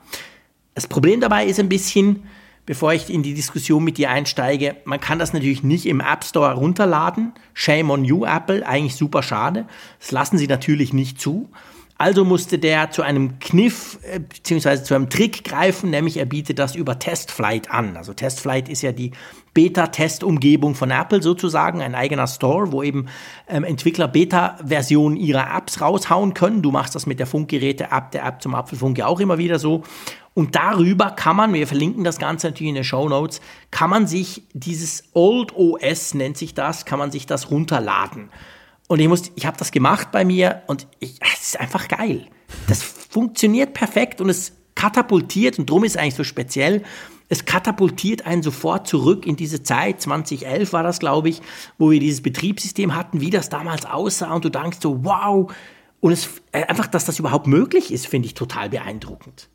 Das 0.74 0.88
Problem 0.88 1.22
dabei 1.22 1.46
ist 1.46 1.60
ein 1.60 1.70
bisschen, 1.70 2.24
bevor 2.66 2.94
ich 2.94 3.10
in 3.10 3.24
die 3.24 3.34
Diskussion 3.34 3.84
mit 3.84 3.98
dir 3.98 4.10
einsteige, 4.10 4.78
man 4.86 5.00
kann 5.00 5.20
das 5.20 5.34
natürlich 5.34 5.64
nicht 5.64 5.86
im 5.86 6.00
App 6.00 6.24
Store 6.24 6.54
runterladen. 6.56 7.34
Shame 7.54 7.92
on 7.92 8.04
you, 8.04 8.26
Apple, 8.26 8.66
eigentlich 8.66 8.96
super 8.96 9.22
schade. 9.24 9.66
Das 10.00 10.12
lassen 10.12 10.38
sie 10.38 10.48
natürlich 10.48 10.92
nicht 10.92 11.22
zu. 11.22 11.50
Also 12.02 12.26
musste 12.26 12.58
der 12.58 12.90
zu 12.90 13.04
einem 13.04 13.38
Kniff 13.38 14.00
äh, 14.02 14.20
bzw. 14.20 14.82
zu 14.82 14.96
einem 14.96 15.12
Trick 15.12 15.44
greifen, 15.44 15.92
nämlich 15.92 16.18
er 16.18 16.26
bietet 16.26 16.58
das 16.58 16.74
über 16.74 16.98
Testflight 16.98 17.70
an. 17.70 17.96
Also 17.96 18.16
Testflight 18.16 18.70
ist 18.70 18.82
ja 18.82 18.92
die 18.92 19.12
Beta-Test-Umgebung 19.54 20.74
von 20.74 20.90
Apple 20.90 21.22
sozusagen, 21.22 21.80
ein 21.80 21.94
eigener 21.94 22.26
Store, 22.26 22.72
wo 22.72 22.82
eben 22.82 23.06
ähm, 23.48 23.64
Entwickler 23.64 24.08
Beta-Versionen 24.08 25.16
ihrer 25.16 25.56
Apps 25.56 25.80
raushauen 25.80 26.34
können. 26.34 26.64
Du 26.64 26.72
machst 26.72 26.96
das 26.96 27.06
mit 27.06 27.20
der 27.20 27.28
Funkgeräte-App, 27.28 28.10
der 28.10 28.26
App 28.26 28.42
zum 28.42 28.56
Apfelfunk 28.56 28.98
ja 28.98 29.06
auch 29.06 29.20
immer 29.20 29.38
wieder 29.38 29.60
so. 29.60 29.84
Und 30.34 30.56
darüber 30.56 31.12
kann 31.12 31.36
man, 31.36 31.54
wir 31.54 31.68
verlinken 31.68 32.04
das 32.04 32.18
Ganze 32.18 32.48
natürlich 32.48 32.70
in 32.70 32.76
den 32.76 32.84
Show 32.84 33.10
Notes, 33.10 33.42
kann 33.70 33.92
man 33.92 34.08
sich 34.08 34.42
dieses 34.54 35.04
Old 35.14 35.56
OS 35.56 36.16
nennt 36.16 36.36
sich 36.36 36.56
das, 36.56 36.86
kann 36.86 36.98
man 36.98 37.12
sich 37.12 37.28
das 37.28 37.52
runterladen. 37.52 38.32
Und 38.92 39.00
ich 39.00 39.08
muss, 39.08 39.32
ich 39.36 39.46
habe 39.46 39.56
das 39.56 39.72
gemacht 39.72 40.12
bei 40.12 40.26
mir 40.26 40.64
und 40.68 40.86
ich, 41.00 41.16
es 41.22 41.42
ist 41.44 41.60
einfach 41.62 41.88
geil. 41.88 42.28
Das 42.68 42.84
funktioniert 42.84 43.74
perfekt 43.74 44.20
und 44.20 44.28
es 44.28 44.52
katapultiert 44.76 45.58
und 45.58 45.70
drum 45.70 45.86
ist 45.86 45.94
es 45.94 45.98
eigentlich 45.98 46.16
so 46.16 46.26
speziell. 46.26 46.84
Es 47.30 47.46
katapultiert 47.46 48.26
einen 48.26 48.44
sofort 48.44 48.90
zurück 48.90 49.26
in 49.26 49.38
diese 49.38 49.64
Zeit, 49.64 50.02
2011 50.02 50.74
war 50.74 50.84
das, 50.84 51.00
glaube 51.00 51.30
ich, 51.30 51.42
wo 51.78 51.90
wir 51.90 52.02
dieses 52.02 52.20
Betriebssystem 52.20 52.94
hatten, 52.94 53.22
wie 53.22 53.30
das 53.30 53.48
damals 53.48 53.86
aussah 53.86 54.34
und 54.34 54.44
du 54.44 54.50
denkst 54.50 54.80
so, 54.82 55.06
wow. 55.06 55.50
Und 56.02 56.12
es, 56.12 56.28
äh, 56.52 56.66
einfach, 56.66 56.88
dass 56.88 57.06
das 57.06 57.18
überhaupt 57.18 57.48
möglich 57.48 57.94
ist, 57.94 58.08
finde 58.08 58.26
ich 58.26 58.34
total 58.34 58.72
beeindruckend. 58.72 59.48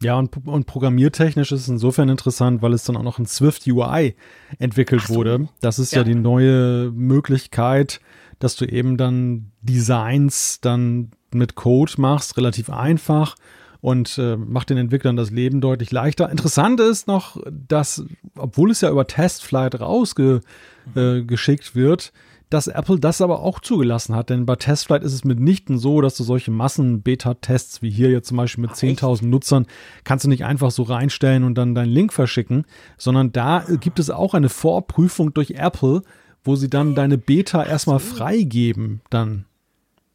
Ja, 0.00 0.16
und, 0.18 0.46
und 0.46 0.66
programmiertechnisch 0.66 1.52
ist 1.52 1.62
es 1.62 1.68
insofern 1.68 2.08
interessant, 2.08 2.62
weil 2.62 2.72
es 2.72 2.84
dann 2.84 2.96
auch 2.96 3.02
noch 3.02 3.18
in 3.18 3.26
Swift 3.26 3.66
UI 3.66 4.14
entwickelt 4.58 5.02
so. 5.08 5.14
wurde. 5.16 5.48
Das 5.60 5.78
ist 5.78 5.92
ja. 5.92 5.98
ja 5.98 6.04
die 6.04 6.14
neue 6.14 6.90
Möglichkeit, 6.92 8.00
dass 8.38 8.56
du 8.56 8.64
eben 8.64 8.96
dann 8.96 9.52
Designs 9.62 10.60
dann 10.60 11.10
mit 11.32 11.54
Code 11.54 11.92
machst, 11.98 12.36
relativ 12.36 12.70
einfach 12.70 13.36
und 13.80 14.18
äh, 14.18 14.36
macht 14.36 14.70
den 14.70 14.78
Entwicklern 14.78 15.16
das 15.16 15.30
Leben 15.30 15.60
deutlich 15.60 15.92
leichter. 15.92 16.30
Interessant 16.30 16.80
ist 16.80 17.06
noch, 17.06 17.40
dass, 17.50 18.04
obwohl 18.36 18.70
es 18.70 18.80
ja 18.80 18.90
über 18.90 19.06
Testflight 19.06 19.80
rausgeschickt 19.80 21.70
äh, 21.70 21.74
wird, 21.74 22.12
dass 22.50 22.66
Apple 22.66 22.98
das 22.98 23.20
aber 23.20 23.40
auch 23.40 23.60
zugelassen 23.60 24.14
hat. 24.14 24.30
Denn 24.30 24.46
bei 24.46 24.56
Testflight 24.56 25.02
ist 25.02 25.12
es 25.12 25.24
mitnichten 25.24 25.78
so, 25.78 26.00
dass 26.00 26.16
du 26.16 26.24
solche 26.24 26.50
Massen-Beta-Tests 26.50 27.82
wie 27.82 27.90
hier 27.90 28.10
jetzt 28.10 28.28
zum 28.28 28.38
Beispiel 28.38 28.62
mit 28.62 28.72
10.000 28.72 29.26
Nutzern 29.26 29.66
kannst 30.04 30.24
du 30.24 30.28
nicht 30.28 30.44
einfach 30.44 30.70
so 30.70 30.82
reinstellen 30.84 31.44
und 31.44 31.56
dann 31.56 31.74
deinen 31.74 31.92
Link 31.92 32.12
verschicken, 32.12 32.64
sondern 32.96 33.32
da 33.32 33.64
gibt 33.80 33.98
es 33.98 34.10
auch 34.10 34.34
eine 34.34 34.48
Vorprüfung 34.48 35.34
durch 35.34 35.52
Apple, 35.52 36.02
wo 36.48 36.56
sie 36.56 36.70
dann 36.70 36.94
deine 36.94 37.18
Beta 37.18 37.62
erstmal 37.62 38.00
freigeben 38.00 39.02
dann. 39.10 39.44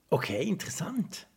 Okay, 0.09 0.43
interessant. 0.43 1.27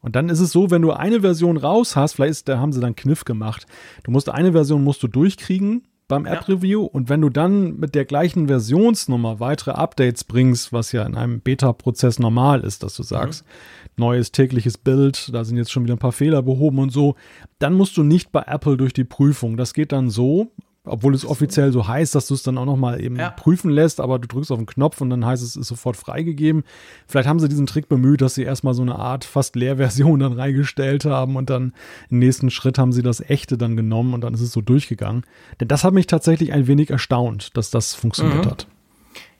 Und 0.00 0.16
dann 0.16 0.30
ist 0.30 0.40
es 0.40 0.52
so, 0.52 0.70
wenn 0.70 0.80
du 0.80 0.92
eine 0.92 1.20
Version 1.20 1.58
raus 1.58 1.96
hast, 1.96 2.14
vielleicht 2.14 2.30
ist, 2.30 2.48
da 2.48 2.58
haben 2.58 2.72
sie 2.72 2.80
dann 2.80 2.96
Kniff 2.96 3.24
gemacht. 3.24 3.66
Du 4.02 4.10
musst 4.10 4.30
eine 4.30 4.52
Version 4.52 4.82
musst 4.82 5.02
du 5.02 5.08
durchkriegen 5.08 5.82
beim 6.08 6.24
App 6.24 6.48
Review 6.48 6.82
und 6.82 7.10
wenn 7.10 7.20
du 7.20 7.28
dann 7.28 7.78
mit 7.78 7.94
der 7.94 8.06
gleichen 8.06 8.48
Versionsnummer 8.48 9.38
weitere 9.38 9.72
Updates 9.72 10.24
bringst, 10.24 10.72
was 10.72 10.92
ja 10.92 11.04
in 11.04 11.14
einem 11.14 11.40
Beta-Prozess 11.40 12.18
normal 12.18 12.62
ist, 12.62 12.82
dass 12.82 12.94
du 12.96 13.02
sagst, 13.02 13.44
mhm. 13.44 14.04
neues 14.04 14.32
tägliches 14.32 14.78
Bild, 14.78 15.30
da 15.32 15.44
sind 15.44 15.58
jetzt 15.58 15.70
schon 15.70 15.84
wieder 15.84 15.94
ein 15.94 16.00
paar 16.00 16.10
Fehler 16.10 16.42
behoben 16.42 16.78
und 16.78 16.90
so, 16.90 17.16
dann 17.58 17.74
musst 17.74 17.96
du 17.98 18.02
nicht 18.02 18.32
bei 18.32 18.42
Apple 18.46 18.78
durch 18.78 18.94
die 18.94 19.04
Prüfung. 19.04 19.58
Das 19.58 19.74
geht 19.74 19.92
dann 19.92 20.08
so, 20.08 20.50
obwohl 20.84 21.14
es 21.14 21.26
offiziell 21.26 21.72
so 21.72 21.86
heißt, 21.86 22.14
dass 22.14 22.26
du 22.26 22.34
es 22.34 22.42
dann 22.42 22.56
auch 22.56 22.64
nochmal 22.64 23.02
eben 23.02 23.16
ja. 23.16 23.30
prüfen 23.30 23.70
lässt, 23.70 24.00
aber 24.00 24.18
du 24.18 24.26
drückst 24.26 24.50
auf 24.50 24.58
den 24.58 24.66
Knopf 24.66 25.00
und 25.00 25.10
dann 25.10 25.26
heißt 25.26 25.42
es, 25.42 25.50
es 25.50 25.56
ist 25.56 25.68
sofort 25.68 25.96
freigegeben. 25.96 26.64
Vielleicht 27.06 27.28
haben 27.28 27.38
sie 27.38 27.48
diesen 27.48 27.66
Trick 27.66 27.88
bemüht, 27.88 28.22
dass 28.22 28.34
sie 28.34 28.44
erstmal 28.44 28.72
so 28.72 28.82
eine 28.82 28.96
Art 28.96 29.24
fast 29.24 29.56
Leerversion 29.56 30.20
dann 30.20 30.32
reingestellt 30.32 31.04
haben 31.04 31.36
und 31.36 31.50
dann 31.50 31.74
im 32.08 32.18
nächsten 32.18 32.50
Schritt 32.50 32.78
haben 32.78 32.92
sie 32.92 33.02
das 33.02 33.20
echte 33.20 33.58
dann 33.58 33.76
genommen 33.76 34.14
und 34.14 34.22
dann 34.22 34.32
ist 34.32 34.40
es 34.40 34.52
so 34.52 34.62
durchgegangen. 34.62 35.24
Denn 35.60 35.68
das 35.68 35.84
hat 35.84 35.92
mich 35.92 36.06
tatsächlich 36.06 36.52
ein 36.52 36.66
wenig 36.66 36.90
erstaunt, 36.90 37.56
dass 37.56 37.70
das 37.70 37.94
funktioniert 37.94 38.46
mhm. 38.46 38.50
hat. 38.50 38.66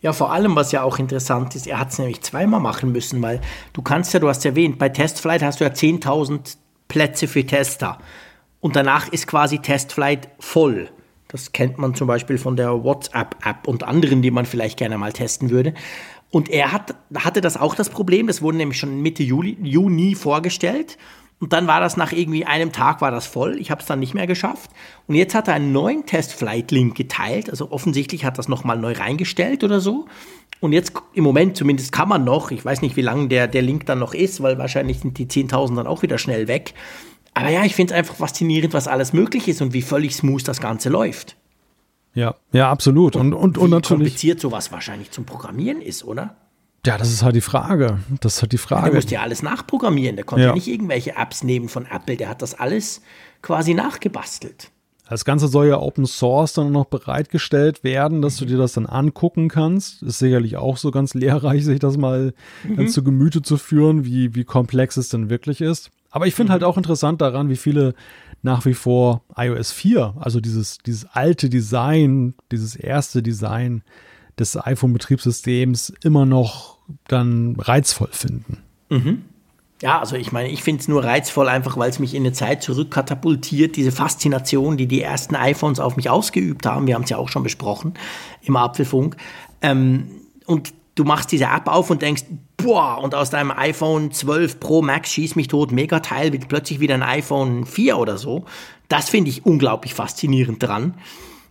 Ja, 0.03 0.12
vor 0.12 0.32
allem, 0.32 0.57
was 0.57 0.72
ja 0.72 0.82
auch 0.82 0.99
interessant 0.99 1.55
ist, 1.57 1.66
er 1.66 1.78
hat 1.78 1.91
es 1.91 1.99
nämlich 1.99 2.22
zweimal 2.22 2.61
machen 2.61 2.93
müssen, 2.93 3.20
weil 3.22 3.41
du 3.72 3.82
kannst 3.82 4.12
ja, 4.12 4.20
du 4.20 4.28
hast 4.28 4.45
erwähnt, 4.45 4.78
bei 4.78 4.88
Testflight 4.88 5.43
hast 5.43 5.61
du 5.61 5.64
ja 5.64 5.70
10.000 5.70 6.57
Plätze 6.88 7.28
für 7.28 7.45
Tester. 7.45 7.99
Und 8.61 8.76
danach 8.76 9.09
ist 9.09 9.26
quasi 9.26 9.59
Testflight 9.59 10.28
voll. 10.38 10.91
Das 11.31 11.53
kennt 11.53 11.78
man 11.78 11.95
zum 11.95 12.09
Beispiel 12.09 12.39
von 12.39 12.57
der 12.57 12.83
WhatsApp-App 12.83 13.68
und 13.68 13.85
anderen, 13.85 14.20
die 14.20 14.31
man 14.31 14.47
vielleicht 14.47 14.78
gerne 14.78 14.99
mal 14.99 15.12
testen 15.12 15.51
würde. 15.51 15.74
Und 16.31 16.49
er 16.49 16.72
hat, 16.72 16.95
hatte 17.14 17.41
das 17.41 17.57
auch 17.57 17.74
das 17.74 17.89
Problem, 17.89 18.26
das 18.26 18.43
wurde 18.43 18.57
nämlich 18.57 18.78
schon 18.78 19.01
Mitte 19.01 19.22
Juli, 19.22 19.57
Juni 19.62 20.14
vorgestellt. 20.14 20.99
Und 21.39 21.55
dann 21.55 21.66
war 21.66 21.81
das 21.81 21.97
nach 21.97 22.12
irgendwie 22.12 22.45
einem 22.45 22.70
Tag 22.70 23.01
war 23.01 23.11
das 23.11 23.26
voll. 23.26 23.59
Ich 23.61 23.70
habe 23.70 23.81
es 23.81 23.87
dann 23.87 24.01
nicht 24.01 24.12
mehr 24.12 24.26
geschafft. 24.26 24.70
Und 25.07 25.14
jetzt 25.14 25.35
hat 25.35 25.49
er 25.49 25.55
einen 25.55 25.72
neuen 25.72 26.05
Test-Flight-Link 26.05 26.95
geteilt. 26.95 27.49
Also 27.49 27.70
offensichtlich 27.70 28.24
hat 28.24 28.37
das 28.37 28.49
nochmal 28.49 28.76
neu 28.76 28.93
reingestellt 28.93 29.64
oder 29.64 29.81
so. 29.81 30.07
Und 30.61 30.72
jetzt 30.72 30.93
im 31.14 31.24
Moment 31.24 31.57
zumindest 31.57 31.93
kann 31.93 32.09
man 32.09 32.24
noch, 32.24 32.51
ich 32.51 32.62
weiß 32.62 32.83
nicht, 32.83 32.97
wie 32.97 33.03
lange 33.03 33.28
der, 33.28 33.49
der 33.49 33.62
Link 33.62 33.87
dann 33.87 33.99
noch 33.99 34.12
ist, 34.12 34.42
weil 34.42 34.59
wahrscheinlich 34.59 34.99
sind 35.00 35.17
die 35.17 35.26
10.000 35.26 35.76
dann 35.76 35.87
auch 35.87 36.03
wieder 36.03 36.18
schnell 36.18 36.49
weg. 36.49 36.75
Aber 37.34 37.50
ja, 37.50 37.64
ich 37.64 37.74
finde 37.74 37.94
es 37.94 37.98
einfach 37.98 38.16
faszinierend, 38.16 38.74
was 38.74 38.88
alles 38.88 39.12
möglich 39.12 39.48
ist 39.48 39.62
und 39.62 39.72
wie 39.72 39.82
völlig 39.82 40.14
smooth 40.14 40.46
das 40.46 40.61
Ganze 40.61 40.88
läuft. 40.88 41.36
Ja, 42.14 42.34
ja, 42.52 42.70
absolut. 42.70 43.16
Und, 43.16 43.32
und, 43.32 43.57
und, 43.57 43.58
und 43.58 43.70
natürlich. 43.70 43.98
kompliziert 43.98 44.40
sowas 44.40 44.72
wahrscheinlich 44.72 45.11
zum 45.11 45.24
Programmieren 45.24 45.80
ist, 45.80 46.04
oder? 46.04 46.36
Ja, 46.84 46.96
das 46.96 47.12
ist 47.12 47.22
halt 47.22 47.36
die 47.36 47.40
Frage. 47.42 47.98
Das 48.20 48.36
ist 48.36 48.42
halt 48.42 48.52
die 48.52 48.58
Frage. 48.58 48.86
Der 48.86 48.94
musste 48.94 49.14
ja 49.14 49.20
alles 49.20 49.42
nachprogrammieren. 49.42 50.16
Der 50.16 50.24
konnte 50.24 50.46
ja. 50.46 50.54
nicht 50.54 50.66
irgendwelche 50.66 51.14
Apps 51.16 51.44
nehmen 51.44 51.68
von 51.68 51.86
Apple. 51.86 52.16
Der 52.16 52.28
hat 52.28 52.42
das 52.42 52.54
alles 52.54 53.02
quasi 53.42 53.74
nachgebastelt. 53.74 54.70
Das 55.08 55.24
Ganze 55.24 55.48
soll 55.48 55.66
ja 55.66 55.78
Open 55.78 56.07
Source 56.07 56.52
dann 56.52 56.70
noch 56.70 56.86
bereitgestellt 56.86 57.82
werden, 57.82 58.22
dass 58.22 58.36
du 58.36 58.44
dir 58.44 58.57
das 58.57 58.74
dann 58.74 58.86
angucken 58.86 59.48
kannst. 59.48 60.02
Ist 60.02 60.20
sicherlich 60.20 60.57
auch 60.57 60.78
so 60.78 60.90
ganz 60.90 61.14
lehrreich, 61.14 61.64
sich 61.64 61.80
das 61.80 61.96
mal 61.96 62.32
mhm. 62.64 62.88
zu 62.88 63.04
Gemüte 63.04 63.42
zu 63.42 63.58
führen, 63.58 64.04
wie, 64.04 64.34
wie 64.34 64.44
komplex 64.44 64.96
es 64.96 65.11
denn 65.11 65.28
wirklich 65.28 65.61
ist. 65.61 65.90
Aber 66.11 66.26
ich 66.26 66.34
finde 66.34 66.50
mhm. 66.50 66.54
halt 66.54 66.64
auch 66.64 66.76
interessant 66.76 67.20
daran, 67.20 67.49
wie 67.49 67.57
viele 67.57 67.95
nach 68.42 68.64
wie 68.64 68.74
vor 68.74 69.22
iOS 69.37 69.72
4, 69.72 70.14
also 70.18 70.41
dieses, 70.41 70.78
dieses 70.78 71.07
alte 71.12 71.50
Design, 71.50 72.34
dieses 72.50 72.74
erste 72.74 73.22
Design 73.22 73.82
des 74.38 74.57
iPhone-Betriebssystems 74.57 75.92
immer 76.03 76.24
noch 76.24 76.78
dann 77.07 77.57
reizvoll 77.58 78.08
finden. 78.12 78.58
Mhm. 78.88 79.22
Ja, 79.82 79.99
also 79.99 80.16
ich 80.16 80.30
meine, 80.30 80.50
ich 80.50 80.62
finde 80.62 80.80
es 80.80 80.88
nur 80.88 81.04
reizvoll, 81.04 81.49
einfach 81.49 81.76
weil 81.78 81.88
es 81.88 81.99
mich 81.99 82.14
in 82.14 82.22
eine 82.22 82.32
Zeit 82.32 82.62
zurückkatapultiert, 82.62 83.76
diese 83.76 83.92
Faszination, 83.92 84.76
die 84.76 84.87
die 84.87 85.00
ersten 85.00 85.37
iPhones 85.37 85.80
auf 85.80 85.96
mich 85.96 86.11
ausgeübt 86.11 86.66
haben. 86.66 86.87
Wir 86.87 86.95
haben 86.95 87.04
es 87.04 87.11
ja 87.11 87.16
auch 87.16 87.30
schon 87.30 87.42
besprochen 87.42 87.95
im 88.42 88.57
Apfelfunk. 88.57 89.16
Ähm, 89.62 90.11
und 90.46 90.74
du 90.95 91.04
machst 91.04 91.33
diese 91.33 91.45
App 91.45 91.67
auf 91.67 91.91
und 91.91 92.03
denkst, 92.03 92.25
boah, 92.57 92.99
und 93.03 93.14
aus 93.14 93.30
deinem 93.30 93.50
iPhone 93.50 94.12
12 94.12 94.61
Pro 94.61 94.83
Max 94.83 95.12
schieß 95.12 95.37
mich 95.37 95.49
tot, 95.49 95.72
mega 95.72 96.00
Teil, 96.00 96.33
wird 96.33 96.49
plötzlich 96.49 96.80
wieder 96.80 96.95
ein 96.95 97.03
iPhone 97.03 97.67
4 97.67 97.99
oder 97.99 98.18
so. 98.18 98.45
Das 98.88 99.08
finde 99.08 99.30
ich 99.30 99.46
unglaublich 99.46 99.95
faszinierend 99.95 100.62
dran. 100.62 100.95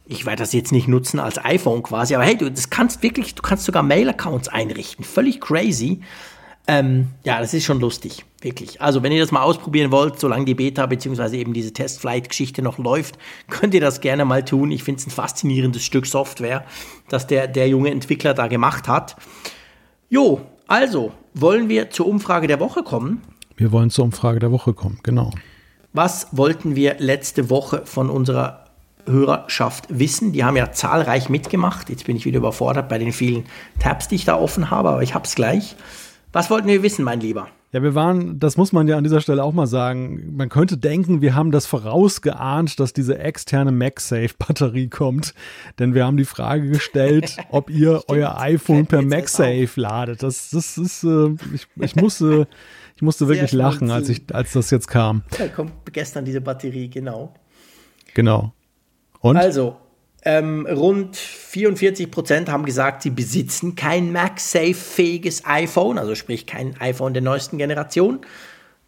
Ich 0.06 0.26
werde 0.26 0.44
das 0.44 0.53
jetzt 0.53 0.72
nicht 0.72 0.88
nutzen 0.88 1.20
als 1.20 1.44
iPhone 1.44 1.84
quasi, 1.84 2.16
aber 2.16 2.24
hey, 2.24 2.38
du 2.38 2.49
das 2.49 2.70
kannst 2.70 3.03
wirklich, 3.03 3.36
du 3.36 3.41
kannst 3.41 3.66
sogar 3.66 3.84
Mail-Accounts 3.84 4.48
einrichten. 4.48 5.06
Völlig 5.06 5.40
crazy. 5.40 6.02
Ähm, 6.72 7.08
ja, 7.24 7.40
das 7.40 7.56
ist 7.56 7.66
schon 7.66 7.80
lustig, 7.80 8.26
wirklich. 8.41 8.80
Also, 8.80 9.02
wenn 9.02 9.12
ihr 9.12 9.20
das 9.20 9.32
mal 9.32 9.41
ausprobieren 9.41 9.91
wollt, 9.91 10.20
solange 10.20 10.46
die 10.46 10.54
Beta 10.54 10.86
bzw. 10.86 11.40
eben 11.40 11.52
diese 11.52 11.74
Testflight-Geschichte 11.74 12.62
noch 12.62 12.78
läuft, 12.78 13.18
könnt 13.50 13.74
ihr 13.74 13.82
das 13.82 14.02
gerne 14.02 14.24
mal 14.24 14.46
tun. 14.46 14.70
Ich 14.70 14.84
finde 14.84 15.00
es 15.00 15.08
ein 15.08 15.10
faszinierendes 15.10 15.84
Stück 15.84 16.06
Software, 16.06 16.64
das 17.10 17.26
der, 17.26 17.48
der 17.48 17.68
junge 17.68 17.90
Entwickler 17.90 18.36
da 18.36 18.46
gemacht 18.46 18.88
hat. 18.88 19.16
Jo, 20.10 20.41
also, 20.68 21.12
wollen 21.34 21.70
wir 21.70 21.90
zur 21.90 22.06
Umfrage 22.06 22.46
der 22.46 22.60
Woche 22.60 22.84
kommen? 22.84 23.24
Wir 23.58 23.72
wollen 23.72 23.90
zur 23.90 24.06
Umfrage 24.06 24.38
der 24.38 24.52
Woche 24.52 24.74
kommen, 24.74 25.00
genau. 25.02 25.32
Was 25.91 26.28
wollten 26.34 26.76
wir 26.76 26.98
letzte 27.00 27.50
Woche 27.50 27.82
von 27.86 28.12
unserer 28.12 28.66
Hörerschaft 29.08 29.86
wissen? 29.90 30.34
Die 30.34 30.44
haben 30.44 30.56
ja 30.56 30.72
zahlreich 30.72 31.30
mitgemacht. 31.30 31.90
Jetzt 31.90 32.06
bin 32.06 32.16
ich 32.16 32.26
wieder 32.26 32.38
überfordert 32.38 32.90
bei 32.90 33.00
den 33.00 33.12
vielen 33.12 33.46
Tabs, 33.80 34.08
die 34.08 34.16
ich 34.16 34.26
da 34.26 34.38
offen 34.38 34.70
habe, 34.70 34.90
aber 34.90 35.02
ich 35.02 35.16
habe 35.16 35.26
es 35.26 35.34
gleich. 35.34 35.76
Was 36.31 36.49
wollten 36.49 36.68
wir 36.68 36.84
wissen, 36.84 37.03
mein 37.03 37.19
Lieber? 37.19 37.47
Ja, 37.72 37.84
wir 37.84 37.93
waren, 37.93 38.39
das 38.39 38.57
muss 38.57 38.72
man 38.72 38.88
ja 38.88 38.97
an 38.97 39.03
dieser 39.03 39.22
Stelle 39.22 39.43
auch 39.43 39.53
mal 39.53 39.68
sagen, 39.68 40.35
man 40.35 40.49
könnte 40.49 40.77
denken, 40.77 41.22
wir 41.22 41.35
haben 41.35 41.51
das 41.51 41.68
vorausgeahnt, 41.68 42.80
dass 42.80 42.93
diese 42.93 43.19
externe 43.19 43.72
MagSafe-Batterie 43.72 44.88
kommt. 44.88 45.35
Denn 45.77 45.93
wir 45.93 46.06
haben 46.06 46.18
die 46.18 46.26
Frage 46.26 46.69
gestellt, 46.69 47.38
ob 47.49 47.69
ihr 47.69 48.03
euer 48.07 48.39
iPhone 48.39 48.88
per 48.88 49.03
MagSafe 49.03 49.69
ladet. 49.76 50.23
Das, 50.23 50.49
das 50.49 50.80
ist, 50.80 51.03
äh, 51.03 51.35
ich, 51.53 51.68
ich 51.76 51.95
musste, 51.95 52.47
ich 52.95 53.03
musste 53.03 53.27
wirklich 53.27 53.51
lachen, 53.51 53.91
als, 53.91 54.10
ich, 54.10 54.23
als 54.34 54.53
das 54.53 54.72
jetzt 54.72 54.88
kam. 54.88 55.23
Da 55.38 55.47
kommt 55.47 55.72
gestern 55.93 56.26
diese 56.26 56.41
Batterie, 56.41 56.89
genau. 56.89 57.35
Genau. 58.15 58.51
Und? 59.19 59.38
Also, 59.38 59.77
ähm, 60.24 60.68
rund 60.70 61.16
44 61.16 62.12
Prozent 62.12 62.50
haben 62.50 62.66
gesagt, 62.66 63.04
sie 63.04 63.10
besitzen 63.10 63.76
kein 63.76 64.12
MagSafe-fähiges 64.12 65.46
iPhone, 65.46 65.98
also 65.98 66.16
sprich 66.16 66.46
kein 66.46 66.80
iPhone 66.80 67.14
der 67.14 67.24
neuesten 67.24 67.58
Generation. 67.58 68.20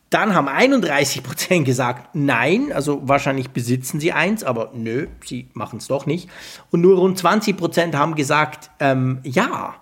Dann 0.10 0.36
haben 0.36 0.50
31 0.50 1.24
Prozent 1.24 1.66
gesagt, 1.66 2.16
nein, 2.16 2.74
also 2.74 3.02
wahrscheinlich 3.08 3.52
besitzen 3.52 4.02
sie 4.02 4.12
eins, 4.12 4.44
aber 4.44 4.72
nö, 4.74 5.08
sie 5.24 5.48
machen 5.54 5.78
es 5.78 5.88
doch 5.88 6.06
nicht. 6.06 6.30
Und 6.70 6.82
nur 6.82 6.98
rund 6.98 7.18
20 7.18 7.56
Prozent 7.56 7.96
haben 7.96 8.16
gesagt, 8.16 8.70
ähm, 8.82 9.20
ja, 9.24 9.76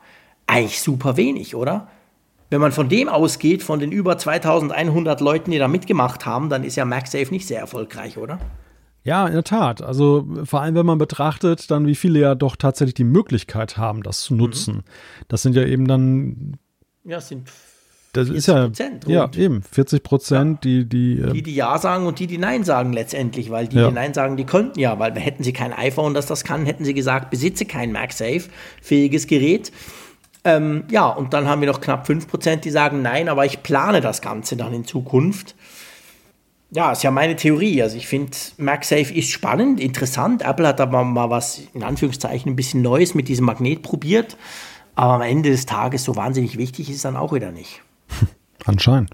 eigentlich 0.46 0.82
super 0.82 1.18
wenig, 1.18 1.56
oder? 1.56 1.88
Wenn 2.52 2.62
man 2.62 2.72
von 2.72 2.90
dem 2.90 3.10
ausgeht, 3.10 3.64
von 3.64 3.80
den 3.80 3.92
über 3.92 4.20
2100 4.20 5.20
Leuten, 5.20 5.50
die 5.50 5.58
da 5.58 5.68
mitgemacht 5.68 6.28
haben, 6.28 6.50
dann 6.50 6.64
ist 6.64 6.76
ja 6.76 6.86
MagSafe 6.86 7.32
nicht 7.32 7.48
sehr 7.48 7.60
erfolgreich, 7.60 8.18
oder? 8.18 8.40
Ja, 9.10 9.26
in 9.26 9.34
der 9.34 9.44
Tat. 9.44 9.82
Also 9.82 10.28
vor 10.44 10.62
allem, 10.62 10.76
wenn 10.76 10.86
man 10.86 11.00
betrachtet, 11.00 11.72
dann 11.72 11.88
wie 11.88 11.96
viele 11.96 12.20
ja 12.20 12.36
doch 12.36 12.56
tatsächlich 12.56 12.94
die 12.94 13.04
Möglichkeit 13.04 13.76
haben, 13.76 14.04
das 14.04 14.22
zu 14.22 14.36
nutzen. 14.36 14.76
Mhm. 14.76 14.84
Das 15.30 15.42
sind 15.42 15.56
ja 15.56 15.64
eben 15.64 15.88
dann. 15.88 16.58
Ja, 17.04 17.18
es 17.18 17.28
sind 17.30 17.50
das 18.14 18.30
ist 18.30 18.48
ja, 18.48 18.68
Prozent 18.68 19.08
ja 19.08 19.32
eben 19.36 19.64
40 19.64 20.04
Prozent, 20.04 20.66
ja. 20.66 20.72
die 20.72 20.86
die 20.86 21.22
äh, 21.22 21.34
die 21.34 21.42
die 21.42 21.56
ja 21.56 21.76
sagen 21.80 22.06
und 22.06 22.20
die 22.20 22.28
die 22.28 22.38
nein 22.38 22.64
sagen 22.64 22.94
letztendlich, 22.94 23.50
weil 23.50 23.68
die 23.68 23.78
ja. 23.78 23.88
die 23.88 23.94
nein 23.96 24.14
sagen, 24.14 24.38
die 24.38 24.46
könnten 24.46 24.80
ja, 24.80 25.00
weil 25.00 25.14
hätten 25.16 25.44
sie 25.44 25.54
kein 25.54 25.74
iPhone, 25.74 26.14
das 26.14 26.28
das 26.28 26.44
kann, 26.44 26.68
hätten 26.68 26.86
sie 26.86 26.94
gesagt, 26.94 27.32
besitze 27.32 27.66
kein 27.66 27.92
MagSafe 27.92 28.44
fähiges 28.80 29.26
Gerät. 29.26 29.72
Ähm, 30.44 30.84
ja, 30.92 31.08
und 31.08 31.34
dann 31.34 31.48
haben 31.48 31.62
wir 31.62 31.68
noch 31.68 31.82
knapp 31.82 32.06
5 32.06 32.28
Prozent, 32.28 32.64
die 32.64 32.70
sagen 32.70 33.02
nein, 33.02 33.28
aber 33.28 33.46
ich 33.46 33.64
plane 33.64 34.02
das 34.02 34.22
Ganze 34.22 34.56
dann 34.56 34.74
in 34.74 34.86
Zukunft 34.86 35.56
ja, 36.72 36.92
ist 36.92 37.04
ja 37.04 37.12
meine 37.12 37.36
Theorie. 37.36 37.82
Also 37.82 37.98
ich 37.98 38.08
finde, 38.08 38.32
MagSafe 38.58 39.14
ist 39.14 39.30
spannend, 39.30 39.80
interessant. 39.80 40.44
Apple 40.44 40.68
hat 40.68 40.80
aber 40.80 41.04
mal 41.04 41.30
was, 41.30 41.62
in 41.74 41.84
Anführungszeichen, 41.84 42.52
ein 42.52 42.56
bisschen 42.56 42.82
Neues 42.82 43.16
mit 43.16 43.28
diesem 43.28 43.46
Magnet 43.46 43.82
probiert. 43.82 44.38
Aber 44.96 45.14
am 45.14 45.22
Ende 45.22 45.50
des 45.50 45.66
Tages 45.66 46.04
so 46.04 46.16
wahnsinnig 46.16 46.58
wichtig 46.58 46.90
ist 46.90 46.98
es 46.98 47.02
dann 47.02 47.16
auch 47.16 47.34
wieder 47.34 47.52
nicht. 47.52 47.82
Anscheinend. 48.66 49.12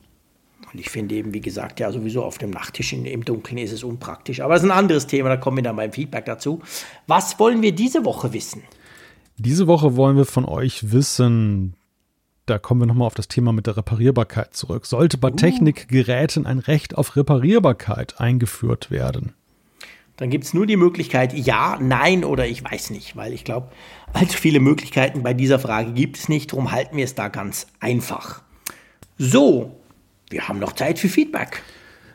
Und 0.74 0.80
ich 0.80 0.90
finde 0.90 1.16
eben, 1.16 1.34
wie 1.34 1.42
gesagt, 1.42 1.80
ja, 1.80 1.92
sowieso 1.92 2.24
auf 2.24 2.38
dem 2.38 2.50
Nachttisch 2.50 2.92
in, 2.92 3.06
im 3.06 3.24
Dunkeln 3.24 3.58
ist 3.60 3.72
es 3.72 3.84
unpraktisch. 3.84 4.42
Aber 4.42 4.56
das 4.56 4.64
ist 4.64 4.70
ein 4.70 4.78
anderes 4.78 5.08
Thema, 5.08 5.30
da 5.30 5.38
kommen 5.38 5.58
wir 5.58 5.64
dann 5.64 5.78
beim 5.78 5.94
Feedback 5.94 6.26
dazu. 6.26 6.62
Was 7.08 7.40
wollen 7.40 7.62
wir 7.62 7.74
diese 7.74 8.04
Woche 8.04 8.34
wissen? 8.34 8.64
Diese 9.38 9.68
Woche 9.68 9.96
wollen 9.96 10.18
wir 10.18 10.26
von 10.26 10.44
euch 10.44 10.92
wissen, 10.92 11.76
da 12.46 12.60
kommen 12.60 12.82
wir 12.82 12.86
nochmal 12.86 13.08
auf 13.08 13.16
das 13.16 13.28
Thema 13.28 13.52
mit 13.54 13.68
der 13.68 13.78
Reparierbarkeit 13.78 14.54
zurück. 14.54 14.86
Sollte 14.86 15.18
bei 15.18 15.32
uh. 15.32 15.36
Technikgeräten 15.36 16.46
ein 16.46 16.60
Recht 16.60 16.98
auf 16.98 17.16
Reparierbarkeit 17.16 18.20
eingeführt 18.20 18.92
werden? 18.92 19.34
Dann 20.18 20.30
gibt 20.30 20.46
es 20.46 20.54
nur 20.54 20.66
die 20.66 20.78
Möglichkeit 20.78 21.34
ja, 21.34 21.78
nein 21.82 22.24
oder 22.24 22.48
ich 22.48 22.64
weiß 22.64 22.92
nicht, 22.92 23.18
weil 23.18 23.34
ich 23.34 23.44
glaube, 23.44 23.70
allzu 24.14 24.38
viele 24.38 24.62
Möglichkeiten 24.62 25.24
bei 25.24 25.34
dieser 25.34 25.60
Frage 25.60 25.92
gibt 25.92 26.18
es 26.18 26.30
nicht. 26.30 26.54
Darum 26.54 26.72
halten 26.72 26.96
wir 26.96 27.04
es 27.04 27.16
da 27.16 27.28
ganz 27.28 27.68
einfach. 27.82 28.42
So, 29.18 29.76
wir 30.30 30.48
haben 30.48 30.60
noch 30.60 30.74
Zeit 30.74 31.00
für 31.00 31.10
Feedback. 31.10 31.62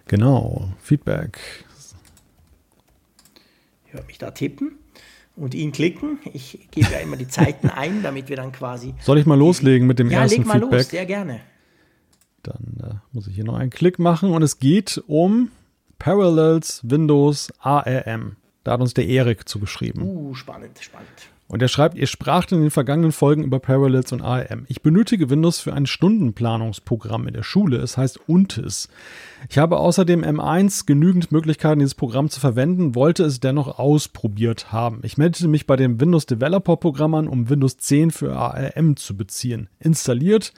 Genau, 0.09 0.71
Feedback. 0.83 1.39
Hört 3.89 4.07
mich 4.07 4.19
da 4.19 4.31
tippen 4.31 4.80
und 5.37 5.55
ihn 5.55 5.73
klicken. 5.73 6.19
Ich 6.33 6.69
gebe 6.71 6.91
ja 6.93 6.99
immer 6.99 7.17
die 7.17 7.29
Zeiten 7.29 7.69
ein, 7.75 8.03
damit 8.03 8.29
wir 8.29 8.37
dann 8.37 8.53
quasi. 8.53 8.95
Soll 9.01 9.19
ich 9.19 9.27
mal 9.27 9.39
loslegen 9.39 9.87
mit 9.87 9.99
dem 9.99 10.11
ja, 10.11 10.23
ersten 10.23 10.39
leg 10.39 10.47
mal 10.47 10.61
Feedback? 10.61 10.79
Los, 10.81 10.89
sehr 10.89 11.07
gerne. 11.07 11.41
Dann 12.43 12.77
äh, 12.83 12.95
muss 13.13 13.27
ich 13.27 13.35
hier 13.35 13.45
noch 13.45 13.57
einen 13.57 13.71
Klick 13.71 13.99
machen 13.99 14.31
und 14.33 14.43
es 14.43 14.59
geht 14.59 15.03
um 15.07 15.51
Parallels 15.99 16.81
Windows 16.83 17.53
ARM. 17.61 18.37
Da 18.65 18.73
hat 18.73 18.81
uns 18.81 18.95
der 18.95 19.07
Erik 19.07 19.49
zugeschrieben. 19.49 20.03
Uh, 20.03 20.35
spannend, 20.35 20.79
spannend. 20.81 21.09
Und 21.51 21.61
er 21.63 21.69
schreibt, 21.69 21.99
ihr 21.99 22.07
spracht 22.07 22.53
in 22.53 22.61
den 22.61 22.71
vergangenen 22.71 23.11
Folgen 23.11 23.43
über 23.43 23.59
Parallels 23.59 24.13
und 24.13 24.23
ARM. 24.23 24.67
Ich 24.69 24.83
benötige 24.83 25.31
Windows 25.31 25.59
für 25.59 25.73
ein 25.73 25.87
Stundenplanungsprogramm 25.87 27.27
in 27.27 27.35
der 27.35 27.43
Schule. 27.43 27.79
Es 27.79 27.97
heißt 27.97 28.21
UNTIS. 28.29 28.89
Ich 29.49 29.59
habe 29.59 29.79
außerdem 29.79 30.23
M1 30.23 30.87
genügend 30.87 31.33
Möglichkeiten, 31.33 31.81
dieses 31.81 31.97
Programm 31.97 32.31
zu 32.31 32.39
verwenden, 32.39 32.95
wollte 32.95 33.25
es 33.25 33.41
dennoch 33.41 33.81
ausprobiert 33.81 34.71
haben. 34.71 35.01
Ich 35.03 35.19
meldete 35.19 35.49
mich 35.49 35.67
bei 35.67 35.75
dem 35.75 36.01
Windows 36.01 36.25
Developer 36.25 36.77
Programm 36.77 37.15
an, 37.15 37.27
um 37.27 37.49
Windows 37.49 37.79
10 37.79 38.13
für 38.13 38.37
ARM 38.37 38.95
zu 38.95 39.17
beziehen. 39.17 39.69
Installiert, 39.81 40.53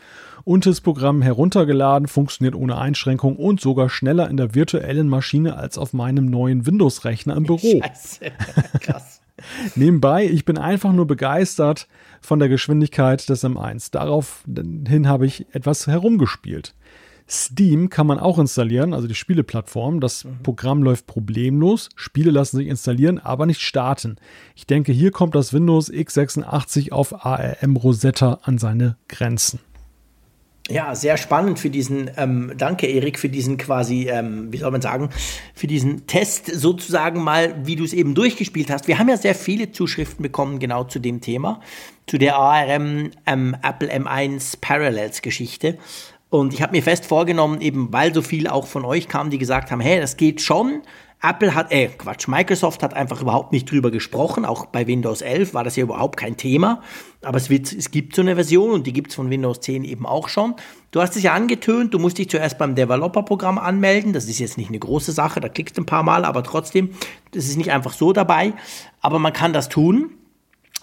UNTIS-Programm 0.45 1.23
heruntergeladen, 1.23 2.07
funktioniert 2.07 2.55
ohne 2.55 2.77
Einschränkung 2.77 3.37
und 3.37 3.63
sogar 3.63 3.89
schneller 3.89 4.29
in 4.29 4.37
der 4.37 4.55
virtuellen 4.55 5.09
Maschine 5.09 5.57
als 5.57 5.79
auf 5.79 5.95
meinem 5.95 6.27
neuen 6.27 6.67
Windows-Rechner 6.67 7.35
im 7.35 7.45
Büro. 7.45 7.81
Scheiße, 7.83 8.31
krass. 8.79 9.22
Nebenbei, 9.75 10.27
ich 10.27 10.45
bin 10.45 10.59
einfach 10.59 10.93
nur 10.93 11.07
begeistert 11.07 11.89
von 12.21 12.39
der 12.39 12.49
Geschwindigkeit 12.49 13.29
des 13.29 13.45
M1. 13.45 13.91
Daraufhin 13.93 15.09
habe 15.09 15.27
ich 15.27 15.47
etwas 15.55 15.87
herumgespielt. 15.87 16.75
Steam 17.29 17.89
kann 17.89 18.07
man 18.07 18.19
auch 18.19 18.39
installieren, 18.39 18.93
also 18.93 19.09
die 19.09 19.15
Spieleplattform. 19.15 20.01
Das 20.01 20.25
mhm. 20.25 20.43
Programm 20.43 20.83
läuft 20.83 21.07
problemlos. 21.07 21.89
Spiele 21.95 22.31
lassen 22.31 22.59
sich 22.59 22.67
installieren, 22.67 23.19
aber 23.19 23.47
nicht 23.47 23.63
starten. 23.63 24.17
Ich 24.55 24.67
denke, 24.67 24.93
hier 24.93 25.11
kommt 25.11 25.35
das 25.35 25.53
Windows 25.53 25.91
x86 25.91 26.93
auf 26.93 27.25
ARM 27.25 27.77
Rosetta 27.77 28.41
an 28.43 28.59
seine 28.59 28.97
Grenzen. 29.09 29.61
Ja, 30.69 30.95
sehr 30.95 31.17
spannend 31.17 31.59
für 31.59 31.71
diesen, 31.71 32.09
ähm, 32.17 32.53
danke 32.57 32.87
Erik, 32.87 33.19
für 33.19 33.29
diesen 33.29 33.57
quasi, 33.57 34.09
ähm, 34.09 34.53
wie 34.53 34.59
soll 34.59 34.71
man 34.71 34.81
sagen, 34.81 35.11
für 35.55 35.67
diesen 35.67 36.07
Test 36.07 36.47
sozusagen 36.47 37.23
mal, 37.23 37.67
wie 37.67 37.75
du 37.75 37.83
es 37.83 37.93
eben 37.93 38.15
durchgespielt 38.15 38.71
hast. 38.71 38.87
Wir 38.87 38.99
haben 38.99 39.09
ja 39.09 39.17
sehr 39.17 39.35
viele 39.35 39.73
Zuschriften 39.73 40.23
bekommen 40.23 40.61
genau 40.61 40.85
zu 40.85 41.01
dem 41.01 41.21
Thema, 41.21 41.61
zu 42.07 42.17
der 42.17 42.37
ARM 42.37 43.11
ähm, 43.27 43.57
Apple 43.61 43.93
M1 43.93 44.59
Parallels 44.61 45.21
Geschichte. 45.21 45.79
Und 46.31 46.55
ich 46.55 46.63
habe 46.63 46.73
mir 46.73 46.83
fest 46.83 47.07
vorgenommen, 47.07 47.61
eben 47.61 47.93
weil 47.93 48.15
so 48.15 48.23
viel 48.23 48.47
auch 48.47 48.67
von 48.67 48.85
euch 48.85 49.09
kam, 49.09 49.31
die 49.31 49.39
gesagt 49.39 49.73
haben, 49.73 49.81
hey, 49.81 50.01
das 50.01 50.17
geht 50.17 50.41
schon, 50.41 50.83
Apple 51.25 51.55
hat, 51.55 51.71
äh, 51.71 51.87
Quatsch, 51.87 52.27
Microsoft 52.27 52.83
hat 52.83 52.95
einfach 52.95 53.23
überhaupt 53.23 53.53
nicht 53.53 53.71
drüber 53.71 53.93
gesprochen. 53.93 54.45
Auch 54.45 54.67
bei 54.67 54.89
Windows 54.89 55.23
11 55.23 55.55
war 55.55 55.63
das 55.63 55.77
ja 55.77 55.85
überhaupt 55.85 56.17
kein 56.17 56.37
Thema. 56.37 56.83
Aber 57.23 57.37
es, 57.37 57.49
wird, 57.49 57.73
es 57.73 57.93
gibt 57.93 58.17
so 58.17 58.23
eine 58.23 58.35
Version 58.35 58.73
und 58.73 58.89
die 58.89 58.93
gibt 58.93 59.11
es 59.11 59.15
von 59.15 59.31
Windows 59.31 59.61
10 59.61 59.85
eben 59.85 60.05
auch 60.05 60.29
schon. 60.29 60.57
Du 60.91 61.01
hast 61.01 61.15
es 61.15 61.23
ja 61.23 61.33
angetönt, 61.33 61.95
du 61.95 62.01
musst 62.01 62.19
dich 62.19 62.29
zuerst 62.29 62.59
beim 62.59 62.75
Developer-Programm 62.75 63.59
anmelden. 63.59 64.13
Das 64.13 64.25
ist 64.25 64.41
jetzt 64.41 64.59
nicht 64.59 64.69
eine 64.69 64.81
große 64.81 65.13
Sache, 65.13 65.39
da 65.39 65.49
klickst 65.49 65.79
du 65.79 65.83
ein 65.83 65.87
paar 65.87 66.03
Mal, 66.03 66.25
aber 66.25 66.43
trotzdem, 66.43 66.91
das 67.31 67.45
ist 67.45 67.57
nicht 67.57 67.71
einfach 67.71 67.93
so 67.93 68.13
dabei. 68.13 68.55
Aber 69.01 69.21
man 69.21 69.33
kann 69.33 69.53
das 69.53 69.69
tun. 69.69 70.11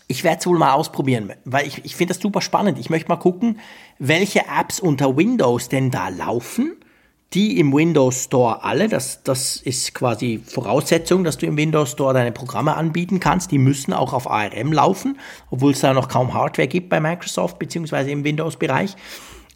Ich 0.07 0.23
werde 0.23 0.39
es 0.39 0.47
wohl 0.47 0.57
mal 0.57 0.71
ausprobieren, 0.71 1.33
weil 1.43 1.67
ich, 1.67 1.83
ich 1.83 1.97
finde 1.97 2.13
das 2.13 2.21
super 2.21 2.41
spannend. 2.41 2.79
Ich 2.79 2.89
möchte 2.89 3.09
mal 3.09 3.17
gucken, 3.17 3.59
welche 3.99 4.39
Apps 4.39 4.79
unter 4.79 5.17
Windows 5.17 5.67
denn 5.67 5.91
da 5.91 6.07
laufen 6.07 6.78
die 7.33 7.59
im 7.59 7.71
Windows 7.73 8.23
Store 8.23 8.63
alle, 8.63 8.89
das, 8.89 9.21
das 9.23 9.57
ist 9.57 9.93
quasi 9.93 10.41
Voraussetzung, 10.43 11.23
dass 11.23 11.37
du 11.37 11.45
im 11.45 11.57
Windows 11.57 11.91
Store 11.91 12.13
deine 12.13 12.31
Programme 12.31 12.75
anbieten 12.75 13.19
kannst. 13.19 13.51
Die 13.51 13.59
müssen 13.59 13.93
auch 13.93 14.13
auf 14.13 14.29
ARM 14.29 14.73
laufen, 14.73 15.19
obwohl 15.51 15.73
es 15.73 15.79
da 15.79 15.93
noch 15.93 16.07
kaum 16.07 16.33
Hardware 16.33 16.67
gibt 16.67 16.89
bei 16.89 16.99
Microsoft 16.99 17.59
beziehungsweise 17.59 18.09
im 18.09 18.23
Windows-Bereich. 18.23 18.95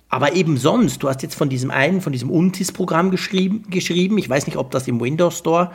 Aber 0.10 0.36
eben 0.36 0.58
sonst, 0.58 1.02
du 1.02 1.10
hast 1.10 1.24
jetzt 1.24 1.34
von 1.34 1.50
diesem 1.50 1.72
einen, 1.72 2.00
von 2.00 2.14
diesem 2.14 2.30
Untis-Programm 2.30 3.10
geschrieben, 3.10 3.64
geschrieben. 3.72 4.20
Ich 4.20 4.30
weiß 4.30 4.46
nicht, 4.46 4.58
ob 4.58 4.70
das 4.70 4.88
im 4.88 5.02
Windows 5.02 5.40
Store 5.40 5.72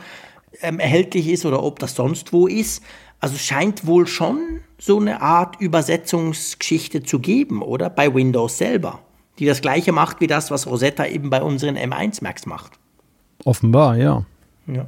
ähm, 0.61 0.79
erhältlich 0.79 1.27
ist 1.27 1.45
oder 1.45 1.61
ob 1.61 1.79
das 1.79 1.95
sonst 1.95 2.31
wo 2.31 2.47
ist. 2.47 2.81
Also 3.19 3.37
scheint 3.37 3.85
wohl 3.85 4.07
schon 4.07 4.61
so 4.77 4.97
eine 4.97 5.21
Art 5.21 5.59
Übersetzungsgeschichte 5.59 7.03
zu 7.03 7.19
geben, 7.19 7.61
oder? 7.61 7.89
Bei 7.89 8.15
Windows 8.15 8.57
selber 8.57 9.01
die 9.39 9.45
das 9.45 9.61
gleiche 9.61 9.91
macht 9.91 10.21
wie 10.21 10.27
das, 10.27 10.51
was 10.51 10.67
Rosetta 10.67 11.05
eben 11.05 11.29
bei 11.29 11.41
unseren 11.41 11.77
M1 11.77 12.23
Macs 12.23 12.45
macht. 12.45 12.73
Offenbar, 13.45 13.97
ja. 13.97 14.25
Ja. 14.67 14.85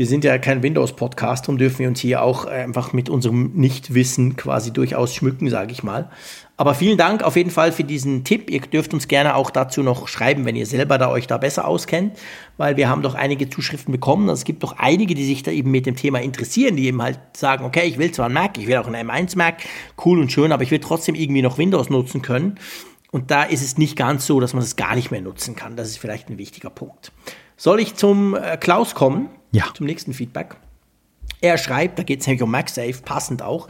Wir 0.00 0.06
sind 0.06 0.24
ja 0.24 0.38
kein 0.38 0.62
Windows-Podcast 0.62 1.50
und 1.50 1.58
dürfen 1.58 1.80
wir 1.80 1.88
uns 1.88 2.00
hier 2.00 2.22
auch 2.22 2.46
einfach 2.46 2.94
mit 2.94 3.10
unserem 3.10 3.52
Nichtwissen 3.54 4.34
quasi 4.34 4.72
durchaus 4.72 5.14
schmücken, 5.14 5.50
sage 5.50 5.72
ich 5.72 5.82
mal. 5.82 6.08
Aber 6.56 6.72
vielen 6.72 6.96
Dank 6.96 7.22
auf 7.22 7.36
jeden 7.36 7.50
Fall 7.50 7.70
für 7.70 7.84
diesen 7.84 8.24
Tipp. 8.24 8.50
Ihr 8.50 8.60
dürft 8.60 8.94
uns 8.94 9.08
gerne 9.08 9.34
auch 9.34 9.50
dazu 9.50 9.82
noch 9.82 10.08
schreiben, 10.08 10.46
wenn 10.46 10.56
ihr 10.56 10.64
selber 10.64 10.96
da 10.96 11.10
euch 11.10 11.26
da 11.26 11.36
besser 11.36 11.68
auskennt, 11.68 12.18
weil 12.56 12.78
wir 12.78 12.88
haben 12.88 13.02
doch 13.02 13.14
einige 13.14 13.50
Zuschriften 13.50 13.92
bekommen. 13.92 14.30
Also 14.30 14.40
es 14.40 14.44
gibt 14.44 14.62
doch 14.62 14.78
einige, 14.78 15.14
die 15.14 15.26
sich 15.26 15.42
da 15.42 15.50
eben 15.50 15.70
mit 15.70 15.84
dem 15.84 15.96
Thema 15.96 16.20
interessieren, 16.22 16.76
die 16.76 16.86
eben 16.86 17.02
halt 17.02 17.18
sagen, 17.36 17.66
okay, 17.66 17.86
ich 17.86 17.98
will 17.98 18.10
zwar 18.10 18.26
einen 18.26 18.34
Mac, 18.34 18.56
ich 18.56 18.66
will 18.66 18.76
auch 18.78 18.86
einen 18.86 19.08
M1 19.08 19.36
Mac, 19.36 19.56
cool 20.04 20.18
und 20.18 20.32
schön, 20.32 20.52
aber 20.52 20.62
ich 20.62 20.70
will 20.70 20.80
trotzdem 20.80 21.14
irgendwie 21.14 21.42
noch 21.42 21.58
Windows 21.58 21.90
nutzen 21.90 22.22
können. 22.22 22.58
Und 23.10 23.30
da 23.30 23.42
ist 23.42 23.62
es 23.62 23.76
nicht 23.76 23.96
ganz 23.96 24.26
so, 24.26 24.40
dass 24.40 24.54
man 24.54 24.62
es 24.62 24.76
gar 24.76 24.94
nicht 24.94 25.10
mehr 25.10 25.20
nutzen 25.20 25.56
kann. 25.56 25.76
Das 25.76 25.88
ist 25.88 25.98
vielleicht 25.98 26.28
ein 26.28 26.38
wichtiger 26.38 26.70
Punkt. 26.70 27.12
Soll 27.56 27.80
ich 27.80 27.94
zum 27.94 28.34
äh, 28.34 28.56
Klaus 28.56 28.94
kommen? 28.94 29.30
Ja. 29.52 29.64
Zum 29.74 29.86
nächsten 29.86 30.14
Feedback. 30.14 30.56
Er 31.42 31.56
schreibt, 31.56 31.98
da 31.98 32.02
geht 32.02 32.20
es 32.20 32.26
nämlich 32.26 32.42
um 32.42 32.50
MagSafe, 32.50 33.00
passend 33.02 33.42
auch. 33.42 33.68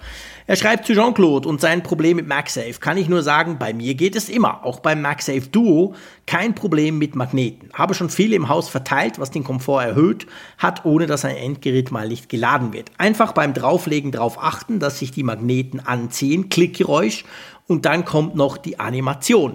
Er 0.48 0.56
schreibt 0.56 0.86
zu 0.86 0.92
Jean-Claude 0.92 1.48
und 1.48 1.60
sein 1.60 1.84
Problem 1.84 2.16
mit 2.16 2.26
MagSafe. 2.26 2.80
Kann 2.80 2.96
ich 2.96 3.08
nur 3.08 3.22
sagen, 3.22 3.58
bei 3.60 3.72
mir 3.72 3.94
geht 3.94 4.16
es 4.16 4.28
immer, 4.28 4.64
auch 4.64 4.80
beim 4.80 5.00
MagSafe 5.00 5.48
Duo, 5.52 5.94
kein 6.26 6.56
Problem 6.56 6.98
mit 6.98 7.14
Magneten. 7.14 7.70
Habe 7.72 7.94
schon 7.94 8.10
viel 8.10 8.32
im 8.32 8.48
Haus 8.48 8.68
verteilt, 8.68 9.20
was 9.20 9.30
den 9.30 9.44
Komfort 9.44 9.84
erhöht 9.84 10.26
hat, 10.58 10.84
ohne 10.84 11.06
dass 11.06 11.24
ein 11.24 11.36
Endgerät 11.36 11.92
mal 11.92 12.08
nicht 12.08 12.28
geladen 12.28 12.72
wird. 12.72 12.90
Einfach 12.98 13.30
beim 13.32 13.54
Drauflegen 13.54 14.10
darauf 14.10 14.42
achten, 14.42 14.80
dass 14.80 14.98
sich 14.98 15.12
die 15.12 15.22
Magneten 15.22 15.78
anziehen, 15.78 16.48
Klickgeräusch 16.48 17.24
und 17.70 17.86
dann 17.86 18.04
kommt 18.04 18.34
noch 18.34 18.56
die 18.56 18.80
Animation. 18.80 19.54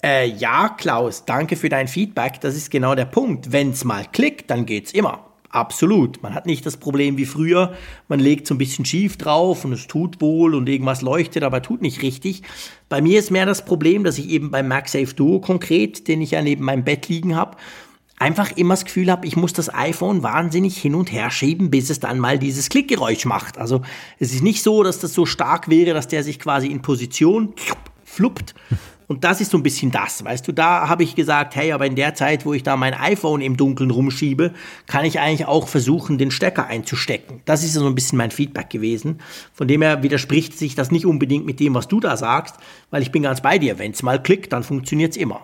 Äh, 0.00 0.28
ja, 0.28 0.68
Klaus, 0.68 1.24
danke 1.24 1.56
für 1.56 1.68
dein 1.68 1.88
Feedback. 1.88 2.40
Das 2.40 2.54
ist 2.54 2.70
genau 2.70 2.94
der 2.94 3.04
Punkt. 3.04 3.50
Wenn 3.50 3.70
es 3.70 3.84
mal 3.84 4.04
klickt, 4.12 4.48
dann 4.48 4.64
geht's 4.64 4.92
immer. 4.92 5.26
Absolut. 5.48 6.22
Man 6.22 6.34
hat 6.34 6.46
nicht 6.46 6.64
das 6.64 6.76
Problem 6.76 7.16
wie 7.16 7.26
früher. 7.26 7.74
Man 8.06 8.20
legt 8.20 8.46
so 8.46 8.54
ein 8.54 8.58
bisschen 8.58 8.84
schief 8.84 9.16
drauf 9.16 9.64
und 9.64 9.72
es 9.72 9.88
tut 9.88 10.20
wohl 10.20 10.54
und 10.54 10.68
irgendwas 10.68 11.02
leuchtet, 11.02 11.42
aber 11.42 11.62
tut 11.62 11.82
nicht 11.82 12.00
richtig. 12.00 12.42
Bei 12.88 13.02
mir 13.02 13.18
ist 13.18 13.32
mehr 13.32 13.44
das 13.44 13.64
Problem, 13.64 14.04
dass 14.04 14.16
ich 14.16 14.28
eben 14.28 14.52
beim 14.52 14.68
MagSafe 14.68 15.12
Duo 15.12 15.40
konkret, 15.40 16.06
den 16.06 16.22
ich 16.22 16.30
ja 16.30 16.42
neben 16.42 16.64
meinem 16.64 16.84
Bett 16.84 17.08
liegen 17.08 17.34
habe, 17.34 17.56
einfach 18.20 18.52
immer 18.52 18.74
das 18.74 18.84
Gefühl 18.84 19.10
habe, 19.10 19.26
ich 19.26 19.36
muss 19.36 19.52
das 19.52 19.72
iPhone 19.74 20.22
wahnsinnig 20.22 20.76
hin 20.76 20.94
und 20.94 21.10
her 21.10 21.30
schieben, 21.30 21.70
bis 21.70 21.90
es 21.90 22.00
dann 22.00 22.18
mal 22.18 22.38
dieses 22.38 22.68
Klickgeräusch 22.68 23.24
macht. 23.24 23.58
Also 23.58 23.82
es 24.18 24.32
ist 24.32 24.42
nicht 24.42 24.62
so, 24.62 24.82
dass 24.82 25.00
das 25.00 25.14
so 25.14 25.26
stark 25.26 25.68
wäre, 25.68 25.94
dass 25.94 26.06
der 26.06 26.22
sich 26.22 26.38
quasi 26.38 26.68
in 26.68 26.82
Position 26.82 27.54
fluppt. 28.04 28.54
Und 29.06 29.24
das 29.24 29.40
ist 29.40 29.50
so 29.50 29.58
ein 29.58 29.64
bisschen 29.64 29.90
das, 29.90 30.24
weißt 30.24 30.46
du, 30.46 30.52
da 30.52 30.88
habe 30.88 31.02
ich 31.02 31.16
gesagt, 31.16 31.56
hey, 31.56 31.72
aber 31.72 31.84
in 31.84 31.96
der 31.96 32.14
Zeit, 32.14 32.46
wo 32.46 32.54
ich 32.54 32.62
da 32.62 32.76
mein 32.76 32.94
iPhone 32.94 33.40
im 33.40 33.56
Dunkeln 33.56 33.90
rumschiebe, 33.90 34.52
kann 34.86 35.04
ich 35.04 35.18
eigentlich 35.18 35.48
auch 35.48 35.66
versuchen, 35.66 36.16
den 36.16 36.30
Stecker 36.30 36.68
einzustecken. 36.68 37.40
Das 37.44 37.64
ist 37.64 37.72
so 37.72 37.84
ein 37.84 37.96
bisschen 37.96 38.18
mein 38.18 38.30
Feedback 38.30 38.70
gewesen. 38.70 39.18
Von 39.52 39.66
dem 39.66 39.82
her 39.82 40.04
widerspricht 40.04 40.56
sich 40.56 40.76
das 40.76 40.92
nicht 40.92 41.06
unbedingt 41.06 41.44
mit 41.44 41.58
dem, 41.58 41.74
was 41.74 41.88
du 41.88 41.98
da 41.98 42.16
sagst, 42.16 42.54
weil 42.90 43.02
ich 43.02 43.10
bin 43.10 43.24
ganz 43.24 43.40
bei 43.40 43.58
dir. 43.58 43.80
Wenn 43.80 43.90
es 43.90 44.04
mal 44.04 44.22
klickt, 44.22 44.52
dann 44.52 44.62
funktioniert 44.62 45.10
es 45.10 45.16
immer. 45.16 45.42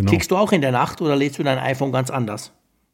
Genau. 0.00 0.10
Klickst 0.10 0.30
du 0.30 0.36
auch 0.36 0.52
in 0.52 0.62
der 0.62 0.72
Nacht 0.72 1.00
oder 1.02 1.14
lädst 1.14 1.38
du 1.38 1.42
dein 1.42 1.58
iPhone 1.58 1.92
ganz 1.92 2.10
anders? 2.10 2.52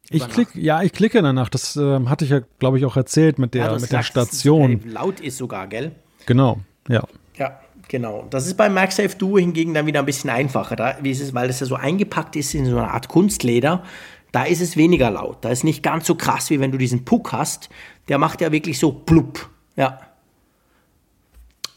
Ich 0.09 0.27
klick, 0.27 0.49
ja, 0.55 0.83
ich 0.83 0.93
klicke 0.93 1.17
in 1.17 1.23
der 1.23 1.33
Nacht. 1.33 1.53
Das 1.53 1.75
äh, 1.75 2.05
hatte 2.05 2.25
ich 2.25 2.31
ja, 2.31 2.41
glaube 2.59 2.77
ich, 2.77 2.85
auch 2.85 2.95
erzählt 2.95 3.39
mit 3.39 3.53
der, 3.53 3.65
ja, 3.65 3.79
mit 3.79 3.91
der 3.91 4.03
Station. 4.03 4.79
Ist, 4.79 4.85
laut 4.85 5.19
ist 5.19 5.37
sogar, 5.37 5.67
gell? 5.67 5.91
Genau, 6.25 6.59
ja. 6.87 7.03
Ja, 7.35 7.59
genau. 7.87 8.25
Das 8.29 8.45
ist 8.45 8.55
beim 8.55 8.73
MagSafe 8.73 9.17
Duo 9.17 9.37
hingegen 9.37 9.73
dann 9.73 9.85
wieder 9.85 9.99
ein 9.99 10.05
bisschen 10.05 10.29
einfacher, 10.29 10.75
da, 10.75 10.97
wie 11.01 11.11
ist 11.11 11.21
es, 11.21 11.33
weil 11.33 11.49
es 11.49 11.59
ja 11.59 11.65
so 11.65 11.75
eingepackt 11.75 12.35
ist 12.35 12.53
in 12.53 12.65
so 12.65 12.77
eine 12.77 12.91
Art 12.91 13.07
Kunstleder. 13.07 13.83
Da 14.31 14.43
ist 14.43 14.61
es 14.61 14.75
weniger 14.75 15.09
laut. 15.09 15.37
Da 15.41 15.49
ist 15.49 15.63
nicht 15.63 15.83
ganz 15.83 16.05
so 16.05 16.15
krass, 16.15 16.49
wie 16.49 16.59
wenn 16.59 16.71
du 16.71 16.77
diesen 16.77 17.05
Puck 17.05 17.31
hast. 17.31 17.69
Der 18.07 18.17
macht 18.17 18.41
ja 18.41 18.51
wirklich 18.51 18.79
so 18.79 18.91
plupp. 18.91 19.49
Ja. 19.75 19.99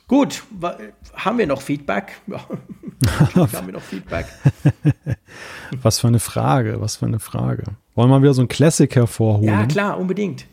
Gut, 0.08 0.42
haben 1.14 1.38
wir 1.38 1.46
noch 1.46 1.60
Feedback? 1.60 2.20
Ja. 2.26 2.40
haben 3.36 3.66
wir 3.66 3.72
noch 3.72 3.82
Feedback? 3.82 4.26
was 5.82 6.00
für 6.00 6.08
eine 6.08 6.20
Frage, 6.20 6.80
was 6.80 6.96
für 6.96 7.06
eine 7.06 7.20
Frage. 7.20 7.64
Wollen 7.94 8.10
wir 8.10 8.22
wieder 8.22 8.34
so 8.34 8.42
ein 8.42 8.48
Classic 8.48 8.94
hervorholen? 8.94 9.48
Ja, 9.48 9.66
klar, 9.66 9.98
unbedingt. 9.98 10.46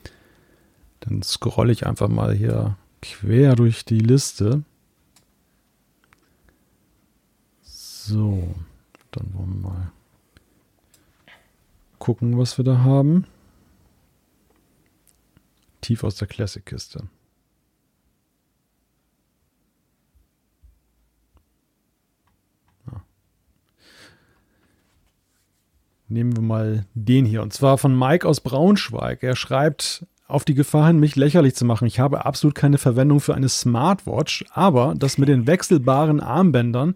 Dann 1.02 1.22
scrolle 1.24 1.72
ich 1.72 1.86
einfach 1.86 2.08
mal 2.08 2.34
hier 2.34 2.78
quer 3.02 3.56
durch 3.56 3.86
die 3.86 4.00
Liste. 4.00 4.64
So, 7.62 8.56
dann 9.12 9.34
wollen 9.34 9.62
wir 9.62 9.70
mal 9.70 9.92
gucken, 12.00 12.38
was 12.38 12.58
wir 12.58 12.66
da 12.66 12.80
haben. 12.80 13.26
Tief 15.82 16.04
aus 16.04 16.16
der 16.16 16.28
Classic-Kiste. 16.28 17.08
Nehmen 26.10 26.36
wir 26.36 26.44
mal 26.44 26.86
den 26.94 27.26
hier. 27.26 27.42
Und 27.42 27.54
zwar 27.54 27.78
von 27.78 27.98
Mike 27.98 28.28
aus 28.28 28.42
Braunschweig. 28.42 29.24
Er 29.24 29.36
schreibt, 29.36 30.06
auf 30.28 30.44
die 30.44 30.54
Gefahr 30.54 30.88
hin, 30.88 31.00
mich 31.00 31.16
lächerlich 31.16 31.56
zu 31.56 31.66
machen. 31.66 31.88
Ich 31.88 32.00
habe 32.00 32.26
absolut 32.26 32.56
keine 32.56 32.78
Verwendung 32.78 33.20
für 33.20 33.36
eine 33.36 33.50
Smartwatch, 33.50 34.46
aber 34.52 34.94
das 34.98 35.18
mit 35.18 35.30
den 35.30 35.48
wechselbaren 35.48 36.20
Armbändern 36.20 36.96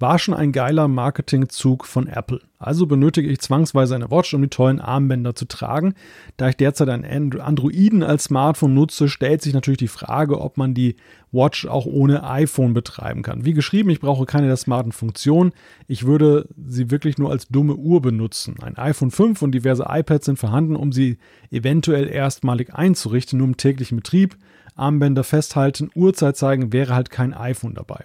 war 0.00 0.18
schon 0.18 0.32
ein 0.32 0.50
geiler 0.50 0.88
Marketingzug 0.88 1.86
von 1.86 2.06
Apple. 2.06 2.40
Also 2.58 2.86
benötige 2.86 3.28
ich 3.28 3.40
zwangsweise 3.40 3.94
eine 3.94 4.10
Watch, 4.10 4.32
um 4.32 4.40
die 4.40 4.48
tollen 4.48 4.80
Armbänder 4.80 5.34
zu 5.34 5.44
tragen. 5.44 5.94
Da 6.38 6.48
ich 6.48 6.56
derzeit 6.56 6.88
einen 6.88 7.38
Androiden 7.38 8.02
als 8.02 8.24
Smartphone 8.24 8.72
nutze, 8.72 9.08
stellt 9.08 9.42
sich 9.42 9.52
natürlich 9.52 9.78
die 9.78 9.88
Frage, 9.88 10.40
ob 10.40 10.56
man 10.56 10.72
die 10.72 10.96
Watch 11.32 11.66
auch 11.66 11.84
ohne 11.84 12.24
iPhone 12.24 12.72
betreiben 12.72 13.22
kann. 13.22 13.44
Wie 13.44 13.52
geschrieben, 13.52 13.90
ich 13.90 14.00
brauche 14.00 14.24
keine 14.24 14.46
der 14.46 14.56
smarten 14.56 14.92
Funktionen. 14.92 15.52
Ich 15.86 16.06
würde 16.06 16.48
sie 16.66 16.90
wirklich 16.90 17.18
nur 17.18 17.30
als 17.30 17.48
dumme 17.48 17.76
Uhr 17.76 18.00
benutzen. 18.00 18.56
Ein 18.62 18.78
iPhone 18.78 19.10
5 19.10 19.42
und 19.42 19.52
diverse 19.52 19.84
iPads 19.86 20.24
sind 20.24 20.38
vorhanden, 20.38 20.76
um 20.76 20.92
sie 20.92 21.18
eventuell 21.50 22.08
erstmalig 22.08 22.74
einzurichten, 22.74 23.38
nur 23.38 23.48
im 23.48 23.58
täglichen 23.58 23.96
Betrieb. 23.96 24.36
Armbänder 24.74 25.24
festhalten, 25.24 25.90
Uhrzeit 25.94 26.38
zeigen, 26.38 26.72
wäre 26.72 26.94
halt 26.94 27.10
kein 27.10 27.34
iPhone 27.34 27.74
dabei 27.74 28.04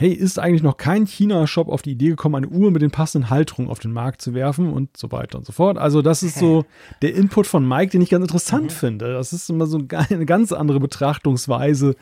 hey, 0.00 0.12
ist 0.12 0.38
eigentlich 0.38 0.62
noch 0.62 0.78
kein 0.78 1.04
China-Shop 1.04 1.68
auf 1.68 1.82
die 1.82 1.90
Idee 1.90 2.08
gekommen, 2.08 2.36
eine 2.36 2.48
Uhr 2.48 2.70
mit 2.70 2.80
den 2.80 2.90
passenden 2.90 3.28
Halterungen 3.28 3.70
auf 3.70 3.80
den 3.80 3.92
Markt 3.92 4.22
zu 4.22 4.32
werfen 4.32 4.72
und 4.72 4.96
so 4.96 5.12
weiter 5.12 5.36
und 5.36 5.44
so 5.44 5.52
fort. 5.52 5.76
Also 5.76 6.00
das 6.00 6.22
ist 6.22 6.38
so 6.38 6.64
der 7.02 7.14
Input 7.14 7.46
von 7.46 7.68
Mike, 7.68 7.90
den 7.90 8.00
ich 8.00 8.08
ganz 8.08 8.22
interessant 8.22 8.64
mhm. 8.64 8.70
finde. 8.70 9.12
Das 9.12 9.34
ist 9.34 9.50
immer 9.50 9.66
so 9.66 9.78
eine 9.90 10.24
ganz 10.24 10.52
andere 10.52 10.80
Betrachtungsweise 10.80 11.96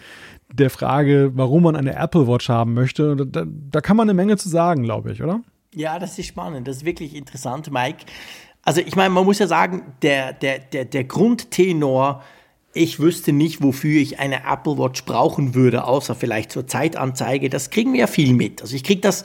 der 0.52 0.70
Frage, 0.70 1.32
warum 1.34 1.64
man 1.64 1.74
eine 1.74 1.96
Apple 1.96 2.28
Watch 2.28 2.48
haben 2.48 2.72
möchte. 2.72 3.16
Da, 3.16 3.44
da 3.44 3.80
kann 3.80 3.96
man 3.96 4.08
eine 4.08 4.14
Menge 4.14 4.36
zu 4.36 4.48
sagen, 4.48 4.84
glaube 4.84 5.10
ich, 5.10 5.20
oder? 5.20 5.40
Ja, 5.74 5.98
das 5.98 6.16
ist 6.20 6.26
spannend. 6.26 6.68
Das 6.68 6.76
ist 6.76 6.84
wirklich 6.84 7.16
interessant, 7.16 7.72
Mike. 7.72 8.04
Also 8.62 8.80
ich 8.80 8.94
meine, 8.94 9.10
man 9.10 9.24
muss 9.24 9.40
ja 9.40 9.48
sagen, 9.48 9.82
der, 10.02 10.34
der, 10.34 10.60
der, 10.60 10.84
der 10.84 11.02
Grundtenor 11.02 12.22
ich 12.78 13.00
wüsste 13.00 13.32
nicht, 13.32 13.62
wofür 13.62 14.00
ich 14.00 14.18
eine 14.18 14.44
Apple 14.46 14.78
Watch 14.78 15.04
brauchen 15.04 15.54
würde, 15.54 15.84
außer 15.84 16.14
vielleicht 16.14 16.52
zur 16.52 16.66
Zeitanzeige. 16.66 17.50
Das 17.50 17.70
kriegen 17.70 17.92
wir 17.92 18.00
ja 18.00 18.06
viel 18.06 18.32
mit. 18.32 18.62
Also 18.62 18.74
ich 18.74 18.84
kriege 18.84 19.00
das 19.00 19.24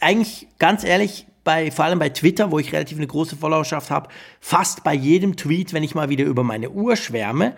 eigentlich 0.00 0.46
ganz 0.58 0.84
ehrlich 0.84 1.26
bei, 1.42 1.70
vor 1.70 1.84
allem 1.84 1.98
bei 1.98 2.08
Twitter, 2.08 2.50
wo 2.50 2.58
ich 2.58 2.72
relativ 2.72 2.96
eine 2.96 3.06
große 3.06 3.36
Followerschaft 3.36 3.90
habe, 3.90 4.08
fast 4.40 4.82
bei 4.82 4.94
jedem 4.94 5.36
Tweet, 5.36 5.72
wenn 5.72 5.82
ich 5.82 5.94
mal 5.94 6.08
wieder 6.08 6.24
über 6.24 6.42
meine 6.42 6.70
Uhr 6.70 6.96
schwärme, 6.96 7.54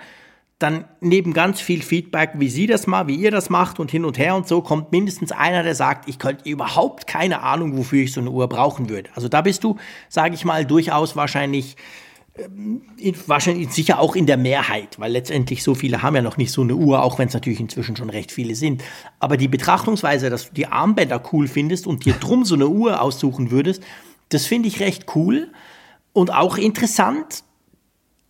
dann 0.58 0.86
neben 1.00 1.34
ganz 1.34 1.60
viel 1.60 1.82
Feedback, 1.82 2.30
wie 2.34 2.48
Sie 2.48 2.66
das 2.66 2.86
mal, 2.86 3.06
wie 3.06 3.14
ihr 3.14 3.30
das 3.30 3.50
macht 3.50 3.78
und 3.78 3.90
hin 3.90 4.06
und 4.06 4.18
her 4.18 4.34
und 4.34 4.48
so, 4.48 4.62
kommt 4.62 4.90
mindestens 4.90 5.30
einer, 5.30 5.62
der 5.62 5.74
sagt, 5.74 6.08
ich 6.08 6.18
könnte 6.18 6.48
überhaupt 6.48 7.06
keine 7.06 7.42
Ahnung, 7.42 7.76
wofür 7.76 8.02
ich 8.02 8.12
so 8.12 8.20
eine 8.20 8.30
Uhr 8.30 8.48
brauchen 8.48 8.88
würde. 8.88 9.10
Also 9.14 9.28
da 9.28 9.42
bist 9.42 9.64
du, 9.64 9.76
sage 10.08 10.34
ich 10.34 10.46
mal, 10.46 10.64
durchaus 10.64 11.14
wahrscheinlich 11.14 11.76
wahrscheinlich 13.26 13.70
sicher 13.70 13.98
auch 13.98 14.16
in 14.16 14.26
der 14.26 14.36
Mehrheit, 14.36 14.98
weil 14.98 15.12
letztendlich 15.12 15.62
so 15.62 15.74
viele 15.74 16.02
haben 16.02 16.16
ja 16.16 16.22
noch 16.22 16.36
nicht 16.36 16.52
so 16.52 16.62
eine 16.62 16.74
Uhr, 16.74 17.02
auch 17.02 17.18
wenn 17.18 17.28
es 17.28 17.34
natürlich 17.34 17.60
inzwischen 17.60 17.96
schon 17.96 18.10
recht 18.10 18.32
viele 18.32 18.54
sind. 18.54 18.82
Aber 19.18 19.36
die 19.36 19.48
Betrachtungsweise, 19.48 20.30
dass 20.30 20.48
du 20.48 20.54
die 20.54 20.66
Armbänder 20.66 21.22
cool 21.32 21.48
findest 21.48 21.86
und 21.86 22.04
dir 22.04 22.14
drum 22.14 22.44
so 22.44 22.54
eine 22.54 22.68
Uhr 22.68 23.00
aussuchen 23.00 23.50
würdest, 23.50 23.82
das 24.28 24.46
finde 24.46 24.68
ich 24.68 24.80
recht 24.80 25.06
cool 25.14 25.52
und 26.12 26.32
auch 26.32 26.58
interessant. 26.58 27.44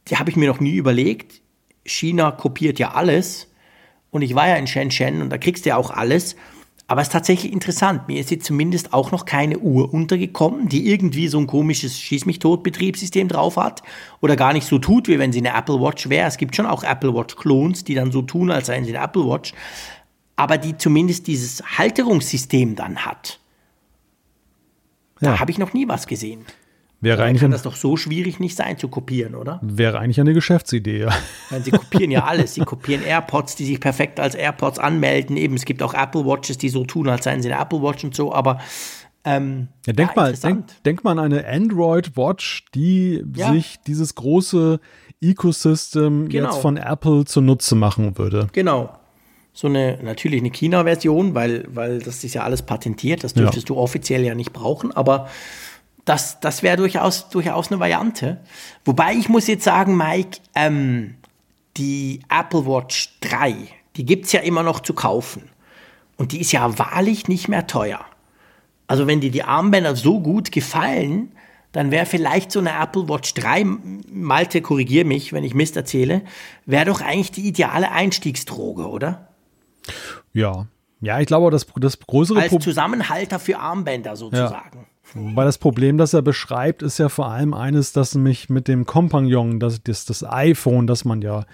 Die 0.09 0.17
habe 0.17 0.31
ich 0.31 0.37
mir 0.37 0.49
noch 0.49 0.61
nie 0.61 0.77
überlegt. 0.77 1.41
China 1.85 2.31
kopiert 2.31 2.79
ja 2.79 2.93
alles 2.93 3.49
und 4.11 4.23
ich 4.23 4.35
war 4.35 4.49
ja 4.49 4.57
in 4.57 4.67
Shenzhen 4.67 5.23
und 5.23 5.31
da 5.31 5.39
kriegst 5.39 5.65
du 5.65 5.71
ja 5.71 5.77
auch 5.77 5.91
alles. 5.91 6.37
Aber 6.89 7.01
es 7.01 7.09
ist 7.09 7.13
tatsächlich 7.13 7.53
interessant. 7.53 8.07
Mir 8.07 8.21
ist 8.21 8.31
jetzt 8.31 8.47
zumindest 8.47 8.93
auch 8.93 9.11
noch 9.11 9.25
keine 9.25 9.59
Uhr 9.59 9.93
untergekommen, 9.93 10.69
die 10.69 10.89
irgendwie 10.89 11.27
so 11.27 11.39
ein 11.39 11.49
komisches 11.49 11.99
Schieß 11.99 12.27
mich 12.27 12.39
tot 12.39 12.63
Betriebssystem 12.63 13.27
drauf 13.27 13.57
hat 13.57 13.83
oder 14.21 14.37
gar 14.37 14.53
nicht 14.53 14.67
so 14.67 14.79
tut, 14.79 15.09
wie 15.09 15.19
wenn 15.19 15.33
sie 15.33 15.41
eine 15.41 15.57
Apple 15.57 15.81
Watch 15.81 16.09
wäre. 16.09 16.29
Es 16.29 16.37
gibt 16.37 16.55
schon 16.55 16.67
auch 16.67 16.85
Apple 16.85 17.13
Watch 17.13 17.35
Clones, 17.35 17.83
die 17.83 17.95
dann 17.95 18.13
so 18.13 18.23
tun, 18.23 18.53
als 18.53 18.67
seien 18.67 18.85
sie 18.85 18.97
eine 18.97 19.05
Apple 19.05 19.27
Watch, 19.27 19.53
aber 20.37 20.59
die 20.59 20.77
zumindest 20.77 21.27
dieses 21.27 21.61
Halterungssystem 21.77 22.77
dann 22.77 23.05
hat. 23.05 23.41
Da 25.21 25.33
ja. 25.33 25.41
habe 25.41 25.51
ich 25.51 25.59
noch 25.59 25.73
nie 25.73 25.89
was 25.89 26.07
gesehen. 26.07 26.45
Wäre 27.01 27.23
eigentlich 27.23 27.43
kann 27.43 27.51
das 27.51 27.63
doch 27.63 27.77
so 27.77 27.97
schwierig 27.97 28.41
nicht 28.41 28.57
sein 28.57 28.79
zu 28.79 28.89
kopieren, 28.89 29.35
oder? 29.35 29.61
Wäre 29.63 29.99
eigentlich 29.99 30.19
eine 30.19 30.33
Geschäftsidee, 30.33 31.01
ja. 31.01 31.11
Weil 31.51 31.63
sie 31.63 31.71
kopieren 31.71 32.11
ja 32.11 32.25
alles. 32.27 32.55
Sie 32.55 32.63
kopieren 32.63 33.03
AirPods, 33.03 33.55
die 33.55 33.67
sich 33.67 33.81
perfekt 33.81 34.19
als 34.19 34.35
AirPods 34.35 34.79
anmelden. 34.79 35.37
Eben, 35.37 35.55
es 35.57 35.67
gibt 35.67 35.83
auch 35.83 35.93
Apple 35.93 36.25
Watches, 36.25 36.57
die 36.57 36.71
so 36.71 36.85
tun, 36.85 37.09
als 37.09 37.25
seien 37.25 37.43
sie 37.43 37.53
eine 37.53 37.61
Apple 37.61 37.83
Watch 37.83 38.03
und 38.05 38.15
so, 38.15 38.33
aber 38.33 38.59
ähm, 39.27 39.69
ja, 39.85 39.93
denk, 39.93 40.11
ja, 40.11 40.23
mal, 40.23 40.33
denk, 40.33 40.67
denk 40.85 41.05
mal 41.05 41.19
an 41.19 41.19
eine 41.19 41.47
Android 41.47 42.17
Watch, 42.17 42.65
die 42.75 43.25
ja. 43.35 43.53
sich 43.53 43.77
dieses 43.85 44.15
große 44.15 44.79
Ecosystem 45.21 46.29
genau. 46.29 46.51
jetzt 46.51 46.63
von 46.63 46.77
Apple 46.77 47.25
zunutze 47.25 47.75
machen 47.75 48.17
würde. 48.19 48.47
Genau. 48.53 48.97
So 49.53 49.67
eine, 49.67 49.99
natürlich 50.03 50.41
eine 50.41 50.51
China-Version, 50.51 51.35
weil, 51.35 51.65
weil 51.69 51.99
das 51.99 52.23
ist 52.23 52.35
ja 52.35 52.45
alles 52.45 52.63
patentiert, 52.63 53.25
das 53.25 53.35
dürftest 53.35 53.69
du 53.69 53.77
offiziell 53.77 54.23
ja 54.23 54.35
nicht 54.35 54.53
brauchen, 54.53 54.93
aber 54.93 55.29
das, 56.07 56.41
das 56.41 56.63
wäre 56.63 56.77
durchaus, 56.77 57.29
durchaus 57.29 57.71
eine 57.71 57.81
Variante. 57.81 58.39
Wobei 58.85 59.13
ich 59.15 59.29
muss 59.29 59.49
jetzt 59.49 59.65
sagen, 59.65 59.97
Mike, 59.97 60.39
ähm, 60.55 61.17
die 61.77 62.21
Apple 62.31 62.65
Watch 62.65 63.19
3, 63.21 63.55
die 63.97 64.07
gibt 64.07 64.27
es 64.27 64.33
ja 64.33 64.41
immer 64.41 64.63
noch 64.63 64.81
zu 64.81 64.95
kaufen. 64.95 65.51
Und 66.17 66.33
die 66.33 66.41
ist 66.41 66.53
ja 66.53 66.79
wahrlich 66.79 67.29
nicht 67.29 67.49
mehr 67.49 67.67
teuer. 67.67 68.01
Also 68.87 69.07
wenn 69.07 69.21
dir 69.21 69.33
die 69.33 69.43
Armbänder 69.43 69.97
so 69.97 70.21
gut 70.21 70.53
gefallen, 70.53 71.33
dann 71.73 71.91
wäre 71.91 72.07
vielleicht 72.07 72.53
so 72.53 72.61
eine 72.61 72.73
Apple 72.81 73.09
Watch 73.09 73.35
3, 73.35 73.65
Malte, 74.11 74.63
korrigier 74.63 75.05
mich, 75.05 75.33
wenn 75.33 75.45
ich 75.45 75.55
Mist 75.55 75.77
erzähle, 75.77 76.23
wäre 76.65 76.87
doch 76.87 77.01
eigentlich 77.01 77.33
die 77.33 77.49
ideale 77.49 77.91
Einstiegsdroge, 77.91 78.89
oder? 78.89 79.29
Ja. 80.33 80.69
Ja, 81.01 81.21
ich 81.21 81.27
glaube, 81.27 81.51
das, 81.51 81.67
das 81.77 81.99
größere 81.99 82.41
Als 82.41 82.59
Zusammenhalter 82.59 83.39
für 83.39 83.59
Armbänder 83.59 84.17
sozusagen. 84.17 84.79
Ja. 84.79 84.96
Weil 85.15 85.47
das 85.47 85.59
Problem, 85.59 85.99
das 85.99 86.15
er 86.15 86.23
beschreibt, 86.23 86.83
ist 86.83 86.99
ja 86.99 87.09
vor 87.09 87.31
allem 87.31 87.55
eines, 87.55 87.93
dass 87.93 88.15
mich 88.15 88.51
mit 88.51 88.69
dem 88.69 88.87
Kompagnon, 88.87 89.61
das, 89.61 89.83
das, 89.83 90.05
das 90.05 90.25
iPhone, 90.25 90.87
das 90.87 91.05
man 91.05 91.23
ja 91.23 91.45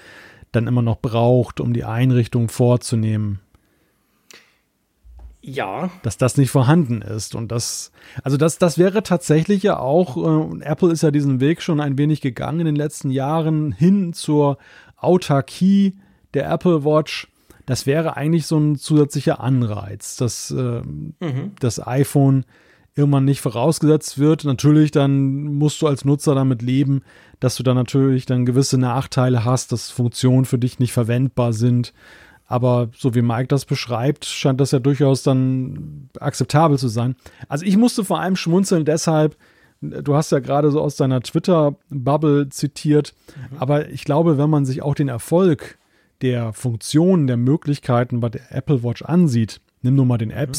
dann 0.52 0.66
immer 0.66 0.82
noch 0.82 1.00
braucht, 1.00 1.60
um 1.60 1.72
die 1.72 1.84
Einrichtung 1.84 2.48
vorzunehmen. 2.48 3.40
Ja. 5.42 5.90
Dass 6.02 6.16
das 6.16 6.36
nicht 6.36 6.50
vorhanden 6.50 7.02
ist. 7.02 7.34
Und 7.34 7.50
das, 7.50 7.90
also 8.22 8.36
das, 8.36 8.58
das 8.58 8.78
wäre 8.78 9.02
tatsächlich 9.02 9.62
ja 9.64 9.78
auch, 9.78 10.16
äh, 10.16 10.64
Apple 10.64 10.92
ist 10.92 11.02
ja 11.02 11.10
diesen 11.10 11.40
Weg 11.40 11.62
schon 11.62 11.80
ein 11.80 11.98
wenig 11.98 12.20
gegangen 12.20 12.60
in 12.60 12.66
den 12.66 12.76
letzten 12.76 13.10
Jahren 13.10 13.72
hin 13.72 14.12
zur 14.12 14.58
Autarkie 14.96 15.98
der 16.34 16.48
Apple 16.50 16.84
Watch. 16.84 17.28
Das 17.66 17.86
wäre 17.86 18.16
eigentlich 18.16 18.46
so 18.46 18.58
ein 18.58 18.76
zusätzlicher 18.76 19.40
Anreiz, 19.40 20.16
dass 20.16 20.50
äh, 20.52 20.82
mhm. 20.82 21.52
das 21.58 21.84
iPhone 21.84 22.44
irgendwann 22.94 23.24
nicht 23.24 23.40
vorausgesetzt 23.40 24.18
wird. 24.18 24.44
Natürlich, 24.44 24.90
dann 24.90 25.44
musst 25.54 25.80
du 25.82 25.86
als 25.86 26.04
Nutzer 26.04 26.34
damit 26.34 26.62
leben, 26.62 27.02
dass 27.40 27.56
du 27.56 27.62
dann 27.62 27.76
natürlich 27.76 28.26
dann 28.26 28.46
gewisse 28.46 28.78
Nachteile 28.78 29.44
hast, 29.44 29.72
dass 29.72 29.90
Funktionen 29.90 30.44
für 30.44 30.58
dich 30.58 30.78
nicht 30.78 30.92
verwendbar 30.92 31.52
sind. 31.52 31.92
Aber 32.46 32.90
so 32.94 33.14
wie 33.14 33.22
Mike 33.22 33.48
das 33.48 33.64
beschreibt, 33.64 34.26
scheint 34.26 34.60
das 34.60 34.72
ja 34.72 34.78
durchaus 34.78 35.22
dann 35.22 36.10
akzeptabel 36.20 36.78
zu 36.78 36.88
sein. 36.88 37.16
Also 37.48 37.64
ich 37.64 37.78
musste 37.78 38.04
vor 38.04 38.20
allem 38.20 38.36
schmunzeln 38.36 38.84
deshalb, 38.84 39.36
du 39.80 40.14
hast 40.14 40.32
ja 40.32 40.38
gerade 40.38 40.70
so 40.70 40.80
aus 40.80 40.96
deiner 40.96 41.22
Twitter-Bubble 41.22 42.50
zitiert, 42.50 43.14
mhm. 43.50 43.56
aber 43.58 43.88
ich 43.88 44.04
glaube, 44.04 44.36
wenn 44.36 44.50
man 44.50 44.66
sich 44.66 44.82
auch 44.82 44.94
den 44.94 45.08
Erfolg 45.08 45.78
der 46.20 46.52
Funktionen, 46.52 47.26
der 47.26 47.38
Möglichkeiten 47.38 48.20
bei 48.20 48.28
der 48.28 48.54
Apple 48.54 48.82
Watch 48.84 49.02
ansieht, 49.02 49.60
nimm 49.80 49.94
nur 49.94 50.06
mal 50.06 50.18
den 50.18 50.30
App 50.30 50.50
mhm. 50.50 50.54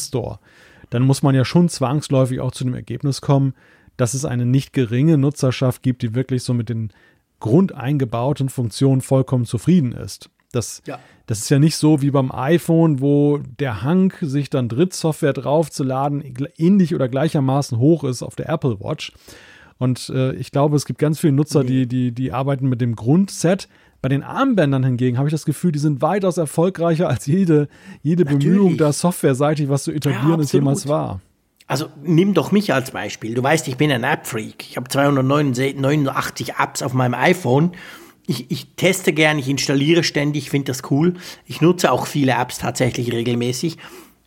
Dann 0.93 1.01
muss 1.01 1.23
man 1.23 1.33
ja 1.33 1.43
schon 1.43 1.69
zwangsläufig 1.69 2.39
auch 2.39 2.51
zu 2.51 2.65
dem 2.65 2.75
Ergebnis 2.75 3.19
kommen, 3.19 3.55
dass 3.97 4.13
es 4.13 4.25
eine 4.25 4.45
nicht 4.45 4.73
geringe 4.73 5.17
Nutzerschaft 5.17 5.81
gibt, 5.81 6.03
die 6.03 6.13
wirklich 6.13 6.43
so 6.43 6.53
mit 6.53 6.69
den 6.69 6.91
grundeingebauten 7.39 8.47
Funktionen 8.47 9.01
vollkommen 9.01 9.45
zufrieden 9.45 9.93
ist. 9.93 10.29
Das, 10.51 10.83
ja. 10.85 10.99
das 11.25 11.39
ist 11.39 11.49
ja 11.49 11.57
nicht 11.57 11.77
so 11.77 12.03
wie 12.03 12.11
beim 12.11 12.31
iPhone, 12.31 13.01
wo 13.01 13.39
der 13.39 13.81
Hang, 13.81 14.13
sich 14.21 14.51
dann 14.51 14.69
Drittsoftware 14.69 15.33
draufzuladen, 15.33 16.23
ähnlich 16.57 16.93
oder 16.93 17.09
gleichermaßen 17.09 17.79
hoch 17.79 18.03
ist 18.03 18.21
auf 18.21 18.35
der 18.35 18.49
Apple 18.49 18.79
Watch. 18.79 19.13
Und 19.79 20.09
äh, 20.09 20.33
ich 20.35 20.51
glaube, 20.51 20.75
es 20.75 20.85
gibt 20.85 20.99
ganz 20.99 21.19
viele 21.19 21.33
Nutzer, 21.33 21.63
die, 21.63 21.87
die, 21.87 22.11
die 22.11 22.31
arbeiten 22.31 22.69
mit 22.69 22.81
dem 22.81 22.95
Grundset, 22.95 23.67
bei 24.03 24.09
den 24.09 24.21
Armbändern 24.21 24.84
hingegen 24.84 25.17
habe 25.17 25.30
ich 25.30 25.31
das 25.31 25.45
Gefühl, 25.45 25.71
die 25.71 25.80
sind 25.80 26.01
weitaus 26.01 26.35
erfolgreicher 26.35 27.07
als 27.07 27.25
jede, 27.25 27.69
jede 28.01 28.25
Bemühung, 28.25 28.75
da 28.75 28.91
softwareseitig 28.91 29.69
was 29.69 29.85
zu 29.85 29.93
etablieren, 29.93 30.39
ja, 30.39 30.43
es 30.43 30.51
jemals 30.51 30.89
war. 30.89 31.21
Also 31.67 31.88
nimm 32.03 32.34
doch 32.34 32.51
mich 32.51 32.73
als 32.73 32.91
Beispiel. 32.91 33.34
Du 33.34 33.41
weißt, 33.41 33.65
ich 33.69 33.77
bin 33.77 33.89
ein 33.93 34.03
App-Freak. 34.03 34.67
Ich 34.69 34.75
habe 34.75 34.89
289 34.89 36.55
Apps 36.59 36.81
auf 36.81 36.93
meinem 36.93 37.13
iPhone. 37.13 37.71
Ich, 38.27 38.51
ich 38.51 38.75
teste 38.75 39.13
gern, 39.13 39.39
ich 39.39 39.47
installiere 39.47 40.03
ständig, 40.03 40.49
finde 40.49 40.73
das 40.73 40.91
cool. 40.91 41.13
Ich 41.45 41.61
nutze 41.61 41.89
auch 41.89 42.05
viele 42.05 42.34
Apps 42.34 42.57
tatsächlich 42.57 43.13
regelmäßig. 43.13 43.77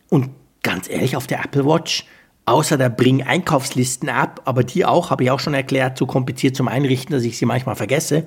Und 0.09 0.31
ganz 0.63 0.89
ehrlich, 0.89 1.15
auf 1.15 1.27
der 1.27 1.45
Apple 1.45 1.67
Watch, 1.67 2.05
außer 2.45 2.79
der 2.79 2.89
Bring 2.89 3.21
Einkaufslisten 3.21 4.09
App, 4.09 4.41
aber 4.45 4.63
die 4.63 4.85
auch, 4.85 5.11
habe 5.11 5.23
ich 5.23 5.29
auch 5.29 5.39
schon 5.39 5.53
erklärt, 5.53 5.99
zu 5.99 6.07
kompliziert 6.07 6.55
zum 6.55 6.67
Einrichten, 6.67 7.13
dass 7.13 7.23
ich 7.23 7.37
sie 7.37 7.45
manchmal 7.45 7.75
vergesse 7.75 8.25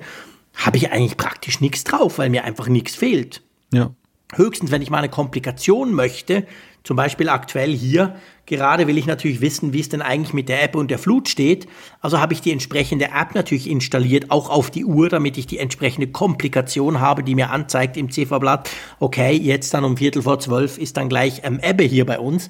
habe 0.55 0.77
ich 0.77 0.91
eigentlich 0.91 1.17
praktisch 1.17 1.61
nichts 1.61 1.83
drauf, 1.83 2.17
weil 2.17 2.29
mir 2.29 2.43
einfach 2.43 2.67
nichts 2.67 2.95
fehlt. 2.95 3.41
Ja. 3.73 3.91
Höchstens, 4.33 4.71
wenn 4.71 4.81
ich 4.81 4.89
mal 4.89 4.99
eine 4.99 5.09
Komplikation 5.09 5.93
möchte, 5.93 6.45
zum 6.83 6.95
Beispiel 6.95 7.29
aktuell 7.29 7.75
hier, 7.75 8.15
gerade 8.45 8.87
will 8.87 8.97
ich 8.97 9.05
natürlich 9.05 9.41
wissen, 9.41 9.73
wie 9.73 9.81
es 9.81 9.89
denn 9.89 10.01
eigentlich 10.01 10.33
mit 10.33 10.49
der 10.49 10.63
App 10.63 10.75
und 10.75 10.89
der 10.89 10.99
Flut 10.99 11.29
steht. 11.29 11.67
Also 11.99 12.19
habe 12.19 12.33
ich 12.33 12.41
die 12.41 12.51
entsprechende 12.51 13.05
App 13.05 13.35
natürlich 13.35 13.69
installiert, 13.69 14.31
auch 14.31 14.49
auf 14.49 14.71
die 14.71 14.85
Uhr, 14.85 15.09
damit 15.09 15.37
ich 15.37 15.47
die 15.47 15.59
entsprechende 15.59 16.07
Komplikation 16.07 16.99
habe, 16.99 17.23
die 17.23 17.35
mir 17.35 17.51
anzeigt 17.51 17.97
im 17.97 18.09
Zifferblatt, 18.09 18.69
okay, 18.99 19.33
jetzt 19.33 19.73
dann 19.73 19.83
um 19.83 19.97
Viertel 19.97 20.23
vor 20.23 20.39
zwölf 20.39 20.77
ist 20.77 20.97
dann 20.97 21.09
gleich 21.09 21.41
ähm, 21.43 21.59
Ebbe 21.61 21.83
hier 21.83 22.05
bei 22.05 22.19
uns. 22.19 22.49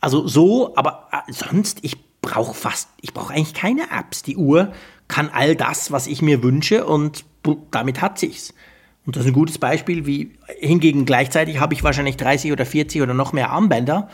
Also 0.00 0.26
so, 0.28 0.76
aber 0.76 1.08
äh, 1.12 1.32
sonst, 1.32 1.78
ich 1.82 1.96
brauche 2.20 2.54
fast, 2.54 2.88
ich 3.00 3.12
brauche 3.12 3.34
eigentlich 3.34 3.54
keine 3.54 3.90
Apps. 3.90 4.22
Die 4.22 4.36
Uhr 4.36 4.72
kann 5.08 5.28
all 5.32 5.56
das, 5.56 5.90
was 5.90 6.06
ich 6.06 6.22
mir 6.22 6.42
wünsche 6.42 6.86
und 6.86 7.24
damit 7.70 8.00
hat 8.00 8.18
sich's. 8.18 8.54
Und 9.04 9.16
das 9.16 9.24
ist 9.24 9.30
ein 9.30 9.34
gutes 9.34 9.58
Beispiel, 9.58 10.06
wie 10.06 10.32
hingegen 10.58 11.04
gleichzeitig 11.04 11.58
habe 11.58 11.74
ich 11.74 11.82
wahrscheinlich 11.82 12.16
30 12.16 12.52
oder 12.52 12.64
40 12.64 13.02
oder 13.02 13.14
noch 13.14 13.32
mehr 13.32 13.50
Armbänder. 13.50 14.08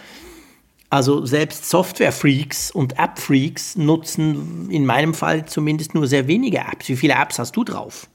Also 0.91 1.27
selbst 1.27 1.69
Software-Freaks 1.69 2.71
und 2.71 2.99
App-Freaks 2.99 3.77
nutzen 3.77 4.71
in 4.71 4.87
meinem 4.87 5.13
Fall 5.13 5.45
zumindest 5.45 5.95
nur 5.95 6.07
sehr 6.07 6.27
wenige 6.27 6.59
Apps. 6.61 6.89
Wie 6.89 6.97
viele 6.97 7.15
Apps 7.15 7.39
hast 7.39 7.55
du 7.57 7.65
drauf? 7.65 8.09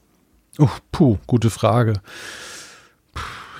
Oh, 0.58 0.68
puh, 0.90 1.18
gute 1.28 1.50
Frage. 1.50 1.94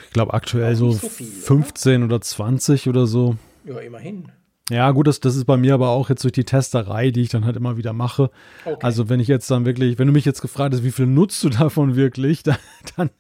Ich 0.07 0.13
glaube 0.13 0.35
aktuell 0.35 0.75
so, 0.75 0.91
so 0.91 1.09
viel, 1.09 1.27
15 1.27 2.03
oder? 2.03 2.17
oder 2.17 2.21
20 2.21 2.89
oder 2.89 3.07
so. 3.07 3.37
Ja, 3.65 3.79
immerhin. 3.79 4.33
Ja, 4.71 4.91
gut, 4.93 5.07
das, 5.07 5.21
das 5.21 5.37
ist 5.37 5.45
bei 5.45 5.59
mir 5.59 5.75
aber 5.75 5.91
auch 5.91 6.09
jetzt 6.09 6.25
durch 6.25 6.33
die 6.33 6.45
Testerei, 6.45 7.11
die 7.11 7.21
ich 7.21 7.29
dann 7.29 7.45
halt 7.45 7.57
immer 7.57 7.77
wieder 7.77 7.93
mache. 7.93 8.31
Okay. 8.65 8.79
Also 8.81 9.11
wenn 9.11 9.21
ich 9.21 9.29
jetzt 9.29 9.51
dann 9.51 9.67
wirklich, 9.67 9.99
wenn 9.99 10.07
du 10.07 10.13
mich 10.13 10.25
jetzt 10.25 10.41
gefragt 10.41 10.73
hast, 10.73 10.83
wie 10.85 10.91
viel 10.91 11.07
nutzt 11.07 11.45
du 11.45 11.49
davon 11.51 11.97
wirklich, 11.97 12.43
dann, 12.43 12.57
dann, 12.97 13.11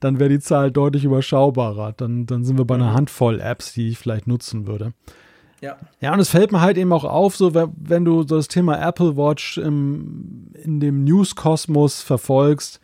dann 0.00 0.18
wäre 0.18 0.30
die 0.30 0.40
Zahl 0.40 0.70
deutlich 0.70 1.04
überschaubarer. 1.04 1.92
Dann, 1.92 2.24
dann 2.24 2.44
sind 2.44 2.56
wir 2.56 2.64
bei 2.64 2.76
einer 2.76 2.92
mhm. 2.92 2.94
Handvoll 2.94 3.40
Apps, 3.40 3.74
die 3.74 3.90
ich 3.90 3.98
vielleicht 3.98 4.26
nutzen 4.26 4.66
würde. 4.66 4.94
Ja. 5.60 5.76
ja, 6.00 6.12
und 6.12 6.20
es 6.20 6.28
fällt 6.28 6.52
mir 6.52 6.60
halt 6.60 6.76
eben 6.76 6.92
auch 6.92 7.04
auf, 7.04 7.36
so 7.36 7.54
wenn 7.54 8.04
du 8.04 8.24
das 8.24 8.48
Thema 8.48 8.78
Apple 8.86 9.16
Watch 9.16 9.56
im, 9.58 10.50
in 10.54 10.80
dem 10.80 11.04
News-Kosmos 11.04 12.02
verfolgst, 12.02 12.80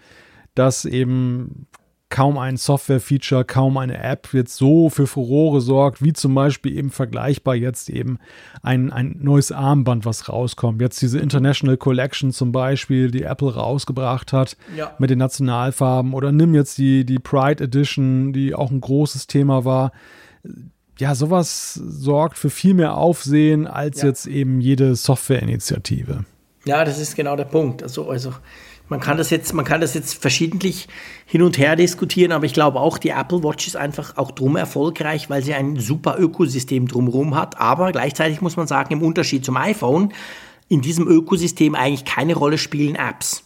dass 0.55 0.85
eben 0.85 1.67
kaum 2.13 2.37
ein 2.37 2.59
Software-Feature, 2.59 3.47
kaum 3.47 3.79
eine 3.79 3.97
App 3.97 4.29
jetzt 4.35 4.57
so 4.57 4.91
für 4.91 5.07
Furore 5.07 5.63
sorgt, 5.63 6.03
wie 6.03 6.13
zum 6.13 6.35
Beispiel 6.35 6.77
eben 6.77 6.91
vergleichbar 6.91 7.55
jetzt 7.55 7.89
eben 7.89 8.19
ein, 8.63 8.93
ein 8.93 9.17
neues 9.21 9.51
Armband, 9.51 10.05
was 10.05 10.29
rauskommt. 10.29 10.83
Jetzt 10.83 11.01
diese 11.01 11.19
International 11.19 11.79
Collection 11.79 12.31
zum 12.31 12.53
Beispiel, 12.53 13.11
die 13.11 13.23
Apple 13.23 13.55
rausgebracht 13.55 14.35
hat 14.35 14.59
ja. 14.77 14.95
mit 14.99 15.09
den 15.09 15.21
Nationalfarben 15.21 16.13
oder 16.13 16.33
nimm 16.33 16.55
jetzt 16.55 16.77
die, 16.77 17.07
die 17.07 17.19
Pride 17.19 17.65
Edition, 17.65 18.35
die 18.35 18.55
auch 18.55 18.71
ein 18.71 18.83
großes 18.83 19.27
Thema 19.27 19.65
war. 19.65 19.91
Ja, 20.99 21.15
sowas 21.15 21.73
sorgt 21.73 22.37
für 22.37 22.51
viel 22.51 22.75
mehr 22.75 22.99
Aufsehen 22.99 23.67
als 23.67 24.03
ja. 24.03 24.09
jetzt 24.09 24.27
eben 24.27 24.61
jede 24.61 24.97
Software-Initiative. 24.97 26.27
Ja, 26.67 26.85
das 26.85 26.99
ist 26.99 27.17
genau 27.17 27.37
der 27.37 27.47
Punkt. 27.47 27.83
Also, 27.83 28.11
also 28.11 28.35
man 28.93 29.01
kann 29.01 29.17
das 29.17 29.31
jetzt, 29.31 29.55
man 29.55 29.65
kann 29.65 29.81
das 29.81 29.95
jetzt 29.95 30.21
verschiedentlich 30.21 30.87
hin 31.25 31.41
und 31.41 31.57
her 31.57 31.77
diskutieren, 31.77 32.31
aber 32.31 32.45
ich 32.45 32.53
glaube 32.53 32.79
auch, 32.79 32.99
die 32.99 33.09
Apple 33.09 33.43
Watch 33.43 33.67
ist 33.67 33.75
einfach 33.75 34.19
auch 34.19 34.31
drum 34.33 34.55
erfolgreich, 34.55 35.31
weil 35.31 35.43
sie 35.43 35.55
ein 35.55 35.77
super 35.77 36.17
Ökosystem 36.19 36.87
drumherum 36.87 37.35
hat. 37.35 37.59
Aber 37.59 37.91
gleichzeitig 37.91 38.43
muss 38.43 38.57
man 38.57 38.67
sagen, 38.67 38.93
im 38.93 39.03
Unterschied 39.03 39.47
zum 39.47 39.57
iPhone, 39.57 40.13
in 40.69 40.83
diesem 40.83 41.09
Ökosystem 41.09 41.75
eigentlich 41.75 42.05
keine 42.05 42.35
Rolle 42.35 42.59
spielen 42.59 42.95
Apps 42.95 43.45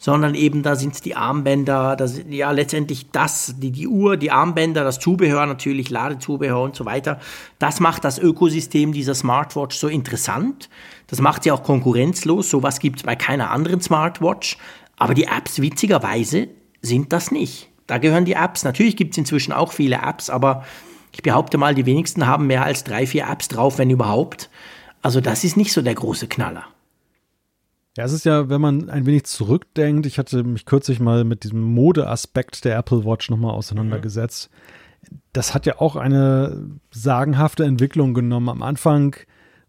sondern 0.00 0.36
eben 0.36 0.62
da 0.62 0.76
sind 0.76 0.94
es 0.94 1.00
die 1.00 1.16
Armbänder, 1.16 1.96
das, 1.96 2.20
ja 2.28 2.52
letztendlich 2.52 3.10
das, 3.10 3.54
die, 3.58 3.72
die 3.72 3.88
Uhr, 3.88 4.16
die 4.16 4.30
Armbänder, 4.30 4.84
das 4.84 5.00
Zubehör 5.00 5.44
natürlich, 5.44 5.90
Ladezubehör 5.90 6.62
und 6.62 6.76
so 6.76 6.84
weiter. 6.84 7.18
Das 7.58 7.80
macht 7.80 8.04
das 8.04 8.20
Ökosystem 8.20 8.92
dieser 8.92 9.16
Smartwatch 9.16 9.76
so 9.76 9.88
interessant. 9.88 10.70
Das 11.08 11.20
macht 11.20 11.42
sie 11.42 11.50
auch 11.50 11.64
konkurrenzlos. 11.64 12.48
Sowas 12.48 12.78
gibt 12.78 12.98
es 12.98 13.02
bei 13.02 13.16
keiner 13.16 13.50
anderen 13.50 13.80
Smartwatch. 13.80 14.56
Aber 14.98 15.14
die 15.14 15.24
Apps, 15.24 15.60
witzigerweise, 15.60 16.48
sind 16.82 17.12
das 17.12 17.30
nicht. 17.30 17.70
Da 17.86 17.98
gehören 17.98 18.24
die 18.24 18.34
Apps. 18.34 18.64
Natürlich 18.64 18.96
gibt 18.96 19.12
es 19.12 19.18
inzwischen 19.18 19.52
auch 19.52 19.72
viele 19.72 19.96
Apps, 19.96 20.28
aber 20.28 20.64
ich 21.12 21.22
behaupte 21.22 21.56
mal, 21.56 21.74
die 21.74 21.86
wenigsten 21.86 22.26
haben 22.26 22.46
mehr 22.46 22.64
als 22.64 22.84
drei, 22.84 23.06
vier 23.06 23.26
Apps 23.28 23.48
drauf, 23.48 23.78
wenn 23.78 23.90
überhaupt. 23.90 24.50
Also 25.00 25.20
das 25.20 25.44
ist 25.44 25.56
nicht 25.56 25.72
so 25.72 25.80
der 25.80 25.94
große 25.94 26.26
Knaller. 26.26 26.64
Ja, 27.96 28.04
es 28.04 28.12
ist 28.12 28.24
ja, 28.24 28.48
wenn 28.48 28.60
man 28.60 28.90
ein 28.90 29.06
wenig 29.06 29.24
zurückdenkt, 29.24 30.06
ich 30.06 30.18
hatte 30.18 30.44
mich 30.44 30.66
kürzlich 30.66 31.00
mal 31.00 31.24
mit 31.24 31.44
diesem 31.44 31.62
Modeaspekt 31.62 32.64
der 32.64 32.76
Apple 32.76 33.04
Watch 33.04 33.30
nochmal 33.30 33.54
auseinandergesetzt. 33.54 34.50
Mhm. 34.52 35.18
Das 35.32 35.54
hat 35.54 35.66
ja 35.66 35.80
auch 35.80 35.96
eine 35.96 36.68
sagenhafte 36.90 37.64
Entwicklung 37.64 38.14
genommen. 38.14 38.50
Am 38.50 38.62
Anfang 38.62 39.16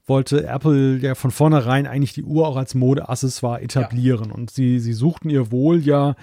wollte 0.09 0.45
Apple 0.47 0.97
ja 0.97 1.15
von 1.15 1.31
vornherein 1.31 1.87
eigentlich 1.87 2.13
die 2.13 2.23
Uhr 2.23 2.47
auch 2.47 2.57
als 2.57 2.75
Modeaccessoire 2.75 3.61
etablieren. 3.61 4.29
Ja. 4.29 4.35
Und 4.35 4.51
sie, 4.51 4.79
sie 4.79 4.93
suchten 4.93 5.29
ihr 5.29 5.51
Wohl 5.51 5.79
ja. 5.79 6.15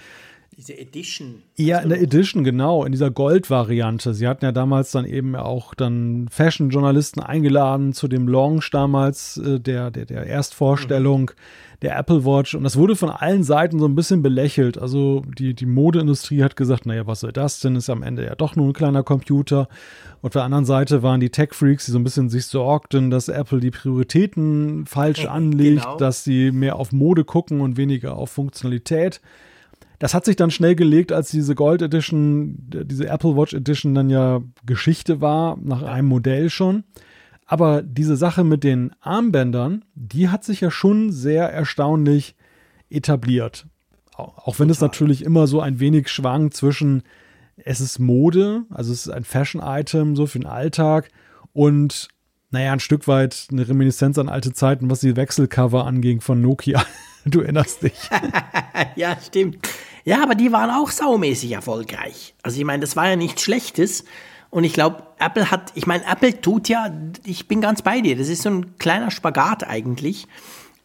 Diese 0.55 0.77
Edition. 0.77 1.43
Ja, 1.55 1.79
in 1.79 1.89
der 1.89 2.01
Edition, 2.01 2.43
genau, 2.43 2.83
in 2.83 2.91
dieser 2.91 3.11
Gold-Variante. 3.11 4.15
Sie 4.15 4.27
hatten 4.27 4.43
ja 4.43 4.51
damals 4.51 4.91
dann 4.91 5.05
eben 5.05 5.35
auch 5.35 5.75
dann 5.75 6.27
Fashion-Journalisten 6.31 7.21
eingeladen 7.21 7.93
zu 7.93 8.07
dem 8.07 8.27
Launch 8.27 8.71
damals, 8.71 9.37
äh, 9.37 9.59
der, 9.59 9.91
der, 9.91 10.05
der 10.05 10.25
Erstvorstellung. 10.25 11.31
Mhm 11.35 11.66
der 11.81 11.97
Apple 11.97 12.25
Watch. 12.25 12.55
Und 12.55 12.63
das 12.63 12.75
wurde 12.75 12.95
von 12.95 13.09
allen 13.09 13.43
Seiten 13.43 13.79
so 13.79 13.85
ein 13.85 13.95
bisschen 13.95 14.23
belächelt. 14.23 14.77
Also 14.77 15.21
die, 15.37 15.53
die 15.53 15.65
Modeindustrie 15.65 16.43
hat 16.43 16.55
gesagt, 16.55 16.85
naja, 16.85 17.05
was 17.05 17.19
soll 17.19 17.31
das 17.31 17.59
denn? 17.59 17.75
Ist 17.75 17.89
am 17.89 18.03
Ende 18.03 18.25
ja 18.25 18.35
doch 18.35 18.55
nur 18.55 18.67
ein 18.67 18.73
kleiner 18.73 19.03
Computer. 19.03 19.67
Und 20.21 20.27
auf 20.27 20.33
der 20.33 20.43
anderen 20.43 20.65
Seite 20.65 21.03
waren 21.03 21.19
die 21.19 21.29
Tech-Freaks, 21.29 21.85
die 21.85 21.91
so 21.91 21.99
ein 21.99 22.03
bisschen 22.03 22.29
sich 22.29 22.47
sorgten, 22.47 23.11
dass 23.11 23.29
Apple 23.29 23.59
die 23.59 23.71
Prioritäten 23.71 24.85
falsch 24.87 25.25
anlegt, 25.25 25.83
genau. 25.83 25.97
dass 25.97 26.23
sie 26.23 26.51
mehr 26.51 26.77
auf 26.77 26.91
Mode 26.91 27.23
gucken 27.23 27.61
und 27.61 27.77
weniger 27.77 28.15
auf 28.15 28.31
Funktionalität. 28.31 29.21
Das 29.99 30.13
hat 30.13 30.25
sich 30.25 30.35
dann 30.35 30.51
schnell 30.51 30.75
gelegt, 30.75 31.11
als 31.11 31.31
diese 31.31 31.55
Gold 31.55 31.81
Edition, 31.81 32.55
diese 32.69 33.07
Apple 33.07 33.35
Watch 33.35 33.53
Edition 33.53 33.95
dann 33.95 34.09
ja 34.09 34.41
Geschichte 34.65 35.21
war, 35.21 35.57
nach 35.61 35.81
einem 35.83 36.07
Modell 36.07 36.49
schon. 36.49 36.83
Aber 37.47 37.81
diese 37.81 38.17
Sache 38.17 38.43
mit 38.43 38.63
den 38.63 38.91
Armbändern, 38.99 39.85
die 39.95 40.29
hat 40.29 40.43
sich 40.43 40.61
ja 40.61 40.69
schon 40.69 41.11
sehr 41.11 41.49
erstaunlich 41.49 42.35
etabliert. 42.89 43.65
Auch 44.15 44.59
wenn 44.59 44.67
Total. 44.67 44.71
es 44.71 44.81
natürlich 44.81 45.23
immer 45.23 45.47
so 45.47 45.61
ein 45.61 45.79
wenig 45.79 46.09
schwankt 46.09 46.55
zwischen, 46.55 47.03
es 47.55 47.79
ist 47.79 47.99
Mode, 47.99 48.63
also 48.69 48.91
es 48.91 49.07
ist 49.07 49.13
ein 49.13 49.23
Fashion-Item, 49.23 50.15
so 50.15 50.25
für 50.25 50.39
den 50.39 50.47
Alltag 50.47 51.09
und 51.53 52.09
naja, 52.49 52.73
ein 52.73 52.79
Stück 52.79 53.07
weit 53.07 53.47
eine 53.51 53.67
Reminiszenz 53.67 54.17
an 54.17 54.29
alte 54.29 54.53
Zeiten, 54.53 54.89
was 54.89 55.01
die 55.01 55.15
Wechselcover 55.15 55.85
anging 55.85 56.21
von 56.21 56.41
Nokia. 56.41 56.83
Du 57.29 57.41
erinnerst 57.41 57.83
dich. 57.83 58.09
ja, 58.95 59.17
stimmt. 59.21 59.57
Ja, 60.05 60.23
aber 60.23 60.33
die 60.33 60.53
waren 60.53 60.69
auch 60.69 60.89
saumäßig 60.89 61.51
erfolgreich. 61.51 62.35
Also 62.41 62.57
ich 62.57 62.63
meine, 62.63 62.79
das 62.79 62.95
war 62.95 63.09
ja 63.09 63.17
nichts 63.17 63.41
Schlechtes. 63.41 64.05
Und 64.49 64.63
ich 64.63 64.73
glaube, 64.73 65.03
Apple 65.19 65.51
hat, 65.51 65.71
ich 65.75 65.87
meine, 65.87 66.05
Apple 66.05 66.39
tut 66.41 66.69
ja, 66.69 66.91
ich 67.25 67.47
bin 67.47 67.61
ganz 67.61 67.81
bei 67.81 68.01
dir, 68.01 68.17
das 68.17 68.29
ist 68.29 68.43
so 68.43 68.49
ein 68.49 68.77
kleiner 68.77 69.11
Spagat 69.11 69.67
eigentlich. 69.67 70.27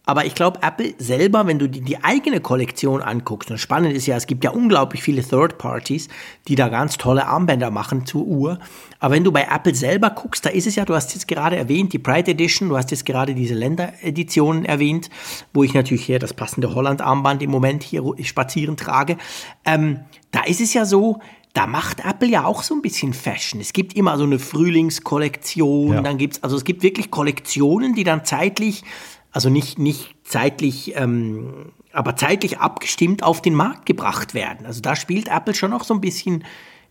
Aber 0.05 0.27
ich 0.27 0.35
glaube, 0.35 0.59
Apple 0.63 0.95
selber, 0.99 1.47
wenn 1.47 1.61
du 1.61 1.69
die, 1.69 1.81
die 1.81 2.03
eigene 2.03 2.41
Kollektion 2.41 3.03
anguckst, 3.03 3.53
und 3.53 3.59
spannend 3.59 3.95
ist 3.95 4.07
ja, 4.07 4.17
es 4.17 4.27
gibt 4.27 4.43
ja 4.43 4.51
unglaublich 4.51 5.01
viele 5.01 5.23
Third 5.23 5.59
Parties, 5.59 6.09
die 6.49 6.57
da 6.57 6.69
ganz 6.69 6.99
tolle 6.99 7.27
Armbänder 7.27 7.71
machen 7.71 8.05
zur 8.05 8.27
Uhr. 8.27 8.59
Aber 8.99 9.15
wenn 9.15 9.23
du 9.23 9.31
bei 9.31 9.47
Apple 9.49 9.77
selber 9.77 10.11
guckst, 10.11 10.45
da 10.45 10.51
ist 10.51 10.67
es 10.67 10.75
ja, 10.75 10.85
du 10.85 10.97
hast 10.97 11.15
jetzt 11.15 11.29
gerade 11.29 11.55
erwähnt, 11.55 11.93
die 11.93 12.01
Pride 12.01 12.33
Edition, 12.33 12.69
du 12.69 12.77
hast 12.77 12.91
jetzt 12.91 13.07
gerade 13.07 13.35
diese 13.35 13.55
Ländereditionen 13.55 14.65
erwähnt, 14.65 15.09
wo 15.55 15.63
ich 15.63 15.73
natürlich 15.73 16.05
hier 16.05 16.19
das 16.19 16.35
passende 16.35 16.75
Holland-Armband 16.75 17.41
im 17.41 17.51
Moment 17.51 17.85
hier 17.85 18.03
spazieren 18.25 18.77
trage. 18.77 19.19
Ähm, 19.65 20.01
da 20.33 20.43
ist 20.43 20.61
es 20.61 20.75
ja 20.75 20.85
so, 20.85 21.21
da 21.53 21.67
macht 21.67 22.05
Apple 22.05 22.29
ja 22.29 22.45
auch 22.45 22.63
so 22.63 22.75
ein 22.75 22.83
bisschen 22.83 23.13
Fashion. 23.13 23.61
Es 23.61 23.73
gibt 23.73 23.95
immer 23.95 24.17
so 24.17 24.25
eine 24.25 24.39
Frühlingskollektion, 24.39 25.95
ja. 25.95 26.01
dann 26.01 26.17
gibt's, 26.17 26.43
also 26.43 26.57
es 26.57 26.65
gibt 26.65 26.83
wirklich 26.83 27.11
Kollektionen, 27.11 27.95
die 27.95 28.05
dann 28.05 28.25
zeitlich, 28.25 28.85
also 29.33 29.51
nicht, 29.51 29.79
nicht 29.79 30.15
zeitlich, 30.25 30.97
ähm, 30.97 31.73
aber 31.93 32.17
zeitlich 32.17 32.59
abgestimmt 32.59 33.23
auf 33.23 33.43
den 33.43 33.55
Markt 33.55 33.85
gebracht 33.85 34.33
werden. 34.33 34.65
Also 34.65 34.81
da 34.81 34.97
spielt 34.97 35.29
Apple 35.29 35.55
schon 35.55 35.71
noch 35.71 35.85
so 35.85 35.93
ein 35.93 36.01
bisschen 36.01 36.45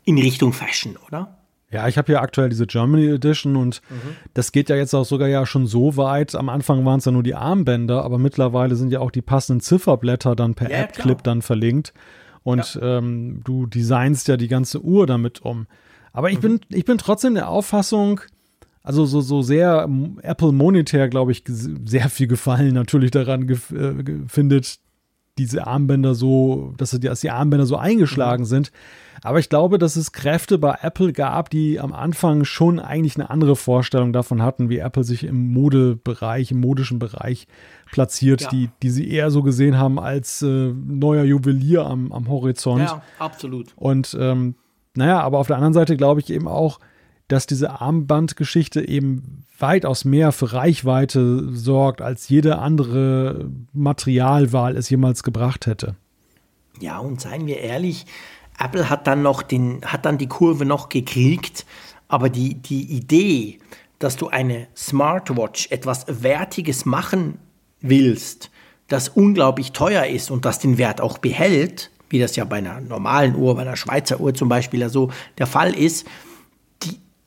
in 0.04 0.20
Richtung 0.20 0.54
Fashion, 0.54 0.96
oder? 1.08 1.38
Ja, 1.72 1.88
ich 1.88 1.98
habe 1.98 2.08
hier 2.08 2.22
aktuell 2.22 2.50
diese 2.50 2.68
Germany 2.68 3.08
Edition 3.08 3.56
und 3.56 3.82
mhm. 3.90 4.16
das 4.34 4.52
geht 4.52 4.70
ja 4.70 4.76
jetzt 4.76 4.94
auch 4.94 5.06
sogar 5.06 5.30
ja 5.30 5.46
schon 5.46 5.66
so 5.66 5.96
weit. 5.96 6.36
Am 6.36 6.50
Anfang 6.50 6.86
waren 6.86 7.00
es 7.00 7.06
ja 7.06 7.14
nur 7.14 7.24
die 7.24 7.34
Armbänder, 7.34 8.04
aber 8.04 8.20
mittlerweile 8.20 8.76
sind 8.76 8.92
ja 8.92 9.00
auch 9.00 9.10
die 9.10 9.22
passenden 9.22 9.62
Zifferblätter 9.62 10.36
dann 10.36 10.54
per 10.54 10.70
ja, 10.70 10.80
App-Clip 10.80 11.24
dann 11.24 11.42
verlinkt 11.42 11.94
und 12.44 12.76
ja. 12.76 12.98
ähm, 12.98 13.42
du 13.44 13.66
designst 13.66 14.28
ja 14.28 14.38
die 14.38 14.48
ganze 14.48 14.82
Uhr 14.82 15.06
damit 15.08 15.42
um. 15.42 15.68
Aber 16.14 16.30
ich, 16.30 16.38
mhm. 16.38 16.42
bin, 16.42 16.60
ich 16.70 16.86
bin 16.86 16.98
trotzdem 16.98 17.36
der 17.36 17.50
Auffassung, 17.50 18.22
also 18.84 19.06
so, 19.06 19.22
so 19.22 19.42
sehr 19.42 19.88
Apple 20.22 20.52
monetär, 20.52 21.08
glaube 21.08 21.32
ich, 21.32 21.44
sehr 21.48 22.10
viel 22.10 22.28
Gefallen 22.28 22.74
natürlich 22.74 23.12
daran 23.12 23.48
äh, 23.48 24.28
findet, 24.28 24.80
diese 25.38 25.66
Armbänder 25.66 26.14
so, 26.14 26.74
dass 26.78 26.92
die, 26.92 27.00
dass 27.00 27.22
die 27.22 27.32
Armbänder 27.32 27.66
so 27.66 27.78
eingeschlagen 27.78 28.44
mhm. 28.44 28.48
sind. 28.48 28.72
Aber 29.24 29.40
ich 29.40 29.50
glaube, 29.50 29.78
dass 29.78 29.96
es 29.96 30.12
Kräfte 30.12 30.58
bei 30.58 30.78
Apple 30.82 31.14
gab, 31.14 31.50
die 31.52 31.80
am 31.80 31.94
Anfang 31.94 32.44
schon 32.44 32.80
eigentlich 32.80 33.16
eine 33.16 33.30
andere 33.30 33.56
Vorstellung 33.56 34.14
davon 34.14 34.42
hatten, 34.42 34.70
wie 34.70 34.80
Apple 34.80 35.04
sich 35.04 35.24
im 35.24 35.54
Modebereich, 35.54 36.52
im 36.52 36.60
modischen 36.60 36.98
Bereich 36.98 37.48
platziert, 37.92 38.42
ja. 38.42 38.50
die, 38.50 38.70
die 38.82 38.90
sie 38.90 39.10
eher 39.10 39.32
so 39.32 39.44
gesehen 39.44 39.78
haben 39.78 40.00
als 40.00 40.42
äh, 40.42 40.74
neuer 40.74 41.24
Juwelier 41.24 41.86
am, 41.86 42.12
am 42.12 42.28
Horizont. 42.30 42.82
Ja, 42.82 43.04
absolut. 43.20 43.74
Und 43.76 44.18
ähm, 44.20 44.56
naja, 44.96 45.22
aber 45.22 45.40
auf 45.40 45.48
der 45.48 45.58
anderen 45.58 45.74
Seite 45.74 45.98
glaube 45.98 46.22
ich 46.22 46.30
eben 46.30 46.48
auch, 46.48 46.80
dass 47.28 47.46
diese 47.46 47.80
Armbandgeschichte 47.80 48.88
eben 48.88 49.46
weitaus 49.58 50.04
mehr 50.04 50.32
für 50.32 50.52
Reichweite 50.52 51.54
sorgt, 51.54 52.02
als 52.02 52.28
jede 52.28 52.58
andere 52.58 53.50
Materialwahl 53.74 54.76
es 54.76 54.90
jemals 54.90 55.24
gebracht 55.24 55.66
hätte. 55.66 55.96
Ja, 56.80 57.00
und 57.00 57.22
seien 57.22 57.46
wir 57.46 57.60
ehrlich, 57.60 58.06
Apple 58.60 58.90
hat 58.90 59.08
dann 59.08 59.22
noch 59.22 59.44
den, 59.44 59.82
hat 59.86 60.06
dann 60.06 60.18
die 60.18 60.28
Kurve 60.28 60.66
noch 60.66 60.90
gekriegt, 60.90 61.66
aber 62.08 62.30
die, 62.30 62.56
die 62.56 62.84
Idee, 62.84 63.60
dass 64.00 64.18
du 64.18 64.28
eine 64.28 64.68
Smartwatch 64.76 65.72
etwas 65.72 66.06
Wertiges 66.24 66.86
machen 66.86 67.38
willst, 67.82 68.50
das 68.88 69.10
unglaublich 69.10 69.72
teuer 69.72 70.06
ist 70.06 70.32
und 70.32 70.46
das 70.46 70.60
den 70.60 70.78
Wert 70.78 71.02
auch 71.02 71.18
behält, 71.18 71.92
wie 72.10 72.20
das 72.20 72.36
ja 72.36 72.44
bei 72.44 72.58
einer 72.58 72.82
normalen 72.82 73.36
Uhr, 73.36 73.56
bei 73.56 73.62
einer 73.62 73.78
Schweizer 73.78 74.20
Uhr 74.20 74.34
zum 74.34 74.50
Beispiel 74.50 74.82
ja 74.82 74.90
so 74.90 75.12
der 75.38 75.48
Fall 75.48 75.74
ist, 75.74 76.06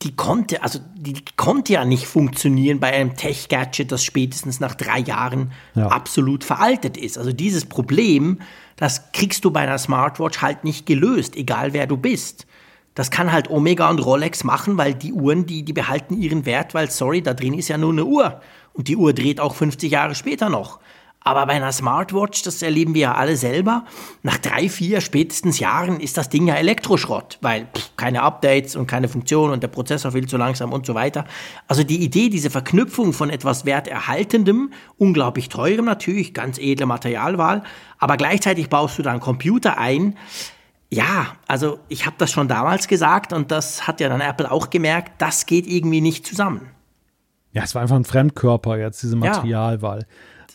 die 0.05 0.15
konnte, 0.15 0.61
also 0.61 0.79
die 0.95 1.15
konnte 1.35 1.73
ja 1.73 1.83
nicht 1.83 2.05
funktionieren 2.05 2.79
bei 2.79 2.93
einem 2.93 3.15
Tech-Gadget, 3.15 3.91
das 3.91 4.03
spätestens 4.03 4.59
nach 4.59 4.75
drei 4.75 4.99
Jahren 4.99 5.51
ja. 5.73 5.87
absolut 5.87 6.43
veraltet 6.43 6.95
ist. 6.95 7.17
Also 7.17 7.33
dieses 7.33 7.65
Problem, 7.65 8.39
das 8.75 9.11
kriegst 9.13 9.43
du 9.45 9.51
bei 9.51 9.61
einer 9.61 9.79
Smartwatch 9.79 10.43
halt 10.43 10.63
nicht 10.63 10.85
gelöst, 10.85 11.35
egal 11.35 11.73
wer 11.73 11.87
du 11.87 11.97
bist. 11.97 12.45
Das 12.93 13.09
kann 13.09 13.31
halt 13.31 13.49
Omega 13.49 13.89
und 13.89 13.97
Rolex 13.97 14.43
machen, 14.43 14.77
weil 14.77 14.93
die 14.93 15.11
Uhren, 15.11 15.47
die, 15.47 15.63
die 15.63 15.73
behalten 15.73 16.21
ihren 16.21 16.45
Wert, 16.45 16.75
weil, 16.75 16.91
sorry, 16.91 17.23
da 17.23 17.33
drin 17.33 17.55
ist 17.55 17.67
ja 17.67 17.77
nur 17.79 17.91
eine 17.91 18.05
Uhr. 18.05 18.41
Und 18.75 18.89
die 18.89 18.97
Uhr 18.97 19.13
dreht 19.13 19.39
auch 19.39 19.55
50 19.55 19.91
Jahre 19.91 20.15
später 20.15 20.49
noch. 20.49 20.79
Aber 21.21 21.47
bei 21.47 21.53
einer 21.53 21.71
Smartwatch, 21.71 22.43
das 22.43 22.61
erleben 22.61 22.93
wir 22.93 23.01
ja 23.01 23.15
alle 23.15 23.35
selber, 23.35 23.85
nach 24.21 24.37
drei, 24.37 24.69
vier, 24.69 25.01
spätestens 25.01 25.57
Jahren 25.57 25.99
ist 25.99 26.17
das 26.17 26.29
Ding 26.29 26.45
ja 26.45 26.53
Elektroschrott, 26.53 27.39
weil 27.41 27.67
pff, 27.75 27.95
keine 27.97 28.21
Updates 28.21 28.75
und 28.75 28.85
keine 28.85 29.07
Funktion 29.07 29.49
und 29.49 29.63
der 29.63 29.69
Prozessor 29.69 30.11
viel 30.11 30.27
zu 30.27 30.37
langsam 30.37 30.71
und 30.71 30.85
so 30.85 30.93
weiter. 30.93 31.25
Also 31.67 31.83
die 31.83 32.03
Idee, 32.03 32.29
diese 32.29 32.51
Verknüpfung 32.51 33.11
von 33.11 33.31
etwas 33.31 33.65
Werterhaltendem, 33.65 34.71
unglaublich 34.99 35.49
teurem 35.49 35.85
natürlich, 35.85 36.35
ganz 36.35 36.59
edle 36.59 36.85
Materialwahl, 36.85 37.63
aber 37.97 38.17
gleichzeitig 38.17 38.69
baust 38.69 38.99
du 38.99 39.01
da 39.01 39.09
einen 39.09 39.19
Computer 39.19 39.79
ein, 39.79 40.15
ja, 40.91 41.35
also 41.47 41.79
ich 41.89 42.05
habe 42.05 42.17
das 42.19 42.31
schon 42.31 42.47
damals 42.47 42.87
gesagt 42.87 43.33
und 43.33 43.49
das 43.49 43.87
hat 43.87 43.99
ja 43.99 44.09
dann 44.09 44.21
Apple 44.21 44.51
auch 44.51 44.69
gemerkt, 44.69 45.13
das 45.17 45.47
geht 45.47 45.65
irgendwie 45.65 46.01
nicht 46.01 46.27
zusammen. 46.27 46.74
Ja, 47.55 47.63
es 47.63 47.73
war 47.73 47.81
einfach 47.81 47.95
ein 47.95 48.03
Fremdkörper 48.03 48.77
jetzt, 48.77 49.01
diese 49.01 49.15
Materialwahl. 49.15 49.99
Ja. 49.99 50.05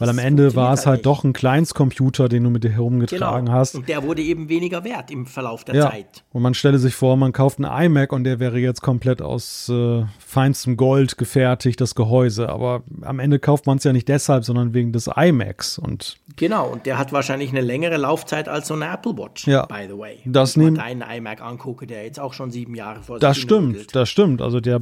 Weil 0.00 0.08
am 0.08 0.18
Ende 0.18 0.56
war 0.56 0.72
es 0.72 0.86
halt, 0.86 0.96
halt 0.96 1.06
doch 1.06 1.24
ein 1.24 1.34
Kleinstcomputer, 1.34 2.30
den 2.30 2.44
du 2.44 2.50
mit 2.50 2.64
dir 2.64 2.70
herumgetragen 2.70 3.46
genau. 3.46 3.58
hast. 3.58 3.74
Und 3.74 3.86
der 3.86 4.02
wurde 4.02 4.22
eben 4.22 4.48
weniger 4.48 4.82
wert 4.82 5.10
im 5.10 5.26
Verlauf 5.26 5.62
der 5.64 5.74
ja. 5.74 5.90
Zeit. 5.90 6.24
Und 6.32 6.40
man 6.40 6.54
stelle 6.54 6.78
sich 6.78 6.94
vor, 6.94 7.18
man 7.18 7.32
kauft 7.32 7.62
einen 7.62 7.86
iMac 7.86 8.12
und 8.12 8.24
der 8.24 8.40
wäre 8.40 8.58
jetzt 8.58 8.80
komplett 8.80 9.20
aus 9.20 9.68
äh, 9.68 10.04
feinstem 10.18 10.78
Gold 10.78 11.18
gefertigt, 11.18 11.82
das 11.82 11.94
Gehäuse. 11.94 12.48
Aber 12.48 12.82
am 13.02 13.18
Ende 13.18 13.38
kauft 13.38 13.66
man 13.66 13.76
es 13.76 13.84
ja 13.84 13.92
nicht 13.92 14.08
deshalb, 14.08 14.44
sondern 14.44 14.72
wegen 14.72 14.92
des 14.92 15.10
iMacs. 15.14 15.78
Und 15.78 16.16
genau, 16.36 16.68
und 16.68 16.86
der 16.86 16.96
hat 16.96 17.12
wahrscheinlich 17.12 17.50
eine 17.50 17.60
längere 17.60 17.98
Laufzeit 17.98 18.48
als 18.48 18.68
so 18.68 18.74
eine 18.74 18.90
Apple 18.90 19.18
Watch, 19.18 19.46
ja. 19.46 19.66
by 19.66 19.86
the 19.86 19.98
way. 19.98 20.20
Das 20.24 20.56
Wenn 20.56 20.68
ich 20.68 20.70
mal 20.78 20.84
deinen 20.84 21.02
iMac 21.02 21.42
angucke, 21.42 21.86
der 21.86 22.04
jetzt 22.04 22.18
auch 22.18 22.32
schon 22.32 22.50
sieben 22.50 22.74
Jahre 22.74 23.02
vor 23.02 23.18
Das 23.18 23.36
stimmt, 23.36 23.94
das 23.94 24.08
stimmt. 24.08 24.40
Also 24.40 24.60
der, 24.60 24.80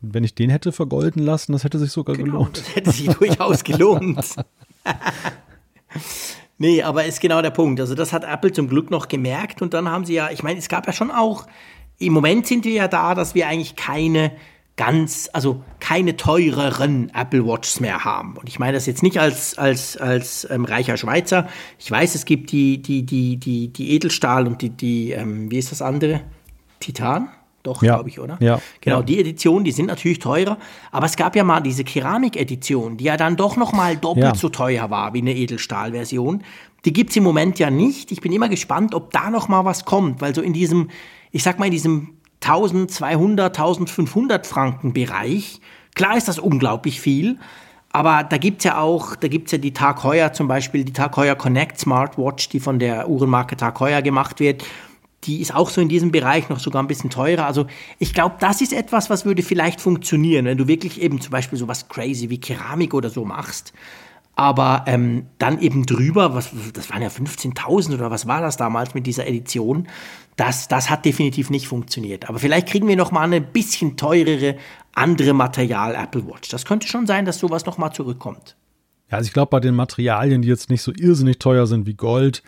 wenn 0.00 0.24
ich 0.24 0.34
den 0.34 0.50
hätte 0.50 0.72
vergolden 0.72 1.22
lassen, 1.22 1.52
das 1.52 1.62
hätte 1.62 1.78
sich 1.78 1.92
sogar 1.92 2.16
genau, 2.16 2.38
gelohnt. 2.38 2.58
Das 2.58 2.74
hätte 2.74 2.90
sich 2.90 3.06
durchaus 3.06 3.62
gelohnt. 3.62 4.34
nee, 6.58 6.82
aber 6.82 7.04
ist 7.04 7.20
genau 7.20 7.42
der 7.42 7.50
Punkt. 7.50 7.80
Also 7.80 7.94
das 7.94 8.12
hat 8.12 8.24
Apple 8.24 8.52
zum 8.52 8.68
Glück 8.68 8.90
noch 8.90 9.08
gemerkt 9.08 9.62
und 9.62 9.74
dann 9.74 9.88
haben 9.88 10.04
sie 10.04 10.14
ja, 10.14 10.30
ich 10.30 10.42
meine, 10.42 10.58
es 10.58 10.68
gab 10.68 10.86
ja 10.86 10.92
schon 10.92 11.10
auch, 11.10 11.46
im 11.98 12.12
Moment 12.12 12.46
sind 12.46 12.64
wir 12.64 12.72
ja 12.72 12.88
da, 12.88 13.14
dass 13.14 13.34
wir 13.34 13.48
eigentlich 13.48 13.76
keine 13.76 14.32
ganz, 14.76 15.30
also 15.32 15.62
keine 15.80 16.16
teureren 16.16 17.10
Apple 17.14 17.46
Watches 17.46 17.80
mehr 17.80 18.04
haben. 18.04 18.36
Und 18.36 18.48
ich 18.48 18.58
meine 18.58 18.74
das 18.74 18.86
jetzt 18.86 19.02
nicht 19.02 19.18
als, 19.18 19.56
als, 19.56 19.96
als 19.96 20.46
ähm, 20.50 20.66
reicher 20.66 20.98
Schweizer. 20.98 21.48
Ich 21.78 21.90
weiß, 21.90 22.14
es 22.14 22.26
gibt 22.26 22.52
die, 22.52 22.82
die, 22.82 23.04
die, 23.04 23.38
die, 23.38 23.68
die 23.68 23.92
Edelstahl 23.92 24.46
und 24.46 24.60
die, 24.60 24.70
die 24.70 25.12
ähm, 25.12 25.50
wie 25.50 25.58
ist 25.58 25.72
das 25.72 25.80
andere? 25.80 26.20
Titan? 26.80 27.30
Doch, 27.66 27.82
ja. 27.82 27.94
glaube 27.96 28.08
ich, 28.08 28.20
oder? 28.20 28.36
Ja. 28.38 28.60
Genau, 28.80 29.02
die 29.02 29.18
Editionen, 29.18 29.64
die 29.64 29.72
sind 29.72 29.86
natürlich 29.86 30.20
teurer, 30.20 30.56
aber 30.92 31.06
es 31.06 31.16
gab 31.16 31.34
ja 31.34 31.42
mal 31.42 31.60
diese 31.60 31.82
Keramik-Edition, 31.82 32.96
die 32.96 33.04
ja 33.04 33.16
dann 33.16 33.36
doch 33.36 33.56
noch 33.56 33.72
mal 33.72 33.96
doppelt 33.96 34.24
ja. 34.24 34.34
so 34.36 34.48
teuer 34.48 34.88
war 34.88 35.14
wie 35.14 35.18
eine 35.18 35.34
Edelstahl-Version. 35.34 36.44
Die 36.84 36.92
gibt 36.92 37.10
es 37.10 37.16
im 37.16 37.24
Moment 37.24 37.58
ja 37.58 37.70
nicht. 37.70 38.12
Ich 38.12 38.20
bin 38.20 38.30
immer 38.30 38.48
gespannt, 38.48 38.94
ob 38.94 39.10
da 39.10 39.30
noch 39.30 39.48
mal 39.48 39.64
was 39.64 39.84
kommt, 39.84 40.20
weil 40.20 40.32
so 40.32 40.42
in 40.42 40.52
diesem, 40.52 40.90
ich 41.32 41.42
sag 41.42 41.58
mal, 41.58 41.64
in 41.64 41.72
diesem 41.72 42.10
1200, 42.40 43.58
1500 43.58 44.46
Franken 44.46 44.92
Bereich, 44.92 45.60
klar 45.96 46.16
ist 46.16 46.28
das 46.28 46.38
unglaublich 46.38 47.00
viel, 47.00 47.38
aber 47.90 48.22
da 48.22 48.36
gibt 48.36 48.58
es 48.58 48.64
ja 48.64 48.78
auch, 48.78 49.16
da 49.16 49.26
gibt 49.26 49.46
es 49.46 49.52
ja 49.52 49.58
die 49.58 49.72
Tag 49.72 50.04
Heuer 50.04 50.32
zum 50.32 50.46
Beispiel, 50.46 50.84
die 50.84 50.92
Tag 50.92 51.16
Heuer 51.16 51.34
Connect 51.34 51.80
Smartwatch, 51.80 52.48
die 52.50 52.60
von 52.60 52.78
der 52.78 53.08
Uhrenmarke 53.08 53.56
Tag 53.56 53.80
Heuer 53.80 54.02
gemacht 54.02 54.38
wird 54.38 54.62
die 55.26 55.40
ist 55.40 55.54
auch 55.54 55.70
so 55.70 55.80
in 55.80 55.88
diesem 55.88 56.12
Bereich 56.12 56.48
noch 56.48 56.58
sogar 56.58 56.82
ein 56.82 56.86
bisschen 56.86 57.10
teurer. 57.10 57.46
Also 57.46 57.66
ich 57.98 58.14
glaube, 58.14 58.36
das 58.40 58.60
ist 58.60 58.72
etwas, 58.72 59.10
was 59.10 59.24
würde 59.24 59.42
vielleicht 59.42 59.80
funktionieren, 59.80 60.46
wenn 60.46 60.58
du 60.58 60.68
wirklich 60.68 61.00
eben 61.00 61.20
zum 61.20 61.30
Beispiel 61.30 61.58
so 61.58 61.68
was 61.68 61.88
crazy 61.88 62.30
wie 62.30 62.38
Keramik 62.38 62.94
oder 62.94 63.10
so 63.10 63.24
machst. 63.24 63.72
Aber 64.38 64.84
ähm, 64.86 65.26
dann 65.38 65.60
eben 65.60 65.86
drüber, 65.86 66.34
was, 66.34 66.50
das 66.74 66.90
waren 66.90 67.00
ja 67.00 67.08
15.000 67.08 67.94
oder 67.94 68.10
was 68.10 68.26
war 68.26 68.42
das 68.42 68.58
damals 68.58 68.92
mit 68.92 69.06
dieser 69.06 69.26
Edition? 69.26 69.88
Das, 70.36 70.68
das 70.68 70.90
hat 70.90 71.06
definitiv 71.06 71.48
nicht 71.48 71.66
funktioniert. 71.66 72.28
Aber 72.28 72.38
vielleicht 72.38 72.68
kriegen 72.68 72.86
wir 72.86 72.96
noch 72.96 73.10
mal 73.10 73.22
eine 73.22 73.40
bisschen 73.40 73.96
teurere, 73.96 74.56
andere 74.92 75.32
Material 75.32 75.94
Apple 75.94 76.26
Watch. 76.26 76.50
Das 76.50 76.66
könnte 76.66 76.86
schon 76.86 77.06
sein, 77.06 77.24
dass 77.24 77.38
sowas 77.38 77.64
noch 77.64 77.78
mal 77.78 77.92
zurückkommt. 77.92 78.56
Ja, 79.10 79.16
also 79.18 79.28
ich 79.28 79.32
glaube, 79.32 79.50
bei 79.50 79.60
den 79.60 79.74
Materialien, 79.74 80.42
die 80.42 80.48
jetzt 80.48 80.68
nicht 80.68 80.82
so 80.82 80.92
irrsinnig 80.94 81.38
teuer 81.38 81.66
sind 81.66 81.86
wie 81.86 81.94
Gold, 81.94 82.42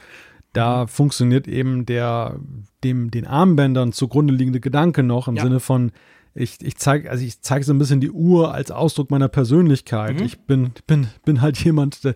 da 0.53 0.87
funktioniert 0.87 1.47
eben 1.47 1.87
der, 1.87 2.41
dem, 2.85 3.11
den 3.11 3.27
Armbändern 3.27 3.93
zugrunde 3.93 4.35
liegende 4.35 4.61
Gedanke 4.61 5.03
noch 5.03 5.29
im 5.29 5.37
ja. 5.37 5.43
Sinne 5.43 5.61
von, 5.61 5.93
ich, 6.35 6.59
ich 6.63 6.77
zeige 6.77 7.11
also 7.11 7.25
ich 7.25 7.43
zeige 7.43 7.65
so 7.65 7.73
ein 7.73 7.79
bisschen 7.79 8.01
die 8.01 8.11
Uhr 8.11 8.55
als 8.55 8.71
Ausdruck 8.71 9.11
meiner 9.11 9.29
Persönlichkeit. 9.29 10.21
Mhm. 10.21 10.25
Ich 10.25 10.41
bin, 10.41 10.71
bin, 10.87 11.09
bin 11.25 11.41
halt 11.41 11.59
jemand, 11.65 12.05
der, 12.05 12.15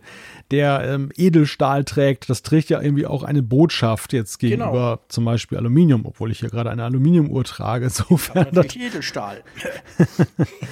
der 0.50 0.82
ähm, 0.84 1.10
Edelstahl 1.16 1.84
trägt. 1.84 2.30
Das 2.30 2.42
trägt 2.42 2.70
ja 2.70 2.80
irgendwie 2.80 3.06
auch 3.06 3.24
eine 3.24 3.42
Botschaft 3.42 4.12
jetzt 4.12 4.38
gegenüber 4.38 4.96
genau. 4.96 5.04
zum 5.08 5.24
Beispiel 5.24 5.58
Aluminium, 5.58 6.06
obwohl 6.06 6.30
ich 6.30 6.40
hier 6.40 6.50
gerade 6.50 6.70
eine 6.70 6.84
Aluminiumuhr 6.84 7.44
trage. 7.44 7.84
Insofern. 7.86 8.46
Das 8.52 8.76
Edelstahl. 8.76 9.42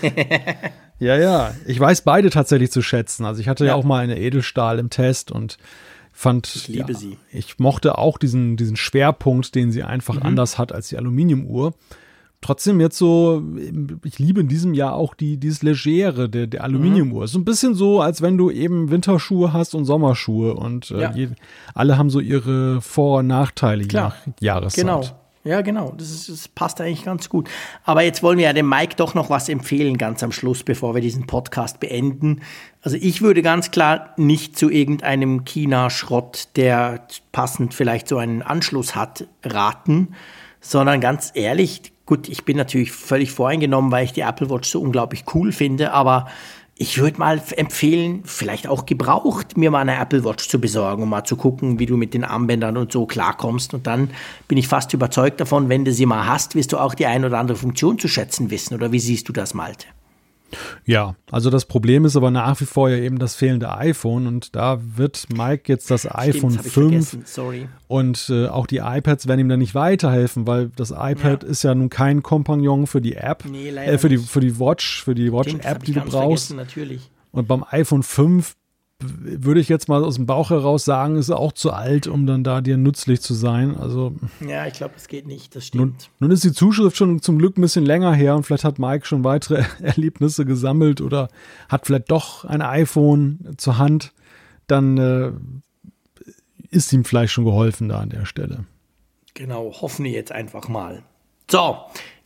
ja, 0.99 1.17
ja. 1.17 1.55
Ich 1.67 1.81
weiß 1.81 2.03
beide 2.03 2.31
tatsächlich 2.31 2.71
zu 2.71 2.83
schätzen. 2.83 3.25
Also 3.25 3.41
ich 3.41 3.49
hatte 3.49 3.65
ja, 3.65 3.73
ja 3.73 3.75
auch 3.75 3.85
mal 3.85 4.03
eine 4.03 4.19
Edelstahl 4.19 4.79
im 4.79 4.91
Test 4.91 5.33
und 5.33 5.59
fand, 6.21 6.55
ich 6.55 6.69
liebe 6.69 6.93
ja, 6.93 6.99
sie. 6.99 7.17
Ich 7.33 7.59
mochte 7.59 7.97
auch 7.97 8.19
diesen, 8.19 8.59
diesen 8.59 8.77
Schwerpunkt, 8.77 9.55
den 9.55 9.73
sie 9.73 9.83
einfach 9.83 10.17
mhm. 10.17 10.23
anders 10.23 10.59
hat 10.59 10.71
als 10.71 10.89
die 10.89 10.99
Aluminiumuhr. 10.99 11.73
Trotzdem 12.43 12.79
jetzt 12.81 12.99
so, 12.99 13.43
ich 14.05 14.19
liebe 14.19 14.41
in 14.41 14.49
diesem 14.49 14.75
Jahr 14.75 14.95
auch 14.95 15.15
die, 15.15 15.39
dieses 15.39 15.63
Legere 15.63 16.29
der, 16.29 16.47
der 16.47 16.65
Aluminiumuhr. 16.65 17.23
Mhm. 17.23 17.27
So 17.27 17.39
ein 17.39 17.45
bisschen 17.45 17.75
so, 17.75 18.03
als 18.03 18.21
wenn 18.21 18.37
du 18.37 18.51
eben 18.51 18.91
Winterschuhe 18.91 19.55
hast 19.55 19.75
und 19.75 19.87
Sommerschuhe 19.87 20.55
und 20.55 20.91
äh, 20.91 21.01
ja. 21.01 21.13
je, 21.15 21.29
alle 21.75 21.97
haben 21.97 22.11
so 22.11 22.21
ihre 22.21 22.83
Vor- 22.83 23.21
und 23.21 23.27
Nachteile 23.27 23.87
Klar. 23.87 24.15
je 24.25 24.31
nach 24.31 24.41
Jahreszeit. 24.41 24.85
Genau. 24.85 25.03
Ja, 25.43 25.63
genau. 25.63 25.95
Das, 25.97 26.11
ist, 26.11 26.29
das 26.29 26.49
passt 26.49 26.81
eigentlich 26.81 27.05
ganz 27.05 27.31
gut. 27.31 27.49
Aber 27.85 28.03
jetzt 28.03 28.23
wollen 28.23 28.37
wir 28.37 28.45
ja 28.45 28.53
dem 28.53 28.69
Mike 28.69 28.97
doch 28.97 29.15
noch 29.15 29.31
was 29.31 29.49
empfehlen, 29.49 29.97
ganz 29.97 30.23
am 30.23 30.33
Schluss, 30.33 30.63
bevor 30.63 30.95
wir 30.95 31.01
diesen 31.01 31.27
Podcast 31.27 31.81
beenden. 31.81 32.43
Also 32.83 32.99
ich 33.01 33.23
würde 33.23 33.41
ganz 33.41 33.71
klar 33.71 34.13
nicht 34.19 34.59
zu 34.59 34.69
irgendeinem 34.69 35.45
China-Schrott, 35.45 36.49
der 36.57 37.07
passend 37.33 37.73
vielleicht 37.73 38.07
so 38.07 38.19
einen 38.19 38.43
Anschluss 38.43 38.95
hat, 38.95 39.29
raten, 39.43 40.15
sondern 40.61 41.01
ganz 41.01 41.31
ehrlich, 41.33 41.93
gut, 42.05 42.29
ich 42.29 42.45
bin 42.45 42.59
natürlich 42.59 42.93
völlig 42.93 43.33
voreingenommen, 43.33 43.91
weil 43.93 44.05
ich 44.05 44.13
die 44.13 44.23
Apple 44.23 44.51
Watch 44.51 44.69
so 44.69 44.81
unglaublich 44.81 45.25
cool 45.33 45.53
finde, 45.53 45.93
aber 45.93 46.27
ich 46.81 46.99
würde 46.99 47.19
mal 47.19 47.43
empfehlen, 47.59 48.23
vielleicht 48.25 48.67
auch 48.67 48.87
gebraucht, 48.87 49.59
mir 49.59 49.71
mal 49.71 49.81
eine 49.81 49.99
Apple 49.99 50.25
Watch 50.25 50.49
zu 50.49 50.59
besorgen, 50.59 51.03
um 51.03 51.11
mal 51.11 51.25
zu 51.25 51.37
gucken, 51.37 51.79
wie 51.79 51.85
du 51.85 51.99
mit 51.99 52.15
den 52.15 52.25
Armbändern 52.25 52.79
und 52.79 52.91
so 52.91 53.05
klarkommst. 53.05 53.75
Und 53.75 53.87
dann 53.87 54.09
bin 54.49 54.57
ich 54.57 54.67
fast 54.67 54.95
überzeugt 54.95 55.43
davon, 55.43 55.69
wenn 55.69 55.85
du 55.85 55.93
sie 55.93 56.07
mal 56.07 56.27
hast, 56.27 56.55
wirst 56.55 56.73
du 56.73 56.79
auch 56.79 56.95
die 56.95 57.05
ein 57.05 57.27
oder 57.27 57.39
andere 57.39 57.59
Funktion 57.59 57.99
zu 57.99 58.09
schätzen 58.09 58.51
wissen. 58.51 58.75
Oder 58.75 58.93
wie 58.93 58.99
siehst 58.99 59.29
du 59.29 59.35
das, 59.35 59.53
Malte? 59.53 59.89
Ja, 60.85 61.15
also 61.31 61.51
das 61.51 61.65
Problem 61.65 62.05
ist 62.05 62.17
aber 62.17 62.31
nach 62.31 62.61
wie 62.61 62.65
vor 62.65 62.91
ja 62.91 62.97
eben 62.97 63.19
das 63.19 63.35
fehlende 63.35 63.71
iPhone 63.77 64.27
und 64.27 64.57
da 64.57 64.81
wird 64.97 65.27
Mike 65.31 65.65
jetzt 65.67 65.91
das 65.91 66.11
iPhone 66.11 66.53
Stimmt, 66.53 67.05
5 67.05 67.19
Sorry. 67.25 67.69
und 67.89 68.29
äh, 68.31 68.47
auch 68.47 68.67
die 68.67 68.79
iPads 68.79 69.27
werden 69.27 69.41
ihm 69.41 69.49
da 69.49 69.57
nicht 69.57 69.75
weiterhelfen, 69.75 70.47
weil 70.47 70.71
das 70.77 70.91
iPad 70.91 71.43
ja. 71.43 71.49
ist 71.49 71.63
ja 71.63 71.75
nun 71.75 71.91
kein 71.91 72.23
Kompagnon 72.23 72.87
für 72.87 73.01
die 73.01 73.17
App, 73.17 73.45
nee, 73.45 73.69
äh, 73.69 73.99
für 73.99 74.09
die 74.09 74.19
für 74.19 74.41
die 74.41 74.59
Watch, 74.59 75.05
für 75.05 75.15
die 75.15 75.33
Watch 75.33 75.55
App, 75.63 75.85
die 75.85 75.93
du 75.93 76.01
brauchst. 76.01 76.55
Natürlich. 76.55 77.11
Und 77.33 77.47
beim 77.47 77.65
iPhone 77.71 78.03
5 78.03 78.57
würde 79.01 79.61
ich 79.61 79.69
jetzt 79.69 79.89
mal 79.89 80.05
aus 80.05 80.17
dem 80.17 80.27
Bauch 80.27 80.51
heraus 80.51 80.85
sagen, 80.85 81.17
ist 81.17 81.31
auch 81.31 81.53
zu 81.53 81.73
alt, 81.73 82.07
um 82.07 82.27
dann 82.27 82.45
da 82.45 82.61
dir 82.61 82.77
nützlich 82.77 83.21
zu 83.21 83.35
sein. 83.35 83.77
Also 83.77 84.15
ja, 84.47 84.67
ich 84.67 84.75
glaube, 84.75 84.95
es 84.97 85.09
geht 85.09 85.27
nicht. 85.27 85.57
Das 85.57 85.67
stimmt. 85.67 86.11
Nun, 86.19 86.29
nun, 86.29 86.31
ist 86.31 86.45
die 86.45 86.53
Zuschrift 86.53 86.97
schon 86.97 87.23
zum 87.23 87.39
Glück 87.39 87.57
ein 87.57 87.63
bisschen 87.63 87.87
länger 87.87 88.13
her 88.13 88.37
und 88.37 88.45
vielleicht 88.45 88.65
hat 88.65 88.79
Mike 88.79 89.07
schon 89.07 89.25
weitere 89.25 89.65
Erlebnisse 89.81 90.45
gesammelt 90.45 91.01
oder 91.01 91.29
hat 91.69 91.87
vielleicht 91.87 92.11
doch 92.11 92.45
ein 92.45 92.63
iPhone 92.63 93.55
zur 93.57 93.79
Hand. 93.79 94.13
Dann 94.67 94.99
äh, 94.99 95.33
ist 96.71 96.93
ihm 96.93 97.05
vielleicht 97.05 97.33
schon 97.33 97.45
geholfen 97.45 97.89
da 97.89 98.01
an 98.01 98.11
der 98.11 98.27
Stelle. 98.27 98.65
Genau, 99.35 99.73
hoffen 99.81 100.05
wir 100.05 100.13
jetzt 100.13 100.33
einfach 100.33 100.69
mal. 100.69 101.03
So, 101.51 101.79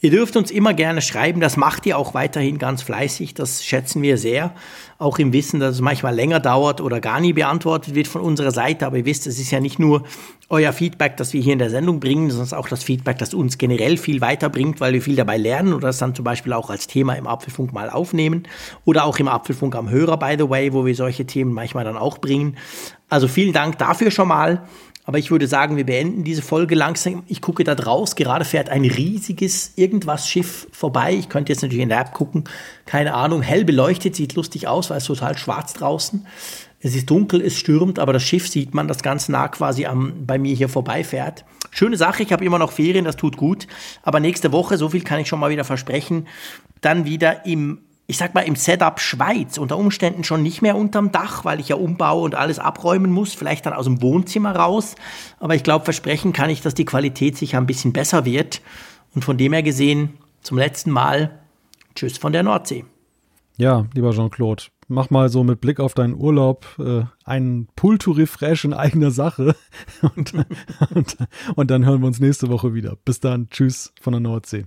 Ihr 0.04 0.10
dürft 0.10 0.36
uns 0.36 0.50
immer 0.50 0.74
gerne 0.74 1.00
schreiben, 1.00 1.40
das 1.40 1.56
macht 1.56 1.86
ihr 1.86 1.96
auch 1.96 2.12
weiterhin 2.12 2.58
ganz 2.58 2.82
fleißig, 2.82 3.32
das 3.32 3.64
schätzen 3.64 4.02
wir 4.02 4.18
sehr, 4.18 4.52
auch 4.98 5.18
im 5.18 5.32
Wissen, 5.32 5.60
dass 5.60 5.76
es 5.76 5.80
manchmal 5.80 6.14
länger 6.14 6.40
dauert 6.40 6.82
oder 6.82 7.00
gar 7.00 7.20
nie 7.20 7.32
beantwortet 7.32 7.94
wird 7.94 8.06
von 8.06 8.20
unserer 8.20 8.50
Seite, 8.50 8.84
aber 8.84 8.98
ihr 8.98 9.06
wisst, 9.06 9.26
es 9.26 9.38
ist 9.38 9.50
ja 9.50 9.60
nicht 9.60 9.78
nur 9.78 10.02
euer 10.50 10.74
Feedback, 10.74 11.16
das 11.16 11.32
wir 11.32 11.40
hier 11.40 11.54
in 11.54 11.58
der 11.58 11.70
Sendung 11.70 12.00
bringen, 12.00 12.30
sondern 12.30 12.58
auch 12.58 12.68
das 12.68 12.84
Feedback, 12.84 13.16
das 13.16 13.32
uns 13.32 13.56
generell 13.56 13.96
viel 13.96 14.20
weiterbringt, 14.20 14.78
weil 14.78 14.92
wir 14.92 15.00
viel 15.00 15.16
dabei 15.16 15.38
lernen 15.38 15.72
oder 15.72 15.86
das 15.86 15.96
dann 15.96 16.14
zum 16.14 16.26
Beispiel 16.26 16.52
auch 16.52 16.68
als 16.68 16.86
Thema 16.86 17.14
im 17.14 17.26
Apfelfunk 17.26 17.72
mal 17.72 17.88
aufnehmen 17.88 18.42
oder 18.84 19.06
auch 19.06 19.18
im 19.18 19.28
Apfelfunk 19.28 19.74
am 19.74 19.88
Hörer, 19.88 20.18
by 20.18 20.34
the 20.38 20.50
way, 20.50 20.74
wo 20.74 20.84
wir 20.84 20.94
solche 20.94 21.24
Themen 21.24 21.54
manchmal 21.54 21.84
dann 21.84 21.96
auch 21.96 22.18
bringen. 22.18 22.58
Also 23.08 23.26
vielen 23.26 23.54
Dank 23.54 23.78
dafür 23.78 24.10
schon 24.10 24.28
mal. 24.28 24.68
Aber 25.06 25.18
ich 25.18 25.30
würde 25.30 25.46
sagen, 25.46 25.76
wir 25.76 25.84
beenden 25.84 26.24
diese 26.24 26.40
Folge 26.40 26.74
langsam. 26.74 27.24
Ich 27.26 27.42
gucke 27.42 27.62
da 27.62 27.74
draus. 27.74 28.16
Gerade 28.16 28.44
fährt 28.44 28.70
ein 28.70 28.84
riesiges 28.84 29.72
irgendwas 29.76 30.28
Schiff 30.28 30.66
vorbei. 30.72 31.12
Ich 31.14 31.28
könnte 31.28 31.52
jetzt 31.52 31.60
natürlich 31.60 31.82
in 31.82 31.90
der 31.90 32.00
App 32.00 32.12
gucken. 32.12 32.44
Keine 32.86 33.12
Ahnung. 33.12 33.42
Hell 33.42 33.64
beleuchtet, 33.64 34.16
sieht 34.16 34.34
lustig 34.34 34.66
aus, 34.66 34.88
weil 34.88 34.98
es 34.98 35.04
total 35.04 35.36
schwarz 35.36 35.74
draußen. 35.74 36.26
Es 36.80 36.94
ist 36.94 37.08
dunkel, 37.08 37.40
es 37.40 37.58
stürmt, 37.58 37.98
aber 37.98 38.12
das 38.12 38.22
Schiff 38.22 38.48
sieht 38.48 38.74
man, 38.74 38.88
das 38.88 39.02
ganz 39.02 39.30
nah 39.30 39.48
quasi 39.48 39.86
am, 39.86 40.26
bei 40.26 40.38
mir 40.38 40.54
hier 40.54 40.68
vorbeifährt. 40.68 41.44
Schöne 41.70 41.96
Sache, 41.96 42.22
ich 42.22 42.32
habe 42.32 42.44
immer 42.44 42.58
noch 42.58 42.72
Ferien, 42.72 43.06
das 43.06 43.16
tut 43.16 43.36
gut. 43.36 43.66
Aber 44.02 44.20
nächste 44.20 44.52
Woche, 44.52 44.76
so 44.76 44.90
viel 44.90 45.02
kann 45.02 45.18
ich 45.18 45.28
schon 45.28 45.40
mal 45.40 45.50
wieder 45.50 45.64
versprechen, 45.64 46.28
dann 46.82 47.06
wieder 47.06 47.46
im 47.46 47.80
ich 48.06 48.18
sag 48.18 48.34
mal, 48.34 48.42
im 48.42 48.56
Setup 48.56 49.00
Schweiz 49.00 49.56
unter 49.56 49.78
Umständen 49.78 50.24
schon 50.24 50.42
nicht 50.42 50.60
mehr 50.60 50.76
unterm 50.76 51.10
Dach, 51.10 51.44
weil 51.44 51.60
ich 51.60 51.68
ja 51.68 51.76
umbaue 51.76 52.22
und 52.22 52.34
alles 52.34 52.58
abräumen 52.58 53.10
muss, 53.10 53.32
vielleicht 53.32 53.64
dann 53.64 53.72
aus 53.72 53.86
dem 53.86 54.02
Wohnzimmer 54.02 54.54
raus. 54.54 54.94
Aber 55.40 55.54
ich 55.54 55.62
glaube, 55.62 55.84
versprechen 55.84 56.32
kann 56.32 56.50
ich, 56.50 56.60
dass 56.60 56.74
die 56.74 56.84
Qualität 56.84 57.38
sicher 57.38 57.58
ein 57.58 57.66
bisschen 57.66 57.92
besser 57.92 58.24
wird. 58.24 58.60
Und 59.14 59.24
von 59.24 59.38
dem 59.38 59.52
her 59.52 59.62
gesehen, 59.62 60.18
zum 60.42 60.58
letzten 60.58 60.90
Mal, 60.90 61.38
tschüss 61.94 62.18
von 62.18 62.32
der 62.32 62.42
Nordsee. 62.42 62.84
Ja, 63.56 63.86
lieber 63.94 64.10
Jean-Claude, 64.10 64.64
mach 64.88 65.10
mal 65.10 65.28
so 65.28 65.44
mit 65.44 65.60
Blick 65.60 65.80
auf 65.80 65.94
deinen 65.94 66.14
Urlaub 66.14 66.66
äh, 66.78 67.04
einen 67.24 67.68
Pull-to-Refresh 67.76 68.64
in 68.64 68.74
eigener 68.74 69.12
Sache. 69.12 69.54
und, 70.16 70.34
und, 70.94 71.16
und 71.54 71.70
dann 71.70 71.86
hören 71.86 72.00
wir 72.00 72.08
uns 72.08 72.20
nächste 72.20 72.50
Woche 72.50 72.74
wieder. 72.74 72.96
Bis 73.04 73.20
dann, 73.20 73.48
tschüss 73.48 73.94
von 74.00 74.12
der 74.12 74.20
Nordsee. 74.20 74.66